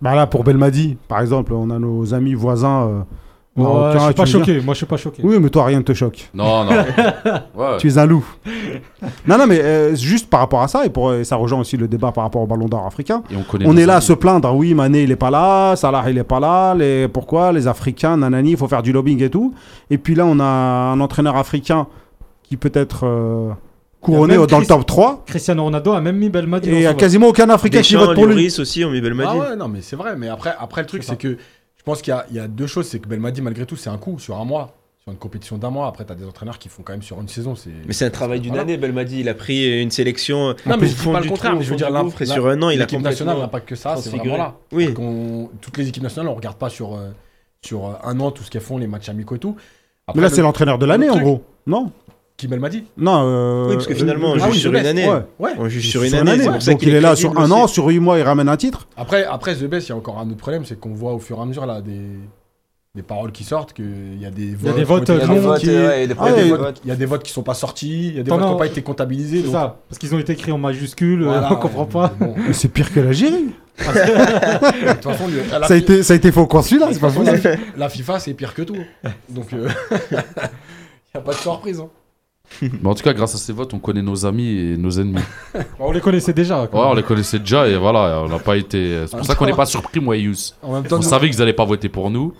Bah 0.00 0.14
là, 0.14 0.26
pour 0.26 0.42
Belmadi, 0.44 0.96
par 1.08 1.20
exemple, 1.20 1.52
on 1.52 1.70
a 1.70 1.78
nos 1.78 2.12
amis 2.14 2.34
voisins. 2.34 2.88
euh, 2.88 3.00
ouais, 3.56 3.92
je 3.94 4.04
suis 4.04 4.14
pas 4.14 4.24
choqué. 4.24 4.60
Moi, 4.60 4.74
je 4.74 4.78
suis 4.78 4.86
pas 4.86 4.96
choqué. 4.96 5.22
Oui, 5.24 5.38
mais 5.40 5.50
toi, 5.50 5.66
rien 5.66 5.78
ne 5.78 5.84
te 5.84 5.92
choque. 5.92 6.30
Non, 6.34 6.64
non. 6.64 6.72
Ouais. 7.54 7.76
Tu 7.78 7.88
es 7.88 7.98
un 7.98 8.06
loup. 8.06 8.24
non, 9.26 9.36
non, 9.36 9.46
mais 9.46 9.60
euh, 9.60 9.94
juste 9.94 10.30
par 10.30 10.40
rapport 10.40 10.62
à 10.62 10.68
ça, 10.68 10.86
et, 10.86 10.90
pour, 10.90 11.12
et 11.12 11.24
ça 11.24 11.36
rejoint 11.36 11.60
aussi 11.60 11.76
le 11.76 11.86
débat 11.86 12.12
par 12.12 12.24
rapport 12.24 12.42
au 12.42 12.46
ballon 12.46 12.66
d'or 12.66 12.86
africain. 12.86 13.22
Et 13.30 13.36
on 13.36 13.42
connaît 13.42 13.66
On 13.66 13.74
nos 13.74 13.80
est 13.80 13.86
là 13.86 13.96
à 13.96 14.00
se 14.00 14.12
plaindre, 14.12 14.54
oui, 14.54 14.74
Mané 14.74 15.02
il 15.02 15.10
est 15.10 15.16
pas 15.16 15.30
là, 15.30 15.76
Salah 15.76 16.04
il 16.08 16.16
est 16.18 16.24
pas 16.24 16.40
là, 16.40 16.74
les... 16.74 17.08
pourquoi 17.08 17.52
les 17.52 17.68
Africains, 17.68 18.16
nanani, 18.16 18.52
il 18.52 18.56
faut 18.56 18.68
faire 18.68 18.82
du 18.82 18.92
lobbying 18.92 19.22
et 19.22 19.30
tout. 19.30 19.54
Et 19.90 19.98
puis 19.98 20.14
là, 20.14 20.24
on 20.26 20.40
a 20.40 20.44
un 20.44 21.00
entraîneur 21.00 21.36
africain 21.36 21.86
qui 22.42 22.56
peut 22.56 22.72
être 22.74 23.04
euh, 23.04 23.50
couronné 24.00 24.36
dans 24.46 24.58
le 24.58 24.66
top 24.66 24.84
3, 24.84 25.24
Cristiano 25.26 25.64
Ronaldo 25.64 25.92
a 25.92 26.00
même 26.00 26.16
mis 26.16 26.28
Belmadi. 26.28 26.68
et 26.68 26.72
il 26.72 26.78
n'y 26.80 26.86
a 26.86 26.94
quasiment 26.94 27.28
aucun 27.28 27.48
Africain 27.50 27.80
qui 27.80 27.94
vote 27.94 28.14
pour 28.14 28.26
lui. 28.26 28.52
Aussi, 28.58 28.84
on 28.84 28.90
met 28.90 29.00
Belmadi. 29.00 29.30
Ah 29.32 29.50
ouais, 29.50 29.56
non, 29.56 29.68
mais 29.68 29.80
c'est 29.80 29.96
vrai. 29.96 30.16
Mais 30.16 30.28
après, 30.28 30.54
après 30.58 30.82
le 30.82 30.86
truc, 30.86 31.02
c'est 31.02 31.16
que 31.16 31.36
je 31.82 31.90
pense 31.90 32.00
qu'il 32.00 32.12
y 32.12 32.16
a, 32.16 32.24
il 32.30 32.36
y 32.36 32.38
a 32.38 32.46
deux 32.46 32.68
choses. 32.68 32.86
C'est 32.86 33.00
que 33.00 33.08
Belmadi, 33.08 33.42
malgré 33.42 33.66
tout, 33.66 33.74
c'est 33.74 33.90
un 33.90 33.98
coup 33.98 34.18
sur 34.20 34.36
un 34.38 34.44
mois. 34.44 34.76
Sur 35.02 35.10
une 35.10 35.18
compétition 35.18 35.58
d'un 35.58 35.70
mois. 35.70 35.88
Après, 35.88 36.04
tu 36.04 36.12
as 36.12 36.14
des 36.14 36.24
entraîneurs 36.24 36.60
qui 36.60 36.68
font 36.68 36.84
quand 36.84 36.92
même 36.92 37.02
sur 37.02 37.20
une 37.20 37.26
saison. 37.26 37.56
C'est 37.56 37.70
Mais 37.88 37.92
c'est 37.92 38.04
un 38.04 38.10
travail 38.10 38.38
d'une 38.38 38.56
année, 38.56 38.76
Belmadi. 38.76 39.18
Il 39.18 39.28
a 39.28 39.34
pris 39.34 39.82
une 39.82 39.90
sélection. 39.90 40.54
Non, 40.64 40.76
mais 40.78 40.86
je 40.86 40.94
dis 40.96 41.04
pas 41.10 41.18
le 41.20 41.28
contraire, 41.28 41.56
mais 41.56 41.64
je 41.64 41.70
veux 41.70 41.76
dire, 41.76 41.88
sur 42.26 42.46
un 42.46 42.62
an, 42.62 42.70
il 42.70 42.76
a 42.80 42.84
l'équipe 42.84 43.00
nationale 43.00 43.38
n'a 43.38 43.48
pas 43.48 43.58
que 43.60 43.74
ça, 43.74 43.96
c'est 43.96 44.10
vraiment 44.16 44.36
là. 44.36 44.54
Oui. 44.70 44.94
Toutes 45.60 45.76
les 45.76 45.88
équipes 45.88 46.04
nationales, 46.04 46.30
on 46.30 46.36
regarde 46.36 46.56
pas 46.56 46.70
sur, 46.70 46.94
euh, 46.94 47.10
sur 47.62 47.86
euh, 47.86 47.92
un 48.04 48.20
an 48.20 48.30
tout 48.30 48.44
ce 48.44 48.50
qu'elles 48.50 48.62
font, 48.62 48.78
les 48.78 48.86
matchs 48.86 49.08
amicaux 49.08 49.34
et 49.34 49.38
tout. 49.40 49.56
Après, 50.06 50.18
Mais 50.20 50.22
là, 50.22 50.28
le- 50.30 50.34
c'est 50.36 50.42
l'entraîneur 50.42 50.78
de 50.78 50.86
l'année, 50.86 51.06
le 51.06 51.12
en 51.12 51.20
gros. 51.20 51.42
Non? 51.66 51.90
Qui 52.36 52.48
Belmadi 52.48 52.84
Non. 52.96 53.22
euh, 53.24 53.66
Oui, 53.68 53.74
parce 53.74 53.86
que 53.86 53.94
finalement, 53.94 54.28
on 54.30 54.32
euh, 54.32 54.34
juge 54.34 54.42
Ah 54.46 54.50
oui, 54.50 54.58
sur 54.58 54.70
une 54.74 54.86
année. 54.86 55.08
Ouais. 55.08 55.20
Ouais. 55.38 55.50
On 55.58 55.68
juge 55.68 55.88
sur 55.88 56.02
sur 56.02 56.02
une 56.20 56.28
année. 56.28 56.44
Donc 56.44 56.82
il 56.82 56.94
est 56.94 57.00
là 57.00 57.14
sur 57.16 57.38
un 57.38 57.50
an, 57.50 57.66
sur 57.66 57.86
8 57.86 57.98
mois, 58.00 58.18
il 58.18 58.22
ramène 58.22 58.48
un 58.48 58.56
titre. 58.56 58.88
Après, 58.96 59.24
après 59.24 59.54
The 59.54 59.64
Best, 59.64 59.88
il 59.88 59.90
y 59.90 59.92
a 59.92 59.96
encore 59.96 60.18
un 60.18 60.26
autre 60.28 60.38
problème, 60.38 60.64
c'est 60.64 60.78
qu'on 60.78 60.94
voit 60.94 61.12
au 61.12 61.18
fur 61.18 61.38
et 61.38 61.42
à 61.42 61.44
mesure 61.44 61.66
là 61.66 61.80
des, 61.80 62.00
des 62.96 63.02
paroles 63.02 63.30
qui 63.32 63.44
sortent, 63.44 63.72
qu'il 63.72 64.20
y 64.20 64.26
a 64.26 64.30
des 64.30 64.54
votes. 64.54 64.66
y 64.66 64.68
a 64.70 64.72
des 64.72 64.84
votes, 64.84 65.04
qui 65.04 65.12
ont 65.12 65.16
été 65.16 65.24
euh, 65.24 65.28
non, 65.28 65.34
convoqués, 65.36 65.60
qui- 65.60 65.66
il 65.68 65.72
y 65.72 65.76
a 65.78 65.88
ouais, 65.88 66.06
des 66.08 66.14
Ah, 66.18 66.56
votes- 66.56 66.80
il 66.84 66.88
y 66.88 66.92
a 66.92 66.96
des 66.96 67.06
votes 67.06 67.22
qui 67.22 67.32
sont 67.32 67.42
pas 67.42 67.54
sortis, 67.54 68.08
il 68.08 68.16
y 68.16 68.20
a 68.20 68.22
des 68.22 68.30
votes 68.30 68.40
qui 68.40 68.44
non. 68.46 68.52
n'ont 68.52 68.58
pas 68.58 68.66
été 68.66 68.82
comptabilisés. 68.82 69.38
C'est 69.38 69.42
donc- 69.44 69.52
ça. 69.52 69.76
Parce 69.88 69.98
qu'ils 69.98 70.14
ont 70.14 70.18
été 70.18 70.32
écrits 70.32 70.52
en 70.52 70.58
majuscule, 70.58 71.22
Voilà, 71.24 71.52
on 71.52 71.56
comprend 71.56 71.84
ouais, 71.84 72.08
pas. 72.08 72.12
bon. 72.18 72.34
Mais 72.36 72.52
c'est 72.54 72.68
pire 72.68 72.92
que 72.92 73.00
l'Algérie. 73.00 73.46
De 73.78 74.92
toute 74.92 75.04
façon, 75.04 75.24
le- 75.28 75.58
la, 75.60 75.66
Ça 75.66 75.74
a 75.74 75.76
été, 75.76 76.02
ça 76.02 76.12
a 76.12 76.16
été 76.16 76.30
faux 76.32 76.46
là, 76.52 76.62
c'est 76.62 76.78
pas 76.78 76.86
de 76.88 76.92
toute 76.92 77.00
façon, 77.00 77.20
possible. 77.24 77.42
la- 77.76 77.78
la 77.78 77.88
FIFA, 77.88 78.18
c'est 78.18 78.34
pire 78.34 78.52
que 78.54 78.62
tout. 78.62 78.76
Donc, 79.30 79.46
il 79.52 79.58
n'y 79.60 79.66
a 81.14 81.20
pas 81.20 81.32
de 81.32 81.38
surprise. 81.38 81.80
hein. 81.80 81.88
Mais 82.60 82.88
en 82.88 82.94
tout 82.94 83.02
cas, 83.02 83.12
grâce 83.12 83.34
à 83.34 83.38
ces 83.38 83.52
votes, 83.52 83.72
on 83.74 83.78
connaît 83.78 84.02
nos 84.02 84.26
amis 84.26 84.48
et 84.58 84.76
nos 84.76 84.90
ennemis. 84.90 85.22
On 85.78 85.92
les 85.92 86.00
connaissait 86.00 86.32
déjà. 86.32 86.62
Ouais, 86.62 86.68
quoi. 86.68 86.90
on 86.90 86.94
les 86.94 87.02
connaissait 87.02 87.38
déjà 87.38 87.66
et 87.68 87.76
voilà, 87.76 88.22
on 88.24 88.28
n'a 88.28 88.38
pas 88.38 88.56
été. 88.56 89.04
C'est 89.06 89.16
pour 89.16 89.26
ça 89.26 89.34
qu'on 89.34 89.46
n'est 89.46 89.52
pas 89.54 89.66
surpris, 89.66 90.00
moi 90.00 90.16
et 90.16 90.20
Yous. 90.20 90.34
En 90.62 90.74
même 90.74 90.84
temps, 90.84 90.96
On 90.96 90.98
nous- 90.98 91.04
savait 91.04 91.28
qu'ils 91.30 91.38
n'allaient 91.38 91.52
pas 91.52 91.64
voter 91.64 91.88
pour 91.88 92.10
nous. 92.10 92.34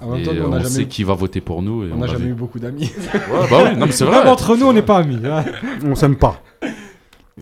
en 0.00 0.08
même 0.10 0.20
Et 0.20 0.22
temps, 0.24 0.32
nous, 0.34 0.42
on, 0.42 0.46
on 0.46 0.50
n'a 0.50 0.64
sait 0.64 0.84
qui 0.86 1.04
va 1.04 1.14
voter 1.14 1.40
pour 1.40 1.62
nous. 1.62 1.84
Et 1.84 1.90
on 1.92 1.96
n'a 1.96 2.06
l'a 2.06 2.12
jamais 2.12 2.24
vu. 2.26 2.30
eu 2.32 2.34
beaucoup 2.34 2.58
d'amis. 2.58 2.92
Ouais, 3.14 3.46
bah 3.50 3.58
oui, 3.70 3.76
non, 3.76 3.86
mais 3.86 3.92
c'est 3.92 4.04
Même 4.04 4.14
vrai. 4.14 4.28
entre 4.28 4.56
nous, 4.56 4.66
on 4.66 4.72
n'est 4.72 4.82
pas 4.82 4.98
amis. 4.98 5.18
hein. 5.24 5.44
On 5.84 5.94
s'aime 5.94 6.16
pas. 6.16 6.40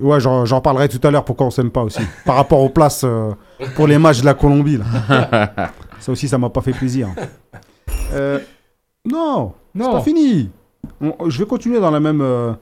Ouais, 0.01 0.21
j'en 0.21 0.45
j'en 0.45 0.61
parlerai 0.61 0.89
tout 0.89 1.01
à 1.07 1.11
l'heure 1.11 1.25
pourquoi 1.25 1.47
on 1.47 1.51
s'aime 1.51 1.71
pas 1.71 1.83
aussi. 1.83 2.01
Par 2.25 2.37
rapport 2.37 2.61
aux 2.61 2.68
places 2.68 3.03
euh, 3.05 3.33
pour 3.75 3.89
les 3.89 3.99
matchs 3.99 4.21
de 4.21 4.25
la 4.27 4.35
Colombie. 4.35 4.79
là. 4.79 5.53
ça 6.01 6.12
aussi, 6.12 6.29
ça 6.29 6.39
m'a 6.39 6.49
pas 6.49 6.61
fait 6.61 6.73
plaisir. 6.73 7.09
Euh, 8.14 8.39
non, 9.05 9.53
c'est 9.75 9.83
Non. 9.83 9.93
pas 9.93 10.01
fini. 10.03 10.51
On- 11.01 11.28
je 11.30 11.38
vais 11.38 11.46
continuer 11.46 11.80
dans 11.80 11.90
la 11.90 12.01
même. 12.01 12.20
euh, 12.20 12.53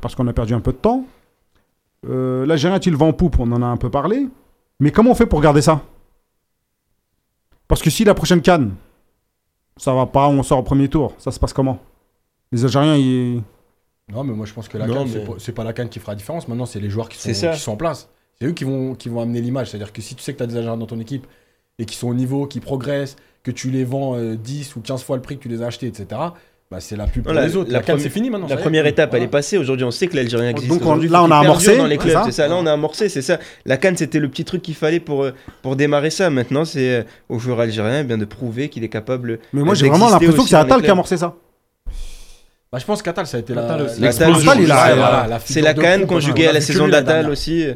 parce 0.00 0.14
qu'on 0.14 0.26
a 0.26 0.32
perdu 0.32 0.54
un 0.54 0.60
peu 0.60 0.72
de 0.72 0.76
temps. 0.78 1.04
Euh, 2.06 2.44
L'Algérien 2.46 2.76
est-il 2.76 2.94
vent 2.96 3.08
en 3.08 3.12
poupe 3.12 3.38
On 3.38 3.50
en 3.52 3.62
a 3.62 3.66
un 3.66 3.76
peu 3.78 3.90
parlé. 3.90 4.28
Mais 4.80 4.90
comment 4.90 5.12
on 5.12 5.14
fait 5.14 5.26
pour 5.26 5.40
garder 5.40 5.62
ça? 5.62 5.82
Parce 7.68 7.80
que 7.82 7.90
si 7.90 8.04
la 8.04 8.14
prochaine 8.14 8.42
canne, 8.42 8.74
ça 9.76 9.94
va 9.94 10.06
pas, 10.06 10.28
on 10.28 10.42
sort 10.42 10.58
au 10.58 10.62
premier 10.62 10.88
tour, 10.88 11.14
ça 11.18 11.30
se 11.30 11.40
passe 11.40 11.52
comment? 11.52 11.78
Les 12.52 12.64
Algériens, 12.64 12.96
ils. 12.96 13.42
Non, 14.12 14.22
mais 14.22 14.34
moi, 14.34 14.44
je 14.44 14.52
pense 14.52 14.68
que 14.68 14.76
la 14.76 14.86
Non, 14.86 14.94
canne, 14.94 15.04
mais- 15.04 15.12
c'est 15.12 15.24
pas, 15.24 15.32
c'est 15.38 15.52
pas 15.52 15.64
la 15.64 15.72
canne 15.72 15.88
qui 15.88 15.98
fera 15.98 16.12
la 16.12 16.16
différence. 16.16 16.46
Maintenant, 16.46 16.66
c'est 16.66 16.80
les 16.80 16.90
joueurs 16.90 17.08
qui 17.08 17.16
sont, 17.16 17.22
C'est 17.24 17.34
ça. 17.34 17.52
qui 17.52 17.60
sont 17.60 17.72
en 17.72 17.76
place. 17.76 18.10
C'est 18.38 18.46
eux 18.46 18.52
qui 18.52 18.64
vont, 18.64 18.94
qui 18.94 19.08
vont 19.08 19.20
amener 19.22 19.40
l'image. 19.40 19.70
C'est-à-dire 19.70 19.92
que 19.92 20.02
si 20.02 20.14
tu 20.14 20.22
sais 20.22 20.32
que 20.34 20.38
tu 20.38 20.42
as 20.44 20.46
des 20.46 20.56
agents 20.58 20.76
dans 20.76 20.86
ton 20.86 21.00
équipe 21.00 21.26
et 21.78 21.86
qui 21.86 21.96
sont 21.96 22.08
au 22.08 22.14
niveau, 22.14 22.46
qui 22.46 22.60
progressent, 22.60 23.16
que 23.42 23.50
tu 23.50 23.70
les 23.70 23.84
vends 23.84 24.14
euh, 24.16 24.36
10 24.36 24.76
ou 24.76 24.80
15 24.80 25.02
fois 25.02 25.16
le 25.16 25.22
prix 25.22 25.38
que 25.38 25.42
tu 25.42 25.48
les 25.48 25.62
as 25.62 25.66
achetés, 25.66 25.86
etc., 25.86 26.20
bah, 26.74 26.80
c'est 26.80 26.96
la 26.96 27.06
pub 27.06 27.22
pour 27.22 27.32
les 27.32 27.56
autres. 27.56 27.70
la 27.70 27.82
La, 27.86 27.98
c'est 27.98 28.10
fini 28.10 28.30
maintenant. 28.30 28.48
La 28.48 28.56
première 28.56 28.84
étape, 28.84 29.14
elle 29.14 29.22
est 29.22 29.28
passée. 29.28 29.58
Aujourd'hui, 29.58 29.84
on 29.84 29.92
sait 29.92 30.08
que 30.08 30.16
l'Algérien 30.16 30.50
existe. 30.50 30.68
Donc, 30.68 30.84
on- 30.84 30.96
là, 30.96 31.22
on 31.22 31.30
a 31.30 31.36
amorcé, 31.38 31.66
perdure 31.66 31.82
dans 31.84 31.88
les 31.88 31.94
c'est 31.94 32.02
clubs. 32.02 32.12
ça 32.14 32.22
C'est 32.24 32.32
ça. 32.32 32.48
Là, 32.48 32.56
on 32.56 32.66
a 32.66 32.72
amorcé. 32.72 33.08
C'est 33.08 33.22
ça. 33.22 33.38
La 33.64 33.76
canne, 33.76 33.96
c'était 33.96 34.18
le 34.18 34.28
petit 34.28 34.44
truc 34.44 34.60
qu'il 34.60 34.74
fallait 34.74 34.98
pour 34.98 35.22
euh, 35.22 35.32
pour 35.62 35.76
démarrer 35.76 36.10
ça. 36.10 36.30
Maintenant, 36.30 36.64
c'est 36.64 36.90
euh, 36.96 37.02
aux 37.28 37.38
joueurs 37.38 37.60
algériens 37.60 38.00
eh 38.00 38.02
bien 38.04 38.18
de 38.18 38.24
prouver 38.24 38.68
qu'il 38.68 38.82
est 38.82 38.88
capable. 38.88 39.38
Mais 39.52 39.62
moi, 39.62 39.70
euh, 39.72 39.74
j'ai 39.76 39.88
vraiment 39.88 40.10
l'impression 40.10 40.42
que 40.42 40.48
c'est 40.48 40.56
Attal 40.56 40.82
qui 40.82 40.88
a 40.88 40.92
amorcé 40.92 41.16
ça. 41.16 41.36
Bah, 42.72 42.80
je 42.80 42.84
pense 42.86 43.02
qu'Atal, 43.02 43.24
ça 43.28 43.36
a 43.36 43.40
été 43.40 43.52
Attal 43.56 43.86
la, 44.00 45.38
C'est 45.44 45.60
la 45.60 45.74
de 45.74 45.80
canne 45.80 46.00
proue, 46.06 46.14
conjuguée 46.14 46.46
on 46.46 46.50
à 46.50 46.54
la 46.54 46.60
saison 46.60 46.88
dernière. 46.88 47.28
aussi. 47.28 47.66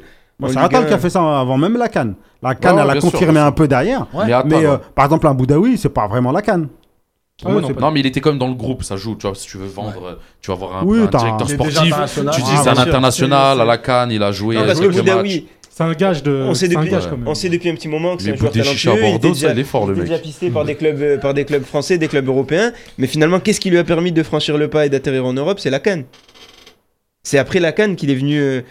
Bon, 0.40 0.49
En 0.49 0.51
c'est 0.51 0.59
1. 0.59 0.84
qui 0.84 0.92
a 0.92 0.99
fait 0.99 1.11
ça 1.11 1.20
avant 1.40 1.57
même 1.57 1.76
la 1.76 1.88
Cannes. 1.88 2.14
La 2.42 2.55
Cannes, 2.55 2.78
elle 2.80 2.90
a 2.90 3.01
confirmé 3.01 3.40
un 3.40 3.53
peu 3.53 3.66
derrière. 3.66 4.07
Mais 4.44 4.66
euh, 4.66 4.76
par 4.94 5.05
exemple, 5.05 5.26
un 5.26 5.34
Boudaoui, 5.34 5.76
c'est 5.78 5.88
pas 5.88 6.07
vraiment 6.09 6.32
la 6.32 6.42
Cannes. 6.42 6.68
Ah 7.45 7.51
ouais, 7.55 7.62
non, 7.80 7.91
mais 7.93 8.01
il 8.01 8.07
était 8.07 8.20
quand 8.20 8.30
même 8.30 8.39
dans 8.39 8.49
le 8.49 8.55
groupe, 8.55 8.82
ça 8.82 8.97
joue. 8.97 9.14
Tu 9.14 9.26
vois, 9.26 9.34
si 9.36 9.47
tu 9.47 9.59
veux 9.59 9.66
vendre, 9.66 10.18
tu 10.41 10.51
vas 10.51 10.55
avoir 10.55 10.76
un, 10.78 10.84
Oui, 10.84 10.99
un 10.99 11.03
un- 11.05 11.07
directeur 11.07 11.47
Il 11.49 11.55
sportif. 11.55 11.78
Tu 11.78 11.86
dis 11.86 11.93
Ah, 11.95 12.07
c'est 12.64 12.68
un 12.68 12.78
international 12.78 13.61
à 13.61 13.64
la 13.64 13.78
Cannes, 13.78 14.11
il 14.11 14.22
a 14.22 14.32
joué 14.32 14.57
C'est 15.70 15.84
un 15.84 15.93
gage 15.93 16.24
de. 16.24 16.43
on 16.45 16.55
sait 16.55 16.66
un 16.66 16.80
depuis, 16.80 16.91
même. 16.91 17.28
on 17.28 17.34
sait 17.36 17.49
depuis 17.49 17.68
un 17.70 17.74
petit 17.76 17.86
moment 17.86 18.16
que 18.16 18.24
c'est 18.24 18.32
un 18.32 18.34
joueur 18.34 18.51
talentueux. 18.51 18.91
il 18.97 19.01
Bordeaux, 19.01 19.16
était 19.18 19.26
ça, 19.28 19.32
déjà- 19.34 19.53
il 19.53 19.59
est 19.61 19.64
fort, 19.64 19.86
le 19.86 19.93
était 19.93 20.01
mec. 20.01 20.11
déjà 20.11 20.20
pisté 20.20 20.51
par 20.51 20.64
des 20.64 20.74
clubs, 20.74 21.01
euh, 21.01 21.18
par 21.18 21.34
des 21.34 21.45
clubs 21.45 21.62
français, 21.62 21.99
des 21.99 22.09
clubs 22.09 22.26
européens. 22.26 22.72
Mais 22.99 23.07
finalement, 23.07 23.39
qu'est-ce 23.39 23.61
qui 23.61 23.70
lui 23.70 23.78
a 23.78 23.84
permis 23.84 24.11
de 24.11 24.22
franchir 24.24 24.59
le 24.59 24.66
pas 24.68 24.86
et 24.86 24.89
d'atterrir 24.89 25.24
en 25.24 25.32
Europe? 25.32 25.61
C'est 25.61 25.70
la 25.70 25.78
Cannes. 25.78 26.07
C'est 27.22 27.39
après 27.39 27.61
la 27.61 27.70
Cannes 27.70 27.95
qu'il 27.95 28.11
est 28.11 28.16
venu, 28.16 28.41
euh, 28.41 28.62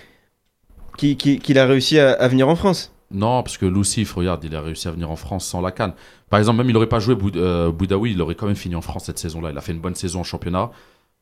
qu'il 0.97 1.57
a 1.57 1.65
réussi 1.65 1.97
à, 1.99 2.11
à 2.11 2.28
venir 2.28 2.49
en 2.49 2.57
France. 2.57 2.91
Non, 3.12 3.41
parce 3.43 3.58
que 3.58 3.66
Lucif, 3.66 4.14
regarde, 4.16 4.43
il 4.43 4.53
a 4.55 4.62
réussi 4.62 4.88
à 4.88 4.91
venir 4.91 5.10
en 5.10 5.16
France 5.16 5.45
sans 5.45 5.62
la 5.62 5.72
canne. 5.72 5.93
Par 6.30 6.39
exemple, 6.39 6.58
même 6.58 6.70
il 6.70 6.74
n'aurait 6.74 6.88
pas 6.88 6.99
joué 6.99 7.16
Boud- 7.16 7.38
euh, 7.38 7.72
Boudaoui, 7.72 8.12
il 8.12 8.22
aurait 8.22 8.36
quand 8.36 8.47
même 8.47 8.55
fini 8.58 8.76
en 8.76 8.82
France 8.82 9.05
cette 9.05 9.18
saison-là. 9.20 9.49
Il 9.51 9.58
a 9.58 9.62
fait 9.62 9.72
une 9.72 9.80
bonne 9.80 9.95
saison 9.95 10.20
en 10.20 10.24
championnat. 10.24 10.72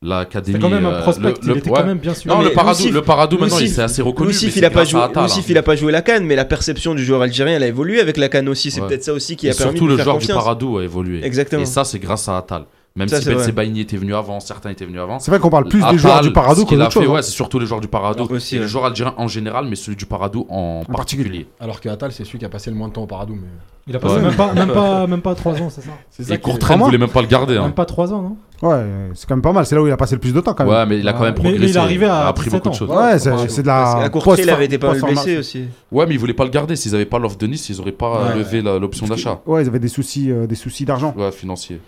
L'académie. 0.02 0.60
Quand 0.60 0.70
même 0.70 0.86
un 0.86 0.92
euh, 0.94 1.02
prospect, 1.02 1.30
le- 1.30 1.34
il 1.42 1.48
le- 1.50 1.58
était 1.58 1.70
ouais. 1.70 1.78
quand 1.80 1.86
même 1.86 1.98
bien 2.00 2.14
sûr. 2.14 2.30
Non, 2.36 2.42
le 2.42 2.52
Paradou, 2.52 2.80
Lucif- 2.84 2.92
le 2.94 3.02
Paradou 3.02 3.38
maintenant, 3.38 3.60
il 3.60 3.70
c'est 3.70 3.82
assez 3.82 4.02
reconnu. 4.02 4.30
Lucif, 4.32 4.54
c'est 4.54 4.60
il 4.60 4.66
a 4.66 4.70
pas 4.70 4.84
joué. 4.84 5.00
Lucif, 5.16 5.38
hein. 5.40 5.46
il 5.50 5.58
a 5.58 5.64
pas 5.64 5.76
joué 5.76 5.92
la 5.92 6.02
Cannes, 6.02 6.26
mais 6.26 6.36
la 6.36 6.44
perception 6.46 6.94
du 6.96 7.04
joueur 7.04 7.22
algérien, 7.22 7.56
elle 7.56 7.64
a 7.64 7.68
évolué 7.68 8.02
avec 8.02 8.18
la 8.18 8.28
Cannes 8.30 8.50
aussi. 8.50 8.72
C'est 8.72 8.82
Ouais. 8.82 8.88
peut-être 8.88 9.04
ça 9.06 9.14
aussi 9.14 9.36
qui 9.38 9.48
Et 9.48 9.52
a 9.52 9.54
permis 9.54 9.72
surtout 9.72 9.86
de 9.86 9.92
le 9.92 9.96
lui 9.96 10.04
faire 10.04 10.14
joueur 10.14 10.20
du. 10.20 10.28
Paradou 10.28 10.78
a 10.80 10.84
évolué. 10.84 11.24
Exactement. 11.26 11.62
Et 11.62 11.66
ça, 11.66 11.86
c'est 11.86 12.00
grâce 12.00 12.28
à 12.28 12.38
Attal. 12.38 12.66
Même 12.98 13.10
Ça, 13.10 13.20
si 13.20 13.28
Ben. 13.28 13.40
Sebaini 13.40 13.82
était 13.82 13.98
venu 13.98 14.16
avant, 14.16 14.40
certains 14.40 14.70
étaient 14.70 14.86
venus 14.86 15.02
avant. 15.02 15.20
C'est 15.20 15.30
vrai 15.30 15.42
qu'on 15.42 15.50
parle 15.50 15.68
plus 15.68 15.84
des 15.92 15.98
joueurs 15.98 16.22
du 16.22 16.32
Paradou 16.32 16.62
ce 16.62 16.64
que 16.66 16.70
qu'il 16.70 16.80
a 16.82 16.86
d'autres 16.86 16.94
choses. 16.94 17.10
hein. 17.10 17.12
ouais, 17.16 17.22
c'est 17.24 17.32
surtout 17.32 17.60
les 17.60 17.66
joueurs 17.66 17.82
du 17.82 17.90
Paradou. 17.90 18.24
Aussi, 18.34 18.56
et 18.56 18.60
les 18.60 18.64
ouais. 18.64 18.70
joueurs 18.70 18.86
algériens 18.86 19.14
en 19.18 19.28
général, 19.28 19.66
mais 19.70 19.76
celui 19.76 19.98
du 19.98 20.06
Paradou 20.06 20.46
en, 20.50 20.84
particulier. 20.86 20.96
particulier. 20.96 21.48
Alors 21.60 21.82
que 21.82 21.90
Attal, 21.90 22.14
c'est 22.14 22.24
celui 22.24 22.40
qui 22.40 22.46
a 22.46 22.50
passé 22.50 22.70
le 22.70 22.78
moins 22.78 22.88
de 22.88 22.94
temps 22.94 23.04
au 23.04 23.08
Paradou. 23.08 23.34
Mais... 23.36 23.48
Il 23.88 23.96
a 23.98 24.00
passé 24.00 24.16
Ouais. 24.16 24.22
même 24.22 24.34
pas, 24.36 24.54
même 24.54 24.72
pas, 24.72 25.08
même 25.08 25.22
pas 25.22 25.36
3 25.36 25.62
ans, 25.62 25.70
c'est 25.70 25.82
ça 25.82 25.90
C'est 26.10 26.24
Et 26.30 26.38
ne 26.38 26.58
Vraiment 26.60 26.86
voulait 26.86 26.98
même 26.98 27.10
pas 27.10 27.22
le 27.22 27.28
garder. 27.28 27.58
hein. 27.58 27.64
Même 27.64 27.74
pas 27.74 27.84
3 27.86 28.14
ans, 28.14 28.22
non 28.22 28.38
Ouais, 28.70 28.82
c'est 29.14 29.28
quand 29.28 29.36
même 29.36 29.42
pas 29.42 29.52
mal. 29.52 29.66
C'est 29.66 29.76
là 29.76 29.82
où 29.84 29.88
il 29.88 29.92
a 29.92 29.98
passé 29.98 30.16
le 30.16 30.22
plus 30.22 30.34
de 30.34 30.40
temps 30.40 30.54
quand 30.54 30.64
même. 30.64 30.74
Ouais, 30.74 30.86
mais 30.86 30.98
il 31.00 31.08
a 31.10 31.12
quand 31.12 31.24
même 31.24 31.34
Mais- 31.38 31.44
mais 31.44 31.50
il 31.50 31.56
progressé. 31.56 31.74
est 31.78 31.82
arrivé 31.82 32.06
à 32.06 32.08
il 32.08 32.12
a 32.12 32.28
appris 32.28 32.46
17 32.46 32.64
beaucoup 32.64 32.70
de 32.74 32.80
choses. 32.80 32.90
Ouais, 32.90 33.20
c'est 33.20 33.30
de 33.62 33.68
Parce 33.68 33.96
la. 33.98 34.04
qu'à 34.04 34.10
Courtrai, 34.10 34.42
il 34.42 34.50
avait 34.50 34.66
été 34.66 34.78
pas 34.78 34.94
blessé 34.94 35.38
aussi. 35.38 35.66
Ouais, 35.92 36.06
mais 36.08 36.14
ils 36.14 36.18
voulaient 36.20 36.34
pas 36.34 36.46
le 36.46 36.50
garder. 36.50 36.78
S'ils 36.78 36.96
avaient 36.96 37.04
pas 37.06 37.20
l'offre 37.20 37.38
de 37.38 37.46
Nice, 37.46 37.68
ils 37.68 37.82
auraient 37.82 37.92
pas 37.92 38.34
levé 38.34 38.62
la- 38.62 38.80
l'option 38.80 39.06
d'achat. 39.06 39.42
Ouais, 39.46 39.64
ils 39.64 39.68
avaient 39.68 39.80
des 39.80 39.90
soucis, 39.90 40.32
euh, 40.32 40.48
des 40.48 40.56
soucis 40.56 40.86
d'argent. 40.86 41.14
Ouais, 41.18 41.34
financier. 41.34 41.82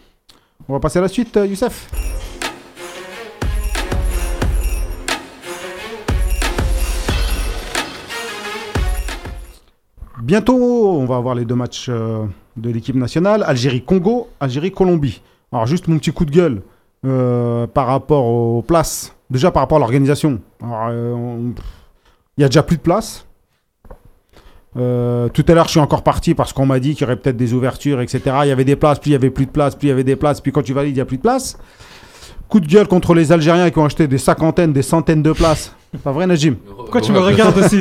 On 0.69 0.73
va 0.73 0.79
passer 0.79 0.99
à 0.99 1.01
la 1.01 1.07
suite, 1.07 1.35
euh, 1.37 1.45
Youssef. 1.45 1.89
Bientôt, 10.21 10.55
on 10.97 11.05
va 11.05 11.17
avoir 11.17 11.35
les 11.35 11.45
deux 11.45 11.55
matchs 11.55 11.87
euh, 11.89 12.25
de 12.55 12.69
l'équipe 12.71 12.95
nationale 12.95 13.43
Algérie-Congo, 13.43 14.29
Algérie-Colombie. 14.39 15.21
Alors, 15.51 15.67
juste 15.67 15.87
mon 15.87 15.97
petit 15.99 16.11
coup 16.11 16.25
de 16.25 16.31
gueule 16.31 16.61
euh, 17.05 17.67
par 17.67 17.87
rapport 17.87 18.25
aux 18.25 18.61
places. 18.63 19.15
Déjà, 19.29 19.51
par 19.51 19.61
rapport 19.63 19.75
à 19.77 19.79
l'organisation. 19.79 20.39
Alors, 20.61 20.87
euh, 20.89 21.13
on- 21.13 21.53
Il 22.37 22.41
y 22.41 22.43
a 22.43 22.47
déjà 22.49 22.61
plus 22.63 22.77
de 22.77 22.81
places. 22.81 23.25
Euh, 24.77 25.27
tout 25.29 25.43
à 25.47 25.53
l'heure, 25.53 25.65
je 25.65 25.71
suis 25.71 25.79
encore 25.79 26.03
parti 26.03 26.35
parce 26.35 26.53
qu'on 26.53 26.65
m'a 26.65 26.79
dit 26.79 26.93
qu'il 26.93 27.01
y 27.01 27.03
aurait 27.05 27.15
peut-être 27.15 27.37
des 27.37 27.53
ouvertures, 27.53 28.01
etc. 28.01 28.21
Il 28.43 28.49
y 28.49 28.51
avait 28.51 28.65
des 28.65 28.75
places, 28.75 28.99
puis 28.99 29.11
il 29.11 29.13
y 29.13 29.15
avait 29.15 29.29
plus 29.29 29.45
de 29.45 29.51
places, 29.51 29.75
puis 29.75 29.87
il 29.87 29.89
y 29.89 29.93
avait 29.93 30.03
des 30.03 30.15
places, 30.15 30.41
puis 30.41 30.51
quand 30.51 30.61
tu 30.61 30.73
valides, 30.73 30.91
il 30.91 30.95
n'y 30.95 31.01
a 31.01 31.05
plus 31.05 31.17
de 31.17 31.21
places. 31.21 31.57
Coup 32.47 32.59
de 32.59 32.67
gueule 32.67 32.87
contre 32.87 33.13
les 33.13 33.31
Algériens 33.31 33.69
qui 33.69 33.79
ont 33.79 33.85
acheté 33.85 34.07
des 34.07 34.17
cinquantaines, 34.17 34.71
des 34.71 34.81
centaines 34.81 35.23
de 35.23 35.31
places. 35.31 35.73
C'est 35.91 36.01
pas 36.01 36.11
vrai, 36.11 36.27
Najim? 36.27 36.55
Pourquoi 36.55 37.01
tu 37.01 37.11
me 37.11 37.19
regardes 37.19 37.57
aussi? 37.57 37.79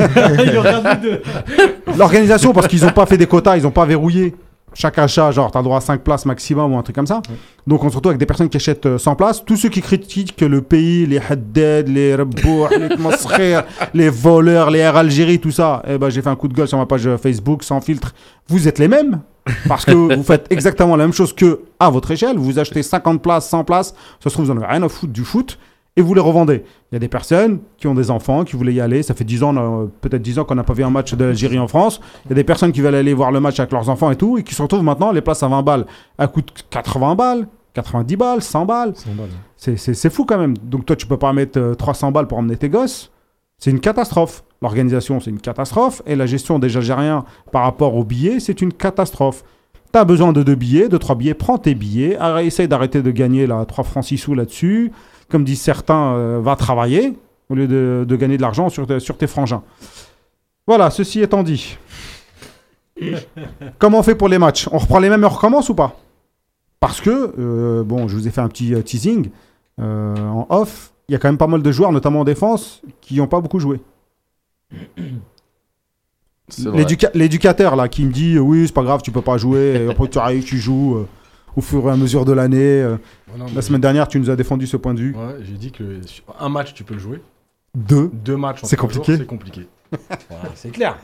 L'organisation, 1.99 2.53
parce 2.53 2.67
qu'ils 2.67 2.83
n'ont 2.83 2.93
pas 2.93 3.07
fait 3.07 3.19
des 3.19 3.27
quotas, 3.27 3.57
ils 3.57 3.63
n'ont 3.65 3.71
pas 3.71 3.85
verrouillé. 3.85 4.35
Chaque 4.79 4.99
achat, 4.99 5.31
genre, 5.31 5.51
tu 5.51 5.57
as 5.57 5.63
droit 5.63 5.79
à 5.79 5.81
5 5.81 6.03
places 6.03 6.27
maximum 6.27 6.75
ou 6.75 6.77
un 6.77 6.83
truc 6.83 6.95
comme 6.95 7.07
ça. 7.07 7.23
Donc, 7.67 7.83
on 7.83 7.89
se 7.89 7.97
retrouve 7.97 8.11
avec 8.11 8.19
des 8.21 8.27
personnes 8.27 8.51
qui 8.51 8.59
achètent 8.59 8.85
euh, 8.85 8.99
100 8.99 9.17
places. 9.17 9.43
Tous 9.43 9.57
ceux 9.57 9.71
qui 9.71 9.81
critiquent 9.81 10.43
le 10.43 10.61
pays, 10.61 11.07
les 11.07 11.19
Haddad, 11.19 11.89
les 11.89 12.15
les 12.15 13.61
les 13.95 14.11
voleurs, 14.11 14.71
les 14.71 14.81
Air 14.81 14.97
Algérie, 14.97 15.41
tout 15.41 15.51
ça, 15.51 15.83
eh 15.89 15.97
ben, 15.97 16.11
j'ai 16.11 16.21
fait 16.21 16.29
un 16.29 16.37
coup 16.37 16.49
de 16.49 16.55
gueule 16.55 16.69
sur 16.69 16.77
ma 16.77 16.85
page 16.85 17.07
euh, 17.07 17.17
Facebook, 17.17 17.65
sans 17.65 17.81
filtre. 17.81 18.15
Vous 18.49 18.69
êtes 18.69 18.79
les 18.79 18.89
mêmes. 18.89 19.21
Parce 19.67 19.85
que 19.85 19.93
vous 19.93 20.23
faites 20.23 20.47
exactement 20.51 20.97
la 20.97 21.05
même 21.05 21.13
chose 21.13 21.33
que 21.33 21.61
à 21.79 21.89
votre 21.89 22.11
échelle. 22.11 22.37
Vous 22.37 22.59
achetez 22.59 22.83
50 22.83 23.23
places, 23.23 23.49
100 23.49 23.65
places. 23.65 23.95
Ça 24.23 24.29
se 24.29 24.35
trouve, 24.35 24.47
vous 24.47 24.53
n'en 24.53 24.61
avez 24.61 24.73
rien 24.73 24.83
à 24.83 24.89
foutre 24.89 25.13
du 25.13 25.25
foot. 25.25 25.59
Et 25.99 26.03
vous 26.03 26.13
les 26.13 26.21
revendez. 26.21 26.63
Il 26.93 26.95
y 26.95 26.97
a 26.97 26.99
des 26.99 27.09
personnes 27.09 27.61
qui 27.79 27.87
ont 27.87 27.95
des 27.95 28.11
enfants, 28.11 28.45
qui 28.45 28.55
voulaient 28.57 28.75
y 28.75 28.81
aller. 28.81 29.03
Ça 29.03 29.15
fait 29.15 29.25
10 29.25 29.43
ans, 29.43 29.55
euh, 29.57 29.87
peut-être 30.03 30.21
10 30.23 30.39
ans 30.39 30.45
qu'on 30.45 30.55
n'a 30.55 30.63
pas 30.65 30.75
vu 30.75 30.85
un 30.85 30.91
match 30.91 31.15
de 31.15 31.25
l'Algérie 31.25 31.59
en 31.59 31.69
France. 31.69 32.01
Il 32.27 32.31
y 32.31 32.33
a 32.33 32.35
des 32.35 32.45
personnes 32.45 32.73
qui 32.73 32.81
veulent 32.83 32.95
aller 32.95 33.15
voir 33.15 33.33
le 33.33 33.41
match 33.41 33.59
avec 33.61 33.73
leurs 33.73 33.89
enfants 33.89 34.11
et 34.11 34.17
tout, 34.17 34.37
et 34.37 34.43
qui 34.43 34.55
se 34.55 34.61
retrouvent 34.61 34.83
maintenant, 34.83 35.11
les 35.11 35.23
places 35.23 35.43
à 35.43 35.49
20 35.49 35.63
balles, 35.63 35.87
à 36.19 36.27
coût 36.27 36.43
de 36.43 36.51
80 36.69 37.15
balles, 37.15 37.49
90 37.73 38.17
balles, 38.17 38.43
100 38.43 38.67
balles. 38.67 38.93
C'est- 39.57 39.77
C'est 39.79 39.95
c'est 39.95 40.11
fou 40.11 40.25
quand 40.27 40.39
même. 40.39 40.57
Donc 40.59 40.85
toi, 40.85 40.97
tu 40.97 41.07
peux 41.07 41.17
pas 41.17 41.33
mettre 41.33 41.59
euh, 41.59 41.75
300 41.75 42.13
balles 42.13 42.27
pour 42.27 42.37
emmener 42.39 42.57
tes 42.59 42.69
gosses. 42.69 43.11
C'est 43.59 43.71
une 43.71 43.81
catastrophe. 43.81 44.45
L'organisation, 44.61 45.19
c'est 45.19 45.31
une 45.31 45.41
catastrophe. 45.41 46.03
Et 46.07 46.15
la 46.15 46.27
gestion 46.27 46.59
des 46.59 46.77
Algériens 46.77 47.25
par 47.53 47.63
rapport 47.63 47.95
aux 47.95 48.05
billets, 48.05 48.39
c'est 48.39 48.61
une 48.61 48.73
catastrophe. 48.73 49.45
Tu 49.95 49.99
as 49.99 50.05
besoin 50.05 50.35
de 50.35 50.43
deux 50.43 50.57
billets, 50.57 50.91
de 50.91 50.99
trois 50.99 51.15
billets, 51.15 51.33
prends 51.33 51.57
tes 51.57 51.75
billets. 51.75 52.19
Essaye 52.43 52.69
d'arrêter 52.69 53.01
de 53.01 53.11
gagner 53.11 53.47
là, 53.47 53.65
3 53.65 53.83
francs 53.85 54.05
6 54.05 54.19
sous 54.19 54.35
là-dessus. 54.35 54.93
Comme 55.29 55.45
disent 55.45 55.61
certains, 55.61 56.15
euh, 56.15 56.41
va 56.43 56.57
travailler 56.57 57.15
au 57.49 57.55
lieu 57.55 57.67
de, 57.67 58.05
de 58.07 58.17
gagner 58.17 58.37
de 58.37 58.43
l'argent 58.43 58.69
sur, 58.69 58.87
tes- 58.87 59.01
sur 59.01 59.17
tes 59.17 59.27
frangins. 59.27 59.63
Voilà, 60.67 60.91
ceci 60.91 61.21
étant 61.21 61.43
dit. 61.43 61.77
Comment 63.79 63.99
on 63.99 64.03
fait 64.03 64.15
pour 64.15 64.29
les 64.29 64.39
matchs? 64.39 64.69
On 64.73 64.79
reprend 64.79 64.99
les 64.99 65.09
mêmes 65.11 65.23
et 65.23 65.27
on 65.27 65.31
recommence 65.31 65.69
ou 65.69 65.75
pas? 65.75 65.99
Parce 66.81 67.01
que, 67.01 67.33
euh, 67.39 67.83
bon, 67.85 68.09
je 68.09 68.15
vous 68.17 68.27
ai 68.29 68.31
fait 68.31 68.41
un 68.41 68.49
petit 68.49 68.75
euh, 68.75 68.83
teasing 68.83 69.31
euh, 69.81 70.17
en 70.17 70.47
off. 70.51 70.93
Il 71.09 71.13
y 71.13 71.15
a 71.15 71.19
quand 71.19 71.29
même 71.29 71.39
pas 71.39 71.47
mal 71.47 71.63
de 71.63 71.73
joueurs, 71.73 71.93
notamment 71.93 72.21
en 72.21 72.25
défense, 72.25 72.83
qui 73.01 73.17
n'ont 73.17 73.27
pas 73.29 73.41
beaucoup 73.41 73.61
joué. 73.61 73.81
L'éducateur 77.15 77.75
là 77.77 77.89
qui 77.89 78.05
me 78.05 78.13
dit 78.13 78.39
oui 78.39 78.67
c'est 78.67 78.73
pas 78.73 78.85
grave 78.85 79.03
tu 79.03 79.11
peux 79.11 79.21
pas 79.23 79.37
jouer 79.37 79.83
et 79.85 79.91
après 79.91 80.09
tu 80.09 80.19
arrives 80.19 80.45
tu 80.45 80.59
joues 80.59 81.05
au 81.57 81.61
fur 81.61 81.89
et 81.89 81.91
à 81.91 81.97
mesure 81.97 82.25
de 82.25 82.33
l'année. 82.33 82.83
euh. 82.83 82.97
Non, 83.37 83.47
mais- 83.47 83.55
La 83.55 83.63
semaine 83.63 83.81
dernière 83.81 84.07
tu 84.09 84.21
nous 84.21 84.31
as 84.31 84.37
défendu 84.37 84.67
ce 84.67 84.77
point 84.77 84.95
de 84.95 85.01
vue. 85.01 85.15
Ouais, 85.15 85.37
j'ai 85.43 85.55
dit 85.57 85.73
que 85.73 86.01
un 86.39 86.49
match, 86.49 86.75
tu 86.75 86.85
peux 86.85 86.95
le 86.95 87.01
jouer. 87.01 87.23
Deux. 87.75 88.11
Deux 88.13 88.37
matchs 88.37 88.61
C'est 88.65 88.77
compliqué. 88.77 89.17
C'est 89.17 89.27
compliqué. 89.27 89.67
Voilà, 90.31 90.51
c'est 90.55 90.71
clair. 90.71 90.97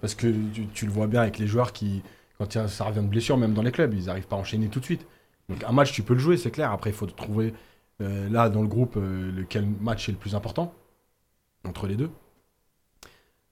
Parce 0.00 0.14
que 0.14 0.26
tu, 0.52 0.66
tu 0.68 0.86
le 0.86 0.92
vois 0.92 1.06
bien 1.06 1.20
avec 1.22 1.38
les 1.38 1.46
joueurs 1.46 1.72
qui, 1.72 2.02
quand 2.38 2.56
a- 2.56 2.68
ça 2.68 2.84
revient 2.84 3.00
de 3.02 3.06
blessure, 3.08 3.36
même 3.36 3.52
dans 3.54 3.62
les 3.62 3.72
clubs, 3.72 3.92
ils 3.94 4.06
n'arrivent 4.06 4.26
pas 4.26 4.36
à 4.36 4.38
enchaîner 4.38 4.68
tout 4.68 4.80
de 4.80 4.84
suite. 4.84 5.06
Donc 5.48 5.62
un 5.64 5.72
match, 5.72 5.92
tu 5.92 6.02
peux 6.02 6.14
le 6.14 6.20
jouer, 6.20 6.36
c'est 6.36 6.50
clair. 6.50 6.70
Après, 6.72 6.90
il 6.90 6.96
faut 6.96 7.06
trouver 7.06 7.52
euh, 8.00 8.28
là 8.30 8.48
dans 8.48 8.62
le 8.62 8.68
groupe 8.68 8.96
euh, 8.96 9.30
lequel 9.32 9.66
match 9.80 10.08
est 10.08 10.12
le 10.12 10.18
plus 10.18 10.34
important 10.34 10.72
entre 11.64 11.86
les 11.86 11.94
deux. 11.96 12.10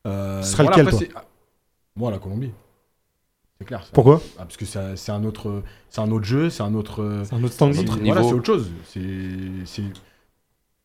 Euh, 0.07 0.43
Ce 0.43 0.53
serait 0.53 0.65
lequel, 0.65 0.89
après, 0.89 1.07
toi? 1.07 1.21
ah, 1.21 1.25
Moi, 1.97 2.11
la 2.11 2.19
Colombie. 2.19 2.53
C'est 3.61 3.67
clair. 3.67 3.83
ça. 3.83 3.91
Pourquoi 3.93 4.21
Ah, 4.39 4.43
Parce 4.45 4.57
que 4.57 4.65
c'est 4.65 5.11
un- 5.13 5.25
autre, 5.25 5.63
c'est 5.91 6.01
un 6.01 6.11
autre 6.11 6.25
jeu, 6.25 6.49
c'est 6.51 6.63
un 6.63 6.75
autre. 6.75 7.21
C'est 7.25 7.35
un 7.35 7.45
autre 7.45 7.53
standing. 7.53 7.81
Autre 7.89 7.99
voilà, 8.03 8.23
c'est 8.23 8.33
autre 8.33 8.47
chose. 8.47 8.71
C'est- 8.87 9.01
C'est 9.67 9.83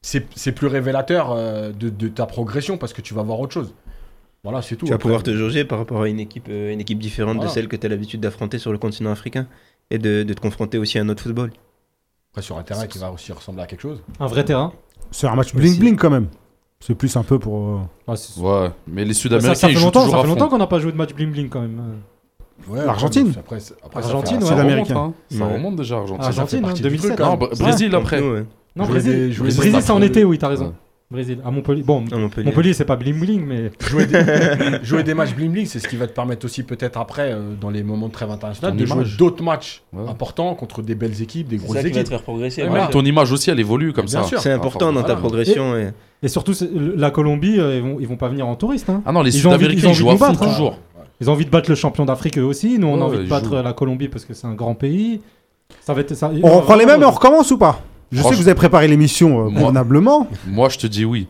c'est 0.02 0.28
c'est 0.36 0.52
plus 0.52 0.68
révélateur 0.68 1.32
euh, 1.32 1.72
de, 1.72 1.90
de 1.90 2.08
ta 2.10 2.26
progression 2.28 2.78
parce 2.78 2.94
que 2.94 3.02
tu 3.02 3.14
vas 3.16 3.24
voir 3.24 3.40
autre 3.40 3.54
chose. 3.54 3.74
Voilà, 4.44 4.62
c'est 4.62 4.76
tout. 4.76 4.86
Tu 4.86 4.92
vas 4.92 4.96
Après, 4.98 5.04
pouvoir 5.08 5.24
te 5.24 5.36
jauger 5.36 5.66
par 5.66 5.80
rapport 5.80 6.04
à 6.04 6.08
une 6.10 6.20
équipe, 6.20 6.46
euh, 6.50 6.72
une 6.72 6.80
équipe 6.82 7.00
différente 7.00 7.38
Voilà. 7.38 7.50
de 7.50 7.54
celle 7.54 7.68
que 7.68 7.76
tu 7.76 7.88
as 7.88 7.90
l'habitude 7.90 8.20
d'affronter 8.20 8.60
sur 8.60 8.72
le 8.72 8.78
continent 8.78 9.12
africain 9.12 9.48
et 9.90 9.98
de, 9.98 10.22
de 10.22 10.34
te 10.36 10.40
confronter 10.42 10.78
aussi 10.78 11.00
à 11.00 11.02
un 11.02 11.10
autre 11.10 11.24
football. 11.24 11.52
après, 12.32 12.42
sur 12.44 12.58
un 12.58 12.64
terrain 12.64 12.86
qui 12.86 13.00
va 13.00 13.12
aussi 13.12 13.32
ressembler 13.32 13.64
à 13.64 13.66
quelque 13.68 13.82
chose. 13.82 14.04
Un 14.20 14.28
vrai 14.28 14.44
terrain. 14.46 14.74
C'est 15.10 15.26
un 15.28 15.34
match 15.36 15.48
Aussi. 15.48 15.58
bling 15.58 15.80
bling 15.80 15.96
quand 15.96 16.10
même. 16.12 16.28
C'est 16.82 16.94
plus 16.94 17.16
un 17.18 17.24
peu 17.24 17.40
pour. 17.40 17.70
euh, 17.70 17.80
Ah, 18.08 18.14
Ouais, 18.38 18.70
mais 18.86 19.06
les 19.06 19.14
ça, 19.16 19.22
Sud-Américains, 19.22 19.56
ça 19.56 19.68
fait 19.70 19.74
longtemps, 19.74 20.08
ça 20.10 20.18
à 20.18 20.22
fait 20.22 20.28
longtemps 20.28 20.50
qu'on 20.50 20.58
n'a 20.60 20.68
pas 20.68 20.78
joué 20.80 20.92
de 20.92 20.98
match 20.98 21.14
bling 21.16 21.32
bling 21.32 21.50
quand 21.50 21.62
même. 21.62 22.02
Ouais, 22.68 22.86
L'Argentine. 22.86 23.34
Après, 23.38 23.60
c'est- 23.60 23.74
après, 23.84 24.02
ça 24.02 24.08
Argentine, 24.10 24.38
fait- 24.40 24.44
ouais. 24.44 24.50
Ça 24.50 24.64
remonte, 24.64 24.92
hein. 24.92 25.14
Ça 25.30 25.46
Ouais. 25.46 25.54
remonte 25.54 25.76
déjà, 25.76 25.96
Argentine. 25.98 26.22
fait 26.24 26.28
Argentine, 26.28 26.60
hein, 26.60 26.62
partie 26.64 26.82
du 26.82 26.88
2007. 26.90 27.12
truc, 27.16 27.20
Non, 27.26 27.32
hein. 27.34 27.36
Br- 27.36 27.60
Brésil 27.60 27.90
Donc, 27.92 28.02
après. 28.04 28.22
Non, 28.22 28.36
Jouer 28.86 28.94
Brésil. 28.94 29.12
des- 29.12 29.32
jouer 29.32 29.50
des 29.50 29.56
Brésil, 29.56 29.80
c'est 29.82 29.92
en 29.92 30.02
été, 30.02 30.24
oui, 30.24 30.38
t'as 30.38 30.48
raison. 30.50 30.66
Ouais. 30.66 30.72
Brésil. 31.12 31.38
À 31.46 31.52
Montpellier. 31.52 31.84
Bon, 31.84 32.04
à 32.12 32.18
Montpellier. 32.18 32.48
Montpellier, 32.48 32.74
c'est 32.74 32.84
pas 32.84 32.96
bling 32.96 33.20
bling, 33.20 33.46
mais 33.46 33.72
Jouer 33.88 34.08
des, 34.08 34.20
jouer 34.84 35.04
des 35.04 35.14
matchs 35.14 35.36
bling 35.36 35.52
bling, 35.52 35.66
c'est 35.68 35.78
ce 35.80 35.88
qui 35.88 35.98
va 35.98 36.08
te 36.08 36.14
permettre 36.14 36.44
aussi 36.46 36.64
peut-être 36.64 37.00
après, 37.00 37.32
euh, 37.32 37.54
dans 37.62 37.70
les 37.70 37.84
moments 37.84 38.08
de 38.08 38.12
trêve 38.12 38.32
internationale, 38.32 38.76
de 38.76 38.86
jouer 38.86 39.04
d'autres 39.20 39.44
matchs 39.44 39.84
Ouais. 39.94 40.10
importants 40.10 40.56
contre 40.56 40.82
des 40.82 40.96
belles 40.96 41.22
équipes, 41.22 41.48
des 41.48 41.58
grosses 41.58 41.74
ça 41.76 41.84
qui 41.84 41.90
va 41.90 41.90
équipes. 41.92 42.04
te 42.06 42.10
faire 42.10 42.24
progresser. 42.24 42.64
Ouais, 42.64 42.70
voilà. 42.70 42.86
Ouais, 42.86 42.90
Ton 42.92 43.06
image 43.06 43.32
aussi, 43.32 43.52
elle 43.52 43.60
évolue 43.60 43.94
comme 43.94 44.06
Bien 44.08 44.24
ça. 44.24 44.38
C'est 44.40 44.52
important 44.52 44.92
dans 44.92 45.02
ta 45.02 45.14
Voilà. 45.14 45.20
progression. 45.22 45.78
Et... 45.78 45.92
Et 46.24 46.28
surtout, 46.28 46.54
la 46.98 47.12
Colombie, 47.12 47.60
euh, 47.60 47.76
ils, 47.76 47.82
vont, 47.84 47.98
ils 48.00 48.08
vont 48.08 48.18
pas 48.18 48.30
venir 48.30 48.48
en 48.48 48.56
touriste. 48.56 48.90
Hein. 48.90 49.04
Ah 49.06 49.12
non, 49.12 49.22
les 49.22 49.30
Sud-Américains, 49.32 49.90
ils 49.90 49.94
jouent 49.94 50.10
à 50.10 50.18
fond 50.18 50.26
hein. 50.26 50.34
toujours. 50.36 50.80
Ils 51.22 51.30
ont 51.30 51.34
envie 51.34 51.46
de 51.46 51.50
battre 51.50 51.70
le 51.70 51.76
champion 51.76 52.06
d'Afrique 52.06 52.38
eux 52.38 52.44
aussi. 52.44 52.78
Nous, 52.78 52.88
on 52.88 52.96
Ouais, 52.96 53.02
a 53.02 53.06
envie 53.06 53.18
de 53.20 53.24
battre 53.30 53.48
jouent. 53.56 53.64
la 53.64 53.74
Colombie 53.74 54.08
parce 54.10 54.26
que 54.26 54.34
c'est 54.34 54.48
un 54.48 54.54
grand 54.54 54.76
pays. 54.76 55.22
Ça 55.82 55.94
va 55.94 56.02
être 56.02 56.14
ça. 56.14 56.30
On 56.44 56.58
reprend 56.58 56.76
les 56.76 56.86
mêmes 56.86 57.02
et 57.02 57.06
on 57.06 57.12
recommence 57.12 57.50
ou 57.52 57.58
pas? 57.58 57.82
Je 58.12 58.22
sais 58.22 58.30
que 58.30 58.36
vous 58.36 58.48
avez 58.48 58.56
préparé 58.56 58.88
l'émission 58.88 59.48
euh, 59.48 59.50
Moi- 59.50 59.62
convenablement. 59.62 60.28
Moi, 60.48 60.70
je 60.70 60.78
te 60.78 60.88
dis 60.88 61.06
oui. 61.06 61.28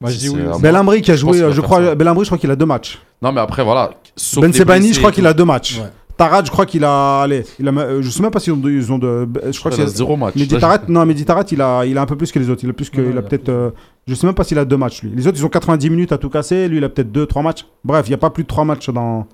Moi, 0.00 0.10
je 0.10 0.16
dis 0.16 0.28
oui. 0.28 0.40
Belhamri 0.60 1.00
qui 1.02 1.10
a 1.10 1.14
Je 1.14 1.20
joué, 1.20 1.40
euh, 1.40 1.50
je 1.50 1.54
faire 1.60 1.64
crois, 1.64 1.84
ça. 1.84 1.94
Belhamri, 1.94 2.24
je 2.24 2.28
crois 2.28 2.38
qu'il 2.38 2.50
a 2.50 2.56
deux 2.56 2.66
matchs. 2.66 2.98
Non, 3.22 3.32
mais 3.32 3.40
après, 3.40 3.62
voilà. 3.64 3.90
Ben 4.40 4.52
Sebani, 4.52 4.92
je 4.92 4.98
crois 4.98 5.12
qu'il 5.12 5.26
a 5.26 5.32
deux 5.32 5.44
matchs. 5.44 5.78
Ouais. 5.78 5.86
Tarad, 6.16 6.46
je 6.46 6.50
crois 6.50 6.64
qu'il 6.66 6.82
a. 6.84 7.20
Allez, 7.22 7.44
il 7.58 7.68
a, 7.68 7.72
euh, 7.72 8.00
je 8.02 8.08
sais 8.10 8.22
même 8.22 8.30
pas 8.30 8.40
s'ils 8.40 8.52
ont, 8.52 8.56
de- 8.56 8.70
ils 8.70 8.90
ont 8.90 8.98
de. 8.98 9.28
Je 9.50 9.58
crois 9.58 9.70
que 9.70 9.76
Il 9.76 9.82
a 9.82 9.86
c'est. 9.86 9.96
zéro 9.98 10.16
match. 10.16 10.34
Mehdi 10.34 10.56
Tarat, 10.58 10.78
non, 10.88 11.04
Mehdi 11.04 11.24
Tarat, 11.24 11.44
il 11.52 11.60
a, 11.60 11.84
il 11.84 11.98
a 11.98 12.02
un 12.02 12.06
peu 12.06 12.16
plus 12.16 12.32
que 12.32 12.38
les 12.38 12.48
autres. 12.48 12.64
Il 12.64 12.70
a 12.70 12.72
plus 12.72 12.88
que, 12.88 13.00
Ouais, 13.00 13.08
il 13.10 13.18
a 13.18 13.22
peut-être. 13.22 13.48
euh, 13.50 13.70
je 14.06 14.14
sais 14.14 14.26
même 14.26 14.34
pas 14.34 14.44
s'il 14.44 14.58
a 14.58 14.64
deux 14.64 14.76
matchs 14.78 15.02
lui. 15.02 15.10
Les 15.14 15.26
autres, 15.26 15.36
ils 15.38 15.44
ont 15.44 15.48
90 15.50 15.90
minutes 15.90 16.12
à 16.12 16.18
tout 16.18 16.30
casser. 16.30 16.68
Lui, 16.68 16.78
il 16.78 16.84
a 16.84 16.88
peut-être 16.88 17.12
deux, 17.12 17.26
trois 17.26 17.42
matchs. 17.42 17.66
Bref, 17.84 18.06
il 18.08 18.12
y 18.12 18.14
a 18.14 18.18
pas 18.18 18.30
plus 18.30 18.44
de 18.44 18.48
trois 18.48 18.64
matchs 18.64 18.88
dans. 18.90 19.26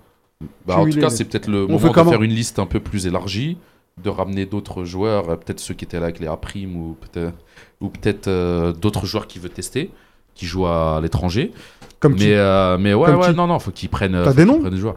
Bah, 0.67 0.79
en 0.79 0.89
tout 0.89 0.99
cas, 0.99 1.11
c'est 1.11 1.25
peut-être 1.25 1.47
le 1.47 1.65
On 1.65 1.79
moment 1.79 1.93
de 1.93 2.11
faire 2.11 2.23
une 2.23 2.33
liste 2.33 2.59
un 2.59 2.67
peu 2.67 2.81
plus 2.81 3.07
élargie, 3.07 3.59
de 4.03 4.11
ramener 4.11 4.45
d'autres 4.47 4.83
joueurs, 4.85 5.31
euh, 5.31 5.37
peut-être 5.37 5.61
ceux 5.61 5.75
qui 5.75 5.85
étaient 5.85 5.99
là 6.01 6.07
avec 6.07 6.19
les 6.19 6.27
A-Prime 6.27 6.75
ou 6.75 6.97
peut-être 7.01 7.35
ou 7.81 7.89
peut-être 7.91 8.27
euh, 8.29 8.73
d'autres 8.73 9.07
joueurs 9.07 9.27
qui 9.29 9.39
veut 9.39 9.49
tester, 9.49 9.91
qui 10.35 10.47
jouent 10.47 10.67
à 10.67 10.99
l'étranger. 11.01 11.53
Comme 12.01 12.13
Mais, 12.15 12.19
qui 12.19 12.33
euh, 12.33 12.77
mais 12.79 12.93
ouais, 12.95 13.07
Comme 13.11 13.21
ouais, 13.21 13.29
qui 13.31 13.37
non, 13.37 13.47
non, 13.47 13.59
faut 13.61 13.71
qu'ils 13.71 13.89
prennent. 13.89 14.21
T'as 14.25 14.33
des 14.35 14.45
noms 14.45 14.59
prennent 14.61 14.75
joueurs. 14.77 14.97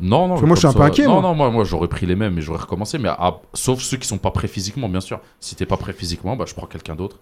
Non, 0.00 0.22
non. 0.22 0.28
Parce 0.30 0.40
que 0.40 0.46
moi, 0.46 0.54
je 0.56 0.58
suis 0.60 0.68
un 0.68 0.72
peu 0.72 0.82
inquiet, 0.82 1.04
Non, 1.06 1.12
moi. 1.14 1.22
non, 1.22 1.34
moi, 1.34 1.50
moi 1.50 1.64
j'aurais 1.64 1.88
pris 1.88 2.06
les 2.06 2.16
mêmes 2.16 2.36
et 2.38 2.42
j'aurais 2.42 2.60
recommencé. 2.60 2.98
Mais 2.98 3.08
à- 3.08 3.36
sauf 3.52 3.80
ceux 3.80 3.96
qui 3.96 4.06
sont 4.08 4.18
pas 4.18 4.30
prêts 4.30 4.48
physiquement, 4.48 4.88
bien 4.88 5.00
sûr. 5.00 5.20
Si 5.40 5.54
t'es 5.54 5.66
pas 5.66 5.76
prêt 5.76 5.92
physiquement, 5.92 6.36
bah, 6.36 6.44
je 6.48 6.54
prends 6.54 6.66
quelqu'un 6.66 6.94
d'autre. 6.94 7.18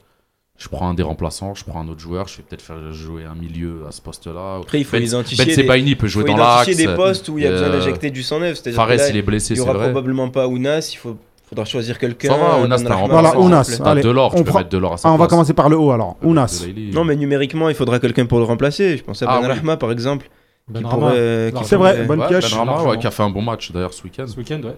Je 0.58 0.68
prends 0.68 0.88
un 0.88 0.94
des 0.94 1.02
remplaçants, 1.02 1.54
je 1.54 1.64
prends 1.64 1.80
un 1.80 1.88
autre 1.88 2.00
joueur, 2.00 2.28
je 2.28 2.36
vais 2.36 2.42
peut-être 2.48 2.62
faire 2.62 2.92
jouer 2.92 3.24
un 3.24 3.34
milieu 3.34 3.84
à 3.88 3.90
ce 3.90 4.00
poste-là. 4.00 4.58
Après, 4.62 4.78
il 4.78 4.84
faut 4.84 4.96
Ben- 4.96 5.02
identifier, 5.04 5.44
Ben 5.44 5.48
des, 5.48 5.54
Sebaini 5.62 5.96
peut 5.96 6.06
jouer 6.06 6.22
faut 6.22 6.28
dans 6.28 6.36
l'axe. 6.36 6.64
identifier 6.68 6.86
des 6.86 6.94
postes 6.94 7.28
où 7.30 7.38
il 7.38 7.44
y 7.44 7.46
a 7.46 7.50
besoin 7.50 7.68
euh, 7.68 7.72
d'injecter 7.78 8.10
du 8.10 8.22
109. 8.22 8.54
C'est-à-dire 8.56 8.72
que 8.72 8.76
Fares, 8.76 8.96
là, 8.96 9.08
il 9.08 9.16
est 9.16 9.22
blessé, 9.22 9.54
il 9.54 9.56
y 9.56 9.60
c'est 9.60 9.62
aura 9.68 9.72
vrai. 9.78 9.86
probablement 9.90 10.28
pas 10.28 10.46
Ounas. 10.46 10.90
Il 10.92 10.96
faut, 10.98 11.16
faudra 11.48 11.64
choisir 11.64 11.98
quelqu'un. 11.98 12.28
Ça 12.28 12.36
va, 12.36 12.58
Ounas, 12.60 12.82
t'as 12.86 13.06
Voilà. 13.06 13.36
Ounas. 13.38 13.76
T'as 13.82 13.90
Allez, 13.90 14.02
Delors, 14.02 14.34
on 14.34 14.38
tu 14.38 14.44
peux 14.44 14.50
prend- 14.50 14.58
mettre 14.60 14.70
Delors 14.70 14.92
à 14.92 14.96
sa 14.98 15.08
Ah, 15.08 15.12
on 15.12 15.16
va 15.16 15.26
commencer 15.26 15.54
par 15.54 15.68
le 15.68 15.76
haut 15.78 15.90
alors. 15.90 16.16
Ounas. 16.22 16.64
Non, 16.92 17.04
mais 17.04 17.16
numériquement, 17.16 17.68
il 17.68 17.74
faudra 17.74 17.98
quelqu'un 17.98 18.26
pour 18.26 18.38
le 18.38 18.44
remplacer. 18.44 18.96
Je 18.98 19.02
pense 19.02 19.22
à 19.22 19.26
Ah, 19.28 19.40
Ben 19.40 19.48
oui. 19.48 19.54
Rahma, 19.56 19.76
par 19.78 19.90
exemple. 19.90 20.28
Qui 20.66 20.72
Benrahma, 20.74 20.98
pourrait- 20.98 21.12
euh. 21.18 21.50
C'est 21.64 21.76
vrai, 21.76 22.04
bonne 22.04 22.20
Ouais, 22.20 22.28
pioche. 22.28 22.50
Ben 22.50 22.56
Rama, 22.58 22.82
ouais, 22.84 22.98
qui 22.98 23.06
a 23.06 23.10
fait 23.10 23.22
un 23.22 23.30
bon 23.30 23.42
match 23.42 23.72
d'ailleurs 23.72 23.92
ce 23.92 24.02
week-end. 24.04 24.26
Ce 24.26 24.36
week-end, 24.36 24.60
ouais. 24.64 24.76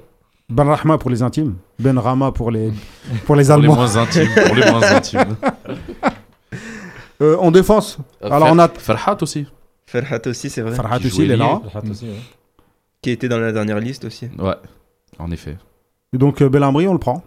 Ben 0.50 0.64
Rahma 0.64 0.98
pour 0.98 1.10
les 1.10 1.22
intimes. 1.22 1.54
Ben 1.78 1.98
Rama 1.98 2.30
pour 2.32 2.50
les, 2.50 2.68
pour 2.70 3.14
les 3.14 3.20
Pour 3.24 3.36
les 3.36 3.50
Allemands. 3.50 3.74
moins 3.76 3.96
intimes. 3.96 4.28
Pour 4.46 4.54
les 4.56 4.70
moins 4.70 4.82
intimes. 4.82 5.36
Euh, 7.22 7.36
en 7.38 7.52
défense, 7.52 7.98
Euh, 8.22 8.26
Alors, 8.26 8.48
Fer- 8.48 8.54
on 8.54 8.58
a- 8.58 8.68
Ferhat 8.68 9.16
aussi. 9.22 9.46
Ferhat 9.86 10.18
aussi, 10.26 10.50
c'est 10.50 10.62
vrai. 10.62 10.74
Farhat 10.74 10.98
Qui 10.98 11.06
aussi, 11.06 11.22
il 11.22 11.30
est 11.30 11.36
là. 11.36 11.60
Ferhat 11.70 11.88
aussi, 11.88 12.06
ouais. 12.06 12.16
Qui 13.00 13.10
était 13.10 13.28
dans 13.28 13.38
la 13.38 13.52
dernière 13.52 13.78
liste 13.78 14.04
aussi. 14.04 14.28
Ouais, 14.36 14.54
en 15.20 15.30
effet. 15.30 15.56
Et 16.12 16.18
donc, 16.18 16.42
euh, 16.42 16.48
Belhamri, 16.48 16.88
on 16.88 16.92
le 16.92 16.98
prend. 16.98 17.22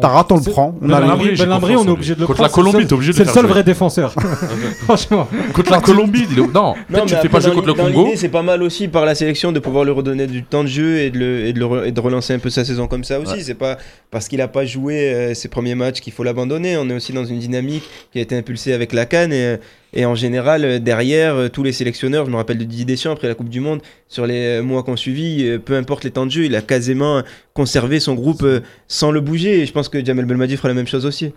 Tarat, 0.00 0.26
on 0.30 0.36
le 0.36 0.42
C'est- 0.42 0.50
prend. 0.50 0.74
On 0.80 0.86
Belhamri, 0.86 1.28
confiance 1.36 1.80
on 1.82 1.86
est 1.86 1.90
obligé 1.90 2.14
de 2.14 2.20
le 2.20 2.26
Contre 2.26 2.38
prendre. 2.38 2.48
la 2.48 2.54
Colombie, 2.54 2.72
c'est 2.76 2.80
le 2.82 2.86
t'es 2.88 2.92
obligé 2.94 3.12
de 3.12 3.16
C'est 3.18 3.24
le 3.24 3.30
seul 3.30 3.46
vrai 3.46 3.62
défenseur. 3.62 4.14
Franchement. 4.84 5.28
Contre 5.52 5.70
la 5.70 5.80
Colombie, 5.80 6.26
non, 6.34 6.46
Non, 6.54 6.74
peut-être 6.88 7.04
tu 7.06 7.14
fais 7.16 7.28
pas 7.28 7.40
jouer 7.40 7.52
contre 7.52 7.66
le 7.66 7.74
Congo. 7.74 8.08
C'est 8.16 8.30
pas 8.30 8.42
mal 8.42 8.62
aussi 8.62 8.88
par 8.88 9.04
la 9.04 9.14
sélection 9.14 9.52
de 9.52 9.58
pouvoir 9.58 9.84
lui 9.84 9.92
redonner 9.92 10.26
du 10.26 10.44
temps 10.44 10.62
de 10.62 10.68
jeu 10.68 10.98
et 10.98 11.10
de, 11.10 11.18
le- 11.18 11.46
et 11.46 11.52
de, 11.52 11.60
le 11.60 11.86
et 11.86 11.92
de 11.92 12.00
relancer 12.00 12.32
un 12.32 12.38
peu 12.38 12.48
sa 12.48 12.64
saison 12.64 12.86
comme 12.88 13.04
ça 13.04 13.20
aussi. 13.20 13.32
Ouais. 13.34 13.42
C'est 13.42 13.54
pas 13.54 13.76
parce 14.10 14.28
qu'il 14.28 14.40
a 14.40 14.48
pas 14.48 14.64
joué 14.64 15.12
euh, 15.12 15.34
ses 15.34 15.48
premiers 15.48 15.74
matchs 15.74 16.00
qu'il 16.00 16.12
faut 16.14 16.22
l'abandonner. 16.24 16.76
On 16.78 16.88
est 16.88 16.94
aussi 16.94 17.12
dans 17.12 17.26
une 17.26 17.38
dynamique 17.38 17.84
qui 18.12 18.18
a 18.18 18.22
été 18.22 18.34
impulsée 18.36 18.72
avec 18.72 18.94
la 18.94 19.04
Cannes 19.04 19.32
et, 19.34 19.56
et 19.92 20.06
en 20.06 20.14
général 20.14 20.64
euh, 20.64 20.78
derrière 20.78 21.34
euh, 21.34 21.48
tous 21.48 21.62
les 21.62 21.72
sélectionneurs. 21.72 22.26
Je 22.26 22.30
me 22.30 22.36
rappelle 22.36 22.58
de 22.58 22.64
Didier 22.64 22.84
Deschamps 22.84 23.12
après 23.12 23.28
la 23.28 23.34
Coupe 23.34 23.48
du 23.48 23.60
Monde 23.60 23.80
sur 24.08 24.26
les 24.26 24.58
euh, 24.58 24.62
mois 24.62 24.82
qu'on 24.82 24.96
suivi. 24.96 25.44
euh, 25.44 25.58
Peu 25.58 25.76
importe 25.76 26.04
les 26.04 26.10
temps 26.10 26.26
de 26.26 26.30
jeu, 26.30 26.44
il 26.44 26.54
a 26.56 26.62
quasiment 26.62 27.22
conservé 27.54 28.00
son 28.00 28.14
groupe 28.14 28.46
sans 28.88 29.10
le 29.10 29.20
bouger. 29.20 29.60
Et 29.60 29.66
je 29.66 29.72
pense 29.72 29.88
que 29.88 30.04
Jamel 30.04 30.24
Belmadi 30.24 30.56
fera 30.56 30.68
la 30.68 30.74
même 30.74 30.86
chose 30.86 31.06
aussi. 31.06 31.32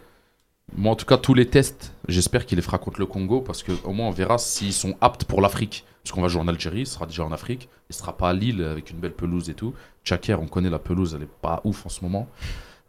Moi, 0.76 0.92
en 0.92 0.96
tout 0.96 1.06
cas, 1.06 1.18
tous 1.18 1.36
les 1.36 1.46
tests, 1.46 1.94
j'espère 2.08 2.46
qu'il 2.46 2.56
les 2.56 2.64
fera 2.64 2.80
contre 2.80 3.00
le 3.00 3.06
Congo 3.06 3.40
parce 3.40 3.62
qu'au 3.62 3.92
moins 3.92 4.08
on 4.08 4.12
verra 4.12 4.38
s'ils 4.38 4.74
sont 4.74 4.96
aptes 5.00 5.26
pour 5.26 5.42
l'Afrique. 5.42 5.86
Parce 6.04 6.14
qu'on 6.14 6.22
va 6.22 6.28
jouer 6.28 6.42
en 6.42 6.48
Algérie, 6.48 6.82
il 6.82 6.88
sera 6.88 7.06
déjà 7.06 7.24
en 7.24 7.32
Afrique. 7.32 7.68
Il 7.90 7.96
sera 7.96 8.16
pas 8.16 8.30
à 8.30 8.34
Lille 8.34 8.64
avec 8.64 8.92
une 8.92 8.98
belle 8.98 9.14
pelouse 9.14 9.50
et 9.50 9.54
tout. 9.54 9.74
Tchaker, 10.04 10.40
on 10.42 10.48
connaît 10.48 10.70
la 10.70 10.80
pelouse, 10.80 11.16
elle 11.16 11.24
est 11.24 11.42
pas 11.42 11.62
ouf 11.64 11.86
en 11.86 11.90
ce 11.90 12.02
moment. 12.04 12.28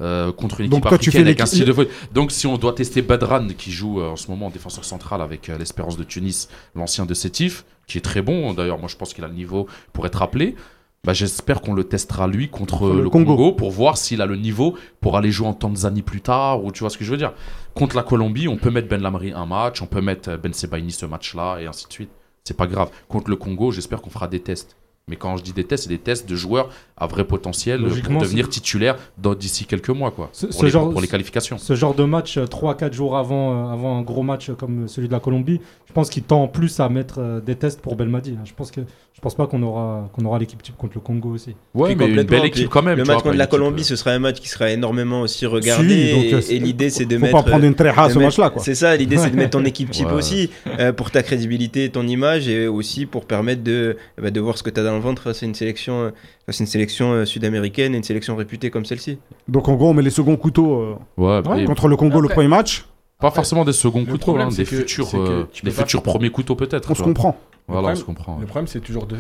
Euh, 0.03 0.31
contre 0.31 0.61
une 0.61 0.67
équipe 0.67 0.85
africaine 0.85 1.23
avec 1.23 1.41
un 1.41 1.47
style 1.47 1.65
de 1.65 1.73
foot. 1.73 1.89
Donc 2.13 2.31
si 2.31 2.47
on 2.47 2.59
doit 2.59 2.75
tester 2.75 3.01
Badran 3.01 3.49
qui 3.57 3.73
joue 3.73 4.03
euh, 4.03 4.11
en 4.11 4.17
ce 4.17 4.31
moment 4.31 4.49
en 4.49 4.51
défenseur 4.51 4.85
central 4.85 5.23
avec 5.23 5.49
euh, 5.49 5.57
l'Espérance 5.57 5.97
de 5.97 6.05
Tunis, 6.05 6.51
l'ancien 6.75 7.07
de 7.07 7.15
Sétif, 7.15 7.65
qui 7.87 7.97
est 7.97 8.03
très 8.03 8.21
bon. 8.21 8.53
D'ailleurs, 8.53 8.79
moi 8.79 8.89
je 8.89 8.97
pense 8.97 9.15
qu'il 9.15 9.25
a 9.25 9.29
le 9.29 9.33
niveau 9.33 9.67
pour 9.95 10.05
être 10.05 10.21
appelé. 10.21 10.55
Bah, 11.03 11.15
J'espère 11.15 11.63
qu'on 11.63 11.73
le 11.73 11.85
testera 11.85 12.27
lui 12.27 12.51
contre, 12.51 12.89
le 12.89 13.05
le, 13.05 13.09
Congo. 13.09 13.37
Congo. 13.37 13.53
pour 13.53 13.71
voir 13.71 13.97
s'il 13.97 14.21
a 14.21 14.27
le 14.27 14.37
niveau 14.37 14.77
pour 15.01 15.17
aller 15.17 15.31
jouer 15.31 15.47
en 15.47 15.55
Tanzanie 15.55 16.03
plus 16.03 16.21
tard 16.21 16.63
ou 16.63 16.73
tu 16.73 16.81
vois 16.81 16.91
ce 16.91 16.99
que 16.99 17.05
je 17.07 17.11
veux 17.11 17.17
dire. 17.17 17.33
Contre 17.73 17.97
la 17.97 18.03
Colombie, 18.03 18.49
on 18.49 18.59
peut 18.59 18.71
mettre 18.71 18.89
Ben 18.89 19.01
Lamri 19.01 19.33
un 19.33 19.47
match, 19.47 19.81
on 19.81 19.87
peut 19.87 20.03
mettre 20.03 20.37
Ben 20.37 20.53
Sebaini 20.53 20.93
ce 20.93 21.07
match-là 21.07 21.61
et 21.61 21.67
ainsi 21.67 21.87
de 21.87 21.93
suite. 21.93 22.11
C'est 22.45 22.57
pas 22.57 22.67
grave. 22.67 22.91
Contre 23.09 23.31
le 23.31 23.37
Congo, 23.37 23.71
j'espère 23.73 24.03
qu'on 24.03 24.11
fera 24.11 24.29
des 24.29 24.41
tests. 24.41 24.77
Mais 25.09 25.17
quand 25.17 25.37
je 25.37 25.45
dis 25.45 25.53
des 25.53 25.65
tests, 25.65 25.85
c'est 25.85 25.89
des 25.89 25.99
tests 25.99 26.29
de 26.29 26.35
joueurs 26.35 26.69
à 26.99 27.07
vrai 27.07 27.25
potentiel 27.25 27.81
euh, 27.81 27.89
Logiquement, 27.89 28.15
pour 28.19 28.23
devenir 28.23 28.47
c'est- 28.47 28.53
titulaire 28.53 28.97
d'ici 29.39 29.65
quelques 29.67 29.91
mois 29.91 30.11
quoi. 30.11 30.31
Ce- 30.33 30.47
pour, 30.47 30.55
ce 30.55 30.65
les, 30.65 30.71
genre- 30.71 30.91
pour 30.91 31.01
les 31.01 31.09
qualifications. 31.09 31.59
Ce 31.59 31.75
genre 31.75 31.95
de 31.95 32.05
match, 32.05 32.39
3-4 32.39 32.93
jours 32.95 33.17
avant, 33.17 33.69
euh, 33.69 33.73
avant 33.73 33.99
un 33.99 34.03
gros 34.03 34.23
match 34.23 34.51
comme 34.59 34.89
celui 34.89 35.09
de 35.09 35.13
la 35.13 35.21
Colombie, 35.21 35.61
je 35.87 35.93
pense 35.93 36.09
qu'il 36.11 36.23
tend 36.23 36.49
plus 36.49 36.81
à 36.81 36.89
mettre 36.89 37.17
euh, 37.19 37.41
des 37.41 37.55
tests 37.55 37.81
pour 37.81 37.97
Belmadi. 37.97 38.37
hein. 38.39 38.45
Je 38.45 38.53
pense 38.55 38.71
que 38.71 38.81
je 39.13 39.21
pense 39.23 39.35
pas 39.35 39.47
qu'on 39.47 39.63
aura, 39.63 40.11
qu'on 40.13 40.27
aura 40.27 40.39
l'équipe 40.39 40.63
type 40.63 40.77
contre 40.77 40.93
le 40.97 41.01
Congo 41.01 41.31
aussi. 41.31 41.55
Ouais, 41.75 41.95
Puis 41.97 42.07
mais 42.07 42.13
une 42.15 42.23
belle 42.25 42.45
équipe 42.45 42.69
quand 42.69 42.83
même. 42.83 42.99
Le 42.99 43.05
match 43.05 43.15
vois, 43.15 43.23
contre 43.23 43.37
la 43.37 43.47
Colombie, 43.47 43.81
euh, 43.81 43.85
ce 43.85 43.97
sera 43.97 44.11
un 44.11 44.19
match 44.19 44.41
qui 44.41 44.49
sera 44.49 44.71
énormément 44.71 45.23
aussi 45.23 45.47
regardé. 45.47 45.89
Si, 45.89 46.13
donc, 46.15 46.25
et- 46.25 46.35
euh, 46.35 46.41
et 46.51 46.59
l'idée, 46.59 46.91
c'est 46.91 47.07
de 47.07 47.17
Faut 47.17 47.23
mettre. 47.23 47.43
pas 47.45 47.51
prendre 47.51 47.65
une 47.65 47.75
très 47.75 47.89
à 47.99 48.09
de 48.09 48.13
ce 48.13 48.19
match-là. 48.19 48.53
C'est 48.59 48.75
ça, 48.75 48.95
l'idée 48.97 49.17
c'est 49.17 49.31
de 49.31 49.37
mettre 49.37 49.51
ton 49.59 49.65
équipe 49.65 49.91
type 49.91 50.07
Ouais. 50.09 50.13
aussi 50.13 50.51
euh, 50.79 50.93
pour 50.93 51.11
ta 51.11 51.23
crédibilité 51.23 51.85
et 51.85 51.91
ton 51.91 52.07
image 52.07 52.47
et 52.49 52.69
aussi 52.69 53.07
pour 53.07 53.25
permettre 53.25 53.63
de, 53.63 53.97
bah, 54.21 54.31
de 54.31 54.41
voir 54.41 54.59
ce 54.59 54.63
que 54.63 54.69
tu 54.71 54.81
as 54.81 54.85
dans 54.85 54.95
le 54.95 55.01
ventre 55.01 55.23
face 55.23 55.43
à 55.43 55.47
une 55.47 55.55
sélection, 55.55 56.03
euh, 56.05 56.11
face 56.45 56.61
à 56.61 56.65
une 56.65 56.69
sélection 56.69 56.86
euh, 57.13 57.25
sud-américaine 57.25 57.95
et 57.95 57.99
une 57.99 58.03
sélection 58.03 58.37
réputée 58.37 58.71
comme 58.71 58.85
celle-ci. 58.85 59.19
Donc, 59.49 59.69
en 59.69 59.75
gros, 59.75 59.91
on 59.91 59.95
met 59.95 60.03
les 60.03 60.11
seconds 60.11 60.37
couteaux 60.37 60.81
euh, 60.81 60.95
Ouais, 61.17 61.47
Ouais, 61.49 61.63
et 61.63 61.65
contre 61.67 61.89
le 61.89 61.97
Congo 61.97 62.21
le 62.21 62.29
premier 62.29 62.49
match. 62.49 62.87
pas 63.19 63.31
forcément 63.31 63.65
des 63.65 63.73
seconds 63.73 64.05
couteaux, 64.05 64.19
problème, 64.19 64.49
hein, 64.49 64.51
c'est 64.51 64.65
des 64.65 64.71
que- 64.71 64.77
futurs, 64.77 65.09
euh, 65.15 65.45
des 65.63 65.71
futurs 65.71 66.03
premiers 66.03 66.31
couteaux 66.31 66.55
peut-être. 66.57 66.91
On 66.91 66.95
se 66.95 67.03
comprend. 67.03 67.37
Voilà, 67.69 67.89
on 67.89 67.91
Le 67.91 67.97
se 67.97 68.05
comprend. 68.05 68.39
Le 68.39 68.47
problème, 68.47 68.67
c'est 68.67 68.81
toujours 68.81 69.07
de, 69.07 69.17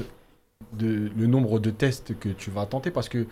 de- 0.75 1.11
le 1.17 1.27
nombre 1.27 1.59
de 1.59 1.71
tests 1.71 2.19
que 2.19 2.29
tu 2.29 2.51
vas 2.51 2.67
tenter 2.67 2.91
parce 2.91 3.09
que 3.09 3.27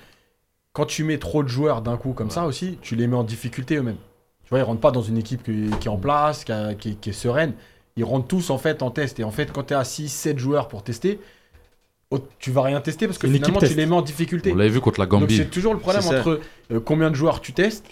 quand 0.72 0.86
tu 0.86 1.04
mets 1.04 1.18
trop 1.18 1.42
de 1.42 1.48
joueurs 1.48 1.82
d'un 1.82 1.96
coup 1.96 2.12
comme 2.12 2.30
ça 2.30 2.46
aussi, 2.46 2.78
tu 2.82 2.96
les 2.96 3.06
mets 3.06 3.16
en 3.16 3.22
difficulté 3.24 3.76
eux-mêmes. 3.76 3.96
Tu 4.42 4.50
vois, 4.50 4.58
ils 4.58 4.62
rentrent 4.62 4.80
pas 4.80 4.90
dans 4.90 5.02
une 5.02 5.16
équipe 5.18 5.42
qui, 5.44 5.70
qui 5.80 5.86
est 5.88 5.90
en 5.90 5.96
place, 5.96 6.44
qui, 6.44 6.52
a- 6.52 6.74
qui 6.74 6.90
est- 6.90 7.00
qui 7.00 7.10
est 7.10 7.14
sereine. 7.14 7.52
Ils 7.96 8.04
rentrent 8.04 8.26
tous 8.26 8.50
en 8.50 8.58
fait 8.58 8.82
en 8.82 8.90
test. 8.90 9.20
Et 9.20 9.24
en 9.24 9.30
fait, 9.30 9.52
quand 9.52 9.62
tu 9.68 9.72
es 9.74 9.76
à 9.76 9.84
6, 9.84 10.08
7 10.08 10.38
joueurs 10.38 10.66
pour 10.68 10.82
tester, 10.82 11.20
oh, 12.10 12.18
tu 12.38 12.50
vas 12.50 12.62
rien 12.62 12.80
tester 12.80 13.06
parce 13.06 13.18
que 13.18 13.26
Une 13.26 13.34
finalement, 13.34 13.58
tu 13.60 13.66
les 13.74 13.86
mets 13.86 13.94
en 13.94 14.02
difficulté. 14.02 14.52
On 14.52 14.56
l'avait 14.56 14.70
vu 14.70 14.80
contre 14.80 15.00
la 15.00 15.06
Donc 15.06 15.20
Gambie. 15.22 15.36
c'est 15.36 15.50
toujours 15.50 15.74
le 15.74 15.80
problème 15.80 16.04
entre 16.06 16.40
euh, 16.72 16.80
combien 16.80 17.10
de 17.10 17.16
joueurs 17.16 17.40
tu 17.40 17.52
testes. 17.52 17.86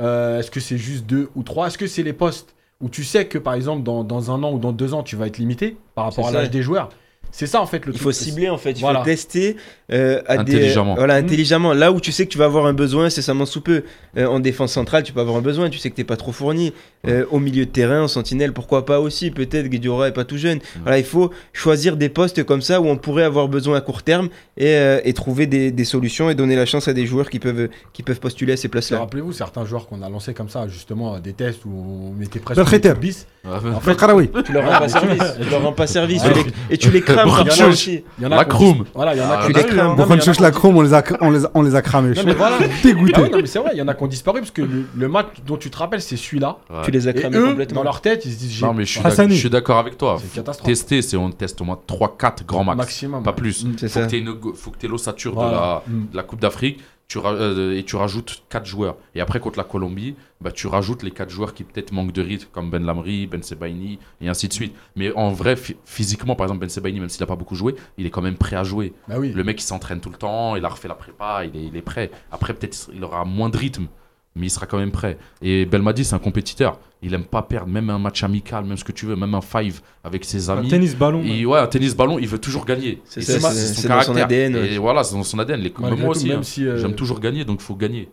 euh, 0.00 0.38
Est-ce 0.40 0.50
que 0.50 0.60
c'est 0.60 0.78
juste 0.78 1.06
deux 1.06 1.28
ou 1.34 1.42
trois 1.42 1.66
Est-ce 1.68 1.78
que 1.78 1.86
c'est 1.86 2.02
les 2.02 2.12
postes 2.12 2.54
où 2.80 2.88
tu 2.88 3.04
sais 3.04 3.26
que 3.26 3.36
par 3.38 3.54
exemple 3.54 3.82
dans, 3.82 4.04
dans 4.04 4.30
un 4.30 4.42
an 4.42 4.52
ou 4.52 4.58
dans 4.58 4.72
deux 4.72 4.94
ans 4.94 5.02
tu 5.02 5.14
vas 5.16 5.26
être 5.26 5.36
limité 5.38 5.76
par 5.94 6.04
rapport 6.06 6.28
à 6.28 6.30
l'âge 6.32 6.50
des 6.50 6.62
joueurs 6.62 6.88
C'est 7.32 7.46
ça 7.46 7.60
en 7.60 7.66
fait 7.66 7.86
le 7.86 7.92
Il 7.92 7.94
truc. 7.94 8.02
faut 8.02 8.12
cibler 8.12 8.48
en 8.48 8.58
fait, 8.58 8.72
il 8.72 8.80
Voilà. 8.80 9.00
faut 9.00 9.04
tester 9.04 9.56
euh, 9.92 10.20
à 10.26 10.36
des- 10.38 10.54
Intelligemment. 10.54 10.94
voilà, 10.94 11.20
Mm. 11.20 11.24
intelligemment. 11.24 11.72
Là 11.74 11.90
où 11.92 12.00
tu 12.00 12.12
sais 12.12 12.24
que 12.26 12.30
tu 12.30 12.38
vas 12.38 12.44
avoir 12.44 12.66
un 12.66 12.72
besoin, 12.72 13.10
c'est 13.10 13.22
ça 13.22 13.34
sous 13.46 13.60
peu. 13.60 13.82
Euh, 14.16 14.26
en 14.26 14.38
défense 14.40 14.72
centrale, 14.72 15.02
tu 15.02 15.12
peux 15.12 15.20
avoir 15.20 15.36
un 15.36 15.40
besoin, 15.40 15.68
tu 15.70 15.78
sais 15.78 15.90
que 15.90 15.96
t'es 15.96 16.04
pas 16.04 16.16
trop 16.16 16.32
fourni. 16.32 16.72
Euh, 17.08 17.24
au 17.30 17.38
milieu 17.38 17.64
de 17.64 17.70
terrain, 17.70 18.02
en 18.02 18.08
sentinelle, 18.08 18.52
pourquoi 18.52 18.84
pas 18.84 19.00
aussi 19.00 19.30
Peut-être 19.30 19.68
Guediora 19.68 20.08
est 20.08 20.12
pas 20.12 20.24
tout 20.24 20.36
jeune. 20.36 20.58
Voilà, 20.82 20.98
il 20.98 21.04
faut 21.04 21.30
choisir 21.52 21.96
des 21.96 22.08
postes 22.08 22.44
comme 22.44 22.60
ça 22.62 22.80
où 22.80 22.86
on 22.88 22.96
pourrait 22.96 23.22
avoir 23.24 23.48
besoin 23.48 23.76
à 23.78 23.80
court 23.80 24.02
terme 24.02 24.28
et, 24.58 24.74
euh, 24.74 25.00
et 25.04 25.12
trouver 25.14 25.46
des, 25.46 25.70
des 25.70 25.84
solutions 25.84 26.28
et 26.30 26.34
donner 26.34 26.56
la 26.56 26.66
chance 26.66 26.88
à 26.88 26.92
des 26.92 27.06
joueurs 27.06 27.30
qui 27.30 27.38
peuvent, 27.38 27.68
qui 27.92 28.02
peuvent 28.02 28.20
postuler 28.20 28.52
à 28.52 28.56
ces 28.56 28.68
places-là. 28.68 28.98
Rappelez-vous 28.98 29.32
certains 29.32 29.64
joueurs 29.64 29.86
qu'on 29.88 30.02
a 30.02 30.08
lancés 30.10 30.34
comme 30.34 30.48
ça, 30.50 30.68
justement, 30.68 31.14
à 31.14 31.20
des 31.20 31.32
tests 31.32 31.64
où 31.64 31.70
on 31.70 32.12
mettait 32.12 32.38
presque 32.38 32.60
équipe 32.60 32.98
bis. 33.00 33.26
En 33.46 33.80
fait. 33.80 33.96
Tu 34.44 34.52
leur 34.52 34.70
rends 34.70 34.78
pas 34.78 34.88
service. 34.88 35.22
Tu 35.42 35.50
leur 35.50 35.62
rends 35.62 35.72
pas 35.72 35.86
service. 35.86 36.22
Les- 36.24 36.74
et 36.74 36.76
tu 36.76 36.90
les 36.90 37.00
crames 37.00 37.19
A 37.20 38.28
La 38.28 38.44
Kroom. 38.44 38.84
Voilà, 38.94 39.14
il 39.14 39.18
y 39.18 39.22
en 39.22 39.30
a 39.30 39.38
Ah, 39.40 39.46
qui 39.46 39.52
tu 39.52 39.58
les 39.58 39.64
crames. 39.66 39.76
Non, 39.76 39.96
mais 39.96 39.96
Pour 39.96 40.06
il 40.06 40.08
y 40.08 40.12
en 40.12 40.14
a 40.14 40.18
Funchouch 40.20 40.36
qui- 40.36 40.42
la 40.42 40.50
Chrome, 40.50 40.76
on 40.76 40.82
les 40.82 40.94
a, 40.94 41.02
on 41.20 41.30
les 41.30 41.40
on 41.54 41.62
les 41.62 41.74
a 41.74 41.82
cramés. 41.82 42.14
Non, 42.14 42.22
mais 42.24 42.34
voilà. 42.34 42.58
Dégoûté. 42.82 43.12
Ah 43.16 43.20
non, 43.28 43.38
mais 43.40 43.46
c'est 43.46 43.58
vrai, 43.58 43.70
il 43.74 43.78
y 43.78 43.82
en 43.82 43.88
a 43.88 43.94
qui 43.94 44.02
ont 44.02 44.06
disparu 44.06 44.40
parce 44.40 44.50
que 44.50 44.62
le, 44.62 44.84
le 44.96 45.08
match 45.08 45.26
dont 45.46 45.56
tu 45.56 45.70
te 45.70 45.76
rappelles, 45.76 46.02
c'est 46.02 46.16
celui-là. 46.16 46.58
Ouais. 46.70 46.76
Tu 46.84 46.90
les 46.90 47.08
as 47.08 47.12
cramés 47.12 47.36
eux, 47.36 47.48
complètement. 47.48 47.80
dans 47.80 47.84
leur 47.84 48.00
tête, 48.00 48.24
ils 48.24 48.32
se 48.32 48.38
disent 48.38 48.52
j'ai 48.52 48.66
Non, 48.66 48.74
mais 48.74 48.84
je 48.84 48.98
suis 49.34 49.50
d'accord 49.50 49.78
avec 49.78 49.96
toi. 49.98 50.18
Tester, 50.64 51.02
c'est 51.02 51.16
on 51.16 51.30
teste 51.30 51.60
au 51.60 51.64
moins 51.64 51.78
3-4 51.86 52.44
grands 52.46 52.64
max. 52.64 52.76
maximum. 52.78 53.22
Pas 53.22 53.32
plus. 53.32 53.64
C'est 53.78 53.88
Faut 53.88 54.70
que 54.70 54.78
tu 54.78 54.86
aies, 54.86 54.88
l'ossature 54.88 55.34
Mm. 55.34 56.06
de 56.12 56.16
la 56.16 56.22
Coupe 56.22 56.40
d'Afrique 56.40 56.80
tu 57.10 57.18
euh, 57.24 57.76
et 57.76 57.82
tu 57.82 57.96
rajoutes 57.96 58.44
4 58.48 58.64
joueurs. 58.64 58.96
Et 59.16 59.20
après, 59.20 59.40
contre 59.40 59.58
la 59.58 59.64
Colombie, 59.64 60.14
bah, 60.40 60.52
tu 60.52 60.68
rajoutes 60.68 61.02
les 61.02 61.10
4 61.10 61.28
joueurs 61.28 61.52
qui 61.54 61.64
peut-être 61.64 61.90
manquent 61.92 62.12
de 62.12 62.22
rythme, 62.22 62.48
comme 62.52 62.70
Ben 62.70 62.84
Lamri, 62.84 63.26
Ben 63.26 63.42
Sebaini, 63.42 63.98
et 64.20 64.28
ainsi 64.28 64.46
de 64.46 64.52
suite. 64.52 64.74
Mais 64.94 65.12
en 65.14 65.30
vrai, 65.32 65.56
phy- 65.56 65.76
physiquement, 65.84 66.36
par 66.36 66.46
exemple, 66.46 66.60
Ben 66.60 66.68
Sebaini, 66.70 67.00
même 67.00 67.08
s'il 67.08 67.20
n'a 67.22 67.26
pas 67.26 67.34
beaucoup 67.36 67.56
joué, 67.56 67.74
il 67.98 68.06
est 68.06 68.10
quand 68.10 68.22
même 68.22 68.36
prêt 68.36 68.54
à 68.56 68.62
jouer. 68.62 68.92
Bah 69.08 69.16
oui. 69.18 69.32
Le 69.32 69.42
mec, 69.42 69.60
il 69.60 69.64
s'entraîne 69.64 70.00
tout 70.00 70.10
le 70.10 70.16
temps, 70.16 70.54
il 70.54 70.64
a 70.64 70.68
refait 70.68 70.86
la 70.88 70.94
prépa, 70.94 71.44
il 71.44 71.56
est, 71.60 71.64
il 71.66 71.76
est 71.76 71.82
prêt. 71.82 72.12
Après, 72.30 72.54
peut-être 72.54 72.90
il 72.94 73.02
aura 73.02 73.24
moins 73.24 73.48
de 73.50 73.56
rythme. 73.58 73.88
Mais 74.36 74.46
il 74.46 74.50
sera 74.50 74.66
quand 74.66 74.78
même 74.78 74.90
prêt. 74.92 75.18
Et 75.42 75.66
Belmadi, 75.66 76.04
c'est 76.04 76.14
un 76.14 76.18
compétiteur. 76.20 76.78
Il 77.02 77.14
aime 77.14 77.24
pas 77.24 77.42
perdre, 77.42 77.68
même 77.72 77.88
un 77.90 77.98
match 77.98 78.22
amical, 78.22 78.64
même 78.64 78.76
ce 78.76 78.84
que 78.84 78.92
tu 78.92 79.06
veux, 79.06 79.16
même 79.16 79.34
un 79.34 79.40
five 79.40 79.80
avec 80.04 80.24
ses 80.24 80.50
Un 80.50 80.58
amis. 80.58 80.68
tennis 80.68 80.94
ballon. 80.96 81.22
Il- 81.24 81.46
ouais, 81.46 81.58
un 81.58 81.66
tennis 81.66 81.96
ballon, 81.96 82.18
il 82.18 82.28
veut 82.28 82.38
toujours 82.38 82.64
gagner. 82.66 83.00
C'est 83.06 83.22
son 83.22 83.40
son 83.40 83.88
caractère. 83.88 84.24
ADN. 84.24 84.56
Et 84.56 84.78
voilà, 84.78 85.02
c'est 85.02 85.14
dans 85.14 85.22
son 85.22 85.38
ADN. 85.38 85.60
Les, 85.60 85.72
moi 85.78 85.90
tout, 85.96 86.04
aussi, 86.06 86.28
même 86.28 86.40
hein. 86.40 86.42
si, 86.42 86.66
euh, 86.66 86.76
j'aime 86.76 86.94
toujours 86.94 87.20
gagner, 87.20 87.44
donc 87.44 87.60
il 87.60 87.64
faut 87.64 87.74
gagner. 87.74 88.08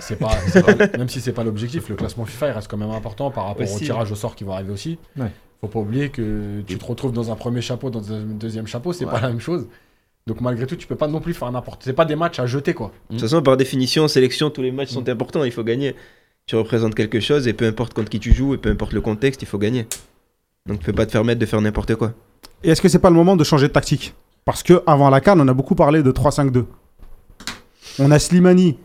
C'est 0.00 0.16
pas, 0.18 0.30
même 0.98 1.08
si 1.08 1.20
c'est 1.20 1.32
pas 1.32 1.42
l'objectif, 1.42 1.88
le 1.88 1.96
classement 1.96 2.24
FIFA 2.24 2.48
il 2.48 2.52
reste 2.52 2.68
quand 2.70 2.76
même 2.76 2.90
important 2.90 3.30
par 3.32 3.46
rapport 3.46 3.66
au 3.72 3.78
tirage 3.78 4.12
au 4.12 4.14
sort 4.14 4.36
qui 4.36 4.44
va 4.44 4.54
arriver 4.54 4.72
aussi. 4.72 4.98
Ouais. 5.16 5.30
Faut 5.60 5.68
pas 5.68 5.80
oublier 5.80 6.10
que 6.10 6.60
tu 6.66 6.76
te 6.78 6.84
retrouves 6.84 7.12
dans 7.12 7.32
un 7.32 7.34
premier 7.34 7.60
chapeau, 7.62 7.90
dans 7.90 8.12
un 8.12 8.20
deuxième 8.20 8.66
chapeau, 8.66 8.92
c'est 8.92 9.04
Ouais. 9.06 9.10
pas 9.10 9.20
la 9.20 9.28
même 9.28 9.40
chose. 9.40 9.66
Donc 10.26 10.40
malgré 10.40 10.66
tout, 10.66 10.74
tu 10.74 10.86
peux 10.86 10.96
pas 10.96 11.06
non 11.06 11.20
plus 11.20 11.34
faire 11.34 11.50
n'importe. 11.52 11.82
C'est 11.84 11.92
pas 11.92 12.04
des 12.04 12.16
matchs 12.16 12.40
à 12.40 12.46
jeter 12.46 12.74
quoi. 12.74 12.92
De 13.10 13.14
toute 13.14 13.20
façon, 13.20 13.42
par 13.42 13.56
définition, 13.56 14.04
en 14.04 14.08
sélection, 14.08 14.50
tous 14.50 14.62
les 14.62 14.72
matchs 14.72 14.90
sont 14.90 15.08
importants, 15.08 15.44
il 15.44 15.52
faut 15.52 15.62
gagner. 15.62 15.94
Tu 16.46 16.56
représentes 16.56 16.94
quelque 16.94 17.20
chose 17.20 17.46
et 17.46 17.52
peu 17.52 17.66
importe 17.66 17.94
contre 17.94 18.08
qui 18.08 18.20
tu 18.20 18.32
joues 18.32 18.54
et 18.54 18.58
peu 18.58 18.70
importe 18.70 18.92
le 18.92 19.00
contexte, 19.00 19.42
il 19.42 19.46
faut 19.46 19.58
gagner. 19.58 19.86
Donc, 20.66 20.80
tu 20.80 20.86
peux 20.86 20.92
pas 20.92 21.06
te 21.06 21.12
permettre 21.12 21.40
de 21.40 21.46
faire 21.46 21.60
n'importe 21.60 21.94
quoi. 21.94 22.12
Et 22.64 22.70
est-ce 22.70 22.82
que 22.82 22.88
c'est 22.88 22.98
pas 22.98 23.10
le 23.10 23.16
moment 23.16 23.36
de 23.36 23.44
changer 23.44 23.68
de 23.68 23.72
tactique? 23.72 24.14
Parce 24.44 24.62
que 24.62 24.82
avant 24.86 25.10
la 25.10 25.20
CAN, 25.20 25.38
on 25.38 25.48
a 25.48 25.54
beaucoup 25.54 25.74
parlé 25.74 26.02
de 26.02 26.12
3-5-2. 26.12 26.64
On 27.98 28.10
a 28.10 28.18
Slimani. 28.18 28.76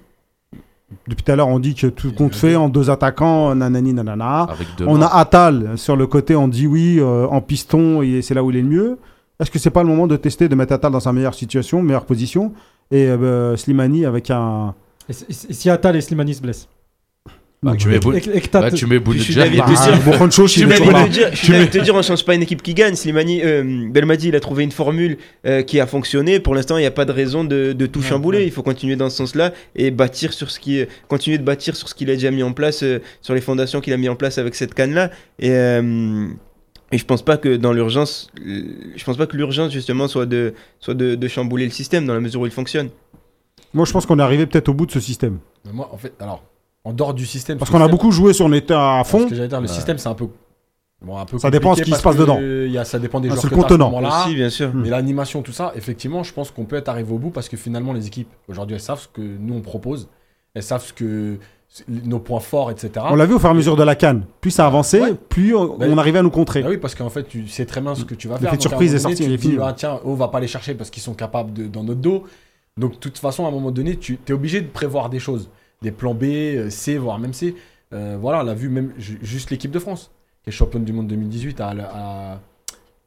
Depuis 1.07 1.23
tout 1.23 1.31
à 1.31 1.35
l'heure, 1.35 1.47
on 1.47 1.59
dit 1.59 1.73
que 1.73 1.87
tout 1.87 2.11
compte 2.11 2.35
fait 2.35 2.55
en 2.55 2.67
deux 2.67 2.89
attaquants, 2.89 3.55
nanani 3.55 3.93
nanana. 3.93 4.43
Avec 4.43 4.67
deux 4.77 4.85
On 4.87 5.01
a. 5.01 5.07
Atal 5.07 5.77
sur 5.77 5.95
le 5.95 6.05
côté, 6.05 6.35
on 6.35 6.47
dit 6.47 6.67
oui, 6.67 6.97
euh, 6.99 7.27
en 7.27 7.41
piston, 7.41 8.01
et 8.01 8.21
c'est 8.21 8.33
là 8.33 8.43
où 8.43 8.51
il 8.51 8.57
est 8.57 8.61
le 8.61 8.67
mieux. 8.67 8.97
Est-ce 9.41 9.49
que 9.51 9.59
c'est 9.59 9.71
pas 9.71 9.81
le 9.81 9.89
moment 9.89 10.05
de 10.07 10.15
tester, 10.17 10.47
de 10.47 10.55
mettre 10.55 10.73
Atal 10.73 10.91
dans 10.91 10.99
sa 10.99 11.11
meilleure 11.11 11.33
situation, 11.33 11.81
meilleure 11.81 12.05
position, 12.05 12.53
et 12.91 13.05
euh, 13.07 13.57
Slimani 13.57 14.05
avec 14.05 14.29
un. 14.29 14.75
Et 15.09 15.13
si- 15.13 15.69
Atal 15.69 15.95
et 15.95 16.01
Slimani 16.01 16.35
se 16.35 16.41
blessent 16.41 16.67
Bah, 17.63 17.73
tu 17.77 17.87
mets 17.89 17.99
bah, 17.99 18.69
tu 18.71 18.85
mets 18.87 18.99
bah, 18.99 19.11
Ah, 19.23 19.49
d'avis 19.49 19.57
de 21.65 21.71
te 21.71 21.77
dire, 21.79 21.95
on 21.95 22.01
change 22.03 22.23
pas 22.23 22.35
une 22.35 22.43
équipe 22.43 22.61
qui 22.61 22.73
gagne. 22.75 22.95
Slimani, 22.95 23.41
euh, 23.43 23.89
Belmadi, 23.89 24.27
il 24.29 24.35
a 24.35 24.39
trouvé 24.39 24.63
une 24.63 24.71
formule 24.71 25.17
euh, 25.47 25.61
qui 25.63 25.79
a 25.79 25.87
fonctionné. 25.87 26.39
Pour 26.39 26.53
l'instant, 26.55 26.77
il 26.77 26.81
n'y 26.81 26.87
a 26.87 26.91
pas 26.91 27.05
de 27.05 27.11
raison 27.11 27.43
de, 27.43 27.73
de 27.73 27.85
tout 27.87 27.99
Ouais, 28.01 28.05
chambouler. 28.07 28.37
ouais. 28.39 28.45
Il 28.45 28.51
faut 28.51 28.63
continuer 28.63 28.95
dans 28.95 29.09
ce 29.09 29.17
sens-là 29.17 29.53
et 29.75 29.89
bâtir 29.91 30.33
sur 30.33 30.49
ce 30.51 30.59
qui, 30.59 30.83
continuer 31.07 31.37
de 31.39 31.43
bâtir 31.43 31.75
sur 31.75 31.89
ce 31.89 31.95
qu'il 31.95 32.09
a 32.09 32.13
déjà 32.13 32.29
mis 32.31 32.43
en 32.43 32.53
place, 32.53 32.83
euh, 32.83 32.99
sur 33.21 33.33
les 33.33 33.41
fondations 33.41 33.81
qu'il 33.81 33.93
a 33.93 33.97
mis 33.97 34.09
en 34.09 34.15
place 34.15 34.37
avec 34.37 34.53
cette 34.55 34.73
canne-là. 34.75 35.09
Et, 35.39 35.49
euh, 35.51 36.27
et 36.91 36.97
je 36.97 37.05
pense 37.05 37.21
pas 37.21 37.37
que 37.37 37.55
dans 37.57 37.73
l'urgence, 37.73 38.29
euh, 38.45 38.63
je 38.95 39.03
pense 39.03 39.17
pas 39.17 39.27
que 39.27 39.37
l'urgence 39.37 39.71
justement 39.71 40.07
soit 40.07 40.25
de, 40.25 40.53
soit 40.79 40.93
de, 40.93 41.15
de 41.15 41.27
chambouler 41.27 41.65
le 41.65 41.71
système 41.71 42.05
dans 42.05 42.13
la 42.13 42.19
mesure 42.19 42.41
où 42.41 42.45
il 42.45 42.51
fonctionne. 42.51 42.89
Moi, 43.73 43.85
je 43.85 43.91
pense 43.93 44.05
qu'on 44.05 44.19
est 44.19 44.23
arrivé 44.23 44.45
peut-être 44.45 44.69
au 44.69 44.73
bout 44.73 44.85
de 44.85 44.91
ce 44.91 44.99
système. 44.99 45.39
Mais 45.65 45.71
moi, 45.71 45.89
en 45.93 45.97
fait, 45.97 46.13
alors, 46.19 46.43
en 46.83 46.91
dehors 46.93 47.13
du 47.13 47.25
système. 47.25 47.57
Parce 47.57 47.71
ce 47.71 47.75
qu'on 47.75 47.81
a 47.83 47.87
beaucoup 47.87 48.11
joué 48.11 48.33
sur 48.33 48.49
l'état 48.49 48.99
à 48.99 49.03
fond. 49.03 49.27
que 49.29 49.35
j'allais 49.35 49.47
dire, 49.47 49.61
le 49.61 49.67
Ouais. 49.67 49.73
système, 49.73 49.97
c'est 49.97 50.09
un 50.09 50.13
peu. 50.15 50.27
Bon, 51.03 51.17
un 51.17 51.25
peu 51.25 51.39
Ça 51.39 51.49
dépend 51.49 51.69
compliqué 51.69 51.89
ce 51.89 51.95
qui 51.95 51.97
se 51.99 52.03
passe 52.03 52.15
que, 52.15 52.21
dedans. 52.21 52.39
il 52.39 52.71
y 52.71 52.77
a, 52.77 52.83
ça 52.85 52.99
dépend 52.99 53.19
des 53.19 53.29
Ah, 53.29 53.31
joueurs 53.31 53.41
c'est 53.43 53.49
que 53.49 53.55
le 53.55 53.61
t'as 53.61 53.67
à 53.67 53.69
ce 53.69 53.73
contenant. 53.77 54.23
Aussi, 54.23 54.35
bien 54.35 54.49
sûr. 54.49 54.71
Mais 54.73 54.89
l'animation, 54.89 55.41
tout 55.41 55.51
ça, 55.51 55.71
effectivement, 55.75 56.21
je 56.23 56.31
pense 56.33 56.51
qu'on 56.51 56.65
peut 56.65 56.75
être 56.75 56.89
arrivé 56.89 57.11
au 57.11 57.17
bout 57.17 57.31
parce 57.31 57.49
que 57.49 57.57
finalement, 57.57 57.91
les 57.93 58.05
équipes, 58.07 58.29
aujourd'hui, 58.49 58.75
elles 58.75 58.81
savent 58.81 58.99
ce 59.01 59.07
que 59.07 59.21
nous, 59.21 59.55
on 59.55 59.61
propose. 59.61 60.09
Elles 60.53 60.61
savent 60.63 60.83
ce 60.85 60.93
que 60.93 61.37
nos 61.88 62.19
points 62.19 62.39
forts, 62.41 62.69
etc. 62.72 62.91
On 63.09 63.15
l'a 63.15 63.26
vu 63.26 63.34
au 63.36 63.39
fur 63.39 63.47
et 63.47 63.51
à 63.51 63.53
mesure 63.55 63.76
de 63.78 63.84
la 63.84 63.95
canne. 63.95 64.26
Plus 64.41 64.51
ça 64.51 64.65
avançait, 64.67 65.01
Ouais. 65.01 65.13
plus 65.13 65.55
on, 65.55 65.78
Bah, 65.78 65.86
on 65.89 65.97
arrivait 65.97 66.19
à 66.19 66.24
nous 66.24 66.30
contrer. 66.30 66.63
Ah 66.65 66.69
oui, 66.69 66.78
parce 66.78 66.95
qu'en 66.95 67.09
fait, 67.09 67.24
tu 67.24 67.47
sais 67.47 67.65
très 67.65 67.80
bien 67.82 67.95
ce 67.95 68.03
que 68.03 68.13
tu 68.13 68.28
vas 68.28 68.36
L'effet 68.36 68.45
faire. 68.47 68.53
un 68.57 68.59
surprise 68.61 68.93
est 68.93 68.99
sorti, 68.99 69.24
tu 69.28 69.38
dis, 69.38 69.57
ah, 69.61 69.74
tiens, 69.76 69.99
on 70.03 70.13
va 70.15 70.28
pas 70.28 70.39
les 70.39 70.47
chercher 70.47 70.74
parce 70.76 70.89
qu'ils 70.89 71.03
sont 71.03 71.13
capables 71.13 71.53
de, 71.53 71.67
dans 71.67 71.84
notre 71.84 72.01
dos. 72.01 72.24
Donc, 72.78 72.93
de 72.93 72.97
toute 72.97 73.17
façon, 73.17 73.45
à 73.45 73.49
un 73.49 73.51
moment 73.51 73.72
donné, 73.72 73.95
tu 73.97 74.19
es 74.28 74.32
obligé 74.34 74.61
de 74.61 74.67
prévoir 74.67 75.09
des 75.09 75.19
choses. 75.19 75.49
Des 75.82 75.91
plans 75.91 76.13
B, 76.13 76.24
euh, 76.26 76.69
C, 76.69 76.97
voire 76.97 77.19
même 77.19 77.34
C. 77.34 77.55
Euh, 77.93 78.17
voilà, 78.19 78.41
on 78.41 78.43
l'a 78.43 78.53
vu 78.53 78.69
même 78.69 78.91
ju- 78.97 79.19
juste 79.22 79.49
l'équipe 79.49 79.72
de 79.72 79.80
France, 79.80 80.11
qui 80.43 80.49
est 80.49 80.53
championne 80.53 80.84
du 80.86 80.93
monde 80.93 81.07
2018 81.07 81.59
à, 81.61 81.69
à- 81.69 82.39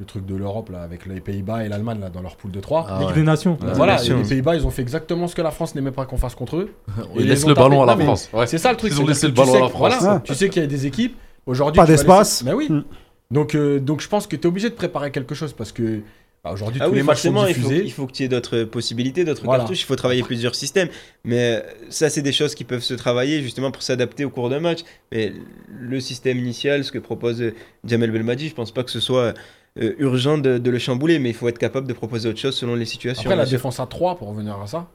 le 0.00 0.04
truc 0.06 0.26
de 0.26 0.34
l'Europe, 0.34 0.70
là, 0.70 0.82
avec 0.82 1.06
les 1.06 1.20
Pays-Bas 1.20 1.64
et 1.64 1.68
l'Allemagne, 1.68 2.00
là, 2.00 2.10
dans 2.10 2.20
leur 2.20 2.34
poule 2.36 2.50
de 2.50 2.60
3. 2.60 2.86
Ah 2.88 2.98
Ligue 2.98 3.08
ouais. 3.08 3.14
des 3.14 3.22
Nations. 3.22 3.56
Voilà, 3.74 4.02
les 4.02 4.22
Pays-Bas, 4.28 4.56
ils 4.56 4.66
ont 4.66 4.70
fait 4.70 4.82
exactement 4.82 5.28
ce 5.28 5.36
que 5.36 5.42
la 5.42 5.52
France 5.52 5.74
n'aimait 5.76 5.92
pas 5.92 6.04
qu'on 6.04 6.16
fasse 6.16 6.34
contre 6.34 6.56
eux. 6.56 6.72
Ils 7.14 7.22
ils 7.22 7.28
laissent 7.28 7.46
le 7.46 7.54
ballon 7.54 7.82
à 7.82 7.86
la 7.86 7.94
Non, 7.94 8.04
France. 8.04 8.28
Ouais. 8.32 8.46
C'est 8.48 8.58
ça 8.58 8.70
le 8.72 8.76
truc. 8.76 8.92
Ils 8.92 9.00
ont 9.00 9.06
laissé 9.06 9.26
le 9.28 9.32
ballon 9.32 9.52
sais 9.52 9.58
à 9.58 9.60
la 9.60 9.66
voilà, 9.68 9.96
France. 9.96 10.20
Tu 10.24 10.34
sais 10.34 10.48
qu'il 10.48 10.62
y 10.62 10.64
a 10.64 10.68
des 10.68 10.86
équipes. 10.86 11.16
Aujourd'hui, 11.46 11.76
Pas 11.78 11.86
d'espace. 11.86 12.40
laisser- 12.42 12.44
Mais 12.44 12.52
oui. 12.54 12.66
Mm. 12.70 12.84
Donc, 13.30 13.54
euh, 13.54 13.78
donc 13.78 14.00
je 14.00 14.08
pense 14.08 14.26
que 14.26 14.34
tu 14.36 14.42
es 14.42 14.46
obligé 14.46 14.68
de 14.70 14.74
préparer 14.74 15.10
quelque 15.10 15.34
chose 15.34 15.52
parce 15.52 15.72
que 15.72 16.00
bah, 16.42 16.50
aujourd'hui, 16.52 16.80
Ah 16.82 16.86
tous 16.86 16.90
oui, 16.92 16.96
les 16.98 17.02
matchs 17.02 17.20
sont 17.22 17.32
forcément, 17.32 17.46
il 17.46 17.54
faut, 17.54 17.68
diffusés. 17.68 17.84
il 17.84 17.92
faut 17.92 18.06
que 18.06 18.12
tu 18.12 18.22
aies 18.24 18.28
d'autres 18.28 18.64
possibilités, 18.64 19.24
d'autres 19.24 19.44
Voilà. 19.44 19.60
cartouches, 19.60 19.82
il 19.82 19.86
faut 19.86 19.96
travailler 19.96 20.22
plusieurs 20.22 20.54
systèmes. 20.54 20.88
Mais 21.24 21.56
euh, 21.56 21.60
ça, 21.88 22.10
c'est 22.10 22.22
des 22.22 22.32
choses 22.32 22.54
qui 22.54 22.64
peuvent 22.64 22.82
se 22.82 22.94
travailler 22.94 23.42
justement 23.42 23.70
pour 23.70 23.82
s'adapter 23.82 24.24
au 24.24 24.30
cours 24.30 24.50
d'un 24.50 24.60
match. 24.60 24.80
Mais 25.12 25.32
le 25.70 26.00
système 26.00 26.38
initial, 26.38 26.82
ce 26.84 26.92
que 26.92 26.98
propose 26.98 27.40
euh, 27.42 27.54
Jamel 27.84 28.10
Belmadi, 28.10 28.48
je 28.48 28.54
pense 28.54 28.72
pas 28.72 28.82
que 28.84 28.90
ce 28.90 29.00
soit 29.00 29.34
euh, 29.80 29.94
urgent 29.98 30.38
de, 30.38 30.58
de 30.58 30.70
le 30.70 30.78
chambouler, 30.78 31.18
mais 31.18 31.30
il 31.30 31.34
faut 31.34 31.48
être 31.48 31.58
capable 31.58 31.86
de 31.86 31.92
proposer 31.92 32.28
autre 32.28 32.38
chose 32.38 32.56
selon 32.56 32.74
les 32.74 32.84
situations. 32.84 33.22
Après, 33.22 33.36
la 33.36 33.46
sûr. 33.46 33.58
défense 33.58 33.80
à 33.80 33.86
3, 33.86 34.16
pour 34.16 34.28
revenir 34.28 34.60
à 34.60 34.66
ça, 34.66 34.88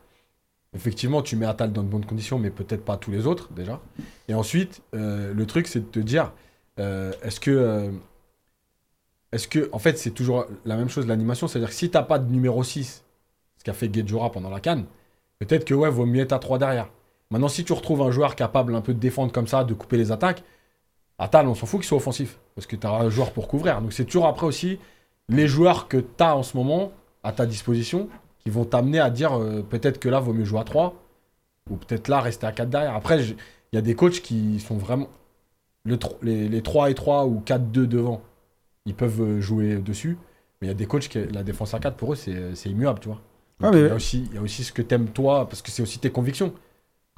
effectivement, 0.73 1.21
tu 1.21 1.36
mets 1.36 1.45
Atal 1.45 1.73
dans 1.73 1.84
de 1.84 1.88
bonnes 1.89 2.05
conditions, 2.05 2.39
mais 2.39 2.49
peut-être 2.49 2.86
pas 2.86 2.97
tous 2.97 3.11
les 3.11 3.27
autres, 3.27 3.51
déjà. 3.53 3.82
Et 4.27 4.34
ensuite, 4.34 4.82
euh, 4.95 5.34
le 5.34 5.45
truc, 5.45 5.67
c'est 5.67 5.80
de 5.80 5.86
te 5.86 5.99
dire, 5.99 6.32
euh, 6.80 7.11
est-ce 7.23 7.39
que... 7.39 7.91
est-ce 9.32 9.47
que, 9.47 9.69
en 9.71 9.80
fait, 9.80 9.97
c'est 9.97 10.11
toujours 10.11 10.45
la 10.65 10.77
même 10.77 10.89
chose, 10.89 11.07
l'animation, 11.07 11.47
c'est-à-dire 11.47 11.69
que 11.69 11.75
si 11.75 11.89
t'as 11.89 12.03
pas 12.03 12.19
de 12.19 12.32
numéro 12.32 12.63
6, 12.63 13.03
ce 13.57 13.63
qu'a 13.63 13.73
fait 13.73 13.89
Guedjura 13.89 14.32
pendant 14.32 14.49
la 14.49 14.59
canne, 14.59 14.86
peut-être 15.39 15.65
que, 15.65 15.73
ouais, 15.73 15.89
vaut 15.89 16.05
mieux 16.05 16.21
être 16.21 16.34
à 16.34 16.39
3 16.39 16.57
derrière. 16.57 16.89
Maintenant, 17.32 17.47
si 17.47 17.63
tu 17.63 17.73
retrouves 17.73 18.01
un 18.01 18.11
joueur 18.11 18.36
capable 18.36 18.73
un 18.75 18.82
peu 18.82 18.93
de 18.93 18.99
défendre 18.99 19.32
comme 19.32 19.47
ça, 19.47 19.63
de 19.63 19.73
couper 19.73 19.97
les 19.97 20.11
attaques, 20.11 20.43
Atal, 21.20 21.47
on 21.47 21.55
s'en 21.55 21.65
fout 21.65 21.82
qu'il 21.82 21.88
soit 21.88 21.97
offensif, 21.97 22.39
parce 22.55 22.65
que 22.67 22.76
tu 22.76 22.88
as 22.88 22.91
un 22.91 23.09
joueur 23.09 23.32
pour 23.32 23.47
couvrir. 23.47 23.82
Donc 23.82 23.93
c'est 23.93 24.05
toujours 24.05 24.28
après 24.28 24.45
aussi 24.47 24.80
les 25.28 25.47
joueurs 25.47 25.88
que 25.88 25.97
tu 25.97 26.24
as 26.24 26.36
en 26.36 26.43
ce 26.43 26.57
moment 26.57 26.91
à 27.24 27.32
ta 27.34 27.45
disposition 27.45 28.09
qui 28.39 28.49
vont 28.49 28.65
t'amener 28.65 28.99
à 28.99 29.09
dire 29.09 29.34
euh, 29.38 29.61
peut-être 29.61 29.99
que 29.99 30.09
là, 30.09 30.20
vaut 30.20 30.34
mieux 30.34 30.45
jouer 30.45 30.61
à 30.61 30.63
3, 30.63 30.95
ou 31.70 31.76
peut-être 31.78 32.07
là, 32.07 32.22
rester 32.22 32.47
à 32.47 32.51
4 32.51 32.70
derrière. 32.70 32.95
Après, 32.95 33.22
il 33.24 33.36
y 33.74 33.78
a 33.78 33.82
des 33.82 33.95
coachs 33.95 34.22
qui 34.22 34.59
sont 34.59 34.78
vraiment... 34.78 35.09
Le 35.86 35.97
les, 36.22 36.49
les 36.49 36.61
3 36.61 36.89
et 36.91 36.95
3 36.95 37.26
ou 37.26 37.41
4-2 37.45 37.86
devant, 37.88 38.22
ils 38.86 38.95
peuvent 38.95 39.22
euh, 39.22 39.41
jouer 39.41 39.78
dessus. 39.78 40.17
Mais 40.61 40.67
il 40.67 40.70
y 40.70 40.72
a 40.72 40.76
des 40.76 40.86
coachs 40.88 41.07
qui, 41.09 41.20
la 41.28 41.43
défense 41.43 41.74
à 41.74 41.80
4, 41.80 41.95
pour 41.97 42.13
eux, 42.13 42.15
c'est 42.15 42.55
c'est 42.55 42.70
immuable, 42.70 42.99
tu 42.99 43.09
vois. 43.09 43.22
Ah, 43.61 43.72
mais- 43.72 43.80
il, 43.82 43.88
y 43.88 43.89
a 43.89 43.95
aussi, 43.95 44.26
il 44.30 44.36
y 44.36 44.38
a 44.38 44.41
aussi 44.41 44.63
ce 44.63 44.74
que 44.74 44.82
t'aimes 44.82 45.09
toi, 45.09 45.47
parce 45.47 45.61
que 45.61 45.72
c'est 45.72 45.82
aussi 45.82 45.99
tes 45.99 46.11
convictions. 46.11 46.53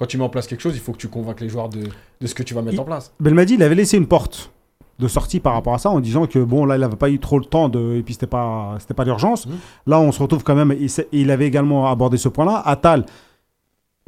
Quand 0.02 0.08
tu 0.08 0.18
mets 0.18 0.24
en 0.24 0.30
place 0.30 0.48
quelque 0.48 0.62
chose, 0.62 0.74
il 0.74 0.80
faut 0.80 0.94
que 0.94 0.98
tu 0.98 1.10
convainques 1.10 1.42
les 1.42 1.48
joueurs 1.50 1.70
de, 1.70 1.84
de 2.20 2.26
ce 2.28 2.34
que 2.34 2.42
tu 2.42 2.56
vas 2.56 2.64
mettre 2.64 2.74
Il- 2.74 2.80
en 2.80 2.86
place. 2.86 3.14
Belmadi, 3.20 3.54
il 3.54 3.62
avait 3.62 3.76
laissé 3.76 3.98
une 3.98 4.08
porte 4.08 4.52
de 4.98 5.08
sortie 5.08 5.40
par 5.40 5.54
rapport 5.54 5.76
à 5.76 5.78
ça 5.78 5.92
en 5.92 6.00
disant 6.00 6.26
que 6.26 6.40
bon 6.40 6.66
là 6.66 6.76
il 6.76 6.80
n'avait 6.82 6.96
pas 6.96 7.12
eu 7.12 7.20
trop 7.20 7.38
le 7.38 7.46
temps 7.46 7.70
de 7.70 7.98
et 7.98 8.02
puis 8.02 8.16
c'était 8.16 8.26
pas 8.26 8.78
c'était 8.80 8.96
pas 8.96 9.04
l'urgence. 9.06 9.46
Mhm. 9.46 9.54
Là 9.86 10.00
on 10.00 10.12
se 10.12 10.20
retrouve 10.22 10.44
quand 10.44 10.56
même 10.56 10.76
il 11.12 11.30
avait 11.30 11.46
également 11.46 11.86
abordé 11.92 12.18
ce 12.18 12.30
point-là. 12.30 12.64
Atal 12.66 13.06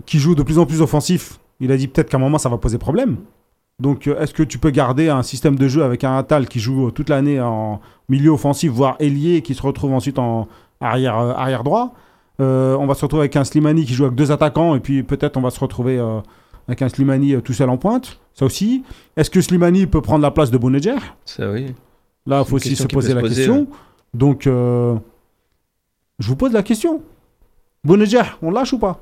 qui 0.08 0.18
joue 0.18 0.34
de 0.34 0.41
plus 0.41 0.58
en 0.58 0.66
plus 0.66 0.82
offensif, 0.82 1.39
il 1.60 1.72
a 1.72 1.78
dit 1.78 1.88
peut-être 1.88 2.10
qu'à 2.10 2.18
un 2.18 2.20
moment 2.20 2.39
ça 2.39 2.50
va 2.50 2.58
poser 2.58 2.80
problème. 2.80 3.18
Donc 3.80 4.08
euh, 4.08 4.20
est-ce 4.20 4.34
que 4.34 4.41
tu 4.44 4.58
peux 4.58 4.72
garder 4.72 5.10
un 5.10 5.22
système 5.22 5.58
de 5.58 5.68
jeu 5.68 5.84
avec 5.84 6.04
un 6.04 6.18
Atal 6.18 6.48
qui 6.48 6.60
joue 6.60 6.88
euh, 6.88 6.91
toute 6.91 7.10
l'année 7.10 7.39
en 7.39 7.80
milieu 8.10 8.32
offensif 8.32 8.72
voire 8.72 8.96
ailier 9.00 9.44
qui 9.44 9.54
se 9.54 9.62
retrouve 9.62 9.94
ensuite 9.94 10.18
en 10.18 10.48
arrière 10.82 11.18
euh, 11.20 11.34
arrière 11.34 11.64
droit? 11.64 11.94
Euh, 12.42 12.76
On 12.76 12.88
va 12.88 12.94
se 12.96 13.02
retrouver 13.02 13.22
avec 13.24 13.36
un 13.36 13.44
Slimani 13.44 13.86
qui 13.86 13.94
joue 13.94 14.06
avec 14.06 14.16
deux 14.16 14.32
attaquants 14.32 14.76
et 14.76 14.80
puis 14.80 15.04
peut-être 15.04 15.38
on 15.38 15.42
va 15.42 15.50
se 15.52 15.60
retrouver 15.60 15.98
euh, 16.00 16.20
avec 16.68 16.82
un 16.82 16.90
Slimani 16.90 17.34
euh, 17.36 17.42
tout 17.42 17.54
seul 17.54 17.70
en 17.70 17.78
pointe. 17.78 18.20
Ça 18.34 18.46
aussi. 18.46 18.84
Est-ce 19.16 19.30
que 19.30 19.42
Slimani 19.42 19.86
peut 19.86 20.02
prendre 20.02 20.22
la 20.24 20.32
place 20.32 20.50
de 20.52 20.58
Bounedjah 20.58 20.96
Ça, 21.26 21.50
oui. 21.52 21.76
Là, 22.26 22.40
il 22.46 22.50
faut 22.50 22.56
aussi 22.56 22.76
se 22.76 22.88
poser 22.88 23.10
se 23.10 23.16
la 23.16 23.22
poser, 23.22 23.36
question. 23.36 23.68
Donc, 24.14 24.48
euh, 24.48 24.96
je 26.20 26.28
vous 26.28 26.36
pose 26.36 26.54
la 26.54 26.64
question. 26.64 27.02
Bounedjah, 27.84 28.26
on 28.42 28.50
lâche 28.52 28.74
ou 28.74 28.80
pas? 28.80 29.00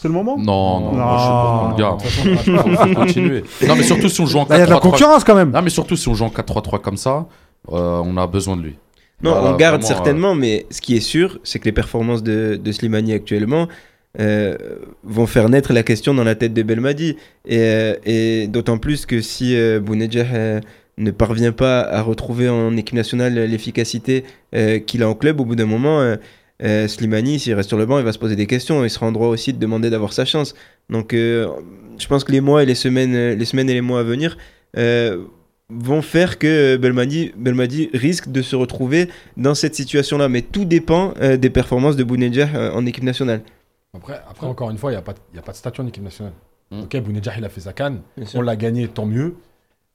C'est 0.00 0.06
le 0.08 0.14
moment? 0.14 0.36
Non, 0.38 0.80
non, 0.80 0.92
Non. 0.92 0.98
moi, 0.98 1.16
je 1.16 1.22
suis 1.22 1.30
pas 1.30 1.68
mon 1.68 2.76
gars. 2.76 2.86
Faut 2.86 2.94
continuer. 2.94 3.44
Non, 3.66 3.74
mais 3.74 3.82
surtout 3.82 4.08
si 4.08 4.20
on 4.20 4.26
joue 4.26 4.38
en 4.38 4.44
4-3-3. 4.44 4.48
Là, 4.50 4.56
il 4.56 4.60
y 4.60 4.62
a 4.62 4.66
de 4.66 4.70
la 4.70 4.80
concurrence 4.80 5.24
quand 5.24 5.34
même. 5.34 5.50
Non, 5.50 5.62
mais 5.62 5.70
surtout 5.70 5.96
si 5.96 6.06
on 6.08 6.14
joue 6.14 6.24
en 6.24 6.28
4-3-3 6.28 6.80
comme 6.80 6.96
ça, 6.96 7.26
euh, 7.72 8.00
on 8.04 8.16
a 8.16 8.26
besoin 8.28 8.56
de 8.56 8.62
lui. 8.62 8.76
Non, 9.22 9.32
Voilà, 9.32 9.52
on 9.52 9.56
garde 9.56 9.80
vraiment, 9.82 9.96
certainement, 9.96 10.34
mais 10.34 10.66
ce 10.70 10.80
qui 10.80 10.96
est 10.96 11.00
sûr, 11.00 11.40
c'est 11.42 11.58
que 11.58 11.64
les 11.64 11.72
performances 11.72 12.22
de, 12.22 12.58
de 12.62 12.72
Slimani 12.72 13.12
actuellement 13.12 13.68
euh, 14.20 14.56
vont 15.02 15.26
faire 15.26 15.48
naître 15.48 15.72
la 15.72 15.82
question 15.82 16.14
dans 16.14 16.24
la 16.24 16.34
tête 16.34 16.54
de 16.54 16.62
Belmadi. 16.62 17.16
Et, 17.44 17.58
euh, 17.58 17.94
et 18.04 18.46
d'autant 18.46 18.78
plus 18.78 19.06
que 19.06 19.20
si 19.20 19.56
euh, 19.56 19.80
Bounedjah 19.80 20.26
euh, 20.32 20.60
ne 20.98 21.10
parvient 21.10 21.52
pas 21.52 21.80
à 21.80 22.02
retrouver 22.02 22.48
en 22.48 22.76
équipe 22.76 22.94
nationale 22.94 23.34
l'efficacité 23.34 24.24
euh, 24.54 24.78
qu'il 24.78 25.02
a 25.02 25.08
en 25.08 25.14
club, 25.14 25.40
au 25.40 25.44
bout 25.44 25.56
d'un 25.56 25.66
moment, 25.66 26.00
euh, 26.00 26.16
euh, 26.62 26.88
Slimani, 26.88 27.38
s'il 27.38 27.54
reste 27.54 27.68
sur 27.68 27.78
le 27.78 27.86
banc, 27.86 27.98
il 27.98 28.04
va 28.04 28.12
se 28.12 28.18
poser 28.18 28.36
des 28.36 28.46
questions. 28.46 28.84
Il 28.84 28.90
sera 28.90 29.06
en 29.06 29.12
droit 29.12 29.28
aussi 29.28 29.52
de 29.52 29.58
demander 29.58 29.90
d'avoir 29.90 30.12
sa 30.12 30.24
chance. 30.24 30.54
Donc, 30.90 31.12
euh, 31.12 31.48
je 31.98 32.06
pense 32.06 32.24
que 32.24 32.32
les 32.32 32.40
mois 32.40 32.62
et 32.62 32.66
les 32.66 32.74
semaines, 32.74 33.14
euh, 33.14 33.34
les 33.34 33.44
semaines 33.44 33.70
et 33.70 33.74
les 33.74 33.80
mois 33.80 34.00
à 34.00 34.02
venir 34.04 34.36
euh, 34.76 35.24
vont 35.70 36.00
faire 36.02 36.38
que 36.38 36.76
Belmadi, 36.76 37.32
Belmadi 37.36 37.90
risque 37.92 38.30
de 38.30 38.40
se 38.42 38.56
retrouver 38.56 39.08
dans 39.36 39.54
cette 39.54 39.74
situation-là. 39.74 40.28
Mais 40.28 40.42
tout 40.42 40.64
dépend 40.64 41.12
euh, 41.20 41.36
des 41.36 41.50
performances 41.50 41.96
de 41.96 42.04
Bounedjah 42.04 42.48
euh, 42.54 42.72
en 42.72 42.86
équipe 42.86 43.04
nationale. 43.04 43.42
Après, 43.94 44.20
après, 44.30 44.46
encore 44.46 44.70
une 44.70 44.78
fois, 44.78 44.90
il 44.90 44.94
n'y 44.94 44.98
a, 44.98 45.02
pas 45.02 45.12
de- 45.12 45.18
il 45.32 45.36
y 45.36 45.38
a 45.38 45.42
pas 45.42 45.52
de 45.52 45.56
statut 45.56 45.80
en 45.80 45.86
équipe 45.86 46.02
nationale. 46.04 46.32
Mm. 46.70 46.80
Ok, 46.82 46.96
Bounedjah, 47.00 47.32
il 47.38 47.44
a 47.44 47.48
fait 47.48 47.60
sa 47.60 47.72
canne. 47.72 48.00
On 48.34 48.40
l'a 48.40 48.56
gagné, 48.56 48.88
tant 48.88 49.06
mieux. 49.06 49.34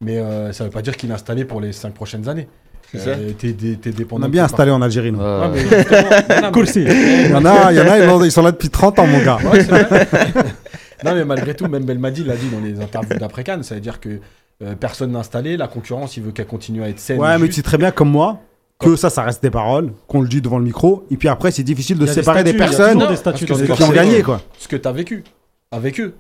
Mais 0.02 0.18
euh, 0.18 0.52
ça 0.54 0.64
veut 0.66 0.70
pas 0.70 0.82
dire 0.82 0.98
qu'il 0.98 1.10
est 1.10 1.14
installé 1.14 1.46
pour 1.46 1.62
les 1.62 1.72
5 1.72 1.94
prochaines 1.94 2.28
années. 2.28 2.48
C'est 2.92 3.00
ça. 3.00 3.10
Euh, 3.12 3.32
T'es 3.38 3.54
t'es- 3.54 3.76
t'es 3.76 3.90
On 3.92 3.94
dépendant. 3.98 4.26
a 4.26 4.30
bien 4.30 4.44
installé 4.44 4.70
en 4.72 4.82
Algérie. 4.82 5.12
nous. 5.12 5.20
Ouais. 5.20 5.26
Ouais, 5.26 5.50
mais 5.54 5.60
justement- 5.78 6.10
Non, 6.30 6.42
non, 6.44 6.52
Cool, 6.52 6.68
si. 6.68 6.82
Il 6.84 7.32
y 7.32 7.34
en 7.34 7.46
a, 7.46 7.72
il 7.72 7.78
y 7.78 7.82
en 7.82 7.88
a 7.88 7.98
ils, 8.00 8.10
ont- 8.10 8.24
ils 8.24 8.32
sont 8.32 8.44
là 8.44 8.52
depuis 8.52 8.70
30 8.70 9.00
ans, 9.00 9.08
mon 9.08 9.24
gars. 9.24 9.38
Ouais, 9.52 9.64
non, 11.06 11.16
mais 11.16 11.26
malgré 11.26 11.56
tout, 11.56 11.68
même 11.68 11.86
Belmadi 11.86 12.24
l'a 12.24 12.36
dit 12.36 12.50
dans 12.50 12.60
les 12.60 12.80
interviews 12.80 13.18
d'après-Cannes, 13.18 13.64
ça 13.64 13.76
veut 13.76 13.82
dire 13.82 14.00
que 14.00 14.20
euh, 14.64 14.76
personne 14.76 15.12
n'a 15.12 15.20
installé, 15.20 15.58
la 15.58 15.68
concurrence, 15.68 16.18
il 16.18 16.24
veut 16.24 16.32
qu'elle 16.32 16.48
continue 16.48 16.84
à 16.84 16.90
être 16.90 17.00
saine. 17.00 17.20
Ouais, 17.20 17.38
mais 17.38 17.48
tu 17.48 17.54
sais 17.54 17.62
très 17.62 17.78
bien 17.78 17.92
comme 17.92 18.10
moi 18.10 18.40
que 18.80 18.96
ça, 18.96 19.10
ça 19.10 19.24
reste 19.24 19.42
des 19.42 19.52
paroles, 19.52 19.94
qu'on 20.08 20.22
le 20.22 20.28
dit 20.28 20.42
devant 20.42 20.58
le 20.58 20.66
micro, 20.66 21.06
et 21.10 21.16
puis 21.16 21.30
après, 21.30 21.52
c'est 21.52 21.64
difficile 21.64 21.98
de 21.98 22.06
des 22.06 22.12
séparer 22.12 22.44
des, 22.44 22.54
personnes 22.54 23.08
des 23.08 23.16
statuts 23.16 23.46
qui 23.46 23.84
ont 23.84 23.92
gagné, 23.92 24.22
quoi. 24.24 24.42
ce 24.58 24.68
que 24.68 24.76
tu 24.76 24.88
as 24.88 24.92
vécu 24.92 25.24
avec 25.72 26.00
eux. 26.00 26.16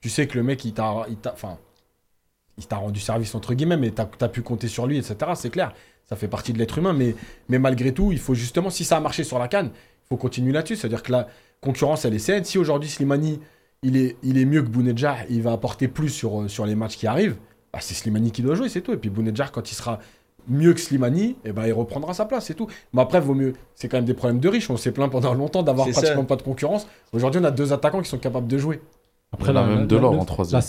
Tu 0.00 0.08
sais 0.08 0.26
que 0.26 0.36
le 0.36 0.44
mec, 0.44 0.64
il 0.64 0.74
t'a 0.74 1.06
il 1.08 1.16
t'a- 1.16 1.32
enfin, 1.32 1.56
il 2.58 2.66
t'a 2.66 2.76
rendu 2.76 3.00
service, 3.00 3.34
entre 3.34 3.54
guillemets, 3.54 3.76
mais 3.76 3.90
tu 3.90 4.02
as, 4.02 4.28
pu 4.28 4.42
compter 4.42 4.68
sur 4.68 4.86
lui, 4.86 4.98
etc. 4.98 5.16
C'est 5.34 5.50
clair. 5.50 5.72
Ça 6.08 6.16
fait 6.16 6.28
partie 6.28 6.52
de 6.52 6.58
l'être 6.58 6.78
humain, 6.78 6.92
mais, 6.92 7.14
mais 7.48 7.58
malgré 7.58 7.92
tout, 7.92 8.12
il 8.12 8.18
faut 8.18 8.34
justement, 8.34 8.70
si 8.70 8.84
ça 8.84 8.98
a 8.98 9.00
marché 9.00 9.24
sur 9.24 9.38
la 9.38 9.48
canne, 9.48 9.70
il 9.72 10.08
faut 10.08 10.16
continuer 10.16 10.52
là-dessus. 10.52 10.76
C'est-à-dire 10.76 11.02
que 11.02 11.12
la 11.12 11.28
concurrence, 11.60 12.04
elle 12.04 12.14
est 12.14 12.18
saine. 12.18 12.44
Si 12.44 12.58
aujourd'hui 12.58 12.90
Slimani, 12.90 13.40
il 13.82 13.96
est, 13.96 14.16
il 14.22 14.38
est 14.38 14.44
mieux 14.44 14.62
que 14.62 14.68
Bounedjah, 14.68 15.16
il 15.30 15.42
va 15.42 15.52
apporter 15.52 15.88
plus 15.88 16.10
sur, 16.10 16.42
euh, 16.42 16.48
sur 16.48 16.66
les 16.66 16.74
matchs 16.74 16.96
qui 16.96 17.06
arrivent, 17.06 17.36
bah, 17.74 17.80
c'est 17.80 17.94
Slimani 17.94 18.30
qui 18.30 18.42
doit 18.42 18.54
jouer, 18.54 18.68
c'est 18.68 18.80
tout. 18.80 18.92
Et 18.92 18.96
puis 18.96 19.10
Bounedjah, 19.10 19.48
quand 19.48 19.70
il 19.70 19.74
sera 19.74 19.98
mieux 20.46 20.74
que 20.74 20.80
Slimani, 20.80 21.36
eh 21.44 21.52
ben, 21.52 21.66
il 21.66 21.72
reprendra 21.72 22.14
sa 22.14 22.24
place, 22.24 22.46
c'est 22.46 22.54
tout. 22.54 22.68
Mais 22.92 23.02
après, 23.02 23.20
vaut 23.20 23.34
mieux. 23.34 23.54
C'est 23.74 23.88
quand 23.88 23.96
même 23.96 24.04
des 24.04 24.14
problèmes 24.14 24.40
de 24.40 24.48
riches. 24.48 24.70
On 24.70 24.76
s'est 24.76 24.92
plaint 24.92 25.10
pendant 25.10 25.34
longtemps 25.34 25.62
d'avoir 25.62 25.88
pratiquement 25.88 26.22
ça. 26.22 26.26
pas 26.26 26.36
de 26.36 26.42
concurrence. 26.42 26.86
Aujourd'hui, 27.12 27.40
on 27.40 27.44
a 27.44 27.50
deux 27.50 27.72
attaquants 27.72 28.00
qui 28.00 28.08
sont 28.08 28.18
capables 28.18 28.46
de 28.46 28.58
jouer. 28.58 28.80
Après, 29.34 29.52
la, 29.52 29.62
même 29.64 29.86
de 29.86 29.96
l'or 29.96 30.18
en 30.18 30.24
troisième. 30.24 30.60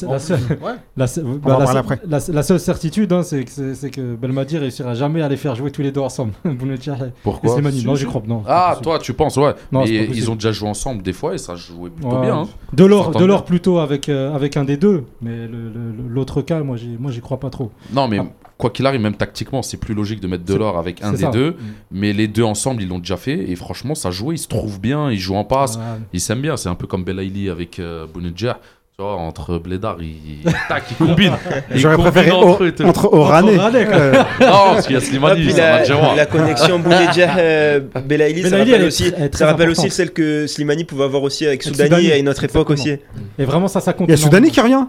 La, 0.97 2.43
seule, 2.43 2.59
certitude, 2.59 3.11
hein, 3.13 3.23
c'est 3.23 3.43
que, 3.43 3.51
c'est- 3.51 3.75
c'est 3.75 3.89
que 3.89 4.15
Belmadi 4.15 4.57
réussira 4.57 4.93
jamais 4.93 5.21
à 5.21 5.29
les 5.29 5.37
faire 5.37 5.55
jouer 5.55 5.71
tous 5.71 5.81
les 5.81 5.91
deux 5.91 6.01
ensemble. 6.01 6.33
Pourquoi 7.23 7.61
Non, 7.85 7.95
j'y 7.95 8.05
crois. 8.05 8.21
Non, 8.27 8.43
Ah, 8.47 8.77
toi, 8.81 8.99
tu 8.99 9.13
penses, 9.13 9.37
ouais. 9.37 9.53
Non, 9.71 9.83
mais 9.83 10.05
ils 10.13 10.29
ont 10.31 10.35
déjà 10.35 10.51
joué 10.51 10.67
ensemble 10.69 11.01
des 11.03 11.13
fois 11.13 11.33
et 11.33 11.37
ça 11.37 11.55
jouait 11.55 11.89
plutôt 11.89 12.09
Ouais. 12.15 12.21
bien. 12.21 12.39
hein. 12.41 12.47
Delors 12.73 13.11
bien. 13.11 13.45
plutôt 13.45 13.79
avec, 13.79 14.09
euh, 14.09 14.33
avec 14.35 14.57
un 14.57 14.63
des 14.63 14.77
deux, 14.77 15.03
mais 15.21 15.47
le- 15.47 15.69
le- 15.69 16.07
l'autre 16.09 16.41
cas, 16.41 16.61
moi, 16.61 16.77
j'y 16.77 16.97
moi, 16.99 17.11
j'y 17.11 17.21
crois 17.21 17.39
pas 17.39 17.49
trop. 17.49 17.71
Non, 17.93 18.07
mais 18.07 18.19
Ah. 18.19 18.25
Quoi 18.57 18.69
qu'il 18.69 18.85
arrive, 18.85 19.01
même 19.01 19.15
tactiquement, 19.15 19.61
c'est 19.61 19.77
plus 19.77 19.93
logique 19.93 20.19
de 20.19 20.27
mettre 20.27 20.43
Delors 20.45 20.77
avec 20.77 21.03
un 21.03 21.11
des 21.11 21.23
ça. 21.23 21.29
deux. 21.29 21.51
Mm. 21.51 21.55
Mais 21.91 22.13
les 22.13 22.27
deux 22.27 22.43
ensemble, 22.43 22.81
ils 22.83 22.87
l'ont 22.89 22.99
déjà 22.99 23.17
fait. 23.17 23.49
Et 23.49 23.55
franchement, 23.55 23.95
ça 23.95 24.11
jouait. 24.11 24.35
Ils 24.35 24.39
se 24.39 24.47
trouvent 24.47 24.79
bien. 24.79 25.11
Ils 25.11 25.19
jouent 25.19 25.35
en 25.35 25.43
passe. 25.43 25.77
Ah, 25.81 25.97
Ils 26.13 26.21
s'aiment 26.21 26.41
bien. 26.41 26.55
C'est 26.57 26.69
un 26.69 26.75
peu 26.75 26.87
comme 26.87 27.03
Belaïli 27.03 27.49
avec 27.49 27.79
euh, 27.79 28.05
Bounedjah. 28.11 28.59
Tu 28.97 29.03
vois, 29.03 29.15
entre 29.17 29.57
Blédard, 29.57 29.97
ils, 29.99 30.49
tac, 30.69 30.85
ils 30.89 30.95
combinent. 31.05 31.35
J'aurais 31.71 31.97
préféré 31.97 32.31
entre 32.31 32.63
eux 32.63 32.73
Orané. 33.11 33.57
Euh, 33.59 34.13
Non, 34.13 34.23
parce 34.39 34.87
qu'il 34.87 34.95
y 34.95 34.97
a 34.97 35.01
Slimani, 35.01 35.43
la, 35.51 36.15
la 36.15 36.25
connexion 36.25 36.79
Bounedjah 36.79 37.37
euh, 37.37 37.81
Belaïli, 38.05 38.43
ça 38.43 38.51
Belaïli, 38.51 38.71
rappelle 38.71 38.87
aussi, 38.87 39.11
elle 39.17 39.29
ça 39.35 39.47
rappelle 39.47 39.69
aussi 39.69 39.89
celle 39.89 40.11
que 40.13 40.47
Slimani 40.47 40.85
pouvait 40.85 41.03
avoir 41.03 41.23
aussi 41.23 41.45
avec 41.45 41.61
Avec 41.65 41.75
Soudani, 41.75 41.89
Soudani, 41.89 42.11
à 42.13 42.17
une 42.17 42.29
autre 42.29 42.45
époque 42.45 42.69
exactement. 42.71 42.95
aussi. 42.95 43.21
Et 43.37 43.43
vraiment, 43.43 43.67
ça, 43.67 43.81
ça 43.81 43.91
compte. 43.91 44.07
Il 44.07 44.11
y 44.11 44.13
a 44.13 44.17
Soudani 44.17 44.49
qui 44.49 44.61
revient. 44.61 44.85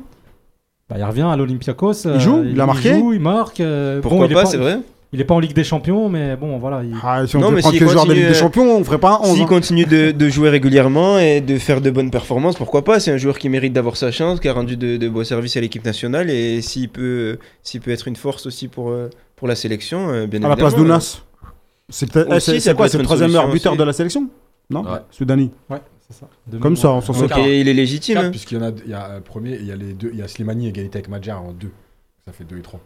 Bah, 0.89 0.97
il 0.99 1.05
revient 1.05 1.23
à 1.23 1.37
l'Olympiakos. 1.37 2.07
euh, 2.07 2.19
joue 2.21 2.45
Il 2.45 2.61
a 2.61 2.67
marqué 2.67 2.91
Il 2.91 2.99
joue, 2.99 3.13
il 3.13 3.21
marque. 3.21 3.61
euh, 3.61 3.97
bon, 4.01 4.09
Pourquoi 4.09 4.27
il 4.27 4.35
pas, 4.35 4.47
c'est 4.47 4.57
vrai 4.57 4.79
Il 5.13 5.21
est 5.21 5.25
pas 5.25 5.35
en 5.35 5.41
Ligue 5.41 5.55
des 5.55 5.65
Champions, 5.65 6.09
mais 6.09 6.37
bon, 6.37 6.59
voilà. 6.59 6.83
il- 6.85 6.95
Ah, 7.03 7.27
Si 7.27 7.37
on 7.37 7.41
Non, 7.41 7.51
mais 7.51 7.61
prendre 7.61 7.73
s'il 7.75 7.81
que 7.81 7.85
le 7.87 7.91
joueur 7.91 8.07
de 8.07 8.13
Ligue 8.13 8.25
des 8.29 8.31
euh, 8.31 8.35
Champions, 8.35 8.77
on 8.77 8.85
ferait 8.85 8.99
pas 8.99 9.15
un 9.15 9.19
11. 9.27 9.35
S'il 9.35 9.43
hein. 9.43 9.47
continue 9.47 9.85
de, 9.85 10.11
de 10.13 10.29
jouer 10.29 10.49
régulièrement 10.51 11.19
et 11.19 11.41
de 11.41 11.59
faire 11.59 11.81
de 11.81 11.91
bonnes 11.91 12.11
performances, 12.11 12.57
pourquoi 12.57 12.85
pas 12.85 13.01
C'est 13.01 13.11
un 13.11 13.17
joueur 13.17 13.39
qui 13.39 13.49
mérite 13.49 13.73
d'avoir 13.73 13.97
sa 13.97 14.11
chance, 14.13 14.39
qui 14.41 14.49
a 14.49 14.53
rendu 14.53 14.77
de, 14.77 14.97
de 14.97 15.09
beaux 15.09 15.25
services 15.25 15.57
à 15.57 15.61
l'équipe 15.61 15.85
nationale 15.85 16.31
et 16.31 16.61
s'il 16.63 16.89
peut, 16.89 17.39
s'il 17.63 17.81
peut 17.81 17.91
être 17.91 18.07
une 18.07 18.17
force 18.17 18.47
aussi 18.47 18.69
pour, 18.69 18.91
euh, 18.91 19.11
pour 19.37 19.49
la 19.49 19.55
sélection, 19.57 20.09
euh, 20.11 20.27
bien 20.27 20.43
À 20.45 20.49
la 20.49 20.57
place 20.57 20.73
évidemment, 20.75 20.95
d'Ounas. 20.95 21.23
C'est 21.89 22.11
peut-être- 22.13 22.29
Aussi, 22.29 22.51
eh, 22.51 22.55
c'est- 22.55 22.61
ça 22.61 22.71
c'est 22.71 22.77
quoi 22.77 22.89
C'est 22.89 22.99
le 22.99 23.05
troisième 23.05 23.29
meilleur 23.31 23.49
buteur 23.51 23.73
aussi. 23.73 23.79
de 23.79 23.85
la 23.85 23.93
sélection? 23.93 24.29
Non? 24.71 24.83
Ouais. 24.83 24.99
Soudani. 25.11 25.51
Ouais, 25.71 25.79
ça. 26.15 26.29
De 26.47 26.59
Comme 26.59 26.75
mémoire. 26.75 27.03
ça, 27.03 27.11
on 27.11 27.15
s'en 27.15 27.25
euh, 27.25 27.29
sort. 27.29 27.39
Il 27.39 27.69
est, 27.69 27.75
légitime. 27.75 28.19
Hein. 28.19 28.31
puisqu'il 28.31 28.59
y 28.59 28.61
en 28.61 28.65
a, 28.65 28.71
il 28.71 28.91
y 28.91 28.95
a 28.95 29.07
un 29.15 29.21
premier, 29.21 29.57
il 29.57 29.67
y 29.67 29.73
a 29.73 29.77
les 29.77 29.93
deux, 29.93 30.11
il 30.13 30.19
y 30.19 30.23
a 30.23 30.29
Slimani 30.29 30.69
égalité 30.69 30.99
avec 30.99 31.09
Madjar 31.09 31.43
en 31.43 31.53
deux. 31.53 31.73
Ça 32.27 32.33
fait 32.33 32.45
2 32.45 32.59
et 32.59 32.63
3. 32.63 32.81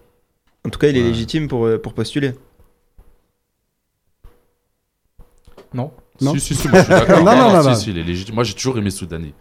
En 0.67 0.71
tout 0.71 0.79
cas, 0.79 0.89
il 0.89 0.97
est 0.97 1.01
Ouais. 1.03 1.09
légitime 1.09 1.49
pour, 1.49 1.65
euh, 1.67 1.79
pour 1.79 1.95
postuler. 1.95 2.33
Non. 5.73 5.93
Non. 6.21 6.35
Si, 6.35 6.41
si, 6.41 6.55
si, 6.55 6.69
moi 6.69 6.79
je 6.81 6.85
suis 6.85 6.91
d'accord. 6.95 7.25
Non, 7.25 7.37
non, 7.37 7.53
non, 7.53 7.63
si, 7.63 7.69
non. 7.69 7.75
si, 7.75 7.91
il 7.91 7.99
est 7.99 8.03
légitime. 8.03 8.35
Moi 8.35 8.45
j'ai 8.45 8.55
toujours 8.55 8.77
aimé 8.79 8.91
Soudani. 8.91 9.33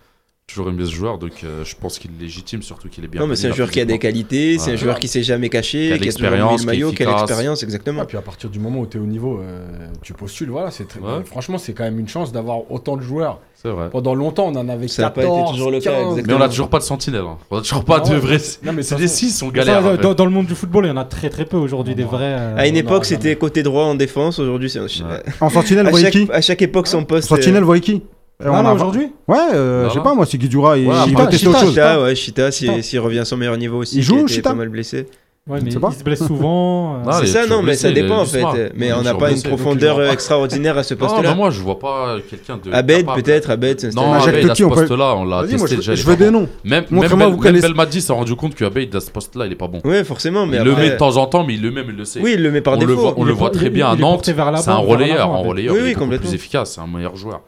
Toujours 0.49 0.69
aimé 0.69 0.83
ce 0.85 0.91
joueur, 0.91 1.19
donc 1.19 1.31
euh, 1.43 1.63
je 1.63 1.75
pense 1.79 1.99
qu'il 1.99 2.09
est 2.17 2.23
légitime, 2.23 2.63
surtout 2.63 2.89
qu'il 2.89 3.03
est 3.05 3.07
bien. 3.07 3.21
non, 3.21 3.27
mais 3.27 3.35
c'est 3.35 3.47
un 3.49 3.53
joueur 3.53 3.69
qui 3.69 3.79
a 3.79 3.85
des 3.85 3.99
qualités, 3.99 4.57
c'est 4.57 4.71
un 4.71 4.75
joueur 4.75 4.97
qui 4.97 5.07
s'est 5.07 5.21
jamais 5.21 5.47
caché, 5.47 5.87
Qui 5.89 5.93
a 5.93 5.97
l'expérience, 5.97 6.61
le 6.61 6.65
maillot, 6.65 6.91
qui 6.91 7.03
a 7.03 7.09
l'expérience, 7.09 7.61
exactement. 7.61 8.01
Et 8.01 8.05
puis 8.05 8.17
à 8.17 8.21
partir 8.21 8.49
du 8.49 8.57
moment 8.59 8.79
où 8.79 8.87
tu 8.87 8.97
es 8.97 8.99
au 8.99 9.05
niveau, 9.05 9.39
euh, 9.39 9.87
tu 10.01 10.13
postules, 10.13 10.49
voilà, 10.49 10.71
c'est 10.71 10.87
très- 10.87 10.99
Ouais. 10.99 11.23
franchement 11.25 11.57
c'est 11.59 11.73
quand 11.73 11.83
même 11.83 11.99
une 11.99 12.07
chance 12.09 12.31
d'avoir 12.31 12.71
autant 12.71 12.97
de 12.97 13.01
joueurs. 13.03 13.39
C'est 13.61 13.69
vrai. 13.69 13.89
Pendant 13.91 14.15
longtemps, 14.15 14.47
on 14.47 14.55
en 14.55 14.69
avait 14.69 14.87
Ça 14.87 15.07
a 15.07 15.09
14, 15.11 15.27
pas 15.27 15.41
été 15.43 15.51
toujours 15.51 15.69
le 15.71 15.79
cas, 15.81 15.91
15. 15.91 16.01
exactement. 16.11 16.37
Mais 16.37 16.41
on 16.41 16.45
a 16.45 16.49
toujours 16.49 16.69
pas 16.69 16.79
de 16.79 16.83
sentinelle. 16.83 17.21
hein. 17.27 17.37
On 17.51 17.57
a 17.57 17.61
toujours 17.61 17.83
pas 17.83 17.99
Non, 17.99 18.09
de 18.09 18.15
vrais. 18.15 18.37
Non, 18.63 18.71
mais 18.73 18.83
C'est 18.83 18.95
de 18.95 19.01
des 19.01 19.05
toute 19.05 19.11
façon- 19.11 19.27
6, 19.27 19.41
on 19.43 19.49
galère. 19.49 19.97
dans, 19.99 20.13
dans 20.13 20.25
le 20.25 20.31
monde 20.31 20.45
du 20.47 20.55
football, 20.55 20.85
il 20.85 20.87
y 20.87 20.91
en 20.91 20.97
a 20.97 21.03
très 21.03 21.29
très 21.29 21.43
peu 21.45 21.57
aujourd'hui, 21.57 21.93
des 21.93 22.03
Non. 22.05 22.09
vrais. 22.09 22.23
euh, 22.39 22.55
À 22.57 22.67
une 22.67 22.77
époque, 22.77 23.01
a- 23.03 23.07
c'était 23.07 23.35
côté 23.35 23.61
droit 23.61 23.83
en 23.83 23.95
défense. 23.95 24.39
Aujourd'hui, 24.39 24.69
c'est. 24.69 24.79
Ouais. 24.79 24.87
En 25.41 25.49
sentinelle, 25.49 25.85
À 25.85 25.89
vous 25.89 25.97
voyez 25.97 26.05
chaque, 26.05 26.13
qui 26.25 26.31
à 26.31 26.41
chaque 26.41 26.61
époque, 26.61 26.87
son 26.87 27.03
poste. 27.03 27.27
Sentinelle, 27.27 27.59
vous 27.61 27.65
voyez 27.67 27.81
qui 27.81 28.01
On 28.41 28.63
non, 28.63 28.69
a- 28.69 28.73
aujourd'hui 28.73 29.11
Ouais, 29.27 29.37
euh, 29.53 29.89
je 29.89 29.95
sais 29.95 29.99
pas, 29.99 30.13
moi, 30.13 30.25
c'est 30.25 30.37
Guidura. 30.37 30.77
Il 30.77 30.87
Ouais, 30.87 30.93
il 31.07 31.11
après, 31.11 31.23
va 31.25 31.27
tester 31.27 31.37
Chita, 31.47 31.49
autre 31.49 31.59
chose. 31.59 31.69
Chita. 31.71 31.89
Chita, 31.91 32.03
ouais, 32.03 32.15
Chita, 32.15 32.51
s'il 32.51 32.83
s'il 32.83 32.99
revient 33.01 33.19
à 33.19 33.25
son 33.25 33.35
meilleur 33.35 33.57
niveau 33.57 33.79
aussi. 33.79 33.97
Il 33.97 34.01
joue, 34.03 34.23
qui 34.25 34.41
pas 34.41 34.53
mal 34.53 34.69
blessé. 34.69 35.07
Ouais, 35.47 35.59
mais 35.63 35.71
sais 35.71 35.79
pas. 35.79 35.89
il 35.91 35.97
se 35.97 36.03
blesse 36.03 36.25
souvent. 36.27 36.97
euh, 37.07 37.11
c'est 37.13 37.23
est 37.23 37.27
ça, 37.27 37.47
non, 37.47 37.63
mais 37.63 37.73
ça 37.73 37.91
dépend 37.91 38.19
en 38.19 38.25
fait. 38.25 38.71
Mais 38.75 38.93
on 38.93 39.01
n'a 39.01 39.15
pas 39.15 39.31
une 39.31 39.41
profondeur 39.41 40.01
extraordinaire 40.09 40.77
à 40.77 40.83
ce 40.83 40.93
Non, 40.93 40.99
non, 41.01 41.07
poste-là. 41.07 41.35
moi 41.35 41.49
je 41.49 41.59
vois 41.59 41.79
pas 41.79 42.17
quelqu'un 42.29 42.59
de. 42.63 42.71
Abed, 42.71 43.05
peut-être, 43.07 43.49
Abed, 43.49 43.79
c'est 43.79 43.87
un 43.87 43.91
Non, 43.91 44.13
Abed, 44.13 44.49
à 44.49 44.55
ce 44.55 44.63
poste-là, 44.63 45.15
on 45.17 45.25
l'a 45.25 45.45
testé 45.45 45.67
je 45.67 45.75
déjà. 45.75 45.95
je 45.95 46.03
veux 46.05 46.15
des 46.15 46.29
noms. 46.31 46.47
Même, 46.63 46.85
Belmadi 46.89 48.01
s'est 48.01 48.13
rendu 48.13 48.35
compte 48.35 48.55
qu'Abed, 48.55 48.95
à 48.95 48.99
ce 49.01 49.09
poste-là, 49.11 49.47
il 49.47 49.51
est 49.51 49.55
pas 49.55 49.67
bon. 49.67 49.81
Ouais, 49.83 50.03
forcément, 50.05 50.45
mais 50.45 50.57
il 50.57 50.63
le 50.63 50.75
met 50.75 50.91
de 50.91 50.97
temps 50.97 51.17
en 51.17 51.25
temps, 51.25 51.43
mais 51.43 51.55
il 51.55 51.61
le 51.61 51.71
met, 51.71 51.83
mais 51.83 51.91
il 51.93 51.97
le 51.97 52.05
sait. 52.05 52.21
Oui, 52.21 52.33
il 52.35 52.43
le 52.43 52.51
met 52.51 52.61
par 52.61 52.77
défaut. 52.77 53.13
on 53.17 53.23
le 53.25 53.33
voit 53.33 53.49
très 53.49 53.69
bien 53.69 53.89
à 53.89 53.95
Nantes. 53.97 54.21
C'est 54.23 54.39
un 54.39 54.75
relayeur, 54.75 55.29
un 55.31 55.39
Abed. 55.39 55.47
relayeur. 55.49 55.75
Oui, 55.75 55.93
complètement. 55.93 56.27
plus 56.27 56.35
efficace, 56.35 56.73
c'est 56.75 56.81
un 56.81 56.87
meilleur 56.87 57.15
joueur. 57.17 57.41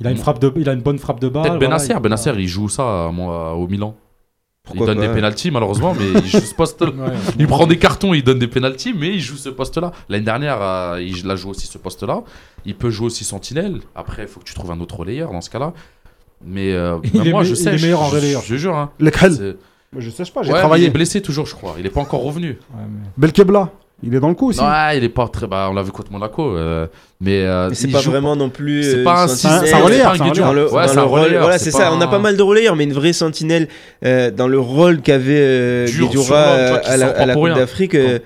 Il 0.00 0.06
a 0.06 0.10
une 0.10 0.16
frappe 0.18 0.38
de, 0.38 0.52
il 0.56 0.68
a 0.68 0.72
une 0.72 0.80
bonne 0.82 0.98
frappe 0.98 1.20
de 1.20 1.28
balle. 1.28 1.42
Peut-être 1.44 1.52
voilà, 1.54 1.68
Benasser, 1.68 1.92
il- 1.94 2.00
Benasser, 2.00 2.32
il 2.36 2.48
joue 2.48 2.68
ça 2.68 3.10
moi, 3.12 3.54
au 3.54 3.66
Milan. 3.66 3.94
Il 4.74 4.80
donne 4.80 4.96
pas 4.98 5.06
des 5.06 5.12
pénalties 5.14 5.50
malheureusement, 5.52 5.94
mais 5.94 6.20
il 6.20 6.26
joue 6.26 6.40
ce 6.40 6.54
poste-là. 6.56 6.90
Ouais, 6.90 7.12
Il 7.38 7.46
prend 7.46 7.66
des 7.68 7.78
cartons, 7.78 8.12
il 8.14 8.24
donne 8.24 8.40
des 8.40 8.48
pénalties, 8.48 8.92
mais 8.98 9.08
il 9.14 9.20
joue 9.20 9.36
ce 9.36 9.48
poste-là. 9.48 9.92
L'année 10.08 10.24
dernière, 10.24 10.58
euh, 10.60 11.00
il 11.00 11.30
a 11.30 11.36
joué 11.36 11.52
aussi 11.52 11.66
ce 11.68 11.78
poste-là. 11.78 12.22
Il 12.64 12.74
peut 12.74 12.90
jouer 12.90 13.06
aussi 13.06 13.22
sentinelle. 13.24 13.78
Après, 13.94 14.22
il 14.22 14.28
faut 14.28 14.40
que 14.40 14.44
tu 14.44 14.54
trouves 14.54 14.72
un 14.72 14.80
autre 14.80 14.96
relayeur 14.96 15.30
dans 15.32 15.40
ce 15.40 15.50
cas-là. 15.50 15.72
Mais 16.44 16.72
euh, 16.72 16.98
Il 17.14 17.30
moi, 17.30 17.44
je 17.44 17.50
il 17.50 17.56
sais. 17.56 17.74
est 17.76 17.80
meilleur 17.80 18.02
en 18.02 18.08
relayeur. 18.08 18.42
Je, 18.42 18.48
je 18.48 18.56
jure. 18.56 18.76
Hein. 18.76 18.90
Lekhel. 18.98 19.32
C'est- 19.34 19.56
Je 19.98 20.10
sais 20.10 20.24
pas, 20.24 20.42
j'ai 20.42 20.50
Ouais, 20.50 20.58
il 20.58 20.60
travaillé. 20.60 20.86
est 20.88 20.90
blessé 20.90 21.22
toujours, 21.22 21.46
je 21.46 21.54
crois. 21.54 21.76
Il 21.78 21.86
est 21.86 21.90
pas 21.90 22.00
encore 22.00 22.22
revenu. 22.22 22.48
Ouais, 22.48 22.82
mais- 22.90 23.08
Belkebla, 23.16 23.70
il 24.02 24.14
est 24.14 24.20
dans 24.20 24.28
le 24.28 24.34
coup 24.34 24.48
aussi. 24.50 24.60
Ouais, 24.60 24.98
il 24.98 25.04
est 25.04 25.08
pas 25.08 25.26
très. 25.28 25.46
Bah, 25.46 25.68
on 25.70 25.74
l'a 25.74 25.82
vu 25.82 25.90
contre 25.90 26.12
Monaco. 26.12 26.54
euh, 26.56 26.86
mais 27.20 27.42
euh, 27.44 27.68
Mais 27.70 27.74
c'est 27.74 27.86
il 27.88 27.92
pas 27.92 28.00
joue 28.00 28.10
vraiment 28.10 28.36
non 28.36 28.50
plus. 28.50 28.82
C'est 28.84 28.96
euh, 28.98 29.04
pas 29.04 29.22
un 29.24 29.28
six- 29.28 29.38
c'est 29.42 29.48
un 29.48 29.58
sentinelle. 29.60 29.82
relayeur, 29.82 30.12
c'est 30.14 30.20
un 30.20 30.24
un 30.24 30.28
Guédure. 30.28 30.44
Dans 30.46 30.52
le, 30.52 30.64
Ouais, 30.66 30.82
dans 30.82 30.88
c'est 30.88 30.94
le 30.94 31.00
un 31.00 31.04
rôle, 31.04 31.20
relayeur, 31.20 31.42
voilà, 31.42 31.58
c'est 31.58 31.70
pas 31.72 31.92
On 31.92 32.00
a 32.00 32.06
pas 32.06 32.16
un- 32.16 32.20
mal 32.20 32.36
de 32.36 32.42
relayeurs, 32.42 32.76
mais 32.76 32.84
une 32.84 32.92
vraie 32.92 33.12
sentinelle 33.14 33.68
euh, 34.04 34.30
dans 34.30 34.48
le 34.48 34.58
rôle 34.60 35.00
qu'avait 35.00 35.34
euh, 35.38 35.86
Dur 35.86 36.08
euh, 36.30 36.78
qui 36.78 36.88
à 36.88 36.96
la, 36.98 37.06
sort 37.06 37.14
pas 37.14 37.20
à 37.22 37.26
la 37.26 37.32
pour 37.32 37.42
Coupe 37.42 37.52
rien. 37.52 37.56
d'Afrique. 37.56 37.94
euh, 37.94 38.18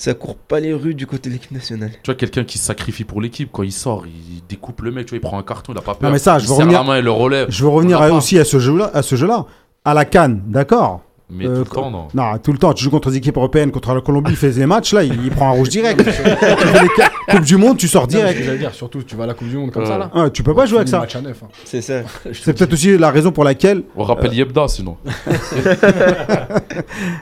ça 0.00 0.14
court 0.14 0.36
pas 0.36 0.60
les 0.60 0.72
rues 0.72 0.94
du 0.94 1.06
côté 1.08 1.28
de 1.28 1.34
l'équipe 1.34 1.50
nationale. 1.50 1.90
Tu 1.90 2.06
vois, 2.06 2.14
quelqu'un 2.14 2.44
qui 2.44 2.56
se 2.58 2.64
sacrifie 2.64 3.02
pour 3.04 3.20
l'équipe, 3.20 3.48
quand 3.52 3.64
il 3.64 3.72
sort, 3.72 4.04
il 4.06 4.42
découpe 4.48 4.80
le 4.82 4.92
mec, 4.92 5.06
tu 5.06 5.10
vois, 5.10 5.18
il 5.18 5.20
prend 5.20 5.38
un 5.38 5.42
carton, 5.42 5.72
il 5.72 5.78
a 5.78 5.82
pas 5.82 5.94
peur. 5.94 6.08
Non, 6.08 6.12
mais 6.12 6.20
ça, 6.20 6.38
je 6.38 6.44
il 6.44 6.48
veux 6.48 6.54
serre 6.54 6.64
revenir- 6.66 6.78
la 6.80 6.84
main 6.86 6.96
et 6.96 7.02
le 7.02 7.10
relève. 7.10 7.48
Je 7.50 7.62
veux 7.64 7.68
revenir 7.68 7.98
On 7.98 8.00
l'a 8.00 8.06
à- 8.06 8.10
pas. 8.10 8.14
aussi 8.16 8.38
à 8.38 8.44
ce 8.44 8.58
jeu-là. 8.60 8.90
À 8.94 9.02
ce 9.02 9.16
jeu-là. 9.16 9.44
À 9.84 9.94
la 9.94 10.04
Cannes, 10.04 10.40
d'accord? 10.46 11.02
Mais 11.30 11.46
Euh, 11.46 11.56
tout 11.56 11.60
le 11.60 11.66
temps, 11.82 11.90
non. 11.90 12.08
Non, 12.14 12.38
tout 12.38 12.52
le 12.52 12.58
temps, 12.58 12.72
tu 12.72 12.82
joues 12.84 12.90
contre 12.90 13.10
des 13.10 13.18
équipes 13.18 13.36
européennes, 13.36 13.70
contre 13.70 13.92
la 13.94 14.00
Colombie, 14.00 14.30
il 14.30 14.36
fait 14.36 14.50
les 14.52 14.64
matchs, 14.64 14.94
là, 14.94 15.02
il, 15.04 15.12
il 15.24 15.30
prend 15.30 15.48
un 15.48 15.52
rouge 15.52 15.68
direct. 15.68 16.02
Coupe 17.30 17.44
du 17.44 17.58
Monde, 17.58 17.76
tu 17.76 17.86
sors 17.86 18.02
Non, 18.04 18.08
direct. 18.08 18.38
que 18.38 18.44
j'allais 18.46 18.56
dire, 18.58 18.72
surtout, 18.72 19.02
tu 19.02 19.14
vas 19.14 19.24
à 19.24 19.26
la 19.26 19.34
Coupe 19.34 19.48
du 19.48 19.56
Monde 19.58 19.70
comme 19.70 19.82
Ouais. 19.82 19.88
ça 19.88 19.98
là. 19.98 20.10
Ouais, 20.14 20.30
tu 20.30 20.42
peux 20.42 20.54
pas 20.54 20.64
jouer 20.64 20.78
avec 20.78 20.88
ça. 20.88 21.00
match 21.00 21.14
à 21.16 21.20
neuf, 21.20 21.42
hein. 21.42 21.48
C'est 21.64 21.82
ça. 21.82 22.00
C'est 22.32 22.56
peut-être 22.56 22.72
aussi 22.72 22.96
la 22.96 23.10
raison 23.10 23.30
pour 23.30 23.44
laquelle, 23.44 23.82
On 23.94 24.04
rappelle 24.04 24.32
Yebda, 24.32 24.68
sinon. 24.68 24.96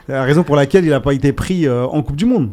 la 0.07 0.23
raison 0.23 0.43
pour 0.43 0.55
laquelle 0.55 0.85
il 0.85 0.89
n'a 0.91 0.99
pas 0.99 1.13
été 1.13 1.33
pris 1.33 1.67
euh, 1.67 1.85
en 1.85 2.01
Coupe 2.01 2.15
du 2.15 2.25
Monde. 2.25 2.51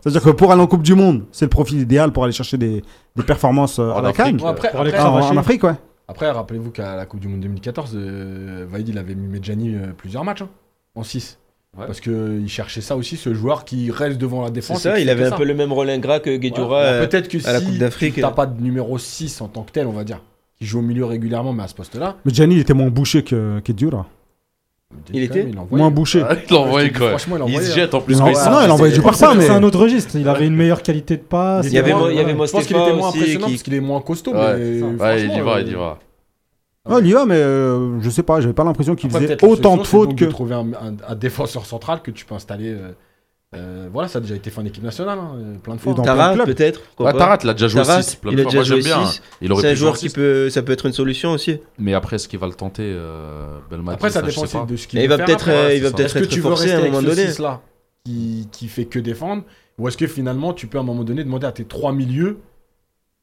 C'est-à-dire 0.00 0.22
que 0.22 0.30
pour 0.30 0.52
aller 0.52 0.60
en 0.62 0.66
Coupe 0.66 0.82
du 0.82 0.94
Monde, 0.94 1.24
c'est 1.32 1.44
le 1.44 1.48
profil 1.50 1.80
idéal 1.80 2.12
pour 2.12 2.24
aller 2.24 2.32
chercher 2.32 2.56
des, 2.58 2.82
des 3.16 3.22
performances 3.22 3.78
euh, 3.78 3.90
En 3.90 3.98
à 3.98 4.02
la 4.02 4.08
Afrique. 4.10 4.24
Cannes. 4.26 4.36
Bon, 4.36 4.46
après, 4.46 4.70
Pour 4.70 4.80
aller 4.80 4.90
après, 4.92 5.02
Ah, 5.02 5.10
en, 5.10 5.36
Afrique, 5.36 5.64
ouais. 5.64 5.74
après, 6.08 6.30
rappelez-vous 6.30 6.70
qu'à 6.70 6.96
la 6.96 7.06
Coupe 7.06 7.20
du 7.20 7.28
Monde 7.28 7.40
2014, 7.40 7.92
euh, 7.96 8.66
Vaïd, 8.70 8.88
il 8.88 8.98
avait 8.98 9.14
mis 9.14 9.26
Medjani 9.26 9.74
euh, 9.74 9.78
plusieurs 9.96 10.24
matchs 10.24 10.42
hein, 10.42 10.48
en 10.94 11.02
6. 11.02 11.38
Ouais. 11.78 11.86
Parce 11.86 12.00
qu'il 12.00 12.44
cherchait 12.48 12.82
ça 12.82 12.96
aussi, 12.96 13.16
ce 13.16 13.32
joueur 13.32 13.64
qui 13.64 13.90
reste 13.90 14.18
devant 14.18 14.42
la 14.42 14.48
C'est 14.48 14.52
défense. 14.52 14.80
et 14.80 14.82
ça, 14.90 14.98
il 15.00 15.08
avait 15.08 15.24
un 15.24 15.30
ça. 15.30 15.36
peu 15.36 15.44
le 15.44 15.54
même 15.54 15.72
rôle 15.72 15.88
ingrat 15.88 16.20
que 16.20 16.36
Guedioura. 16.36 16.80
Ouais. 16.80 16.84
euh, 16.84 16.96
Alors, 16.98 17.08
Peut-être 17.08 17.28
que 17.28 17.38
à 17.48 17.52
la 17.54 17.60
si 17.60 17.64
Coupe 17.66 17.78
d'Afrique. 17.78 18.14
tu 18.14 18.20
n'as 18.20 18.30
pas 18.30 18.44
de 18.46 18.60
numéro 18.62 18.98
6 18.98 19.40
en 19.40 19.48
tant 19.48 19.62
que 19.62 19.72
tel, 19.72 19.86
on 19.86 19.92
va 19.92 20.04
dire, 20.04 20.20
qui 20.58 20.66
joue 20.66 20.80
au 20.80 20.82
milieu 20.82 21.06
régulièrement, 21.06 21.54
mais 21.54 21.62
à 21.62 21.68
ce 21.68 21.74
poste-là, 21.74 22.16
Mais 22.26 22.34
Gianni, 22.34 22.56
il 22.56 22.60
était 22.60 22.74
moins 22.74 22.90
bouché 22.90 23.22
que, 23.24 23.60
que 23.60 23.72
Diura. 23.72 24.06
Il 25.14 25.22
était 25.22 25.46
il 25.48 25.58
envoyait. 25.58 25.82
Moins 25.82 25.90
bouché. 25.90 26.22
Ah, 26.28 26.34
il 26.34 26.40
dis, 26.40 26.92
quoi? 26.98 27.08
franchement, 27.08 27.36
il 27.46 27.54
Il 27.54 27.60
se 27.62 27.70
hein. 27.70 27.74
jette 27.74 27.94
en 27.94 28.02
plus. 28.02 28.18
Non, 28.20 28.26
il 28.26 28.34
non, 28.34 28.60
il 28.62 28.70
envoyait 28.70 28.92
du 28.92 28.96
C'est- 29.00 29.02
parfum, 29.02 29.34
mais- 29.34 29.44
C'est 29.46 29.50
un 29.52 29.62
autre 29.62 29.78
registre. 29.78 30.14
Il 30.16 30.28
avait 30.28 30.46
une 30.46 30.54
meilleure 30.54 30.82
qualité 30.82 31.16
de 31.16 31.22
passe. 31.22 31.66
Il 31.68 31.72
y 31.72 31.78
avait 31.78 31.94
il 32.10 32.16
y 32.16 32.20
avait 32.20 32.32
Je 32.32 32.36
pense 32.36 32.66
qu'il 32.66 32.76
était 32.76 32.92
moins 32.92 33.08
impressionnant 33.08 33.46
qui- 33.46 33.52
parce 33.54 33.62
qu'il 33.62 33.72
est 33.72 33.80
moins 33.80 34.02
costaud. 34.02 34.34
Ouais, 34.34 34.58
mais 34.58 34.78
c'est. 34.78 34.84
Ouais, 35.02 35.24
il 35.24 35.34
y 35.34 35.40
va, 35.40 35.52
euh, 35.56 35.62
il 35.62 35.68
y 35.68 35.74
va. 35.74 35.98
Ouais, 36.88 37.00
il 37.00 37.06
y 37.06 37.12
va, 37.12 37.24
mais 37.26 37.36
euh, 37.36 38.00
je 38.00 38.10
sais 38.10 38.22
pas, 38.24 38.40
j'avais 38.40 38.54
pas 38.54 38.64
l'impression 38.64 38.94
qu'il 38.96 39.10
faisait 39.10 39.36
la 39.40 39.48
autant 39.48 39.76
de 39.76 39.84
fautes 39.84 40.16
que. 40.16 40.24
de 40.24 40.30
trouver 40.30 40.54
un, 40.54 40.66
un- 40.72 40.96
un 41.06 41.14
défenseur 41.14 41.64
central 41.64 42.02
que 42.02 42.10
tu 42.10 42.24
peux 42.24 42.34
installer. 42.34 42.70
euh, 42.72 42.90
euh, 43.54 43.88
voilà, 43.92 44.08
ça 44.08 44.18
a 44.18 44.20
déjà 44.22 44.34
été 44.34 44.48
fait 44.50 44.60
en 44.60 44.64
équipe 44.64 44.82
nationale, 44.82 45.18
hein, 45.18 45.32
euh, 45.36 45.54
plein 45.58 45.74
de 45.74 45.80
fois. 45.80 45.94
Tarat, 45.94 46.34
peut-être. 46.44 46.80
Ouais, 46.98 47.12
pas. 47.12 47.18
Tarat, 47.18 47.38
il 47.44 47.50
a 47.50 47.52
déjà 47.52 47.68
joué 47.68 47.82
Tarat, 47.82 48.02
6 48.02 48.16
plein 48.16 48.32
il 48.32 48.40
a 48.40 48.44
déjà 48.44 48.56
Moi, 48.56 48.64
joué 48.64 48.80
j'aime 48.82 48.98
bien. 48.98 49.06
6. 49.06 49.22
Il 49.42 49.52
aurait 49.52 49.62
C'est 49.62 49.68
un 49.68 49.74
joueur 49.74 49.96
qui 49.96 50.08
peut, 50.08 50.48
ça 50.50 50.62
peut 50.62 50.72
être 50.72 50.86
une 50.86 50.92
solution 50.94 51.32
aussi. 51.32 51.60
Mais 51.78 51.92
après, 51.94 52.16
est-ce 52.16 52.28
qu'il 52.28 52.38
va 52.38 52.46
le 52.46 52.54
tenter 52.54 52.82
euh, 52.84 53.58
Belmadi? 53.70 53.94
Après, 53.94 54.10
ça 54.10 54.22
dépend 54.22 54.64
de 54.64 54.76
ce 54.76 54.86
qu'il 54.88 55.06
va 55.06 55.16
faire 55.18 55.26
peut-être, 55.26 55.48
ouais, 55.48 55.76
il 55.76 55.82
va 55.82 55.90
peut-être 55.90 56.16
Est-ce 56.16 56.26
que 56.28 56.34
être 56.34 56.40
forcé 56.42 56.72
à 56.72 56.78
un 56.78 56.84
moment 56.86 57.02
donné. 57.02 57.26
6 57.28 57.38
là 57.40 57.60
qui, 58.04 58.48
qui 58.50 58.66
fait 58.68 58.86
que 58.86 58.98
défendre? 58.98 59.44
Ou 59.78 59.86
est-ce 59.86 59.96
que 59.98 60.06
finalement 60.06 60.52
tu 60.54 60.66
peux 60.66 60.78
à 60.78 60.80
un 60.80 60.84
moment 60.84 61.04
donné 61.04 61.22
demander 61.22 61.46
à 61.46 61.52
tes 61.52 61.64
trois 61.64 61.92
milieux, 61.92 62.38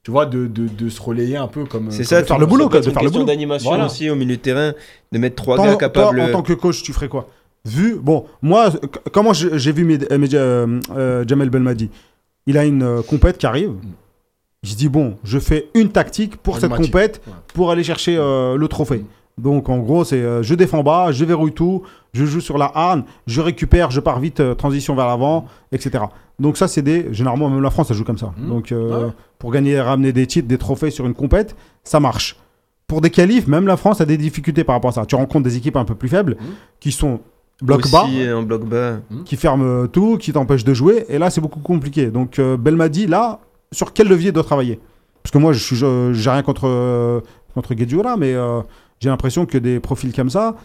tu 0.09 0.11
vois, 0.11 0.25
de, 0.25 0.47
de, 0.47 0.67
de 0.67 0.89
se 0.89 0.99
relayer 0.99 1.37
un 1.37 1.45
peu 1.47 1.65
comme. 1.65 1.91
C'est 1.91 2.03
ça, 2.03 2.19
de 2.23 2.25
faire 2.25 2.39
le 2.39 2.47
boulot, 2.47 2.67
quoi, 2.67 2.79
de 2.79 2.85
une 2.87 2.91
faire 2.93 3.03
le 3.03 3.09
question 3.09 3.19
boulot. 3.21 3.31
d'animation 3.31 3.69
Voilà. 3.69 3.85
aussi 3.85 4.09
au 4.09 4.15
milieu 4.15 4.37
de 4.37 4.41
terrain, 4.41 4.73
de 5.11 5.17
mettre 5.19 5.35
trois 5.35 5.55
gars 5.57 5.65
toi, 5.65 5.75
capables. 5.77 6.19
en 6.19 6.31
tant 6.31 6.41
que 6.41 6.53
coach, 6.53 6.81
tu 6.81 6.93
ferais 6.93 7.07
quoi? 7.09 7.27
Vu, 7.63 7.95
bon, 8.01 8.25
moi, 8.41 8.71
comment 9.11 9.33
j'ai 9.33 9.71
vu 9.71 9.85
Med- 9.85 10.07
euh, 10.11 10.17
euh, 10.33 10.79
euh, 10.97 11.23
Jamel 11.27 11.51
Belmadi 11.51 11.91
Il 12.47 12.57
a 12.57 12.65
une 12.65 12.81
euh, 12.81 13.01
compète 13.03 13.37
qui 13.37 13.45
arrive. 13.45 13.73
Je 14.63 14.73
dis, 14.73 14.89
bon, 14.89 15.13
je 15.23 15.37
fais 15.37 15.67
une 15.75 15.89
tactique 15.89 16.37
pour 16.37 16.57
cette 16.57 16.71
compète 16.73 17.21
Ouais. 17.27 17.33
pour 17.53 17.69
aller 17.69 17.83
chercher 17.83 18.17
euh, 18.17 18.57
le 18.57 18.67
trophée. 18.67 19.05
Donc, 19.37 19.69
en 19.69 19.77
gros, 19.77 20.03
c'est 20.05 20.15
euh, 20.21 20.41
je 20.41 20.55
défends 20.55 20.81
bas, 20.81 21.11
je 21.11 21.23
verrouille 21.23 21.53
tout, 21.53 21.83
je 22.13 22.25
joue 22.25 22.41
sur 22.41 22.57
la 22.57 22.71
harne, 22.73 23.03
je 23.27 23.41
récupère, 23.41 23.91
je 23.91 23.99
pars 23.99 24.19
vite, 24.19 24.39
euh, 24.39 24.55
transition 24.55 24.95
vers 24.95 25.05
l'avant, 25.07 25.45
etc. 25.71 26.03
Donc, 26.39 26.57
ça, 26.57 26.67
c'est 26.67 26.81
des. 26.81 27.13
Généralement, 27.13 27.49
même 27.49 27.61
la 27.61 27.69
France, 27.71 27.87
ça 27.89 27.93
joue 27.93 28.03
comme 28.03 28.17
ça. 28.17 28.33
Mm. 28.37 28.47
Donc, 28.49 28.71
euh, 28.71 28.89
Ah 28.93 28.99
ouais. 29.07 29.11
pour 29.37 29.51
gagner 29.51 29.79
ramener 29.81 30.13
des 30.13 30.25
titres, 30.27 30.47
des 30.47 30.57
trophées 30.57 30.91
sur 30.91 31.05
une 31.05 31.13
compète, 31.13 31.55
ça 31.83 31.99
marche. 31.99 32.37
Pour 32.87 33.01
des 33.01 33.09
qualifs, 33.09 33.47
même 33.47 33.67
la 33.67 33.77
France 33.77 34.01
a 34.01 34.05
des 34.05 34.17
difficultés 34.17 34.63
par 34.63 34.75
rapport 34.75 34.89
à 34.89 34.93
ça. 34.93 35.05
Tu 35.05 35.15
rencontres 35.15 35.43
des 35.43 35.57
équipes 35.57 35.75
un 35.75 35.85
peu 35.85 35.95
plus 35.95 36.09
faibles 36.09 36.37
Mm. 36.39 36.43
qui 36.79 36.91
sont 36.91 37.19
bloc 37.61 37.81
aussi 37.85 37.91
bas, 37.91 38.37
en 38.37 38.43
bloc 38.43 38.65
bas. 38.65 38.99
qui 39.25 39.35
ferment 39.35 39.63
euh, 39.65 39.87
tout, 39.87 40.17
qui 40.17 40.31
t'empêchent 40.33 40.63
de 40.63 40.73
jouer. 40.73 41.05
Et 41.09 41.17
là, 41.17 41.29
c'est 41.29 41.41
beaucoup 41.41 41.59
compliqué. 41.59 42.07
Donc, 42.07 42.39
euh, 42.39 42.55
Belmadi, 42.57 43.05
là, 43.05 43.39
sur 43.71 43.91
quel 43.93 44.07
levier 44.07 44.31
doit 44.31 44.43
travailler? 44.43 44.79
Parce 45.21 45.31
que 45.33 45.37
moi, 45.37 45.51
je 45.53 45.59
suis, 45.59 45.75
j'ai 45.75 46.29
rien 46.31 46.41
contre, 46.41 46.67
euh, 46.67 47.19
contre 47.53 47.73
Guedioura, 47.73 48.15
mais 48.17 48.33
euh, 48.33 48.61
j'ai 49.01 49.09
l'impression 49.09 49.45
que 49.45 49.57
des 49.57 49.79
profils 49.81 50.13
comme 50.13 50.29
ça, 50.29 50.55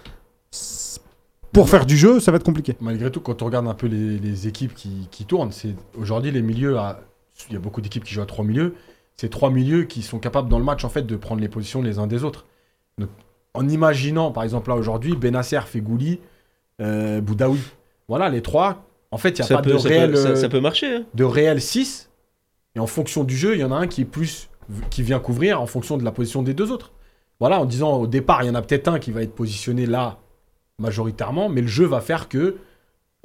pour 1.55 1.71
faire 1.71 1.87
du 1.87 1.97
jeu, 1.97 2.21
ça 2.21 2.31
va 2.31 2.37
être 2.37 2.45
compliqué. 2.45 2.77
Malgré 2.81 3.11
tout, 3.11 3.21
quand 3.21 3.41
on 3.41 3.47
regarde 3.47 3.67
un 3.67 3.73
peu 3.75 3.87
les, 3.87 4.19
les 4.19 4.47
équipes 4.49 4.75
qui, 4.75 5.09
qui 5.11 5.25
tournent, 5.25 5.53
c'est 5.53 5.75
aujourd'hui 5.97 6.31
les 6.31 6.43
milieux, 6.43 6.77
à- 6.79 7.01
il 7.49 7.55
y 7.55 7.57
a 7.57 7.61
beaucoup 7.61 7.81
d'équipes 7.81 8.05
qui 8.05 8.13
jouent 8.15 8.23
à 8.23 8.27
trois 8.27 8.45
milieux. 8.45 8.75
C'est 9.17 9.31
trois 9.31 9.51
milieux 9.51 9.85
qui 9.85 10.03
sont 10.03 10.19
capables 10.19 10.49
dans 10.49 10.59
le 10.59 10.65
match 10.65 10.85
en 10.85 10.89
fait 10.89 11.03
de 11.03 11.17
prendre 11.17 11.41
les 11.41 11.49
positions 11.49 11.81
les 11.83 11.99
uns 11.99 12.07
des 12.07 12.25
autres. 12.25 12.45
Donc, 12.99 13.09
en 13.55 13.69
imaginant, 13.69 14.31
par 14.33 14.43
exemple 14.43 14.69
là 14.69 14.77
aujourd'hui, 14.77 15.17
Benasser, 15.17 15.61
Fegouli, 15.67 16.21
euh, 16.81 17.21
Boudaoui. 17.21 17.61
Voilà, 18.09 18.29
les 18.29 18.43
trois. 18.43 18.85
En 19.13 19.17
fait, 19.19 19.31
il 19.31 19.43
n'y 19.43 19.45
a 19.45 19.49
Ça 19.49 19.57
pas 19.57 19.63
peut, 19.63 19.73
de 19.73 19.79
ça, 19.79 19.89
réel, 19.89 20.11
peut, 20.11 20.17
ça- 20.17 20.29
euh, 20.31 20.37
ça 20.37 20.49
peut 20.49 20.61
marcher. 20.61 20.97
hein. 20.97 21.05
de 21.15 21.25
réel 21.25 21.61
6. 21.63 22.11
Et 22.77 22.81
en 22.81 22.87
fonction 22.89 23.23
du 23.23 23.37
jeu, 23.37 23.55
il 23.55 23.61
y 23.61 23.65
en 23.65 23.71
a 23.71 23.77
un 23.77 23.87
qui 23.87 24.01
est 24.03 24.07
plus 24.07 24.49
qui 24.91 25.03
vient 25.03 25.21
couvrir 25.21 25.61
en 25.61 25.67
fonction 25.67 25.97
de 25.97 26.05
la 26.05 26.11
position 26.11 26.43
des 26.43 26.55
deux 26.55 26.73
autres. 26.73 26.93
Voilà, 27.39 27.61
en 27.61 27.65
disant 27.67 27.93
au 27.99 28.07
départ, 28.09 28.43
il 28.43 28.47
y 28.47 28.51
en 28.51 28.55
a 28.57 28.63
peut-être 28.63 28.89
un 28.89 28.99
qui 28.99 29.13
va 29.13 29.23
être 29.23 29.35
positionné 29.35 29.87
là 29.87 30.19
majoritairement, 30.79 31.49
mais 31.49 31.61
le 31.61 31.67
jeu 31.69 31.85
va 31.87 32.01
faire 32.01 32.29
que 32.29 32.57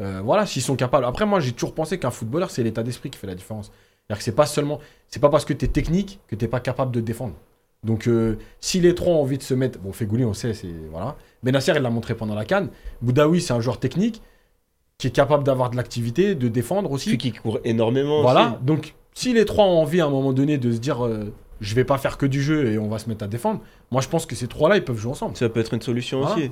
euh, 0.02 0.22
voilà, 0.24 0.46
s'ils 0.46 0.62
sont 0.62 0.76
capables. 0.76 1.06
Après, 1.06 1.26
moi, 1.26 1.40
j'ai 1.40 1.52
toujours 1.52 1.74
pensé 1.74 2.00
qu'un 2.00 2.12
footballeur, 2.12 2.52
c'est 2.52 2.64
l'état 2.64 2.84
d'esprit 2.84 3.10
qui 3.10 3.18
fait 3.20 3.28
la 3.28 3.36
différence. 3.36 3.68
C'est-à-dire 3.68 4.18
que 4.20 4.24
c'est 4.24 4.36
pas 4.36 4.46
seulement, 4.46 4.80
c'est 5.08 5.20
pas 5.20 5.30
parce 5.30 5.44
que 5.46 5.54
tu 5.54 5.66
es 5.66 5.68
technique 5.68 6.20
que 6.28 6.36
tu 6.36 6.48
pas 6.48 6.60
capable 6.62 6.92
de 6.92 7.02
défendre. 7.02 7.34
Donc, 7.84 8.08
euh, 8.08 8.38
si 8.62 8.80
les 8.80 8.96
trois 8.96 9.14
ont 9.14 9.22
envie 9.22 9.38
de 9.38 9.44
se 9.44 9.54
mettre, 9.54 9.80
bon, 9.80 9.92
Fegouli, 9.92 10.24
on 10.26 10.34
sait, 10.34 10.54
c'est 10.54 10.68
voilà. 10.92 11.16
Benasser, 11.44 11.74
il 11.76 11.82
l'a 11.82 11.90
montré 11.90 12.16
pendant 12.16 12.36
la 12.36 12.46
canne. 12.46 12.70
Boudaoui, 13.02 13.42
c'est 13.42 13.54
un 13.54 13.60
joueur 13.62 13.80
technique 13.80 14.22
qui 14.98 15.08
est 15.08 15.12
capable 15.12 15.44
d'avoir 15.44 15.70
de 15.70 15.78
l'activité, 15.78 16.36
de 16.36 16.48
défendre 16.50 16.92
aussi. 16.92 17.06
Celui 17.06 17.18
qui 17.18 17.32
court 17.32 17.60
énormément. 17.64 18.22
Voilà, 18.22 18.48
aussi. 18.56 18.64
donc 18.64 18.96
si 19.14 19.34
les 19.34 19.46
trois 19.46 19.66
ont 19.66 19.80
envie 19.82 20.02
à 20.02 20.06
un 20.06 20.10
moment 20.10 20.34
donné 20.34 20.58
de 20.58 20.72
se 20.74 20.78
dire 20.80 21.06
euh, 21.06 21.34
je 21.62 21.74
vais 21.76 21.86
pas 21.86 21.98
faire 21.98 22.18
que 22.18 22.26
du 22.26 22.42
jeu 22.42 22.68
et 22.72 22.78
on 22.78 22.90
va 22.90 23.00
se 23.00 23.08
mettre 23.08 23.24
à 23.24 23.28
défendre, 23.30 23.62
moi 23.92 24.02
je 24.02 24.10
pense 24.10 24.26
que 24.26 24.36
ces 24.36 24.48
trois-là 24.48 24.76
ils 24.76 24.84
peuvent 24.84 24.98
jouer 24.98 25.12
ensemble. 25.12 25.38
Ça 25.38 25.48
peut 25.48 25.62
être 25.62 25.74
une 25.74 25.82
solution 25.82 26.20
Voilà. 26.20 26.36
aussi. 26.36 26.52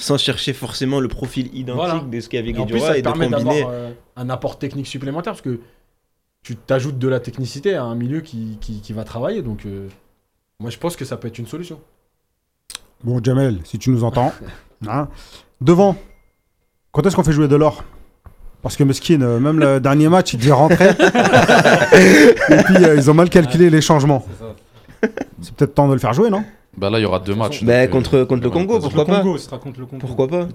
Sans 0.00 0.16
chercher 0.16 0.52
forcément 0.52 1.00
le 1.00 1.08
profil 1.08 1.46
identique 1.48 1.74
Voilà. 1.74 2.00
de 2.08 2.20
ce 2.20 2.28
qu'il 2.28 2.38
y 2.38 2.42
avait 2.42 2.50
Et 2.50 2.58
en 2.58 2.64
plus 2.66 2.74
Guedioura 2.74 2.88
ça 2.92 2.98
et, 2.98 3.02
te 3.02 3.08
de 3.08 3.12
permet 3.12 3.30
combiner. 3.30 3.60
d'avoir 3.60 3.74
euh, 3.74 3.90
un 4.16 4.30
apport 4.30 4.58
technique 4.58 4.86
supplémentaire 4.86 5.32
parce 5.32 5.42
que 5.42 5.60
tu 6.42 6.54
t'ajoutes 6.56 6.98
de 6.98 7.08
la 7.08 7.18
technicité 7.20 7.74
à 7.74 7.82
un 7.82 7.94
milieu 7.96 8.20
qui, 8.20 8.58
qui, 8.60 8.80
qui 8.80 8.92
va 8.92 9.02
travailler 9.04 9.42
donc 9.42 9.66
euh, 9.66 9.88
moi 10.60 10.70
je 10.70 10.78
pense 10.78 10.94
que 10.96 11.04
ça 11.04 11.16
peut 11.16 11.28
être 11.28 11.38
une 11.38 11.46
solution. 11.48 11.80
Bon, 13.04 13.20
Jamel, 13.22 13.58
si 13.64 13.78
tu 13.78 13.90
nous 13.90 14.04
entends. 14.04 14.32
hein. 14.88 15.08
Devant, 15.60 15.96
quand 16.92 17.04
est-ce 17.06 17.16
qu'on 17.16 17.24
fait 17.24 17.32
jouer 17.32 17.48
Delors? 17.48 17.84
Parce 18.62 18.76
que 18.76 18.82
Meskin, 18.84 19.20
euh, 19.22 19.38
même 19.38 19.60
le 19.60 19.78
dernier 19.80 20.08
match, 20.08 20.32
il 20.34 20.40
devait 20.40 20.50
rentrer. 20.52 20.88
Et 21.92 22.62
puis, 22.64 22.84
euh, 22.84 22.96
ils 22.96 23.08
ont 23.10 23.14
mal 23.14 23.30
calculé 23.30 23.70
les 23.70 23.80
changements. 23.80 24.26
C'est 25.40 25.54
peut-être 25.54 25.74
temps 25.74 25.86
de 25.88 25.92
le 25.92 26.00
faire 26.00 26.12
jouer, 26.12 26.28
non? 26.28 26.42
Bah 26.78 26.90
là, 26.90 26.98
il 26.98 27.02
y 27.02 27.04
aura 27.04 27.18
deux 27.20 27.34
matchs. 27.34 27.64
Bah, 27.64 27.82
donc, 27.86 27.90
contre- 27.92 28.14
euh, 28.18 28.24
contre 28.24 28.42
le 28.44 28.50
Congo, 28.50 28.78
pourquoi 28.78 29.04
le 29.04 29.06
pas 29.10 29.20
Congo, 29.20 29.36
contre 29.60 29.80
le 29.80 29.86
Congo. 29.86 30.00
Pourquoi 30.00 30.28
pas. 30.28 30.48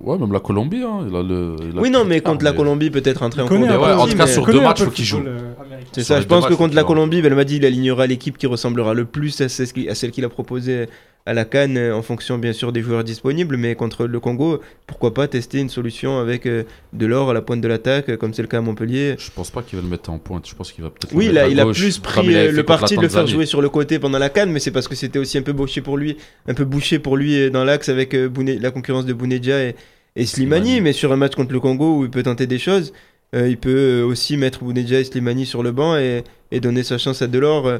Ouais, 0.00 0.18
même 0.18 0.32
la 0.32 0.40
Colombie. 0.40 0.82
hein, 0.82 1.06
il 1.08 1.14
a 1.16 1.22
le, 1.22 1.56
il 1.72 1.78
a 1.78 1.80
Oui, 1.80 1.90
non, 1.90 2.04
mais 2.04 2.20
contre 2.20 2.44
la 2.44 2.50
mais- 2.50 2.56
Colombie, 2.56 2.90
peut-être 2.90 3.18
rentrer 3.18 3.42
en 3.42 3.46
cours 3.46 3.56
un 3.56 3.60
ouais, 3.62 3.92
en 3.92 4.06
tout 4.06 4.16
cas, 4.16 4.26
sur 4.26 4.44
deux 4.46 4.58
un 4.58 4.62
matchs, 4.62 4.82
faut 4.82 4.90
qu'il 4.90 5.04
joue. 5.04 5.22
euh. 5.24 5.52
C'est 5.92 6.02
ça, 6.02 6.20
je 6.20 6.26
pense 6.26 6.46
que 6.46 6.54
contre 6.54 6.74
la. 6.74 6.84
Colombie, 6.84 7.22
Belmadi, 7.22 7.56
il 7.56 7.64
alignera 7.64 8.06
l'équipe 8.06 8.36
qui 8.36 8.46
ressemblera 8.46 8.94
le 8.94 9.04
plus 9.04 9.40
à 9.40 9.48
celle 9.48 9.72
qui- 9.72 9.88
à 9.88 9.94
celle 9.94 10.10
qu'il 10.10 10.24
a 10.24 10.28
proposée 10.28 10.88
à 11.26 11.34
la 11.34 11.44
Cannes, 11.44 11.76
euh, 11.76 11.94
en 11.94 12.02
fonction 12.02 12.38
bien 12.38 12.52
sûr 12.52 12.72
des 12.72 12.82
joueurs 12.82 13.04
disponibles, 13.04 13.56
mais 13.56 13.74
contre 13.74 14.06
le 14.06 14.20
Congo, 14.20 14.60
pourquoi 14.86 15.12
pas 15.12 15.28
tester 15.28 15.58
une 15.58 15.68
solution 15.68 16.18
avec 16.18 16.46
euh, 16.46 16.62
Delors 16.92 17.30
à 17.30 17.34
la 17.34 17.42
pointe 17.42 17.60
de 17.60 17.68
l'attaque, 17.68 18.08
euh, 18.08 18.16
comme 18.16 18.32
c'est 18.32 18.42
le 18.42 18.48
cas 18.48 18.58
à 18.58 18.60
Montpellier. 18.60 19.16
Je 19.18 19.30
pense 19.30 19.50
pas 19.50 19.62
qu'il 19.62 19.76
va 19.76 19.82
le 19.82 19.90
mettre 19.90 20.10
en 20.10 20.18
pointe. 20.18 20.48
Je 20.48 20.54
pense 20.54 20.72
qu'il 20.72 20.84
va 20.84 20.90
peut-être. 20.90 21.14
Oui, 21.14 21.26
le 21.26 21.50
il 21.50 21.60
a, 21.60 21.66
plus 21.66 21.98
pris 21.98 22.26
il 22.26 22.32
le 22.32 22.62
parti 22.62 22.96
de 22.96 23.02
le 23.02 23.08
faire 23.08 23.26
jouer 23.26 23.44
sur 23.44 23.60
le 23.60 23.68
côté 23.68 23.98
pendant 23.98 24.18
la 24.18 24.28
Cannes, 24.28 24.50
mais 24.50 24.60
c'est 24.60 24.70
parce 24.70 24.88
que 24.88 24.94
c'était 24.94 25.18
aussi 25.18 25.36
un 25.36 25.42
peu 25.42 25.52
bouché 25.52 25.80
pour 25.80 25.96
lui, 25.96 26.16
un 26.46 26.54
peu 26.54 26.64
bouché 26.64 26.98
pour 26.98 27.16
lui 27.16 27.50
dans 27.50 27.64
l'axe 27.64 27.88
avec 27.88 28.14
la 28.14 28.70
concurrence 28.70 29.04
de 29.04 29.12
Bounedja 29.12 29.62
et, 29.62 29.74
et 30.14 30.26
Slimani, 30.26 30.64
Slimani. 30.66 30.80
mais 30.80 30.92
sur 30.92 31.12
un 31.12 31.16
match 31.16 31.34
contre 31.34 31.52
le 31.52 31.60
Congo 31.60 31.98
où 31.98 32.04
il 32.04 32.10
peut 32.10 32.22
tenter 32.22 32.46
des 32.46 32.58
choses, 32.58 32.92
euh, 33.34 33.48
il 33.48 33.58
peut 33.58 34.02
aussi 34.02 34.36
mettre 34.36 34.62
Bounedja 34.64 35.00
et 35.00 35.04
Slimani 35.04 35.46
sur 35.46 35.62
le 35.62 35.72
banc 35.72 35.96
et, 35.96 36.22
et 36.52 36.60
donner 36.60 36.84
sa 36.84 36.96
chance 36.98 37.22
à 37.22 37.26
Delors 37.26 37.66
euh, 37.66 37.78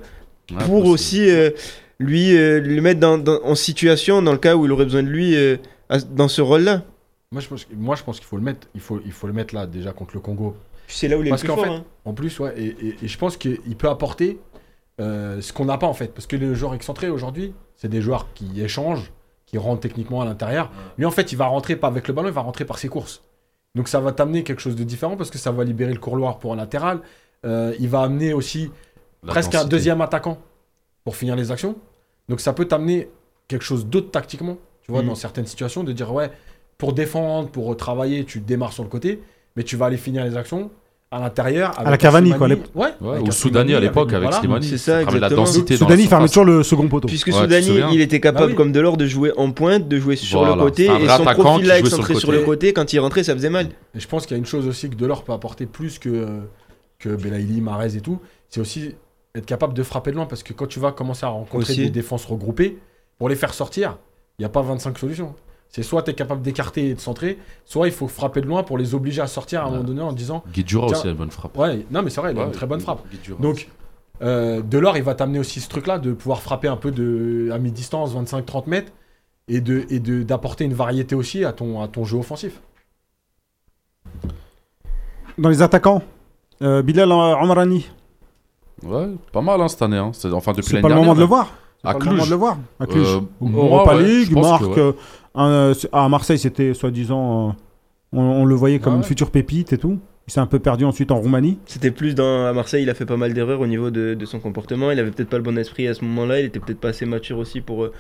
pour 0.48 0.82
possible. 0.82 0.88
aussi 0.88 1.30
euh, 1.30 1.50
lui 1.98 2.36
euh, 2.36 2.60
le 2.60 2.80
mettre 2.82 3.00
dans- 3.00 3.18
dans- 3.18 3.42
en 3.42 3.54
situation 3.54 4.22
dans 4.22 4.32
le 4.32 4.38
cas 4.38 4.54
où 4.56 4.64
il 4.66 4.72
aurait 4.72 4.84
besoin 4.84 5.02
de 5.02 5.08
lui 5.08 5.34
euh, 5.36 5.56
à- 5.88 5.98
dans 5.98 6.28
ce 6.28 6.42
rôle-là. 6.42 6.82
Moi 7.32 7.40
je 7.40 7.48
pense, 7.48 7.64
que- 7.64 7.74
moi, 7.74 7.96
je 7.96 8.02
pense 8.04 8.16
qu'il 8.18 8.26
faut 8.26 8.36
le 8.36 8.42
mettre, 8.42 8.68
il 8.74 8.80
faut, 8.80 9.00
il 9.04 9.12
faut 9.12 9.26
le 9.26 9.32
mettre 9.32 9.54
là 9.54 9.66
déjà 9.66 9.92
contre 9.92 10.14
le 10.14 10.20
Congo. 10.20 10.56
C'est 10.86 11.08
là 11.08 11.18
où 11.18 11.22
il 11.22 11.26
est 11.26 11.30
Parce 11.30 11.42
le 11.42 11.46
plus 11.48 11.56
qu'en 11.56 11.64
fort. 11.64 11.74
fait, 11.74 11.80
hein. 11.80 11.84
En 12.04 12.12
plus, 12.14 12.38
ouais, 12.38 12.54
et, 12.56 12.66
et- 12.86 12.96
et 13.02 13.08
je 13.08 13.18
pense 13.18 13.36
qu'il 13.36 13.76
peut 13.76 13.88
apporter 13.88 14.38
euh, 15.00 15.40
ce 15.40 15.52
qu'on 15.52 15.64
n'a 15.66 15.76
pas 15.78 15.86
en 15.88 15.92
fait. 15.94 16.14
Parce 16.14 16.26
que 16.26 16.36
les 16.36 16.54
joueurs 16.54 16.74
excentrés 16.74 17.08
aujourd'hui, 17.10 17.52
c'est 17.76 17.88
des 17.88 18.00
joueurs 18.00 18.32
qui 18.34 18.62
échangent, 18.62 19.12
qui 19.46 19.58
rentrent 19.58 19.80
techniquement 19.80 20.22
à 20.22 20.24
l'intérieur. 20.24 20.70
Lui, 20.96 21.04
en 21.04 21.10
fait, 21.10 21.32
il 21.32 21.36
va 21.36 21.46
rentrer 21.46 21.76
pas 21.76 21.88
avec 21.88 22.06
le 22.08 22.14
ballon, 22.14 22.28
il 22.28 22.34
va 22.34 22.40
rentrer 22.40 22.64
par 22.64 22.78
ses 22.78 22.88
courses. 22.88 23.22
Donc 23.74 23.88
ça 23.88 24.00
va 24.00 24.12
t'amener 24.12 24.42
quelque 24.42 24.62
chose 24.62 24.76
de 24.76 24.84
différent 24.84 25.16
parce 25.16 25.30
que 25.30 25.36
ça 25.38 25.50
va 25.50 25.64
libérer 25.64 25.92
le 25.92 25.98
couloir 25.98 26.38
pour 26.38 26.52
un 26.52 26.56
latéral. 26.56 27.00
Euh, 27.44 27.74
il 27.78 27.88
va 27.88 28.02
amener 28.02 28.32
aussi 28.32 28.70
La 29.22 29.32
presque 29.32 29.54
un 29.54 29.64
deuxième 29.66 30.00
attaquant 30.00 30.38
pour 31.06 31.14
finir 31.14 31.36
les 31.36 31.52
actions. 31.52 31.76
Donc 32.28 32.40
ça 32.40 32.52
peut 32.52 32.64
t'amener 32.64 33.08
quelque 33.46 33.62
chose 33.64 33.86
d'autre 33.86 34.10
tactiquement, 34.10 34.56
tu 34.82 34.90
vois, 34.90 35.02
Mhm. 35.02 35.08
dans 35.10 35.14
certaines 35.14 35.46
situations, 35.46 35.84
de 35.84 35.92
dire 35.92 36.12
ouais, 36.12 36.32
pour 36.78 36.92
défendre, 36.92 37.48
pour 37.48 37.76
travailler, 37.76 38.24
tu 38.24 38.40
démarres 38.40 38.72
sur 38.72 38.82
le 38.82 38.88
côté, 38.88 39.22
mais 39.54 39.62
tu 39.62 39.76
vas 39.76 39.86
aller 39.86 39.96
finir 39.96 40.24
les 40.24 40.36
actions 40.36 40.68
à 41.12 41.20
l'intérieur. 41.20 41.70
avec 41.78 41.88
la 41.92 41.96
Cavani, 41.98 42.30
quoi, 42.32 42.48
Slimani. 42.48 42.62
Ouais, 42.74 42.88
Ouais, 43.00 43.18
ou 43.20 43.30
Soudani 43.30 43.74
à 43.76 43.78
l'époque 43.80 44.08
avec 44.12 44.22
voilà. 44.24 44.38
Slimani. 44.40 44.66
C'est 44.66 44.78
ça, 44.78 44.98
de 44.98 45.04
la 45.06 45.12
exactement. 45.12 45.42
densité 45.42 45.74
dans 45.74 45.86
Soudani 45.86 46.02
surface. 46.02 46.30
toujours 46.32 46.44
le 46.44 46.62
second 46.64 46.88
poteau. 46.88 47.06
Puisque 47.06 47.28
Ouais, 47.28 47.32
Soudani, 47.62 47.94
il 47.94 48.00
était 48.00 48.18
capable 48.18 48.46
Bah 48.46 48.50
oui. 48.50 48.56
comme 48.56 48.72
Delors 48.72 48.96
de 48.96 49.06
jouer 49.06 49.30
en 49.36 49.52
pointe, 49.52 49.86
de 49.86 49.98
jouer 50.00 50.16
sur 50.16 50.40
Voilà. 50.40 50.56
le 50.56 50.60
côté, 50.62 50.86
et 50.86 51.08
son 51.08 51.24
profil 51.24 51.66
là 51.68 51.78
jouait 51.78 51.88
sur 51.88 51.98
le 51.98 52.02
excentré 52.02 52.14
sur 52.16 52.32
le 52.32 52.38
côté. 52.38 52.46
côté, 52.46 52.72
quand 52.72 52.92
il 52.92 52.98
rentrait, 52.98 53.22
ça 53.22 53.34
faisait 53.34 53.50
mal. 53.50 53.66
Et 53.94 54.00
je 54.00 54.08
pense 54.08 54.26
qu'il 54.26 54.34
y 54.36 54.38
a 54.38 54.38
une 54.38 54.46
chose 54.46 54.66
aussi 54.66 54.90
que 54.90 54.96
Delors 54.96 55.22
peut 55.22 55.32
apporter 55.32 55.66
plus 55.66 56.00
que, 56.00 56.40
que 56.98 57.10
Belaïli, 57.10 57.60
Marez 57.60 57.94
et 57.96 58.00
tout, 58.00 58.18
c'est 58.48 58.60
aussi 58.60 58.96
être 59.38 59.46
capable 59.46 59.74
de 59.74 59.82
frapper 59.82 60.10
de 60.10 60.16
loin 60.16 60.26
parce 60.26 60.42
que 60.42 60.52
quand 60.52 60.66
tu 60.66 60.80
vas 60.80 60.92
commencer 60.92 61.24
à 61.26 61.28
rencontrer 61.30 61.72
Aussi. 61.72 61.82
des 61.84 61.90
défenses 61.90 62.24
regroupées, 62.24 62.78
pour 63.18 63.28
les 63.28 63.36
faire 63.36 63.54
sortir, 63.54 63.98
il 64.38 64.42
n'y 64.42 64.46
a 64.46 64.48
pas 64.50 64.62
25 64.62 64.98
solutions. 64.98 65.34
C'est 65.68 65.82
soit 65.82 66.02
tu 66.02 66.10
es 66.10 66.14
capable 66.14 66.42
d'écarter 66.42 66.90
et 66.90 66.94
de 66.94 67.00
centrer, 67.00 67.38
soit 67.64 67.88
il 67.88 67.92
faut 67.92 68.06
frapper 68.08 68.40
de 68.40 68.46
loin 68.46 68.62
pour 68.62 68.78
les 68.78 68.94
obliger 68.94 69.20
à 69.20 69.26
sortir 69.26 69.60
à 69.60 69.64
un 69.64 69.66
Ouais. 69.66 69.72
moment 69.72 69.84
donné 69.84 70.00
en 70.02 70.12
disant 70.12 70.44
Tiens. 70.52 70.80
aussi 70.84 71.06
a 71.06 71.10
une 71.10 71.16
bonne 71.16 71.30
frappe. 71.30 71.56
Ouais, 71.58 71.84
non 71.90 72.02
mais 72.02 72.10
c'est 72.10 72.20
vrai, 72.20 72.32
il 72.32 72.38
a 72.38 72.44
une 72.44 72.52
très 72.52 72.66
bonne 72.66 72.80
frappe. 72.80 73.00
Guedjura 73.10 73.40
Donc, 73.40 73.68
euh, 74.22 74.62
Delors, 74.62 74.96
il 74.96 75.02
va 75.02 75.14
t'amener 75.14 75.38
aussi 75.38 75.60
ce 75.60 75.68
truc-là 75.68 75.98
de 75.98 76.12
pouvoir 76.12 76.40
frapper 76.40 76.68
un 76.68 76.76
peu 76.76 76.90
de, 76.92 77.50
à 77.52 77.58
mi-distance, 77.58 78.14
25-30 78.14 78.68
mètres, 78.68 78.92
et 79.48 79.60
de 79.60 79.84
et 79.90 79.98
de 80.00 80.22
d'apporter 80.22 80.64
une 80.64 80.74
variété 80.74 81.14
aussi 81.14 81.44
à 81.44 81.52
ton 81.52 81.80
à 81.82 81.88
ton 81.88 82.04
jeu 82.04 82.16
offensif. 82.18 82.60
Dans 85.38 85.48
les 85.48 85.62
attaquants, 85.62 86.02
euh, 86.62 86.82
Bilal 86.82 87.12
Omrani, 87.12 87.88
Ouais, 88.84 89.06
pas 89.32 89.40
mal 89.40 89.60
hein, 89.60 89.68
cette 89.68 89.82
année. 89.82 89.96
Hein. 89.96 90.10
C'est- 90.12 90.30
Enfin, 90.32 90.52
depuis 90.52 90.80
pas 90.80 90.88
le 90.88 90.94
moment 90.94 91.14
de 91.14 91.20
le 91.20 91.26
voir. 91.26 91.52
À 91.84 91.92
pas 91.92 91.98
le 92.00 92.04
moment 92.04 92.16
Cluj. 92.18 92.26
de 92.26 92.30
le 92.34 92.38
voir. 92.38 92.58
À 92.80 92.86
Cluj. 92.86 93.06
Euh, 93.06 93.20
Europa 93.54 93.96
ouais, 93.96 94.02
League, 94.02 94.32
que 94.34 94.34
ouais. 94.38 94.78
euh, 94.78 94.92
un, 95.34 95.48
euh, 95.50 95.74
à 95.92 96.08
Marseille, 96.08 96.38
c'était 96.38 96.74
soi-disant. 96.74 97.48
euh, 97.48 97.52
on, 98.12 98.20
on 98.20 98.44
le 98.44 98.54
voyait 98.54 98.78
comme 98.78 98.94
Ah 98.94 98.96
une 98.98 99.02
future 99.04 99.30
pépite 99.30 99.72
et 99.72 99.78
tout. 99.78 99.98
Il 100.28 100.32
s'est 100.32 100.40
un 100.40 100.46
peu 100.46 100.58
perdu 100.58 100.84
ensuite 100.84 101.10
en 101.12 101.16
Roumanie. 101.20 101.58
C'était 101.66 101.90
plus 101.92 102.14
dans 102.16 102.46
à 102.46 102.52
Marseille, 102.52 102.82
il 102.82 102.90
a 102.90 102.94
fait 102.94 103.06
pas 103.06 103.16
mal 103.16 103.32
d'erreurs 103.32 103.60
au 103.60 103.66
niveau 103.66 103.90
de, 103.90 104.14
de 104.14 104.26
son 104.26 104.40
comportement. 104.40 104.90
Il 104.90 104.98
avait 104.98 105.10
peut-être 105.12 105.28
pas 105.28 105.36
le 105.36 105.42
bon 105.44 105.56
esprit 105.56 105.86
à 105.86 105.94
ce 105.94 106.04
moment-là. 106.04 106.40
Il 106.40 106.46
était 106.46 106.58
peut-être 106.58 106.80
pas 106.80 106.88
assez 106.88 107.06
mature 107.06 107.38
aussi 107.38 107.60
pour, 107.60 107.84
euh, 107.84 107.92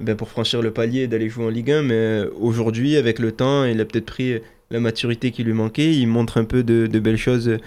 ben, 0.00 0.16
pour 0.16 0.28
franchir 0.28 0.60
le 0.60 0.72
palier 0.72 1.02
et 1.02 1.06
d'aller 1.06 1.28
jouer 1.28 1.44
en 1.46 1.50
Ligue 1.50 1.70
1. 1.70 1.82
Mais 1.82 1.94
euh, 1.94 2.30
aujourd'hui, 2.40 2.96
avec 2.96 3.20
le 3.20 3.30
temps, 3.30 3.64
il 3.64 3.80
a 3.80 3.84
peut-être 3.84 4.06
pris 4.06 4.40
la 4.70 4.80
maturité 4.80 5.30
qui 5.30 5.44
lui 5.44 5.52
manquait. 5.52 5.92
Il 5.94 6.06
montre 6.08 6.38
un 6.38 6.44
peu 6.44 6.64
de, 6.64 6.88
de 6.88 6.98
belles 6.98 7.16
choses 7.16 7.48
euh, 7.48 7.58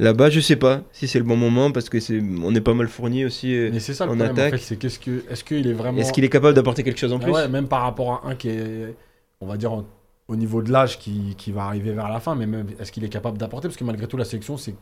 là-bas. 0.00 0.30
Je 0.30 0.40
sais 0.40 0.56
pas 0.56 0.82
si 0.92 1.06
c'est 1.08 1.18
le 1.18 1.24
bon 1.24 1.36
moment 1.36 1.70
parce 1.70 1.88
que 1.88 2.00
c'est 2.00 2.20
on 2.42 2.54
est 2.54 2.60
pas 2.60 2.74
mal 2.74 2.88
fourni 2.88 3.24
aussi. 3.24 3.54
euh, 3.54 3.70
Mais 3.72 3.80
c'est 3.80 3.94
ça 3.94 4.06
le 4.06 4.12
En 4.12 4.16
problème. 4.16 4.36
attaque. 4.36 4.54
En 4.54 4.56
fait, 4.56 4.62
c'est 4.64 4.76
qu'est-ce 4.76 4.98
que 4.98 5.24
est-ce 5.30 5.44
qu'il 5.44 5.66
est 5.66 5.72
vraiment 5.72 5.98
Est-ce 6.00 6.12
qu'il 6.12 6.24
est 6.24 6.28
capable 6.28 6.54
d'apporter 6.54 6.82
quelque 6.82 6.98
chose 6.98 7.12
en 7.12 7.18
Ah 7.18 7.24
plus 7.24 7.32
ouais, 7.32 7.48
même 7.48 7.68
par 7.68 7.82
rapport 7.82 8.22
à 8.24 8.28
un 8.30 8.34
qui 8.34 8.48
est, 8.48 8.94
on 9.40 9.46
va 9.46 9.56
dire, 9.56 9.72
en- 9.72 9.84
au 10.28 10.36
niveau 10.36 10.62
de 10.62 10.70
l'âge 10.72 10.98
qui, 10.98 11.34
qui 11.36 11.50
va 11.52 11.64
arriver 11.64 11.92
vers 11.92 12.08
la 12.08 12.20
fin, 12.20 12.34
mais 12.36 12.46
même 12.46 12.66
est-ce 12.78 12.92
qu'il 12.92 13.02
est 13.04 13.08
capable 13.08 13.36
d'apporter? 13.38 13.66
Parce 13.68 13.76
que 13.76 13.84
malgré 13.84 14.06
tout, 14.06 14.16
la 14.16 14.24
sélection, 14.24 14.56
c'est, 14.56 14.74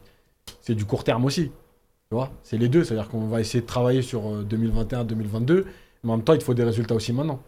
c'est 0.60 0.74
du 0.74 0.84
court 0.84 1.04
terme 1.04 1.24
aussi. 1.24 1.44
Tu 2.10 2.14
vois? 2.14 2.30
C'est 2.42 2.58
les 2.58 2.68
deux. 2.68 2.84
C'est-à-dire 2.84 3.08
qu'on 3.08 3.26
va 3.28 3.40
essayer 3.40 3.60
de 3.62 3.66
travailler 3.66 4.02
sur 4.02 4.26
euh, 4.28 4.46
2021-2022, 4.48 5.64
mais 6.04 6.12
en 6.12 6.16
même 6.16 6.24
temps, 6.24 6.32
il 6.34 6.38
te 6.38 6.44
faut 6.44 6.54
des 6.54 6.64
résultats 6.64 6.94
aussi 6.94 7.12
maintenant. 7.12 7.40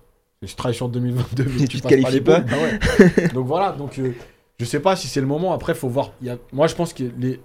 Tu 0.47 0.55
travailles 0.55 0.75
sur 0.75 0.89
2022, 0.89 1.45
mais 1.57 1.63
Et 1.65 1.69
tu 1.69 1.77
tu 1.77 1.81
te 1.83 1.89
qualifies 1.89 2.21
pas. 2.23 2.41
bah 2.41 2.57
ouais. 2.99 3.29
Donc 3.35 3.47
voilà, 3.47 3.73
donc 3.73 3.99
euh, 3.99 4.13
je 4.59 4.65
sais 4.65 4.81
pas 4.81 4.97
si 4.97 5.07
c'est 5.07 5.21
le 5.21 5.27
moment. 5.27 5.53
Après, 5.53 5.75
faut 5.75 5.89
voir. 5.89 6.13
Il 6.23 6.27
y 6.29 6.31
a- 6.31 6.39
Moi, 6.53 6.67
je 6.67 6.75
pense 6.75 6.95
que 6.95 7.05
les, 7.19 7.41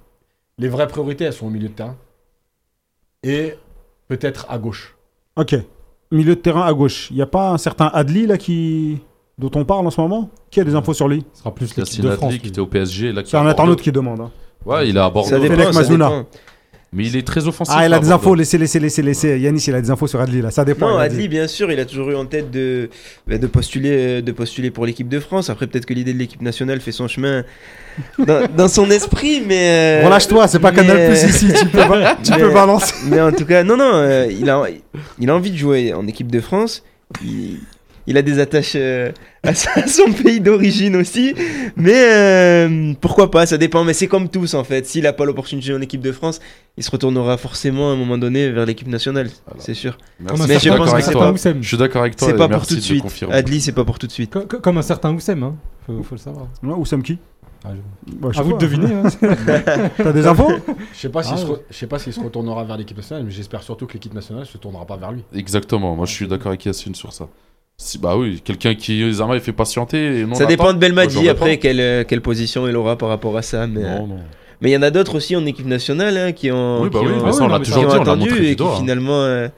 les 0.57 0.67
vraies 0.69 0.87
priorités, 0.87 1.25
elles 1.25 1.33
sont 1.33 1.47
au 1.47 1.49
milieu 1.49 1.67
de 1.69 1.73
terrain. 1.73 1.95
Et 3.23 3.55
peut-être 4.07 4.45
à 4.49 4.57
gauche. 4.57 4.95
Ok. 5.35 5.55
Milieu 6.11 6.35
de 6.35 6.41
terrain 6.41 6.63
à 6.65 6.73
gauche. 6.73 7.09
Il 7.11 7.15
n'y 7.17 7.21
a 7.21 7.27
pas 7.27 7.49
un 7.51 7.57
certain 7.57 7.87
Adli 7.87 8.27
là 8.27 8.37
qui 8.37 8.99
dont 9.37 9.51
on 9.55 9.65
parle 9.65 9.85
en 9.85 9.91
ce 9.91 9.99
moment? 9.99 10.29
Qui 10.49 10.61
a 10.61 10.63
des 10.63 10.75
infos 10.75 10.93
sur 10.93 11.07
lui? 11.07 11.25
Ce 11.33 11.39
sera 11.39 11.53
plus 11.53 11.75
l'équipe 11.75 12.01
de 12.03 12.09
Adli 12.09 12.39
qui 12.39 12.47
était 12.47 12.59
au 12.61 12.67
PSG. 12.67 13.13
C'est 13.25 13.35
est 13.35 13.39
un 13.39 13.47
internaute 13.47 13.81
qui 13.81 13.91
demande. 13.91 14.21
hein. 14.21 14.31
Ouais, 14.65 14.89
il 14.89 14.97
à 14.97 15.09
Bordeaux. 15.09 15.29
Ça 15.29 15.39
dépend. 15.39 16.25
Mais 16.95 17.05
il 17.07 17.17
est 17.17 17.27
très 17.27 17.45
offensif. 17.45 17.75
Ah, 17.77 17.85
il 17.85 17.93
a 17.93 17.99
des 17.99 18.07
Bordeaux. 18.07 18.23
infos. 18.23 18.35
Laissez, 18.35 18.57
laissez, 18.57 18.79
laissez, 18.79 19.01
laissez. 19.01 19.37
Yanis, 19.37 19.65
il 19.67 19.75
a 19.75 19.81
des 19.81 19.91
infos 19.91 20.07
sur 20.07 20.21
Adli 20.21 20.41
là. 20.41 20.49
Ça 20.49 20.63
dépend. 20.63 20.89
Non, 20.89 20.99
il 20.99 21.03
a 21.03 21.09
dit. 21.09 21.15
Adli, 21.15 21.27
bien 21.27 21.47
sûr, 21.47 21.69
il 21.71 21.79
a 21.79 21.85
toujours 21.85 22.09
eu 22.09 22.15
en 22.15 22.25
tête 22.25 22.49
de, 22.51 22.89
bah, 23.27 23.37
de, 23.37 23.47
postuler, 23.47 24.21
de 24.21 24.31
postuler 24.31 24.71
pour 24.71 24.85
l'équipe 24.85 25.09
de 25.09 25.19
France. 25.19 25.49
Après, 25.49 25.67
peut-être 25.67 25.85
que 25.85 25.93
l'idée 25.93 26.13
de 26.13 26.17
l'équipe 26.19 26.41
nationale 26.41 26.79
fait 26.79 26.93
son 26.93 27.07
chemin 27.09 27.43
dans, 28.17 28.47
dans 28.55 28.67
son 28.69 28.89
esprit, 28.89 29.43
mais. 29.45 30.01
euh, 30.01 30.05
Relâche-toi, 30.05 30.47
c'est 30.47 30.59
pas 30.59 30.71
mais- 30.71 30.77
Canal 30.77 31.07
Plus 31.09 31.23
ici. 31.29 31.47
Tu 31.59 31.65
peux, 31.67 31.79
tu 32.23 32.31
Mais- 32.31 32.37
peux 32.39 32.53
balancer. 32.53 32.93
Mais 33.07 33.19
en 33.19 33.31
tout 33.33 33.45
cas, 33.45 33.63
non, 33.63 33.75
non, 33.77 33.91
euh, 33.93 34.27
il, 34.31 34.49
a, 34.49 34.63
il 35.19 35.29
a 35.29 35.35
envie 35.35 35.51
de 35.51 35.57
jouer 35.57 35.93
en 35.93 36.07
équipe 36.07 36.31
de 36.31 36.39
France. 36.39 36.81
Il, 37.23 37.59
il 38.07 38.17
a 38.17 38.21
des 38.21 38.39
attaches 38.39 38.73
euh, 38.75 39.11
à, 39.43 39.53
sa- 39.53 39.71
à 39.79 39.87
son 39.87 40.11
pays 40.11 40.39
d'origine 40.39 40.95
aussi. 40.95 41.33
Mais 41.75 41.93
euh, 41.95 42.93
pourquoi 43.01 43.31
pas, 43.31 43.45
ça 43.45 43.57
dépend. 43.57 43.83
Mais 43.83 43.93
c'est 43.93 44.07
comme 44.07 44.29
tous 44.29 44.53
en 44.53 44.63
fait. 44.63 44.85
S'il 44.85 45.03
n'a 45.03 45.13
pas 45.13 45.25
l'opportunité 45.25 45.67
de 45.67 45.71
jouer 45.73 45.79
en 45.79 45.83
équipe 45.83 46.01
de 46.01 46.11
France, 46.11 46.39
il 46.77 46.83
se 46.83 46.91
retournera 46.91 47.37
forcément 47.37 47.89
à 47.89 47.93
un 47.93 47.97
moment 47.97 48.17
donné 48.17 48.49
vers 48.51 48.65
l'équipe 48.65 48.87
nationale. 48.87 49.29
Voilà. 49.45 49.61
C'est 49.63 49.73
sûr. 49.73 49.97
Merci. 50.19 50.33
Comme 50.35 50.41
un 50.43 50.47
Mais 50.47 50.53
je 50.55 50.59
certain- 50.59 50.77
pense 50.77 50.93
que 50.93 51.01
c'est 51.01 51.13
pas- 51.13 51.31
Oussem. 51.31 51.57
Je 51.61 51.67
suis 51.67 51.77
d'accord 51.77 52.01
avec 52.01 52.15
toi. 52.15 52.27
C'est 52.27 52.35
pas 52.35 52.47
pour 52.49 52.65
tout 52.67 52.75
de 52.75 52.79
suite. 52.79 53.03
Adli, 53.31 53.61
c'est 53.61 53.71
pas 53.71 53.83
pour 53.85 53.97
tout 53.99 54.07
de 54.07 54.11
suite. 54.11 54.31
Co- 54.31 54.45
co- 54.45 54.59
Comme 54.59 54.77
un 54.77 54.81
certain 54.83 55.13
Oussem, 55.13 55.41
hein. 55.43 55.55
Faut, 55.85 56.01
faut 56.03 56.15
le 56.15 56.19
savoir. 56.19 56.47
Ouais, 56.63 56.73
Ou 56.73 56.85
Sam 56.85 57.01
qui? 57.03 57.17
Ah, 57.67 57.69
je- 58.07 58.13
Bah, 58.17 58.29
je 58.31 58.39
À 58.39 58.43
vous 58.43 58.51
pas. 58.51 58.57
de 58.57 58.61
deviner. 58.61 58.93
hein. 58.93 59.09
T'as 59.97 60.11
des 60.11 60.27
infos? 60.27 60.51
Je 60.93 60.99
sais 60.99 61.09
pas 61.09 61.23
s'il 61.23 61.33
Ah 61.33 61.37
se, 61.37 61.45
re- 61.47 61.59
je 61.71 61.75
sais 61.75 61.87
pas 61.87 61.97
s'il 61.97 62.13
se 62.13 62.19
retournera 62.19 62.63
vers 62.63 62.77
l'équipe 62.77 62.95
nationale, 62.97 63.23
mais 63.25 63.31
j'espère 63.31 63.63
surtout 63.63 63.87
que 63.87 63.93
l'équipe 63.93 64.13
nationale 64.13 64.45
se 64.45 64.57
tournera 64.59 64.85
pas 64.85 64.97
vers 64.97 65.11
lui. 65.11 65.23
Exactement. 65.33 65.95
Moi, 65.95 66.05
je 66.05 66.11
suis 66.13 66.27
d'accord 66.27 66.47
avec 66.49 66.63
Yacine 66.65 66.93
sur 66.93 67.11
ça. 67.13 67.27
Si, 67.77 67.97
bah 67.97 68.15
oui, 68.15 68.41
quelqu'un 68.43 68.73
qui 68.73 69.11
Zama 69.13 69.35
il 69.35 69.41
fait 69.41 69.51
patienter. 69.51 70.19
Et 70.21 70.25
non, 70.25 70.35
Ça 70.35 70.45
dépend 70.45 70.71
de 70.73 70.77
Belmadi 70.79 71.27
après 71.29 71.57
quelle, 71.57 71.79
euh, 71.81 72.03
quelle 72.07 72.21
position 72.21 72.67
il 72.67 72.75
aura 72.77 72.97
par 72.97 73.09
rapport 73.09 73.35
à 73.37 73.41
ça. 73.41 73.67
Mais 73.67 73.83
euh, 73.83 73.99
Non, 73.99 74.07
non. 74.07 74.19
mais 74.61 74.69
il 74.69 74.73
y 74.73 74.77
en 74.77 74.81
a 74.81 74.91
d'autres 74.91 75.15
aussi 75.15 75.35
en 75.35 75.45
équipe 75.45 75.65
nationale 75.67 76.17
hein, 76.17 76.31
qui 76.31 76.51
ont, 76.51 76.81
Oui, 76.83 76.89
bah 76.89 76.99
qui 77.01 77.05
oui, 77.07 77.11
ont- 77.13 77.25
mais 77.25 77.31
ça, 77.33 77.43
on 77.43 77.47
l'a 77.47 77.59
toujours 77.59 77.79
dit, 77.81 77.85
on 77.97 78.03
l'a 78.03 78.13
et 78.15 78.55
qui 78.55 78.63
hein. 78.63 78.67
finalement 78.79 79.21
euh, 79.23 79.49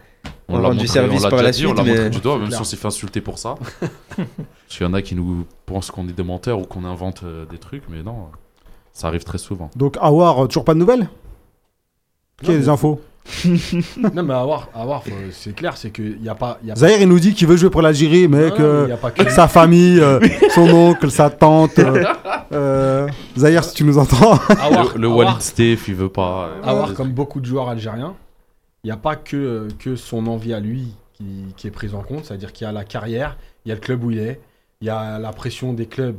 On 0.49 0.55
ont 0.55 0.61
l'a 0.61 0.67
rendu 0.69 0.79
montré- 0.79 0.87
service 0.93 1.21
on 1.21 1.23
l'a 1.25 1.29
par 1.29 1.43
la 1.43 1.51
dit, 1.51 1.57
suite. 1.59 1.69
On 1.69 1.73
l'a 1.75 1.83
montré 1.83 2.03
mais- 2.05 2.09
du 2.09 2.19
doigt, 2.19 2.39
même 2.39 2.49
si 2.51 2.59
on 2.59 2.63
s'est 2.63 2.75
fait 2.75 2.87
insulter 2.87 3.21
pour 3.21 3.37
ça. 3.37 3.55
Parce 4.15 4.27
qu'il 4.69 4.81
y 4.85 4.89
en 4.89 4.93
a 4.93 5.01
qui 5.03 5.13
nous 5.13 5.45
pensent 5.67 5.91
qu'on 5.91 6.07
est 6.09 6.13
des 6.13 6.23
menteurs 6.23 6.59
ou 6.59 6.63
qu'on 6.63 6.85
invente 6.85 7.21
euh, 7.23 7.45
des 7.45 7.59
trucs, 7.59 7.83
mais 7.87 8.01
non, 8.01 8.15
ça 8.93 9.07
arrive 9.09 9.23
très 9.25 9.37
souvent. 9.37 9.69
Donc, 9.75 9.95
Awar, 10.01 10.43
euh, 10.43 10.47
toujours 10.47 10.65
pas 10.65 10.73
de 10.73 10.79
nouvelles? 10.79 11.07
Qui 12.41 12.49
a 12.49 12.53
Non, 12.53 12.59
des 12.59 12.65
mais- 12.65 12.69
infos? 12.69 12.99
Non, 14.13 14.23
mais 14.23 14.33
à 14.33 14.43
voir, 14.43 14.69
à 14.73 14.85
voir, 14.85 15.03
faut- 15.03 15.11
c'est 15.31 15.53
clair, 15.53 15.75
c'est 15.77 15.91
qu'il 15.91 16.19
n'y 16.21 16.29
a 16.29 16.35
pas. 16.35 16.59
y 16.63 16.71
a 16.71 16.73
pas- 16.73 16.79
Zahir, 16.79 17.01
il 17.01 17.07
nous 17.09 17.19
dit 17.19 17.33
qu'il 17.33 17.47
veut 17.47 17.57
jouer 17.57 17.69
pour 17.69 17.81
l'Algérie, 17.81 18.27
mais 18.27 18.51
que 18.51 18.87
sa 19.29 19.47
famille, 19.47 19.99
euh, 19.99 20.19
son 20.55 20.69
oncle, 20.69 21.11
sa 21.11 21.29
tante. 21.29 21.79
euh, 21.79 22.03
euh, 22.53 23.07
Zahir, 23.37 23.63
si 23.63 23.75
tu 23.75 23.83
nous 23.83 23.97
entends. 23.97 24.39
le 24.95 25.07
Walid 25.07 25.41
Steph, 25.41 25.79
il 25.87 25.95
veut 25.95 26.09
pas. 26.09 26.47
euh, 26.47 26.61
à 26.63 26.73
voir 26.73 26.89
des 26.89 26.95
comme 26.95 27.11
beaucoup 27.11 27.39
de 27.41 27.45
joueurs 27.45 27.69
algériens, 27.69 28.15
il 28.83 28.87
n'y 28.87 28.91
a 28.91 28.97
pas 28.97 29.15
que, 29.15 29.67
que 29.79 29.95
son 29.95 30.27
envie 30.27 30.53
à 30.53 30.59
lui 30.59 30.93
qui, 31.13 31.25
qui 31.57 31.67
est 31.67 31.71
prise 31.71 31.93
en 31.95 32.01
compte, 32.01 32.25
c'est-à-dire 32.25 32.53
qu'il 32.53 32.65
y 32.65 32.69
a 32.69 32.71
la 32.71 32.83
carrière, 32.83 33.37
il 33.65 33.69
y 33.69 33.71
a 33.71 33.75
le 33.75 33.81
club 33.81 34.03
où 34.03 34.11
il 34.11 34.19
est, 34.19 34.39
il 34.81 34.87
y 34.87 34.89
a 34.89 35.19
la 35.19 35.31
pression 35.33 35.73
des 35.73 35.87
clubs, 35.87 36.17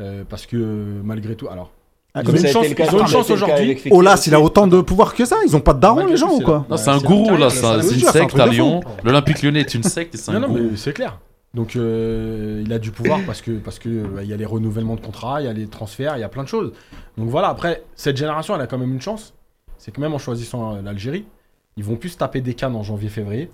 euh, 0.00 0.22
parce 0.28 0.46
que 0.46 0.56
euh, 0.56 1.00
malgré 1.04 1.34
tout, 1.34 1.48
alors. 1.48 1.72
Ah, 2.16 2.20
Ils 2.22 2.26
comme 2.26 2.34
ont 2.34 2.38
ça 2.38 2.46
une 2.46 2.52
chance, 2.54 2.66
ils 2.66 2.94
ont 2.94 3.00
une 3.00 3.06
chance 3.06 3.30
aujourd'hui. 3.30 3.78
Olas, 3.90 4.24
il 4.26 4.34
a 4.34 4.40
autant 4.40 4.66
de 4.66 4.80
pouvoir 4.80 5.14
que 5.14 5.26
ça 5.26 5.36
Ils 5.46 5.54
ont 5.54 5.60
pas 5.60 5.74
de 5.74 5.80
daron, 5.80 6.06
les 6.06 6.16
gens, 6.16 6.28
tout, 6.28 6.36
ou 6.36 6.44
quoi 6.44 6.64
Non, 6.70 6.78
c'est 6.78 6.88
un 6.88 6.96
gourou 6.98 7.36
là, 7.36 7.48
carrière, 7.50 7.82
c'est 7.84 7.94
une 7.94 8.00
secte 8.00 8.38
à 8.38 8.46
Lyon. 8.46 8.80
L'Olympique 9.04 9.42
lyonnais 9.42 9.60
est 9.60 9.74
une 9.74 9.82
secte 9.96 10.14
et 10.14 10.18
c'est 10.18 10.32
Non, 10.32 10.38
un 10.38 10.40
non, 10.40 10.48
gourou. 10.48 10.68
mais 10.70 10.76
c'est 10.76 10.94
clair. 10.94 11.18
Donc 11.52 11.76
euh, 11.76 12.62
il 12.64 12.72
a 12.72 12.78
du 12.78 12.90
pouvoir 12.90 13.20
parce 13.26 13.40
que 13.42 13.50
parce 13.52 13.78
que 13.78 13.88
bah, 14.06 14.22
il 14.22 14.28
y 14.28 14.32
a 14.32 14.36
les 14.36 14.44
renouvellements 14.46 14.96
de 14.96 15.00
contrats, 15.00 15.40
il 15.42 15.44
y 15.44 15.48
a 15.48 15.52
les 15.52 15.66
transferts, 15.66 16.16
il 16.16 16.20
y 16.20 16.24
a 16.24 16.28
plein 16.28 16.42
de 16.42 16.48
choses. 16.48 16.72
Donc 17.18 17.28
voilà, 17.28 17.48
après 17.48 17.82
cette 17.94 18.16
génération, 18.16 18.54
elle 18.54 18.60
a 18.62 18.66
quand 18.66 18.78
même 18.78 18.92
une 18.92 19.00
chance, 19.00 19.34
c'est 19.78 19.90
que 19.90 20.00
même 20.00 20.12
en 20.14 20.18
choisissant 20.18 20.74
euh, 20.76 20.82
l'Algérie, 20.82 21.24
ils 21.76 21.84
vont 21.84 21.96
plus 21.96 22.10
se 22.10 22.16
taper 22.18 22.40
des 22.40 22.54
cannes 22.54 22.76
en 22.76 22.82
janvier-février. 22.82 23.50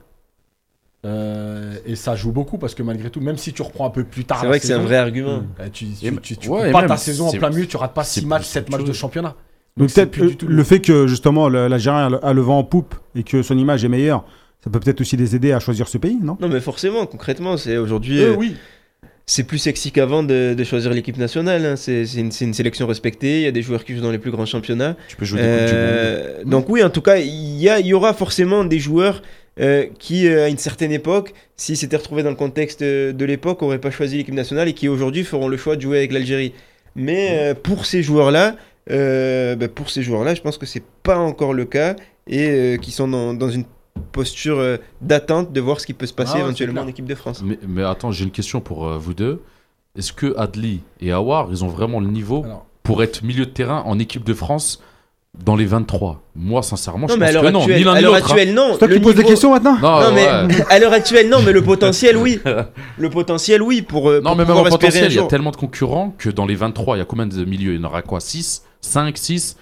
Euh, 1.05 1.75
et 1.85 1.97
ça 1.97 2.15
joue 2.15 2.31
beaucoup 2.31 2.59
parce 2.59 2.75
que 2.77 2.83
malgré 2.85 3.11
tout, 3.11 3.21
même 3.21 3.37
si 3.37 3.53
tu 3.53 3.63
reprends 3.63 3.87
un 3.87 3.91
peu 3.91 4.05
plus 4.05 4.25
tard, 4.25 4.39
C'est 4.41 4.47
vrai 4.47 4.61
que 4.61 4.67
c'est 4.67 4.73
un 4.73 4.79
vrai 4.83 4.97
argument. 4.97 5.43
euh, 5.59 5.69
tu, 5.73 5.87
tu, 5.87 6.07
Et 6.07 6.17
tu, 6.23 6.37
tu 6.37 6.49
ouais, 6.49 6.71
pas 6.71 6.85
ta 6.85 6.97
saison 6.97 7.27
en 7.29 7.33
plein 7.33 7.51
milieu, 7.51 7.67
tu 7.67 7.77
rates 7.77 7.93
pas 7.95 8.05
c'est 8.05 8.21
6 8.21 8.27
matchs, 8.27 8.43
plus 8.43 8.51
7 8.51 8.71
matchs 8.71 8.85
de 8.85 8.93
championnat. 8.93 9.35
Donc 9.77 9.93
peut-être 9.93 10.19
euh, 10.21 10.31
le 10.47 10.65
fait 10.65 10.81
que 10.81 11.07
justement 11.09 11.49
l'Algérien 11.49 12.13
a 12.23 12.33
le- 12.33 12.41
vent 12.43 12.59
en 12.59 12.65
poupe 12.65 12.95
et 13.17 13.23
que 13.25 13.43
son 13.43 13.59
image 13.59 13.85
est 13.85 13.89
meilleure, 13.89 14.25
ça 14.63 14.71
peut 14.71 14.79
peut-être 14.79 15.01
aussi 15.01 15.17
les 15.17 15.35
aider 15.35 15.53
à 15.53 15.59
choisir 15.61 15.89
ce 15.89 15.99
pays, 15.99 16.19
non? 16.23 16.37
Non, 16.41 16.49
mais 16.49 16.61
forcément, 16.61 17.07
concrètement, 17.07 17.57
c'est 17.57 17.79
aujourd'hui. 17.79 18.23
Euh, 18.23 18.33
euh, 18.33 18.37
oui, 18.37 18.55
c'est 19.27 19.45
plus 19.45 19.59
sexy 19.59 19.91
qu'avant 19.91 20.23
de, 20.23 20.55
de 20.55 20.65
choisir 20.65 20.93
l'équipe 20.93 21.17
nationale. 21.17 21.65
hein. 21.65 21.75
C'est 21.77 22.05
une, 22.15 22.31
sélection 22.31 22.87
respectée. 22.87 23.39
Il 23.41 23.43
y 23.45 23.47
a 23.47 23.51
des 23.53 23.63
joueurs 23.63 23.85
qui 23.85 23.95
jouent 23.97 24.03
dans 24.03 24.11
les 24.13 24.19
plus 24.19 24.31
grands 24.31 24.47
championnats. 24.47 24.95
Tu 25.09 25.17
peux 25.17 25.25
jouer 25.25 25.41
des 25.41 25.49
coupes 25.49 25.57
du 25.57 25.73
monde. 25.73 25.73
Euh, 25.75 26.45
donc 26.45 26.69
oui, 26.69 26.83
en 26.85 26.91
tout 26.91 27.01
cas, 27.03 27.17
il 27.17 27.57
y, 27.61 27.69
a- 27.69 27.81
il 27.81 27.87
y 27.87 27.95
aura 27.95 28.15
forcément 28.15 28.65
des 28.65 28.79
joueurs 28.79 29.23
euh, 29.61 29.87
qui, 29.99 30.27
euh, 30.27 30.45
à 30.45 30.49
une 30.49 30.59
certaine 30.59 30.93
époque, 30.93 31.35
s'ils 31.57 31.77
s'étaient 31.77 31.97
retrouvés 31.97 32.23
dans 32.23 32.31
le 32.31 32.37
contexte 32.37 32.83
euh, 32.83 33.13
de 33.13 33.25
l'époque, 33.25 33.61
n'auraient 33.63 33.79
pas 33.79 33.91
choisi 33.91 34.17
l'équipe 34.17 34.35
nationale 34.35 34.69
et 34.69 34.73
qui 34.73 34.89
aujourd'hui 34.89 35.25
feront 35.25 35.49
le 35.49 35.57
choix 35.57 35.77
de 35.77 35.83
jouer 35.83 35.99
avec 35.99 36.13
l'Algérie. 36.13 36.53
Mais 36.97 37.29
euh, 37.33 37.55
pour 37.55 37.87
ces 37.87 38.03
joueurs-là, 38.03 38.57
euh, 38.91 39.55
bah, 39.57 39.69
pour 39.69 39.91
ces 39.91 40.03
joueurs-là, 40.03 40.35
je 40.35 40.41
pense 40.41 40.59
que 40.59 40.67
c'est 40.67 40.83
pas 41.03 41.19
encore 41.19 41.55
le 41.55 41.65
cas 41.65 41.97
et 42.27 42.49
euh, 42.49 42.77
qui 42.77 42.91
sont 42.91 43.09
dans, 43.09 43.35
dans 43.35 43.51
une 43.51 43.65
posture 44.13 44.59
euh, 44.59 44.77
d'attente 45.01 45.53
de 45.53 45.61
voir 45.61 45.81
ce 45.81 45.87
qui 45.87 45.95
peut 45.95 46.07
se 46.07 46.15
passer 46.15 46.35
Ah 46.37 46.41
éventuellement 46.41 46.83
en 46.83 46.89
équipe 46.89 47.07
de 47.07 47.15
France. 47.15 47.43
Mais, 47.45 47.59
mais 47.67 47.83
attends, 47.83 48.11
j'ai 48.11 48.25
une 48.25 48.31
question 48.31 48.61
pour 48.61 48.87
euh, 48.87 48.99
vous 48.99 49.15
deux. 49.15 49.43
Est-ce 49.99 50.13
que 50.13 50.35
Adli 50.39 50.81
et 51.01 51.13
Awar, 51.13 51.49
ils 51.51 51.65
ont 51.65 51.69
vraiment 51.69 52.01
le 52.01 52.07
niveau 52.07 52.43
alors, 52.45 52.67
pour 52.83 53.03
être 53.03 53.23
milieu 53.23 53.45
de 53.45 53.51
terrain 53.51 53.83
en 53.85 53.99
équipe 53.99 54.25
de 54.25 54.35
France 54.35 54.83
dans 55.39 55.57
les 55.57 55.65
23 55.65 56.21
Moi, 56.37 56.63
sincèrement, 56.63 57.07
Non, 57.07 57.15
je 57.15 57.19
mais 57.19 57.25
à 57.27 57.29
pense 57.29 57.35
l'heure 57.35 57.43
que 57.45 57.49
non. 57.51 57.59
Ni 57.61 57.65
actuelle, 57.73 57.85
l'un 57.85 57.93
à 57.93 57.97
ni 57.97 58.03
l'heure 58.03 58.13
l'autre. 58.13 58.25
hein. 58.27 58.29
actuelle, 58.35 58.55
non. 58.55 58.69
C'est 58.73 58.79
toi 58.81 58.89
Le 58.89 58.95
qui 58.97 59.01
poses 59.01 59.15
des 59.15 59.19
niveau- 59.23 59.31
questions 59.31 59.51
maintenant 59.53 59.79
Non, 59.81 60.01
Non, 60.01 60.13
mais 60.13 60.27
ouais. 60.27 60.65
à 60.69 60.79
l'heure 60.79 60.93
actuelle, 60.93 61.29
non, 61.31 61.41
mais 61.43 61.53
le 61.53 61.63
potentiel, 61.63 62.17
oui. 62.19 62.39
Le 62.99 63.11
potentiel, 63.11 63.63
oui, 63.63 63.81
pour. 63.81 64.11
euh, 64.11 64.21
Non, 64.21 64.31
pour 64.31 64.31
mais 64.33 64.37
même 64.45 64.47
pouvoir 64.49 64.65
en 64.65 64.69
espérer 64.69 64.91
potentiel, 64.91 65.11
il 65.11 65.15
y 65.15 65.19
a 65.19 65.21
jour. 65.23 65.29
tellement 65.29 65.51
de 65.51 65.57
concurrents 65.57 66.15
que 66.19 66.29
dans 66.29 66.45
les 66.45 66.55
23, 66.55 66.97
il 66.97 66.99
y 66.99 67.03
a 67.03 67.07
combien 67.07 67.27
de 67.27 67.45
milieux 67.47 67.73
Il 67.75 67.81
y 67.81 67.85
en 67.85 67.89
aura 67.89 68.03
quoi? 68.03 68.21
6 68.21 68.63
5 68.83 69.17
6 69.17 69.57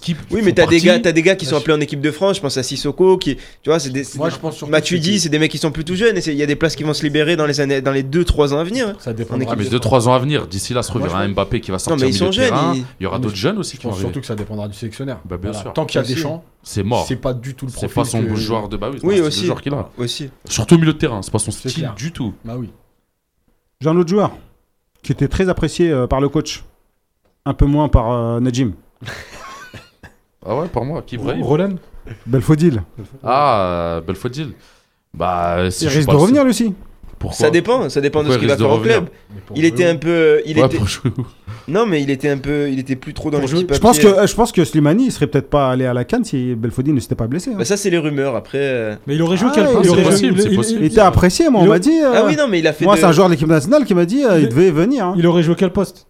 Qu'ils 0.00 0.16
Oui, 0.30 0.40
mais 0.44 0.52
t'as 0.52 0.66
des 0.66 0.80
gars, 0.80 0.98
t'as 0.98 1.12
des 1.12 1.22
gars 1.22 1.34
qui 1.36 1.46
sont 1.46 1.56
appelés 1.56 1.74
en 1.74 1.80
équipe 1.80 2.00
de 2.00 2.10
France. 2.10 2.36
Je 2.36 2.40
pense 2.42 2.56
à 2.56 2.62
Sissoko, 2.62 3.16
qui, 3.18 3.36
tu 3.36 3.70
vois, 3.70 3.78
c'est 3.78 3.90
des. 3.90 4.04
moi 4.16 4.30
je 4.30 4.36
pense 4.36 4.62
Matuidi, 4.62 5.20
c'est 5.20 5.28
des 5.28 5.38
mecs 5.38 5.50
qui 5.50 5.58
sont 5.58 5.70
plus 5.72 5.84
tout 5.84 5.94
jeunes 5.96 6.16
et 6.16 6.20
c'est- 6.20 6.32
il 6.32 6.38
y 6.38 6.42
a 6.42 6.46
des 6.46 6.56
places 6.56 6.76
qui 6.76 6.82
vont 6.82 6.92
se 6.94 7.02
libérer 7.02 7.36
dans 7.36 7.46
les 7.46 7.60
années, 7.60 7.80
dans 7.80 7.92
les 7.92 8.02
2-3 8.02 8.52
ans 8.54 8.58
à 8.58 8.64
venir. 8.64 8.94
ça 9.00 9.10
en 9.10 9.14
dépendra 9.14 9.42
équipe 9.44 9.52
Ah, 9.52 9.56
mais 9.56 9.64
des 9.64 9.70
2-3 9.70 10.08
ans 10.08 10.12
à 10.14 10.18
venir, 10.18 10.46
d'ici 10.46 10.74
là, 10.74 10.82
se 10.82 10.92
reverra 10.92 11.20
un 11.20 11.28
Mbappé 11.28 11.60
qui 11.60 11.70
va 11.70 11.76
Non, 11.76 11.78
sortir 11.78 12.06
mais 12.06 12.12
ils 12.12 12.16
sont 12.16 12.32
jeunes. 12.32 12.54
Il 13.00 13.04
y 13.04 13.06
aura 13.06 13.18
d'autres 13.18 13.36
jeunes 13.36 13.58
aussi 13.58 13.76
qui 13.78 13.86
vont 13.86 13.94
surtout 13.94 14.20
que 14.20 14.26
ça 14.26 14.34
dépendra 14.34 14.68
du 14.68 14.76
sélectionneur. 14.76 15.20
Bah, 15.24 15.36
bien 15.36 15.52
sûr. 15.52 15.72
Tant 15.72 15.86
qu'il 15.86 16.00
y 16.00 16.04
a 16.04 16.06
des 16.06 16.16
champs, 16.16 16.44
C'est 16.62 16.82
mort. 16.82 17.04
c'est 17.08 17.16
pas 17.16 17.32
du 17.34 17.54
tout 17.54 17.66
le 17.66 17.70
C'est 17.72 17.88
profil. 17.88 17.94
pas 17.94 18.04
son 18.04 18.22
que- 18.24 18.34
joueur 18.40 18.68
de 18.68 18.76
bah 18.76 18.90
oui, 18.92 18.98
Oui, 19.02 19.14
c'est 19.14 19.20
le 19.20 19.26
aussi. 19.26 19.46
joueur 19.46 19.62
qu'il 19.62 19.72
a. 19.74 19.88
Aussi. 19.98 20.30
Surtout 20.48 20.74
au 20.74 20.78
milieu 20.78 20.92
de 20.92 20.98
terrain, 20.98 21.22
c'est 21.22 21.30
pas 21.32 21.38
son 21.38 21.50
C'est 21.50 21.68
style 21.70 21.82
clair. 21.82 21.94
du 21.94 22.12
tout. 22.12 22.34
Bah 22.44 22.54
oui. 22.58 22.70
J'ai 23.80 23.88
un 23.88 23.96
autre 23.96 24.10
joueur 24.10 24.32
qui 25.02 25.12
était 25.12 25.28
très 25.28 25.48
apprécié 25.48 25.90
euh, 25.90 26.06
par 26.06 26.20
le 26.20 26.28
coach. 26.28 26.64
Un 27.46 27.54
peu 27.54 27.64
moins 27.64 27.88
par 27.88 28.12
euh, 28.12 28.40
Najim. 28.40 28.72
Ah 30.44 30.56
ouais, 30.56 30.68
pour 30.72 30.84
moi, 30.84 31.02
qui 31.06 31.16
Brahim 31.18 31.42
Roland 31.42 31.74
Belfodil. 32.26 32.82
Ah, 33.22 34.00
Belfodil. 34.06 34.52
Bah, 35.12 35.70
si 35.70 35.84
Il 35.84 35.88
risque 35.88 36.08
de 36.08 36.12
le 36.12 36.18
revenir 36.18 36.44
aussi. 36.44 36.72
Pourquoi 37.18 37.36
Ça 37.36 37.50
dépend, 37.50 37.90
ça 37.90 38.00
dépend 38.00 38.22
de 38.24 38.30
ce 38.30 38.34
qu'il 38.38 38.44
il 38.44 38.48
va 38.48 38.56
faire 38.56 38.70
au 38.70 38.78
club. 38.78 39.08
Il 39.54 39.66
était 39.66 39.84
un 39.84 39.96
peu, 39.96 40.40
il 40.46 40.58
Ouais, 40.58 40.64
était, 40.66 40.78
pour 40.78 40.86
jouer 40.88 41.10
où 41.18 41.22
non 41.68 41.84
mais 41.84 42.00
il 42.02 42.08
était 42.10 42.30
un 42.30 42.38
peu, 42.38 42.70
il 42.70 42.78
était 42.78 42.96
plus 42.96 43.12
trop 43.12 43.30
dans 43.30 43.38
Pour 43.38 43.46
jouer- 43.46 43.58
l'équipe. 43.60 43.74
Je 43.74 43.80
pense 43.80 43.98
que, 43.98 44.26
je 44.26 44.34
pense 44.34 44.50
que 44.50 44.64
Slimani 44.64 45.04
il 45.06 45.12
serait 45.12 45.26
peut-être 45.26 45.50
pas 45.50 45.70
allé 45.70 45.84
à 45.84 45.92
la 45.92 46.04
Cannes 46.04 46.24
si 46.24 46.54
Belfodil 46.54 46.94
ne 46.94 47.00
s'était 47.00 47.14
pas 47.14 47.26
blessé. 47.26 47.50
hein. 47.52 47.56
Bah, 47.58 47.66
ça 47.66 47.76
c'est 47.76 47.90
les 47.90 47.98
rumeurs. 47.98 48.34
Après, 48.34 48.58
euh, 48.58 48.96
Mais 49.06 49.14
il 49.16 49.22
aurait 49.22 49.36
joué 49.36 49.48
Ah, 49.50 49.54
quel 49.54 49.64
Il 49.66 49.68
aurait 49.76 49.84
joué- 49.84 50.02
possible, 50.02 50.40
il- 50.40 50.56
possible. 50.56 50.80
Il 50.80 50.86
était 50.86 51.00
apprécié, 51.00 51.50
moi 51.50 51.60
on 51.60 51.64
Il- 51.64 51.68
m'a 51.68 51.78
dit. 51.78 52.00
euh, 52.02 52.12
ah 52.14 52.24
oui 52.26 52.34
non 52.36 52.48
mais 52.48 52.58
il 52.60 52.66
a 52.66 52.72
fait. 52.72 52.86
moi, 52.86 52.94
de- 52.94 53.00
c'est 53.00 53.06
un 53.06 53.12
joueur 53.12 53.28
de 53.28 53.32
l'équipe 53.34 53.46
nationale 53.48 53.84
qui 53.84 53.94
m'a 53.94 54.06
dit 54.06 54.24
euh, 54.24 54.38
il 54.38 54.44
Il- 54.44 54.48
devait 54.48 54.70
venir. 54.70 55.04
hein. 55.04 55.14
Il 55.18 55.26
aurait 55.26 55.42
joué 55.42 55.54
quel 55.56 55.70
poste 55.70 56.06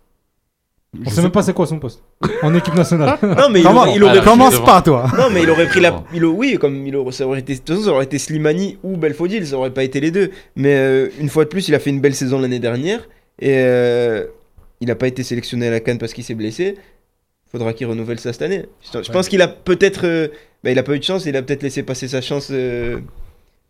Je 0.92 1.06
On 1.06 1.10
sait 1.10 1.22
même 1.22 1.30
pas 1.30 1.42
c'est 1.42 1.52
quoi 1.52 1.66
son 1.66 1.78
poste. 1.78 2.02
En 2.42 2.52
équipe 2.54 2.74
nationale. 2.74 3.16
Non 3.22 3.48
mais 3.50 3.60
il 3.60 3.62
Comment 3.64 3.82
aurait, 3.82 3.94
il 3.94 4.02
aurait 4.02 4.20
Commence 4.22 4.58
pas, 4.64 4.82
toi. 4.82 5.06
Non, 5.16 5.30
mais 5.30 5.42
il 5.44 5.50
aurait 5.50 5.68
pris 5.68 5.80
la. 5.80 6.02
Il, 6.12 6.24
a- 6.24 6.28
oui, 6.28 6.56
comme 6.60 6.84
il 6.86 6.96
aurait, 6.96 7.12
ça 7.12 7.26
aurait 7.26 7.38
été. 7.40 7.54
De 7.54 7.58
toute 7.58 7.68
façon, 7.68 7.82
ça 7.84 7.90
aurait 7.92 8.04
été 8.04 8.18
Slimani 8.18 8.78
ou 8.82 8.96
Belfodil, 8.96 9.46
ça 9.46 9.56
aurait 9.56 9.70
pas 9.72 9.84
été 9.84 10.00
les 10.00 10.10
deux. 10.10 10.30
Mais 10.56 10.74
euh, 10.76 11.08
une 11.20 11.28
fois 11.28 11.44
de 11.44 11.48
plus, 11.48 11.68
il 11.68 11.74
a 11.76 11.78
fait 11.78 11.90
une 11.90 12.00
belle 12.00 12.14
saison 12.16 12.40
l'année 12.40 12.58
dernière. 12.58 13.08
Et 13.38 13.54
euh, 13.58 14.24
il 14.80 14.88
n'a 14.88 14.96
pas 14.96 15.06
été 15.06 15.22
sélectionné 15.22 15.68
à 15.68 15.70
la 15.70 15.78
Cannes 15.80 15.98
parce 15.98 16.12
qu'il 16.12 16.24
s'est 16.24 16.34
blessé. 16.34 16.76
Faudra 17.52 17.72
qu'il 17.72 17.86
renouvelle 17.86 18.18
ça 18.18 18.32
cette 18.32 18.42
année. 18.42 18.66
Je, 18.92 19.02
je 19.02 19.12
pense 19.12 19.28
qu'il 19.28 19.42
a 19.42 19.48
peut-être. 19.48 20.06
euh, 20.06 20.28
bah, 20.64 20.70
il 20.72 20.78
a 20.78 20.82
pas 20.82 20.94
eu 20.94 20.98
de 20.98 21.04
chance, 21.04 21.24
il 21.24 21.36
a 21.36 21.42
peut-être 21.42 21.62
laissé 21.62 21.82
passer 21.84 22.08
sa 22.08 22.20
chance 22.20 22.48
euh, 22.50 22.98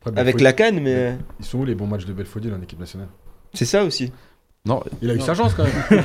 Après, 0.07 0.21
avec 0.21 0.41
la 0.41 0.53
Cannes, 0.55 0.81
mais 0.83 1.17
Ils 1.39 1.45
sont 1.47 1.59
où 1.59 1.65
les 1.67 1.75
bons 1.75 1.87
matchs 1.87 2.07
de 2.07 2.13
Belfodil 2.15 2.53
en 2.53 2.63
équipe 2.63 2.81
nationale? 2.81 3.09
C'est 3.53 3.65
ça 3.67 3.85
aussi. 3.85 4.11
Non, 4.67 4.83
Il 5.01 5.11
a 5.11 5.15
eu 5.15 5.21
sa 5.21 5.33
chance 5.35 5.55
quand 5.55 5.63
même. 5.65 6.03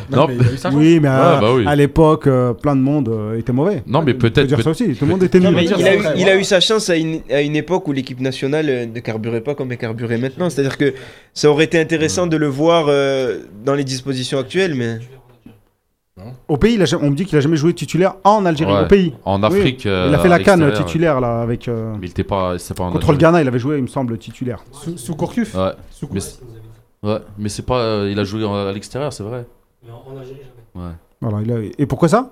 Non, 0.10 0.26
mais 0.28 0.36
il 0.36 0.40
a 0.40 0.52
eu 0.52 0.56
sa 0.56 0.70
chance. 0.70 0.78
Oui, 0.78 0.98
mais 0.98 1.08
euh, 1.08 1.40
bah 1.40 1.54
oui. 1.54 1.64
à 1.66 1.76
l'époque, 1.76 2.26
euh, 2.26 2.54
plein 2.54 2.74
de 2.74 2.80
monde 2.80 3.10
euh, 3.10 3.38
était 3.38 3.52
mauvais. 3.52 3.82
non 3.86 4.00
mais 4.00 4.14
peut 4.14 4.30
peut-être. 4.30 4.46
dire 4.46 4.56
peut- 4.56 4.62
ça 4.62 4.70
aussi. 4.70 4.94
Tout 4.94 5.04
le 5.04 5.10
monde 5.10 5.22
était 5.24 5.38
Non, 5.40 5.52
nul. 5.52 5.62
il, 5.64 5.68
a 5.74 5.76
eu, 5.94 5.98
après, 5.98 6.12
il 6.16 6.22
voilà. 6.22 6.32
a 6.32 6.36
eu 6.36 6.44
sa 6.44 6.60
chance 6.60 6.88
à 6.88 6.96
une, 6.96 7.20
à 7.30 7.42
une 7.42 7.54
époque 7.54 7.86
où 7.86 7.92
l'équipe 7.92 8.18
nationale 8.20 8.66
euh, 8.70 8.86
ne 8.86 9.00
carburait 9.00 9.42
pas 9.42 9.54
comme 9.54 9.70
elle 9.72 9.78
carburait 9.78 10.16
maintenant. 10.16 10.48
C'est-à-dire 10.48 10.78
que 10.78 10.94
ça 11.34 11.50
aurait 11.50 11.64
été 11.64 11.78
intéressant 11.78 12.26
de 12.26 12.38
le 12.38 12.46
voir 12.46 12.86
euh, 12.88 13.40
dans 13.64 13.74
les 13.74 13.84
dispositions 13.84 14.38
actuelles, 14.38 14.74
mais. 14.74 15.00
Au 16.48 16.56
pays, 16.56 16.74
il 16.74 16.82
a 16.82 16.84
jamais- 16.84 17.04
on 17.06 17.10
me 17.10 17.14
dit 17.14 17.26
qu'il 17.26 17.38
a 17.38 17.40
jamais 17.40 17.56
joué 17.56 17.72
titulaire 17.74 18.14
en 18.24 18.44
Algérie. 18.44 18.72
Ouais. 18.72 18.80
Au 18.82 18.86
pays. 18.86 19.14
En 19.24 19.42
Afrique. 19.44 19.84
il 19.84 19.90
euh, 19.90 20.12
a 20.12 20.18
fait 20.18 20.26
à 20.26 20.30
la 20.30 20.38
canne 20.40 20.72
titulaire 20.72 21.20
là 21.20 21.42
avec 21.42 21.68
euh, 21.68 21.92
Mais 22.00 22.06
il 22.08 22.10
était 22.10 22.24
pas. 22.24 22.56
pas 22.76 22.84
en 22.84 22.90
contre 22.90 23.12
le. 23.12 23.18
Ghana. 23.18 23.40
Il 23.42 23.46
avait 23.48 23.58
joué, 23.60 23.76
il 23.76 23.82
me 23.82 23.86
semble, 23.86 24.18
titulaire. 24.18 24.64
Sous, 24.72 24.96
sous 24.98 25.14
Courcuf 25.14 25.54
Ouais. 25.54 25.70
Sous 25.92 26.08
Ouais, 27.02 27.20
mais 27.38 27.48
c'est 27.48 27.62
pas. 27.64 27.78
euh, 27.78 28.08
il 28.10 28.18
a 28.18 28.24
joué 28.24 28.44
en- 28.44 28.54
à 28.54 28.72
l'extérieur, 28.72 29.12
c'est 29.12 29.22
vrai. 29.22 29.46
Ouais. 30.74 30.82
Voilà. 31.20 31.38
il 31.42 31.52
a- 31.52 31.70
Et 31.78 31.86
pourquoi 31.86 32.08
ça? 32.08 32.30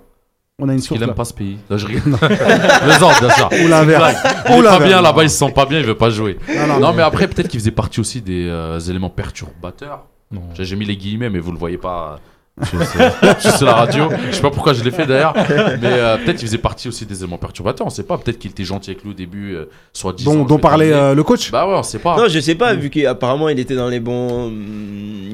On 0.59 0.69
a 0.69 0.73
une 0.73 0.79
source 0.79 0.95
qu'il 0.99 1.03
aime 1.03 1.11
là. 1.11 1.15
pas 1.15 1.25
ce 1.27 1.35
pays. 1.35 1.59
Là, 1.71 1.77
je 1.77 1.87
rigole. 1.87 2.17
Plaisante, 2.19 3.15
bien 3.21 3.31
sûr. 3.31 3.49
Ou 3.63 3.69
l'inverse. 3.69 4.17
Il 4.25 4.53
Ou 4.53 4.57
pas 4.57 4.63
l'inverse. 4.63 4.85
bien 4.85 5.03
là-bas, 5.03 5.23
il 5.25 5.31
se 5.31 5.37
sent 5.37 5.53
pas 5.53 5.67
bien, 5.67 5.79
il 5.81 5.85
veut 5.85 5.97
pas 5.97 6.09
jouer. 6.11 6.39
Non, 6.49 6.67
non, 6.67 6.81
Non, 6.81 6.93
mais 6.95 7.03
après, 7.03 7.29
peut-être 7.29 7.49
qu'il 7.49 7.61
faisait 7.61 7.71
partie 7.73 8.01
aussi 8.01 8.23
des 8.23 8.47
euh, 8.49 8.79
éléments 8.81 9.11
perturbateurs. 9.11 10.05
Non. 10.33 10.41
J'ai 10.55 10.65
j'ai 10.65 10.75
mis 10.77 10.87
les 10.87 10.97
guillemets, 10.97 11.29
mais 11.31 11.39
vous 11.41 11.53
le 11.53 11.59
voyez 11.59 11.77
pas. 11.79 12.19
Je 12.63 13.51
sur 13.51 13.67
la 13.67 13.75
radio. 13.75 14.09
Je 14.31 14.35
sais 14.35 14.41
pas 14.41 14.51
pourquoi 14.51 14.73
je 14.73 14.83
l'ai 14.83 14.91
fait 14.91 15.05
d'ailleurs. 15.05 15.35
Mais 15.37 15.93
euh, 15.93 16.17
peut-être 16.17 16.39
qu'il 16.39 16.49
faisait 16.49 16.59
partie 16.59 16.89
aussi 16.89 17.05
des 17.05 17.19
éléments 17.19 17.37
perturbateurs. 17.37 17.87
On 17.87 17.91
sait 17.91 18.03
pas. 18.03 18.17
Peut-être 18.17 18.39
qu'il 18.39 18.51
était 18.51 18.65
gentil 18.65 18.91
avec 18.91 19.03
lui 19.03 19.11
au 19.11 19.15
début, 19.15 19.55
euh, 19.55 19.67
soit 19.93 20.15
disant. 20.15 20.35
dont, 20.35 20.45
dont 20.45 20.59
parlait 20.59 20.93
euh, 20.93 21.15
le 21.15 21.23
coach. 21.23 21.51
Bah 21.51 21.69
ouais, 21.69 21.75
on 21.75 21.83
sait 21.83 21.99
pas. 21.99 22.17
Non, 22.17 22.29
je 22.29 22.41
sais 22.41 22.55
pas, 22.55 22.75
vu 22.75 22.89
qu'apparemment 22.89 23.51
il 23.51 23.59
était 23.59 23.77
dans 23.77 23.89
les 23.89 24.01
bons. 24.01 24.51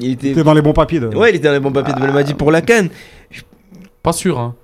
Il 0.01 0.11
était. 0.11 0.33
Dans 0.43 0.53
les 0.53 0.61
bons 0.61 0.73
papiers. 0.73 0.99
De... 0.99 1.07
Ouais, 1.07 1.29
il 1.29 1.35
était 1.37 1.47
dans 1.47 1.53
les 1.53 1.61
bons 1.61 1.71
papiers 1.71 1.93
de 1.93 1.99
Belmadi 1.99 2.33
pour 2.33 2.51
la 2.51 2.61
canne. 2.61 2.89
Pas 4.01 4.11
sûr, 4.11 4.37
hein. 4.37 4.55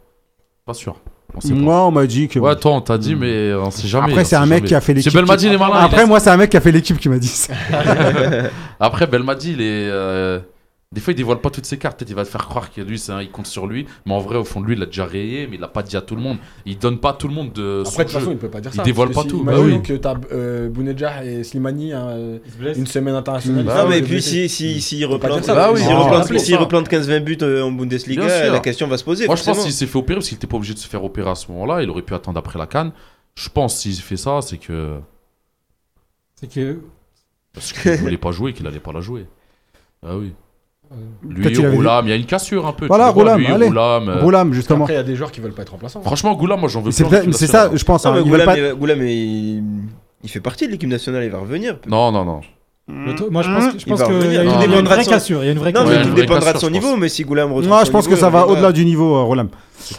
Pas 0.65 0.73
sûr. 0.73 0.98
On 1.34 1.40
sait 1.40 1.49
pas. 1.49 1.56
Moi, 1.56 1.86
on 1.88 1.91
m'a 1.91 2.06
dit 2.07 2.27
que. 2.27 2.40
Ouais, 2.40 2.56
toi, 2.57 2.72
on 2.72 2.81
t'a 2.81 2.98
dit, 2.98 3.15
mais 3.15 3.53
on 3.53 3.72
sait 3.72 3.88
jamais. 3.88 4.11
Après, 4.11 4.26
c'est 4.26 4.36
un 4.36 4.45
mec 4.45 4.57
jamais. 4.57 4.68
qui 4.68 4.76
a 4.76 4.81
fait 4.81 4.94
l'équipe. 4.94 5.11
C'est 5.14 5.18
Belmadi, 5.18 5.45
il 5.45 5.53
est 5.53 5.57
malin. 5.57 5.76
il 5.80 5.86
Après, 5.86 6.06
moi, 6.06 6.19
c'est 6.19 6.30
un 6.30 6.38
mec 6.38 6.49
qui 6.49 6.57
a 6.57 6.61
fait 6.61 6.73
l'équipe 6.73 6.98
qui 6.99 7.07
m'a 7.07 7.19
dit 7.19 7.27
ça. 7.27 7.53
Après, 8.81 9.07
Belmadi, 9.07 9.53
il 9.53 9.61
est. 9.61 10.41
Des 10.91 11.02
fois, 11.02 11.14
il 11.14 11.16
dévoile 11.16 11.40
pas 11.40 11.52
toutes 11.52 11.68
ses 11.68 11.78
cartes. 11.78 11.99
Peut-être 11.99 12.10
il 12.10 12.16
va 12.16 12.26
te 12.26 12.30
faire 12.32 12.48
croire 12.48 12.72
que 12.74 12.82
lui, 12.82 12.98
c'est 12.98 13.11
un- 13.11 13.22
il 13.22 13.30
compte 13.30 13.45
sur 13.45 13.68
lui. 13.68 13.86
Mais 14.07 14.14
en 14.14 14.18
vrai, 14.18 14.38
au 14.38 14.44
fond 14.44 14.60
de 14.60 14.66
lui, 14.66 14.76
il 14.76 14.82
a 14.82 14.88
déjà 14.88 15.06
rayé, 15.06 15.45
mais 15.45 15.57
il 15.57 15.61
l'a 15.61 15.68
pas 15.68 15.84
dit 15.84 15.95
à 15.95 16.02
tout 16.02 16.16
le 16.16 16.22
monde. 16.22 16.38
Il 16.66 16.80
donne 16.80 16.98
pas 16.99 17.11
à 17.11 17.14
tout 17.14 17.28
le 17.28 17.34
monde 17.36 17.53
de. 17.53 17.84
son 17.86 17.91
Après, 17.91 18.06
de 18.06 18.10
toute 18.10 18.14
jeu. 18.14 18.20
façon, 18.22 18.32
il 18.32 18.38
peut 18.40 18.49
pas 18.49 18.60
dire 18.60 18.72
Il 18.74 18.78
ça. 18.78 18.82
dévoile 18.84 19.10
parce 19.11 19.28
que 19.28 19.30
pas 19.32 19.36
si- 19.36 19.38
tout, 19.40 19.44
bah 19.45 19.53
Imaginons 19.56 19.76
oui. 19.78 19.84
que 19.84 19.94
t'as 19.94 20.16
euh, 20.32 20.68
Bounedjah 20.68 21.24
et 21.26 21.44
Slimani 21.44 21.94
hein, 21.94 22.07
euh, 22.10 22.40
une 22.76 22.88
semaine 22.88 23.14
internationale. 23.14 23.66
Bah 23.66 23.84
non, 23.84 23.90
mais 23.91 24.02
puis 24.02 24.20
si, 24.20 24.49
si, 24.49 25.02
pas 25.02 25.07
replante, 25.07 25.44
ça, 25.44 25.53
bah 25.53 25.70
oui, 25.72 25.80
s'il 25.80 25.90
non, 25.91 25.99
replante, 26.06 26.22
rappelez 26.24 26.40
s'il 26.40 26.56
replante 26.56 26.90
15-20 26.90 27.20
buts 27.24 27.38
euh, 27.44 27.61
en 27.61 27.72
Bundesliga, 27.72 28.26
Bien 28.26 28.44
sûr. 28.45 28.52
la 28.52 28.60
question 28.60 28.88
va 28.88 28.98
se 28.98 29.03
poser. 29.03 29.28
Moi, 29.28 29.36
je 29.36 29.41
pense 29.41 29.45
forcément. 29.45 29.66
qu'il 29.66 29.74
s'est 29.76 29.86
fait 29.86 29.98
opérer 29.99 30.18
parce 30.18 30.28
qu'il 30.30 30.38
était 30.38 30.48
pas 30.48 30.57
obligé 30.57 30.74
de 30.74 30.80
se 30.80 30.88
faire 30.88 31.03
opérer 31.03 31.30
à 31.30 31.36
ce 31.36 31.52
moment-là. 31.52 31.84
Il 31.84 31.90
aurait 31.91 32.02
pu 32.02 32.16
attendre 32.16 32.40
après 32.40 32.57
la 32.57 32.66
canne. 32.66 32.94
Je 33.36 33.48
pense 33.49 33.78
s'il 33.78 33.94
fait 33.95 34.18
ça, 34.18 34.40
c'est 34.41 34.57
que. 34.57 34.98
C'est 36.34 36.52
que. 36.52 36.80
Parce 37.53 37.74
qu'il 37.74 37.91
voulait 37.98 38.18
pas 38.18 38.32
jouer, 38.32 38.53
qu'il 38.53 38.66
allait 38.66 38.80
pas 38.80 38.91
la 38.91 39.02
jouer. 39.02 39.28
Ah 40.03 40.18
oui. 40.18 40.34
Lui, 41.28 41.56
Roulam, 41.68 42.07
il 42.07 42.10
y 42.10 42.14
a 42.14 42.16
une 42.16 42.26
cassure 42.26 42.66
un 42.66 42.74
peu. 42.74 42.88
Voilà, 42.88 43.10
Roulam. 43.10 43.41
Roulam, 43.45 44.10
euh, 44.10 44.22
Roulam, 44.22 44.53
justement. 44.53 44.86
Après, 44.86 44.94
il 44.94 44.98
y 44.98 44.99
a 44.99 45.03
des 45.03 45.16
joueurs 45.16 45.32
qui 45.32 45.40
veulent 45.40 45.53
pas 45.53 45.61
être 45.61 45.72
remplaçants. 45.72 46.02
Franchement, 46.02 46.34
Goulam, 46.36 46.60
moi 46.60 46.70
j'en 46.70 46.82
veux 46.82 46.90
équipe 46.91 47.34
c'est 47.34 47.48
ça, 47.48 47.70
je 47.74 47.84
pense. 47.84 48.06
Non, 48.06 48.14
hein, 48.14 48.22
Goulam, 48.24 48.45
pas- 48.45 48.57
il- 48.57 48.74
Goulam, 48.74 49.02
il... 49.03 49.64
il 50.24 50.30
fait 50.30 50.40
partie 50.40 50.66
de 50.66 50.72
l'équipe 50.72 50.90
nationale, 50.90 51.24
il 51.24 51.30
va 51.30 51.40
revenir. 51.40 51.78
Non, 51.88 52.11
non, 52.11 52.26
non. 52.26 52.41
Moi, 52.91 53.14
je 53.44 53.53
pense, 53.53 53.68
que- 53.68 53.80
je 53.80 53.86
Il 53.86 53.90
pense 53.90 53.99
va 53.99 54.06
qu'il 54.07 54.34
y 54.34 54.38
a 54.38 54.44
une, 54.44 54.49
Non, 54.49 54.61
il 54.80 54.86
vraie 54.86 55.06
cassure. 55.06 55.44
Il 55.44 55.45
y 55.45 55.49
a 55.49 55.52
une 55.52 55.60
vraie 55.60 55.72
Non, 55.72 55.82
tout 55.82 55.88
vraie 55.90 56.06
dépendra 56.16 56.40
de 56.40 56.45
cassure, 56.53 56.60
son 56.61 56.70
niveau. 56.72 56.95
Mais 56.98 57.07
si 57.07 57.24
Goulam 57.24 57.53
retrouve 57.53 57.70
Non, 57.72 57.84
je 57.86 57.91
pense 57.91 58.07
que 58.07 58.16
ça 58.16 58.28
il 58.30 58.34
va 58.34 58.48
au-delà 58.48 58.72
du 58.72 58.84
niveau, 58.84 59.16
euh, 59.16 59.22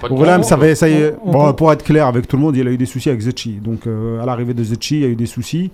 pas 0.01 0.09
Roulam, 0.09 0.39
niveau, 0.39 0.49
ça, 0.49 0.57
va, 0.57 0.75
ça 0.75 0.89
y 0.89 0.95
est. 0.95 1.15
on- 1.25 1.31
Bon, 1.31 1.49
on- 1.49 1.53
pour 1.53 1.71
être 1.73 1.85
clair 1.85 2.09
avec 2.09 2.27
tout 2.27 2.37
le 2.37 2.43
monde, 2.43 2.57
il 2.57 2.67
a 2.67 2.71
eu 2.73 2.77
des 2.77 2.87
soucis 2.87 3.09
avec 3.11 3.21
Zetchi. 3.21 3.61
Donc, 3.62 3.87
euh, 3.87 4.21
à 4.21 4.27
l'arrivée 4.27 4.55
de 4.55 4.65
Zetchi, 4.65 4.97
il 4.97 5.03
y 5.03 5.05
a 5.05 5.09
eu 5.09 5.15
des 5.15 5.27
soucis. 5.27 5.71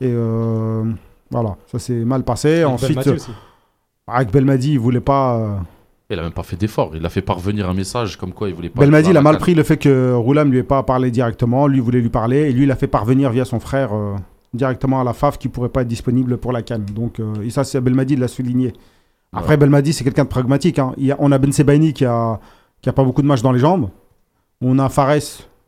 Et 0.00 0.04
euh, 0.06 0.84
voilà, 1.32 1.56
ça 1.72 1.80
s'est 1.80 1.92
mal 1.94 2.22
passé. 2.22 2.64
Ensuite. 2.64 2.96
Avec 4.06 4.30
Belmadi, 4.32 4.72
il 4.72 4.78
voulait 4.78 5.00
pas. 5.00 5.36
euh, 5.38 5.56
Il 6.10 6.18
a 6.18 6.22
même 6.22 6.32
pas 6.32 6.42
fait 6.42 6.56
d'effort. 6.56 6.92
Il 6.94 7.04
a 7.04 7.08
fait 7.08 7.22
parvenir 7.22 7.68
un 7.68 7.74
message 7.74 8.16
comme 8.16 8.32
quoi 8.32 8.48
il 8.48 8.54
voulait 8.54 8.68
pas. 8.68 8.80
Belmadi, 8.80 9.08
il 9.08 9.10
a 9.10 9.14
la 9.14 9.22
mal 9.22 9.38
pris 9.38 9.54
le 9.54 9.62
fait 9.62 9.76
que 9.76 10.12
Roulam 10.14 10.50
lui 10.50 10.58
ait 10.58 10.62
pas 10.62 10.82
parlé 10.82 11.10
directement. 11.10 11.66
Lui 11.66 11.80
voulait 11.80 12.00
lui 12.00 12.08
parler. 12.10 12.48
Et 12.48 12.52
lui, 12.52 12.64
il 12.64 12.70
a 12.70 12.76
fait 12.76 12.86
parvenir 12.86 13.30
via 13.30 13.44
son 13.44 13.58
frère 13.60 13.90
euh, 13.94 14.14
directement 14.54 15.00
à 15.00 15.04
la 15.04 15.12
FAF 15.12 15.38
qui 15.38 15.48
pourrait 15.48 15.68
pas 15.68 15.82
être 15.82 15.88
disponible 15.88 16.36
pour 16.38 16.52
la 16.52 16.62
Cannes. 16.62 16.86
Donc, 16.94 17.18
euh, 17.20 17.34
et 17.42 17.50
ça, 17.50 17.64
c'est 17.64 17.80
Belmadi 17.80 18.14
de 18.16 18.20
l'a 18.20 18.28
souligné. 18.28 18.72
Après, 19.32 19.50
Ouais. 19.50 19.56
Belmadi, 19.56 19.92
c'est 19.92 20.04
quelqu'un 20.04 20.24
de 20.24 20.28
pragmatique. 20.28 20.78
hein. 20.78 20.92
Il 20.96 21.06
y 21.06 21.12
a- 21.12 21.16
on 21.18 21.32
a 21.32 21.38
Ben 21.38 21.52
Sebaini 21.52 21.92
qui 21.92 22.04
a, 22.04 22.38
qui 22.80 22.88
a 22.88 22.92
pas 22.92 23.02
beaucoup 23.04 23.22
de 23.22 23.26
matchs 23.26 23.42
dans 23.42 23.52
les 23.52 23.58
jambes. 23.58 23.88
On 24.60 24.78
a 24.78 24.88
Fares. 24.88 25.18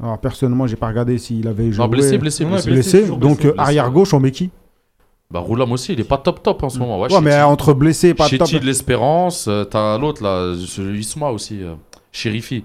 Alors, 0.01 0.19
personnellement, 0.19 0.69
j'ai 0.69 0.77
pas 0.77 0.87
regardé 0.87 1.19
s'il 1.19 1.49
avait 1.49 1.73
joué. 1.73 1.85
Non, 1.85 1.91
blessé, 1.91 2.17
blessé, 2.19 2.45
blessé. 2.45 2.71
blessé. 2.71 3.07
Donc, 3.09 3.41
blessé. 3.41 3.55
arrière 3.59 3.91
gauche, 3.91 4.15
on 4.15 4.21
met 4.21 4.31
qui 4.31 4.51
Bah, 5.31 5.41
Roulam 5.41 5.71
aussi, 5.73 5.93
il 5.93 6.01
est 6.01 6.05
pas 6.09 6.17
top 6.17 6.43
top 6.43 6.63
en 6.63 6.71
ce 6.71 6.79
moment. 6.79 6.99
Ouais, 7.01 7.13
Ouais, 7.13 7.21
mais 7.21 7.39
entre 7.43 7.75
blessé 7.75 8.09
et 8.09 8.15
pas 8.15 8.29
top. 8.29 8.47
Chéti 8.49 8.61
de 8.61 8.65
l'Espérance, 8.67 9.47
euh, 9.47 9.65
t'as 9.65 9.99
l'autre 9.99 10.23
là, 10.23 10.55
ce 10.59 10.81
Usma 10.81 11.29
aussi, 11.29 11.63
euh, 11.63 11.75
Chérifi. 12.13 12.65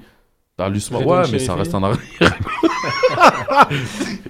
Bah, 0.57 0.69
l'Usma, 0.69 0.99
ouais, 0.99 1.23
mais 1.31 1.39
ça 1.39 1.55
reste 1.55 1.73
un 1.75 1.83
arrière. 1.83 1.99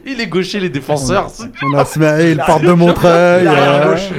il 0.06 0.20
est 0.20 0.28
gaucher, 0.28 0.60
les 0.60 0.70
défenseurs. 0.70 1.28
On 1.64 1.74
a 1.78 1.86
Smaïl, 1.86 2.42
porte 2.46 2.64
de 2.64 2.72
Montreuil. 2.72 3.46
Gauche. 3.46 4.10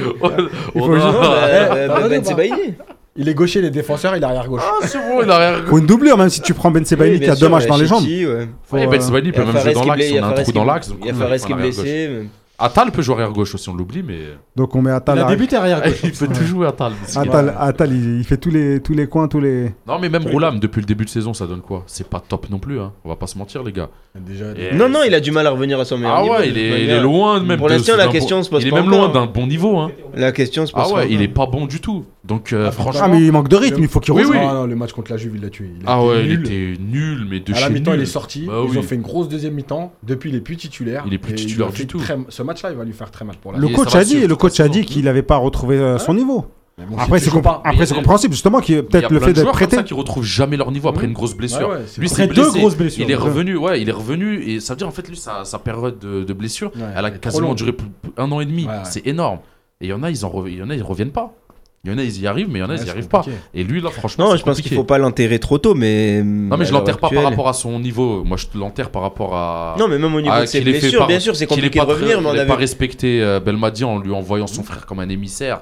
Il 0.75 0.81
faut 0.81 2.23
Sebaini. 2.23 2.73
Est 3.17 3.33
gaucher, 3.33 3.61
les 3.61 3.69
défenseurs, 3.69 4.15
il 4.15 4.21
est 4.21 4.25
arrière 4.25 4.47
gauche. 4.47 4.61
Ah, 4.63 4.85
c'est 4.85 4.97
bon, 4.97 5.23
il 5.23 5.31
a 5.31 5.35
arrière 5.35 5.73
Ou 5.73 5.77
une 5.79 5.85
doublure, 5.85 6.17
même 6.17 6.29
si 6.29 6.41
tu 6.41 6.53
prends 6.53 6.69
Ben 6.69 6.83
Sebaini 6.85 7.13
Oui, 7.17 7.19
qui 7.21 7.29
a 7.29 7.35
deux 7.35 7.47
matchs 7.49 7.65
dans 7.67 7.77
les 7.77 7.85
jambes. 7.85 8.01
Chiti, 8.01 8.25
ouais. 8.25 8.47
Faut, 8.63 8.75
Ouais, 8.75 8.87
Ben 8.87 9.01
y 9.01 9.31
peut 9.31 9.45
même 9.45 9.57
jouer 9.61 9.73
dans 9.73 9.83
l'axe, 9.85 9.95
blesse- 9.97 10.09
il 10.09 10.15
y 10.15 10.19
on 10.19 10.23
a 10.23 10.27
un 10.27 10.29
Fares 10.31 10.35
trou 10.43 10.51
qui- 10.51 10.57
dans 10.57 10.65
l'axe. 10.65 10.91
Il 11.01 11.05
y 11.05 11.09
a 11.09 11.13
Fares 11.13 11.29
qui 11.29 11.33
est 11.35 11.49
gauche. 11.49 11.57
blessé. 11.61 12.09
Atal 12.57 12.91
peut 12.91 13.01
jouer 13.01 13.15
arrière 13.15 13.31
gauche 13.31 13.53
aussi, 13.53 13.67
on 13.69 13.73
l'oublie, 13.73 14.01
mais. 14.01 14.19
Donc 14.55 14.73
on 14.75 14.81
met 14.81 14.91
Il 14.91 14.93
Atal. 14.93 15.19
a 15.19 15.21
arrière- 15.23 15.37
débuté 15.37 15.55
arrière 15.57 15.81
gauche. 15.83 15.99
il 16.03 16.11
peut 16.13 16.27
tout 16.27 16.43
jouer 16.45 16.67
Atal. 16.67 16.93
Atal, 17.15 17.53
Atal, 17.59 17.91
il, 17.91 18.19
il 18.19 18.23
fait 18.23 18.37
tous 18.37 18.49
les, 18.49 18.79
tous 18.81 18.93
les 18.93 19.07
coins, 19.07 19.27
tous 19.27 19.41
les. 19.41 19.73
Non, 19.87 19.99
mais 19.99 20.07
même 20.09 20.25
Roulam, 20.25 20.59
depuis 20.59 20.79
le 20.79 20.85
début 20.85 21.03
de 21.05 21.09
saison, 21.09 21.33
ça 21.33 21.47
donne 21.47 21.61
quoi? 21.61 21.83
C'est 21.85 22.07
pas 22.09 22.21
top 22.25 22.49
non 22.49 22.59
plus, 22.59 22.79
hein. 22.79 22.93
on 23.03 23.09
va 23.09 23.15
pas 23.17 23.27
se 23.27 23.37
mentir, 23.37 23.61
les 23.63 23.73
gars. 23.73 23.89
Déjà, 24.17 24.45
Et- 24.55 24.73
Non, 24.73 24.87
non, 24.87 24.99
il 25.05 25.13
a 25.13 25.19
du 25.19 25.31
mal 25.31 25.45
à 25.47 25.49
revenir 25.51 25.77
à 25.79 25.83
son 25.85 25.97
meilleur 25.97 26.15
Ah 26.15 26.21
niveau. 26.21 26.33
ouais, 26.35 26.45
de 26.47 26.51
il 26.51 26.57
est, 26.57 26.83
il 26.85 26.89
est 26.89 27.01
loin 27.01 27.41
même 27.41 27.57
Pour 27.57 27.67
de- 27.67 27.73
l'instant, 27.73 27.97
la 27.97 28.07
question 28.07 28.37
bon- 28.37 28.43
se 28.43 28.49
pose 28.49 28.61
Il 28.63 28.67
est 28.67 28.71
pas 28.71 28.81
même 28.81 28.89
loin 28.89 29.09
d'un 29.09 29.25
bon 29.25 29.45
niveau, 29.47 29.77
hein. 29.77 29.91
La 30.13 30.31
question 30.31 30.65
se 30.65 30.71
pose 30.71 30.83
Ah 30.85 30.93
ouais, 30.93 31.01
pas 31.01 31.05
il 31.11 31.21
est 31.21 31.27
pas 31.27 31.45
bon 31.47 31.65
du 31.65 31.81
tout. 31.81 32.05
Donc, 32.27 32.53
euh, 32.53 32.65
Ah, 32.67 32.71
franchement. 32.71 33.01
Ah, 33.03 33.07
mais 33.07 33.21
il 33.23 33.31
manque 33.31 33.49
de 33.49 33.55
rythme, 33.55 33.81
il 33.83 33.87
faut 33.87 33.99
qu'il 33.99 34.13
Oui, 34.13 34.23
non, 34.27 34.65
le 34.65 34.75
match 34.75 34.93
contre 34.93 35.11
la 35.11 35.17
Juve, 35.17 35.33
il 35.35 35.41
l'a 35.41 35.49
tué. 35.49 35.69
Il 35.79 35.85
a 35.85 35.91
Ah 35.91 36.03
ouais, 36.03 36.25
il 36.25 36.31
était 36.33 36.73
nul, 36.79 37.27
mais 37.29 37.39
de 37.39 37.51
À 37.53 37.59
la 37.59 37.67
chez 37.67 37.73
mi-temps, 37.73 37.91
nul. 37.91 37.99
il 37.99 38.03
est 38.03 38.07
sorti. 38.07 38.45
Bah 38.47 38.61
Ils 38.65 38.71
oui. 38.71 38.77
ont 38.77 38.81
fait 38.81 38.95
une 38.95 39.01
grosse 39.03 39.29
deuxième 39.29 39.53
mi-temps. 39.53 39.93
Depuis, 40.03 40.29
il 40.31 40.35
est 40.35 40.41
plus 40.41 40.57
titulaire. 40.57 41.03
Il 41.05 41.13
est 41.13 41.17
plus 41.19 41.35
titulaire 41.35 41.71
du 41.71 41.85
tout. 41.87 41.99
très- 41.99 42.17
Ce 42.29 42.41
match-là, 42.41 42.71
il 42.71 42.77
va 42.77 42.83
lui 42.83 42.93
faire 42.93 43.11
très 43.11 43.25
mal 43.25 43.35
pour 43.37 43.51
la 43.51 43.59
Le 43.59 43.67
coach 43.69 43.93
a 43.95 44.03
dit, 44.03 44.25
le 44.25 44.35
coach 44.35 44.57
la 44.57 44.65
a 44.65 44.67
dit 44.69 44.85
qu'il 44.85 45.05
n'avait 45.05 45.21
pas 45.23 45.37
retrouvé 45.37 45.77
euh, 45.77 45.97
son 45.99 46.13
niveau. 46.15 46.45
Bon, 46.89 46.97
Après, 46.97 47.19
c'est 47.21 47.29
compréhensible, 47.29 48.33
justement, 48.33 48.59
y 48.59 48.81
peut-être 48.81 49.05
a 49.05 49.13
le 49.13 49.19
fait 49.21 49.27
de 49.31 49.41
d'être 49.41 49.51
prêté. 49.53 49.77
ça 49.77 49.83
qui 49.83 49.93
retrouvent 49.93 50.25
jamais 50.25 50.57
leur 50.57 50.71
niveau 50.71 50.89
après 50.89 51.05
une 51.05 51.13
grosse 51.13 51.33
blessure. 51.35 51.69
Ouais, 51.69 51.75
ouais, 51.75 51.81
c'est 51.87 52.01
Lui, 52.01 52.09
c'est 52.09 52.27
deux 52.27 52.49
grosses 52.51 52.75
blessures. 52.75 53.05
Il 53.05 53.11
est 53.11 53.15
revenu, 53.15 53.55
ouais, 53.55 53.81
il 53.81 53.87
est 53.87 53.93
revenu 53.93 54.41
et 54.43 54.59
ça 54.59 54.73
veut 54.73 54.77
dire 54.79 54.87
en 54.87 54.91
fait 54.91 55.07
lui 55.07 55.15
sa, 55.15 55.45
sa 55.45 55.57
période 55.59 55.99
de, 55.99 56.23
de 56.23 56.33
blessure, 56.33 56.71
elle 56.95 57.05
a 57.05 57.11
quasiment 57.11 57.53
duré 57.53 57.75
un 58.17 58.29
an 58.31 58.41
et 58.41 58.45
demi. 58.45 58.67
C'est 58.83 59.05
énorme. 59.07 59.39
Et 59.81 59.85
il 59.85 59.89
y 59.89 59.93
en 59.93 60.03
a, 60.03 60.09
ils 60.09 60.25
en 60.25 60.29
rev- 60.29 60.49
il 60.51 60.57
y 60.57 60.63
en 60.63 60.69
a, 60.69 60.75
ils 60.75 60.83
reviennent 60.83 61.11
pas. 61.11 61.33
Il 61.85 61.91
y 61.91 61.93
en 61.93 61.97
a, 61.99 62.03
ils 62.03 62.19
y 62.21 62.25
arrivent, 62.25 62.47
mais 62.49 62.57
il 62.59 62.61
y 62.61 62.65
en 62.65 62.69
a, 62.69 62.73
Ouais, 62.73 62.79
ils 62.81 62.87
y 62.87 62.89
arrivent 62.89 63.07
pas. 63.07 63.23
Et 63.53 63.63
lui, 63.63 63.79
là, 63.79 63.91
franchement, 63.91 64.29
Non, 64.31 64.35
je 64.35 64.43
pense 64.43 64.59
qu'il 64.59 64.73
faut 64.73 64.83
pas 64.83 64.97
l'enterrer 64.97 65.37
trop 65.37 65.59
tôt, 65.59 65.75
mais. 65.75 66.23
Non, 66.23 66.57
mais 66.57 66.65
je 66.65 66.73
l'enterre 66.73 66.97
pas 66.97 67.09
par 67.09 67.23
rapport 67.23 67.47
à 67.47 67.53
son 67.53 67.79
niveau. 67.79 68.23
Moi, 68.23 68.37
je 68.37 68.57
l'enterre 68.57 68.89
par 68.89 69.03
rapport 69.03 69.35
à. 69.35 69.75
Non, 69.77 69.87
mais 69.87 69.99
même 69.99 70.13
au 70.15 70.21
niveau 70.21 70.39
de 70.39 70.45
ses 70.47 70.61
blessures, 70.61 70.99
par- 70.99 71.07
bien 71.07 71.19
sûr, 71.19 71.35
c'est 71.35 71.45
compliqué 71.45 71.79
de 71.79 71.85
pas 71.85 71.91
revenir, 71.91 72.15
très- 72.17 72.21
mais 72.23 72.27
on 72.29 72.31
avait. 72.31 72.47
pas 72.47 72.55
respecté 72.55 73.21
euh, 73.21 73.39
Belmadi 73.39 73.83
en 73.83 73.99
lui 73.99 74.11
envoyant 74.13 74.47
son 74.47 74.63
frère 74.63 74.85
comme 74.87 74.99
un 74.99 75.09
émissaire. 75.09 75.61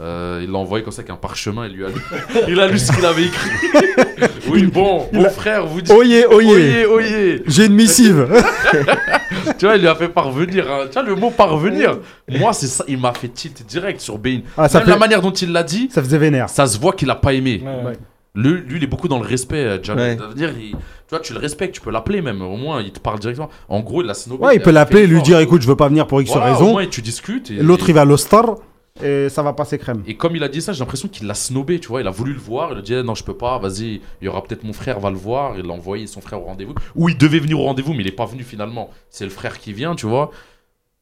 Euh, 0.00 0.40
il 0.44 0.50
l'a 0.50 0.58
envoyé 0.58 0.82
comme 0.82 0.92
ça 0.92 1.00
avec 1.02 1.10
un 1.10 1.16
parchemin. 1.16 1.66
Il 1.66 1.74
lui 1.74 1.84
a 1.84 1.88
lu, 1.88 1.94
il 2.48 2.58
a 2.60 2.66
lu 2.68 2.78
ce 2.80 2.90
qu'il 2.92 3.04
avait 3.06 3.24
écrit. 3.26 3.50
oui, 4.50 4.66
bon, 4.66 5.06
mon 5.12 5.28
frère 5.30 5.66
vous 5.66 5.82
dit. 5.82 5.92
Oyez, 5.92 6.26
oyez, 6.26 6.50
Oyez, 6.50 6.86
oyez. 6.86 7.42
J'ai 7.46 7.66
une 7.66 7.74
missive. 7.74 8.26
Tu 9.58 9.66
vois, 9.66 9.76
il 9.76 9.80
lui 9.82 9.88
a 9.88 9.94
fait 9.94 10.08
parvenir. 10.08 10.70
hein. 10.70 10.84
Tu 10.86 10.92
vois, 10.94 11.02
le 11.02 11.14
mot 11.14 11.30
parvenir. 11.30 11.98
Moi, 12.28 12.52
c'est 12.52 12.66
ça. 12.66 12.84
Il 12.88 12.98
m'a 12.98 13.12
fait 13.12 13.28
tilt 13.28 13.64
direct 13.66 14.00
sur 14.00 14.18
Bein. 14.18 14.40
Ah, 14.56 14.68
ça, 14.68 14.80
Même 14.80 14.88
la 14.88 14.96
manière 14.98 15.22
dont 15.22 15.30
il 15.32 15.52
l'a 15.52 15.62
dit, 15.62 15.88
ça 15.90 16.02
faisait 16.02 16.18
vénère. 16.18 16.48
ça 16.48 16.66
se 16.66 16.78
voit 16.78 16.92
qu'il 16.92 17.10
a 17.10 17.14
pas 17.16 17.32
aimé. 17.34 17.62
Ouais, 17.64 17.86
ouais. 17.90 17.98
Le- 18.36 18.54
lui, 18.56 18.78
il 18.78 18.84
est 18.84 18.88
beaucoup 18.88 19.06
dans 19.06 19.20
le 19.20 19.26
respect, 19.26 19.64
euh, 19.64 19.78
Jared. 19.82 20.00
Ouais. 20.00 20.16
Ça 20.20 20.26
veut 20.28 20.34
dire, 20.34 20.50
il- 20.58 20.72
tu 20.72 20.76
vois, 21.10 21.20
tu 21.20 21.32
le 21.34 21.38
respectes, 21.38 21.74
tu 21.74 21.80
peux 21.80 21.90
l'appeler 21.92 22.20
même. 22.20 22.42
Au 22.42 22.56
moins, 22.56 22.82
il 22.82 22.90
te 22.90 22.98
parle 22.98 23.20
directement. 23.20 23.48
En 23.68 23.80
gros, 23.80 24.02
il 24.02 24.10
a 24.10 24.14
snobé. 24.14 24.44
Ouais, 24.44 24.56
il 24.56 24.60
peut 24.60 24.72
l'appeler, 24.72 25.02
lui 25.02 25.10
l'effort. 25.14 25.22
dire 25.26 25.38
écoute, 25.38 25.62
je 25.62 25.68
veux 25.68 25.76
pas 25.76 25.88
venir 25.88 26.06
pour 26.08 26.20
X 26.20 26.32
Voilà, 26.32 26.50
Au 26.50 26.52
raison. 26.54 26.70
moins, 26.72 26.86
tu 26.86 27.00
discutes. 27.00 27.50
et- 27.52 27.54
L'autre, 27.62 27.88
il 27.88 27.94
va 27.94 28.00
à 28.00 28.04
l'Ostar 28.04 28.56
et 29.02 29.28
ça 29.28 29.42
va 29.42 29.52
passer 29.52 29.78
crème. 29.78 30.02
Et 30.06 30.16
comme 30.16 30.36
il 30.36 30.42
a 30.42 30.48
dit 30.48 30.62
ça, 30.62 30.72
j'ai 30.72 30.80
l'impression 30.80 31.08
qu'il 31.08 31.26
l'a 31.26 31.34
snobé, 31.34 31.80
tu 31.80 31.88
vois. 31.88 32.00
Il 32.00 32.06
a 32.06 32.10
voulu 32.10 32.32
le 32.32 32.38
voir, 32.38 32.72
il 32.72 32.78
a 32.78 32.82
dit 32.82 32.94
non, 33.02 33.14
je 33.14 33.24
peux 33.24 33.36
pas, 33.36 33.58
vas-y, 33.58 34.00
il 34.20 34.24
y 34.24 34.28
aura 34.28 34.42
peut-être 34.42 34.62
mon 34.64 34.72
frère 34.72 35.00
va 35.00 35.10
le 35.10 35.16
voir. 35.16 35.58
Il 35.58 35.68
a 35.68 35.72
envoyé 35.72 36.06
son 36.06 36.20
frère 36.20 36.40
au 36.40 36.44
rendez-vous. 36.44 36.74
Ou 36.94 37.08
il 37.08 37.18
devait 37.18 37.40
venir 37.40 37.58
au 37.58 37.64
rendez-vous, 37.64 37.92
mais 37.92 38.02
il 38.02 38.08
est 38.08 38.12
pas 38.12 38.26
venu 38.26 38.44
finalement. 38.44 38.90
C'est 39.10 39.24
le 39.24 39.30
frère 39.30 39.58
qui 39.58 39.72
vient, 39.72 39.94
tu 39.94 40.06
vois. 40.06 40.30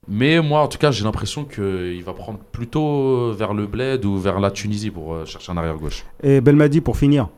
Mais 0.09 0.40
moi, 0.40 0.60
en 0.62 0.69
tout 0.69 0.78
cas, 0.78 0.90
j'ai 0.90 1.05
l'impression 1.05 1.44
qu'il 1.44 2.02
va 2.02 2.12
prendre 2.12 2.39
plutôt 2.39 3.32
vers 3.32 3.55
le 3.55 3.66
bled 3.66 4.05
ou 4.05 4.19
vers 4.19 4.40
la 4.40 4.51
Tunisie 4.51 4.90
pour 4.90 5.14
euh, 5.14 5.24
chercher 5.27 5.52
un 5.52 5.56
arrière-gauche. 5.56 6.05
Et 6.24 6.40
Belmadi, 6.40 6.81
pour 6.81 6.97
finir, 6.97 7.28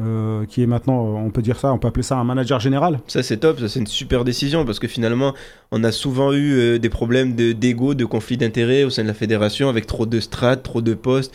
euh, 0.00 0.46
qui 0.46 0.62
est 0.62 0.66
maintenant, 0.66 1.04
euh, 1.06 1.18
on 1.18 1.30
peut 1.30 1.42
dire 1.42 1.58
ça, 1.58 1.72
on 1.72 1.78
peut 1.78 1.88
appeler 1.88 2.02
ça 2.02 2.16
un 2.16 2.24
manager 2.24 2.58
général. 2.58 3.00
Ça 3.06 3.22
c'est 3.22 3.38
top, 3.38 3.60
ça 3.60 3.68
c'est 3.68 3.80
une 3.80 3.86
super 3.86 4.24
décision 4.24 4.64
parce 4.64 4.78
que 4.78 4.88
finalement 4.88 5.34
on 5.72 5.84
a 5.84 5.92
souvent 5.92 6.32
eu 6.32 6.52
euh, 6.52 6.78
des 6.78 6.88
problèmes 6.88 7.34
de- 7.34 7.52
d'ego, 7.52 7.94
de, 7.94 8.04
conflits 8.04 8.36
d'intérêts 8.38 8.84
au 8.84 8.90
sein 8.90 9.02
de 9.02 9.08
la 9.08 9.14
fédération 9.14 9.68
avec 9.68 9.86
trop 9.86 10.06
de 10.06 10.20
strates, 10.20 10.62
trop 10.62 10.80
de 10.80 10.94
postes, 10.94 11.34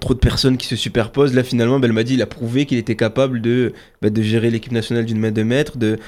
trop 0.00 0.14
de 0.14 0.18
personnes 0.20 0.56
qui 0.56 0.66
se 0.66 0.76
superposent. 0.76 1.34
Là 1.34 1.42
finalement 1.44 1.78
Belmadi 1.78 2.14
il 2.14 2.22
a 2.22 2.26
prouvé 2.26 2.64
qu'il 2.66 2.78
était 2.78 2.96
capable 2.96 3.40
de, 3.40 3.72
bah, 4.00 4.10
de 4.10 4.22
gérer 4.22 4.50
l'équipe 4.50 4.72
nationale 4.72 5.04
d'une 5.04 5.18
main 5.18 5.32
de 5.32 5.42
maître, 5.42 5.76
de 5.76 5.98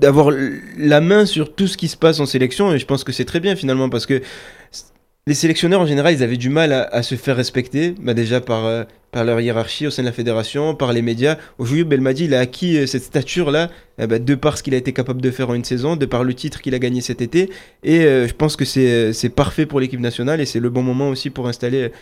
d'avoir 0.00 0.30
la 0.78 1.00
main 1.02 1.26
sur 1.26 1.54
tout 1.54 1.66
ce 1.66 1.76
qui 1.76 1.88
se 1.88 1.96
passe 1.96 2.20
en 2.20 2.26
sélection 2.26 2.72
et 2.72 2.78
je 2.78 2.86
pense 2.86 3.04
que 3.04 3.12
c'est 3.12 3.26
très 3.26 3.40
bien 3.40 3.54
finalement 3.54 3.90
parce 3.90 4.06
que 4.06 4.22
les 5.30 5.34
sélectionneurs 5.34 5.80
en 5.80 5.86
général 5.86 6.12
ils 6.12 6.24
avaient 6.24 6.36
du 6.36 6.48
mal 6.48 6.72
à, 6.72 7.02
se 7.04 7.14
faire 7.14 7.36
respecter 7.36 7.94
bah, 8.02 8.14
déjà 8.14 8.40
par, 8.40 8.66
euh, 8.66 8.82
par 9.12 9.24
leur 9.24 9.40
hiérarchie 9.40 9.86
au 9.86 9.90
sein 9.90 10.02
de 10.02 10.08
la 10.08 10.12
fédération, 10.12 10.74
par 10.74 10.92
les 10.92 11.02
médias. 11.02 11.36
Aujourd'hui 11.58 11.84
Belmadi 11.84 12.24
il 12.24 12.34
a 12.34 12.40
acquis 12.40 12.76
euh, 12.76 12.86
cette 12.86 13.04
stature 13.04 13.52
là 13.52 13.70
eh 14.00 14.08
ben, 14.08 14.22
de 14.22 14.34
par 14.34 14.58
ce 14.58 14.64
qu'il 14.64 14.74
a 14.74 14.76
été 14.76 14.92
capable 14.92 15.22
de 15.22 15.30
faire 15.30 15.48
en 15.48 15.54
une 15.54 15.62
saison, 15.62 15.94
de 15.94 16.04
par 16.04 16.24
le 16.24 16.34
titre 16.34 16.60
qu'il 16.60 16.74
a 16.74 16.80
gagné 16.80 17.00
cet 17.00 17.22
été 17.22 17.48
et 17.84 18.00
euh, 18.00 18.26
je 18.26 18.34
pense 18.34 18.56
que 18.56 18.64
c'est 18.64 19.12
euh, 19.12 19.28
parfait 19.34 19.66
pour 19.66 19.78
l'équipe 19.78 20.00
nationale 20.00 20.40
et 20.40 20.46
c'est 20.46 20.58
le 20.58 20.68
bon 20.68 20.82
moment 20.82 21.08
aussi 21.10 21.30
pour 21.30 21.46
installer 21.46 21.92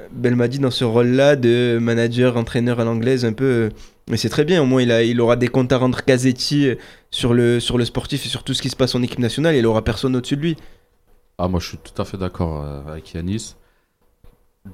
euh, 0.00 0.08
Belmadi 0.10 0.58
dans 0.58 0.70
ce 0.70 0.84
rôle 0.84 1.08
là 1.08 1.36
de 1.36 1.78
manager, 1.80 2.36
entraîneur 2.36 2.80
à 2.80 2.84
l'anglaise 2.84 3.24
un 3.24 3.32
peu... 3.32 3.44
euh, 3.44 3.68
mais 4.10 4.16
c'est 4.16 4.28
très 4.28 4.44
bien, 4.44 4.60
au 4.62 4.66
moins 4.66 4.82
il, 4.82 5.20
aura 5.20 5.36
des 5.36 5.48
comptes 5.48 5.72
à 5.72 5.78
rendre 5.78 6.02
Casetti 6.02 6.68
euh, 6.68 6.74
sur 7.10 7.32
le, 7.32 7.60
sur 7.60 7.78
le 7.78 7.84
sportif 7.84 8.26
et 8.26 8.28
sur 8.28 8.42
tout 8.42 8.54
ce 8.54 8.62
qui 8.62 8.70
se 8.70 8.76
passe 8.76 8.94
en 8.94 9.02
équipe 9.02 9.20
nationale, 9.20 9.54
et 9.54 9.60
il 9.60 9.66
aura 9.66 9.82
personne 9.82 10.16
au-dessus 10.16 10.36
de 10.36 10.42
lui. 10.42 10.56
Ah, 11.38 11.48
moi, 11.48 11.60
je 11.60 11.68
suis 11.68 11.78
tout 11.78 12.00
à 12.00 12.04
fait 12.04 12.16
d'accord 12.16 12.62
euh, 12.62 12.82
avec 12.86 13.12
Yanis. 13.14 13.54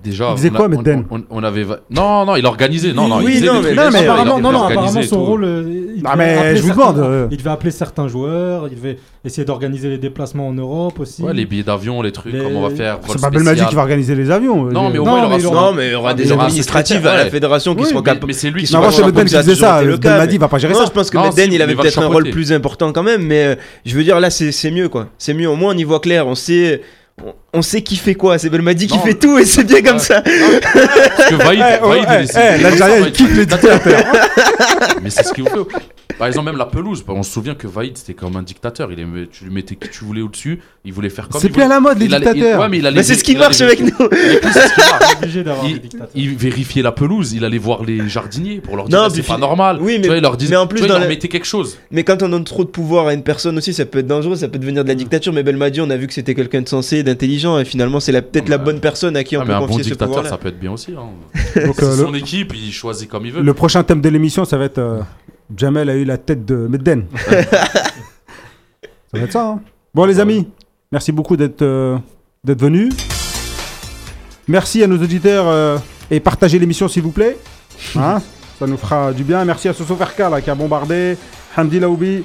Déjà, 0.04 0.28
Il 0.30 0.36
faisait 0.36 0.50
on 0.50 0.54
a- 0.54 0.56
quoi, 0.56 0.66
on- 0.66 0.68
Medden 0.68 1.04
on, 1.10 1.22
on 1.30 1.42
avait. 1.42 1.64
va- 1.64 1.80
Non, 1.90 2.24
non, 2.24 2.36
il 2.36 2.46
organisait. 2.46 2.92
Non, 2.92 3.08
non, 3.08 3.18
Oui, 3.18 3.24
il 3.26 3.34
faisait 3.40 3.46
non, 3.46 3.60
des 3.60 3.70
mais- 3.70 3.74
non, 3.74 3.82
mais 3.92 3.98
apparemment, 3.98 4.30
organisait 4.36 4.42
non, 4.42 4.52
non, 4.52 4.64
apparemment 4.64 5.02
son 5.02 5.24
rôle. 5.24 5.44
euh, 5.44 5.64
il 5.96 6.02
Ah, 6.06 6.12
devait 6.14 6.24
mais 6.26 6.38
appeler 6.38 6.56
je 6.56 6.62
vous 6.62 6.68
certains- 6.68 6.92
demande, 6.92 6.98
euh. 7.12 7.28
Il 7.32 7.36
devait 7.36 7.50
appeler 7.50 7.70
certains 7.72 8.06
joueurs, 8.08 8.68
il 8.70 8.76
devait 8.76 8.98
essayer 9.24 9.44
d'organiser 9.44 9.88
les 9.90 9.98
déplacements 9.98 10.46
en 10.46 10.52
Europe 10.52 11.00
aussi. 11.00 11.22
Ouais, 11.22 11.34
les 11.34 11.44
billets 11.44 11.64
d'avion, 11.64 12.00
les 12.02 12.12
trucs, 12.12 12.32
Les- 12.32 12.38
comment 12.38 12.60
on 12.60 12.68
va 12.68 12.74
faire. 12.74 13.00
C'est 13.08 13.20
pas 13.20 13.30
Belmadi 13.30 13.66
qui 13.66 13.74
va 13.74 13.82
organiser 13.82 14.14
les 14.14 14.30
avions. 14.30 14.68
euh, 14.68 14.70
Non, 14.70 14.86
les- 14.86 14.92
mais 14.92 14.98
au 15.00 15.04
Non, 15.04 15.10
moins, 15.10 15.18
il 15.20 15.24
aura 15.24 15.28
mais 15.36 15.42
il 15.42 15.46
son- 15.46 15.52
aura- 15.54 15.62
Non, 15.70 15.72
mais 15.74 15.86
il 15.88 15.92
y 15.92 15.94
aura 15.96 16.10
Ah, 16.10 16.14
des 16.14 16.32
aura 16.32 16.42
un 16.42 16.46
administratifs 16.46 17.04
à 17.04 17.16
la 17.16 17.26
fédération 17.26 17.74
qui 17.74 17.84
seront 17.84 17.98
Mais, 17.98 18.04
capables. 18.04 18.26
mais 18.28 18.32
c'est 18.32 18.50
lui 18.50 18.60
qui 18.62 18.66
Ils 18.66 18.66
c'est 18.68 19.02
Pen 19.12 19.24
qui 19.24 19.34
faisait 19.34 19.54
ça. 19.56 19.82
Belmadi 19.82 20.38
va 20.38 20.46
pas 20.48 20.58
gérer 20.58 20.72
Non, 20.72 20.78
ça. 20.78 20.84
je 20.86 20.90
pense 20.92 21.10
que 21.10 21.16
Non, 21.18 21.24
Medden, 21.24 21.52
il 21.52 21.60
avait 21.60 21.74
peut-être 21.74 21.98
un 22.00 22.06
rôle 22.06 22.30
plus 22.30 22.52
important 22.52 22.92
quand 22.92 23.02
même, 23.02 23.22
mais 23.26 23.58
je 23.84 23.96
veux 23.96 24.04
dire, 24.04 24.20
là, 24.20 24.30
c'est 24.30 24.52
c'est 24.52 24.70
mieux, 24.70 24.88
quoi. 24.88 25.08
C'est 25.18 25.34
mieux, 25.34 25.48
au 25.50 25.56
moins, 25.56 25.74
on 25.74 25.76
y 25.76 25.82
voit 25.82 25.98
clair, 26.00 26.28
on 26.28 26.36
sait, 26.36 26.80
on, 27.52 27.62
sait 27.62 27.82
qui 27.82 27.96
fait 27.96 28.14
quoi. 28.14 28.38
C'est 28.38 28.50
Belmadi 28.50 28.86
qui 28.86 28.96
Non. 28.96 29.02
fait 29.04 29.14
tout, 29.14 29.38
et 29.38 29.44
c'est 29.44 29.64
bien 29.64 29.82
comme 29.82 29.98
ça. 29.98 30.22
Parce 30.22 31.28
que 31.30 31.34
Vaïd, 31.36 31.60
Vaïd, 31.82 32.06
il 32.34 32.38
est- 32.38 32.58
l'Algérien, 32.62 32.96
il 33.06 33.12
kiffe 33.12 33.36
les 33.36 33.46
dictateurs. 33.46 33.80
Mais 35.02 35.10
c'est 35.10 35.24
ce 35.24 35.32
qu'il 35.32 35.48
faut. 35.48 35.66
Par 36.18 36.26
exemple, 36.26 36.46
même 36.46 36.56
la 36.58 36.66
pelouse. 36.66 37.04
On 37.08 37.22
se 37.22 37.30
souvient 37.32 37.54
que 37.54 37.66
Vaïd, 37.66 37.96
c'était 37.96 38.14
comme 38.14 38.36
un 38.36 38.42
dictateur. 38.42 38.90
Il 38.92 39.00
aimait- 39.00 39.28
tu 39.30 39.44
lui 39.44 39.52
mettais 39.52 39.74
qui 39.76 39.88
tu 39.88 40.04
voulais 40.04 40.22
au-dessus. 40.22 40.60
Il 40.84 40.92
voulait 40.92 41.10
faire 41.10 41.28
comme 41.28 41.40
C'est 41.40 41.48
plus 41.50 41.62
à 41.62 41.68
la 41.68 41.80
mode, 41.80 41.98
les 41.98 42.06
Il 42.06 42.14
allait- 42.14 42.26
il- 42.26 42.32
dictateurs. 42.34 42.60
ouais, 42.62 42.68
mais 42.68 42.78
il 42.78 42.86
allait- 42.86 42.96
Mais 42.96 43.02
c'est 43.02 43.14
ce 43.14 43.24
qui 43.24 43.36
marche 43.36 43.60
avec 43.60 43.80
nous. 43.80 44.08
Il 45.62 45.80
dictateurs. 45.80 46.08
vérifiait 46.38 46.82
la 46.82 46.92
pelouse, 46.92 47.32
il 47.32 47.44
allait 47.44 47.58
voir 47.58 47.84
les 47.84 48.08
jardiniers 48.08 48.60
pour 48.60 48.76
leur 48.76 48.88
dire 48.88 48.98
Non, 49.00 49.06
puis 49.08 49.16
c'est 49.22 49.26
pas 49.28 49.38
normal. 49.38 49.78
Oui, 49.80 49.94
Tu 49.96 50.00
mais- 50.00 50.06
vois, 50.08 50.16
il 50.16 50.22
leur 50.22 50.36
disait, 50.36 50.50
mais 50.52 50.56
en 50.56 50.66
plus, 50.66 50.76
tu 50.76 50.80
vois, 50.82 50.86
il 50.86 50.88
dans 50.88 50.94
leur 50.94 51.02
la- 51.08 51.14
mettait 51.14 51.28
quelque 51.28 51.46
chose. 51.46 51.78
Mais 51.90 52.04
quand 52.04 52.22
on 52.22 52.28
donne 52.28 52.44
trop 52.44 52.64
de 52.64 52.68
pouvoir 52.70 53.06
à 53.08 53.14
une 53.14 53.22
personne 53.22 53.56
aussi, 53.58 53.72
ça 53.74 53.84
peut 53.84 53.98
être 53.98 54.06
dangereux, 54.06 54.36
ça 54.36 54.48
peut 54.48 54.58
devenir 54.58 54.82
de 54.84 54.88
la 54.88 54.94
dictature. 54.94 55.32
Mais 55.32 55.42
Belmadi, 55.42 55.80
on 55.80 55.90
a 55.90 55.96
vu 55.96 56.06
que 56.06 56.14
c'était 56.14 56.34
quelqu'un 56.34 56.62
de 56.62 56.68
sensé, 56.68 57.02
d'intelligent, 57.02 57.58
et 57.58 57.64
finalement, 57.64 58.00
c'est 58.00 58.12
peut-être 58.20 58.48
la 58.48 58.58
bah, 58.58 58.64
bonne 58.64 58.80
personne 58.80 59.16
à 59.16 59.24
qui 59.24 59.36
on 59.36 59.40
Ah, 59.40 59.44
peut 59.44 59.48
mais 59.48 59.54
un 59.54 59.60
bon 59.60 59.66
confier 59.66 59.84
ce 59.84 59.88
dictateur, 59.90 60.06
pouvoir-là. 60.08 60.30
ça 60.30 60.38
peut 60.38 60.48
être 60.48 60.58
bien 60.60 60.72
aussi. 60.72 60.92
hein. 60.96 61.02
Euh, 61.56 61.72
son 62.04 62.14
équipe, 62.14 62.52
il 62.54 62.72
choisit 62.72 63.08
comme 63.08 63.26
il 63.26 63.32
veut. 63.32 63.42
le 63.42 63.54
prochain 63.54 63.82
thème 63.82 64.00
de 64.00 64.08
l'émission, 64.08 64.44
ça 64.44 64.56
va 64.58 64.64
être 64.64 64.78
euh, 64.78 65.00
Jamel 65.56 65.88
a 65.90 65.94
eu 65.94 66.04
la 66.04 66.18
tête 66.18 66.44
de 66.44 66.54
Medden. 66.68 67.04
ça 67.28 67.40
va 69.14 69.20
être 69.20 69.32
ça. 69.32 69.46
hein. 69.46 69.60
Bon, 69.94 70.04
les 70.04 70.20
amis, 70.20 70.48
merci 70.92 71.12
beaucoup 71.12 71.36
d'être 71.36 71.62
euh, 71.62 71.98
d'être 72.44 72.60
venus. 72.60 72.92
Merci 74.48 74.82
à 74.82 74.86
nos 74.86 74.96
auditeurs 75.02 75.46
euh, 75.48 75.78
et 76.10 76.20
partagez 76.20 76.58
l'émission 76.58 76.88
s'il 76.88 77.02
vous 77.02 77.12
plaît. 77.12 77.36
Hein 77.96 78.20
ça 78.58 78.66
nous 78.66 78.76
fera 78.76 79.10
du 79.12 79.24
bien. 79.24 79.42
Merci 79.46 79.68
à 79.68 79.72
Soso 79.72 79.96
Ferka 79.96 80.28
là, 80.28 80.40
qui 80.42 80.50
a 80.50 80.54
bombardé. 80.54 81.16
Hamdi 81.56 81.80
Laoubi. 81.80 82.22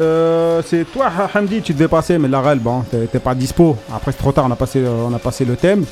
Euh, 0.00 0.62
c'est 0.66 0.84
toi, 0.90 1.06
Ha- 1.16 1.30
Hamdi, 1.38 1.60
tu 1.60 1.74
devais 1.74 1.88
passer, 1.88 2.16
mais 2.18 2.26
Larel, 2.26 2.58
bon, 2.58 2.82
t'es 2.90 3.18
pas 3.20 3.34
dispo. 3.34 3.76
Après, 3.94 4.10
c'est 4.10 4.18
trop 4.18 4.32
tard, 4.32 4.46
on 4.48 4.50
a 4.50 4.56
passé, 4.56 4.82
on 4.84 5.12
a 5.14 5.18
passé 5.18 5.44
le 5.44 5.56
thème. 5.56 5.84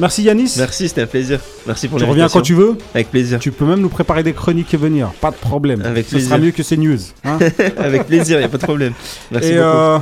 Merci 0.00 0.22
Yanis. 0.22 0.54
Merci, 0.58 0.88
c'était 0.88 1.02
un 1.02 1.06
plaisir. 1.06 1.38
Merci 1.66 1.86
pour 1.88 1.98
Tu 1.98 2.04
reviens 2.04 2.28
quand 2.28 2.40
tu 2.42 2.54
veux. 2.54 2.76
Avec 2.94 3.10
plaisir. 3.10 3.38
Tu 3.38 3.52
peux 3.52 3.64
même 3.64 3.80
nous 3.80 3.88
préparer 3.88 4.22
des 4.22 4.32
chroniques 4.32 4.72
et 4.74 4.76
venir. 4.76 5.12
Pas 5.20 5.30
de 5.30 5.36
problème. 5.36 5.82
Avec 5.84 6.06
Ce 6.06 6.18
sera 6.18 6.36
plaisir. 6.36 6.38
mieux 6.38 6.50
que 6.50 6.62
ces 6.62 6.76
news. 6.76 6.98
hein. 7.24 7.38
Avec 7.78 8.06
plaisir, 8.06 8.40
y 8.40 8.44
a 8.44 8.48
pas 8.48 8.58
de 8.58 8.62
problème. 8.64 8.92
Merci 9.30 9.50
et 9.50 9.56
beaucoup. 9.56 9.66
euh, 9.66 9.98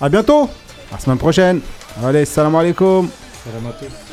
à 0.00 0.08
bientôt. 0.08 0.44
À 0.90 0.94
la 0.94 0.98
semaine 1.00 1.18
prochaine. 1.18 1.60
Allez, 2.04 2.24
salam 2.24 2.54
alaikum. 2.54 3.08
Salam 3.44 3.66
à 3.66 3.72
tous. 3.72 4.07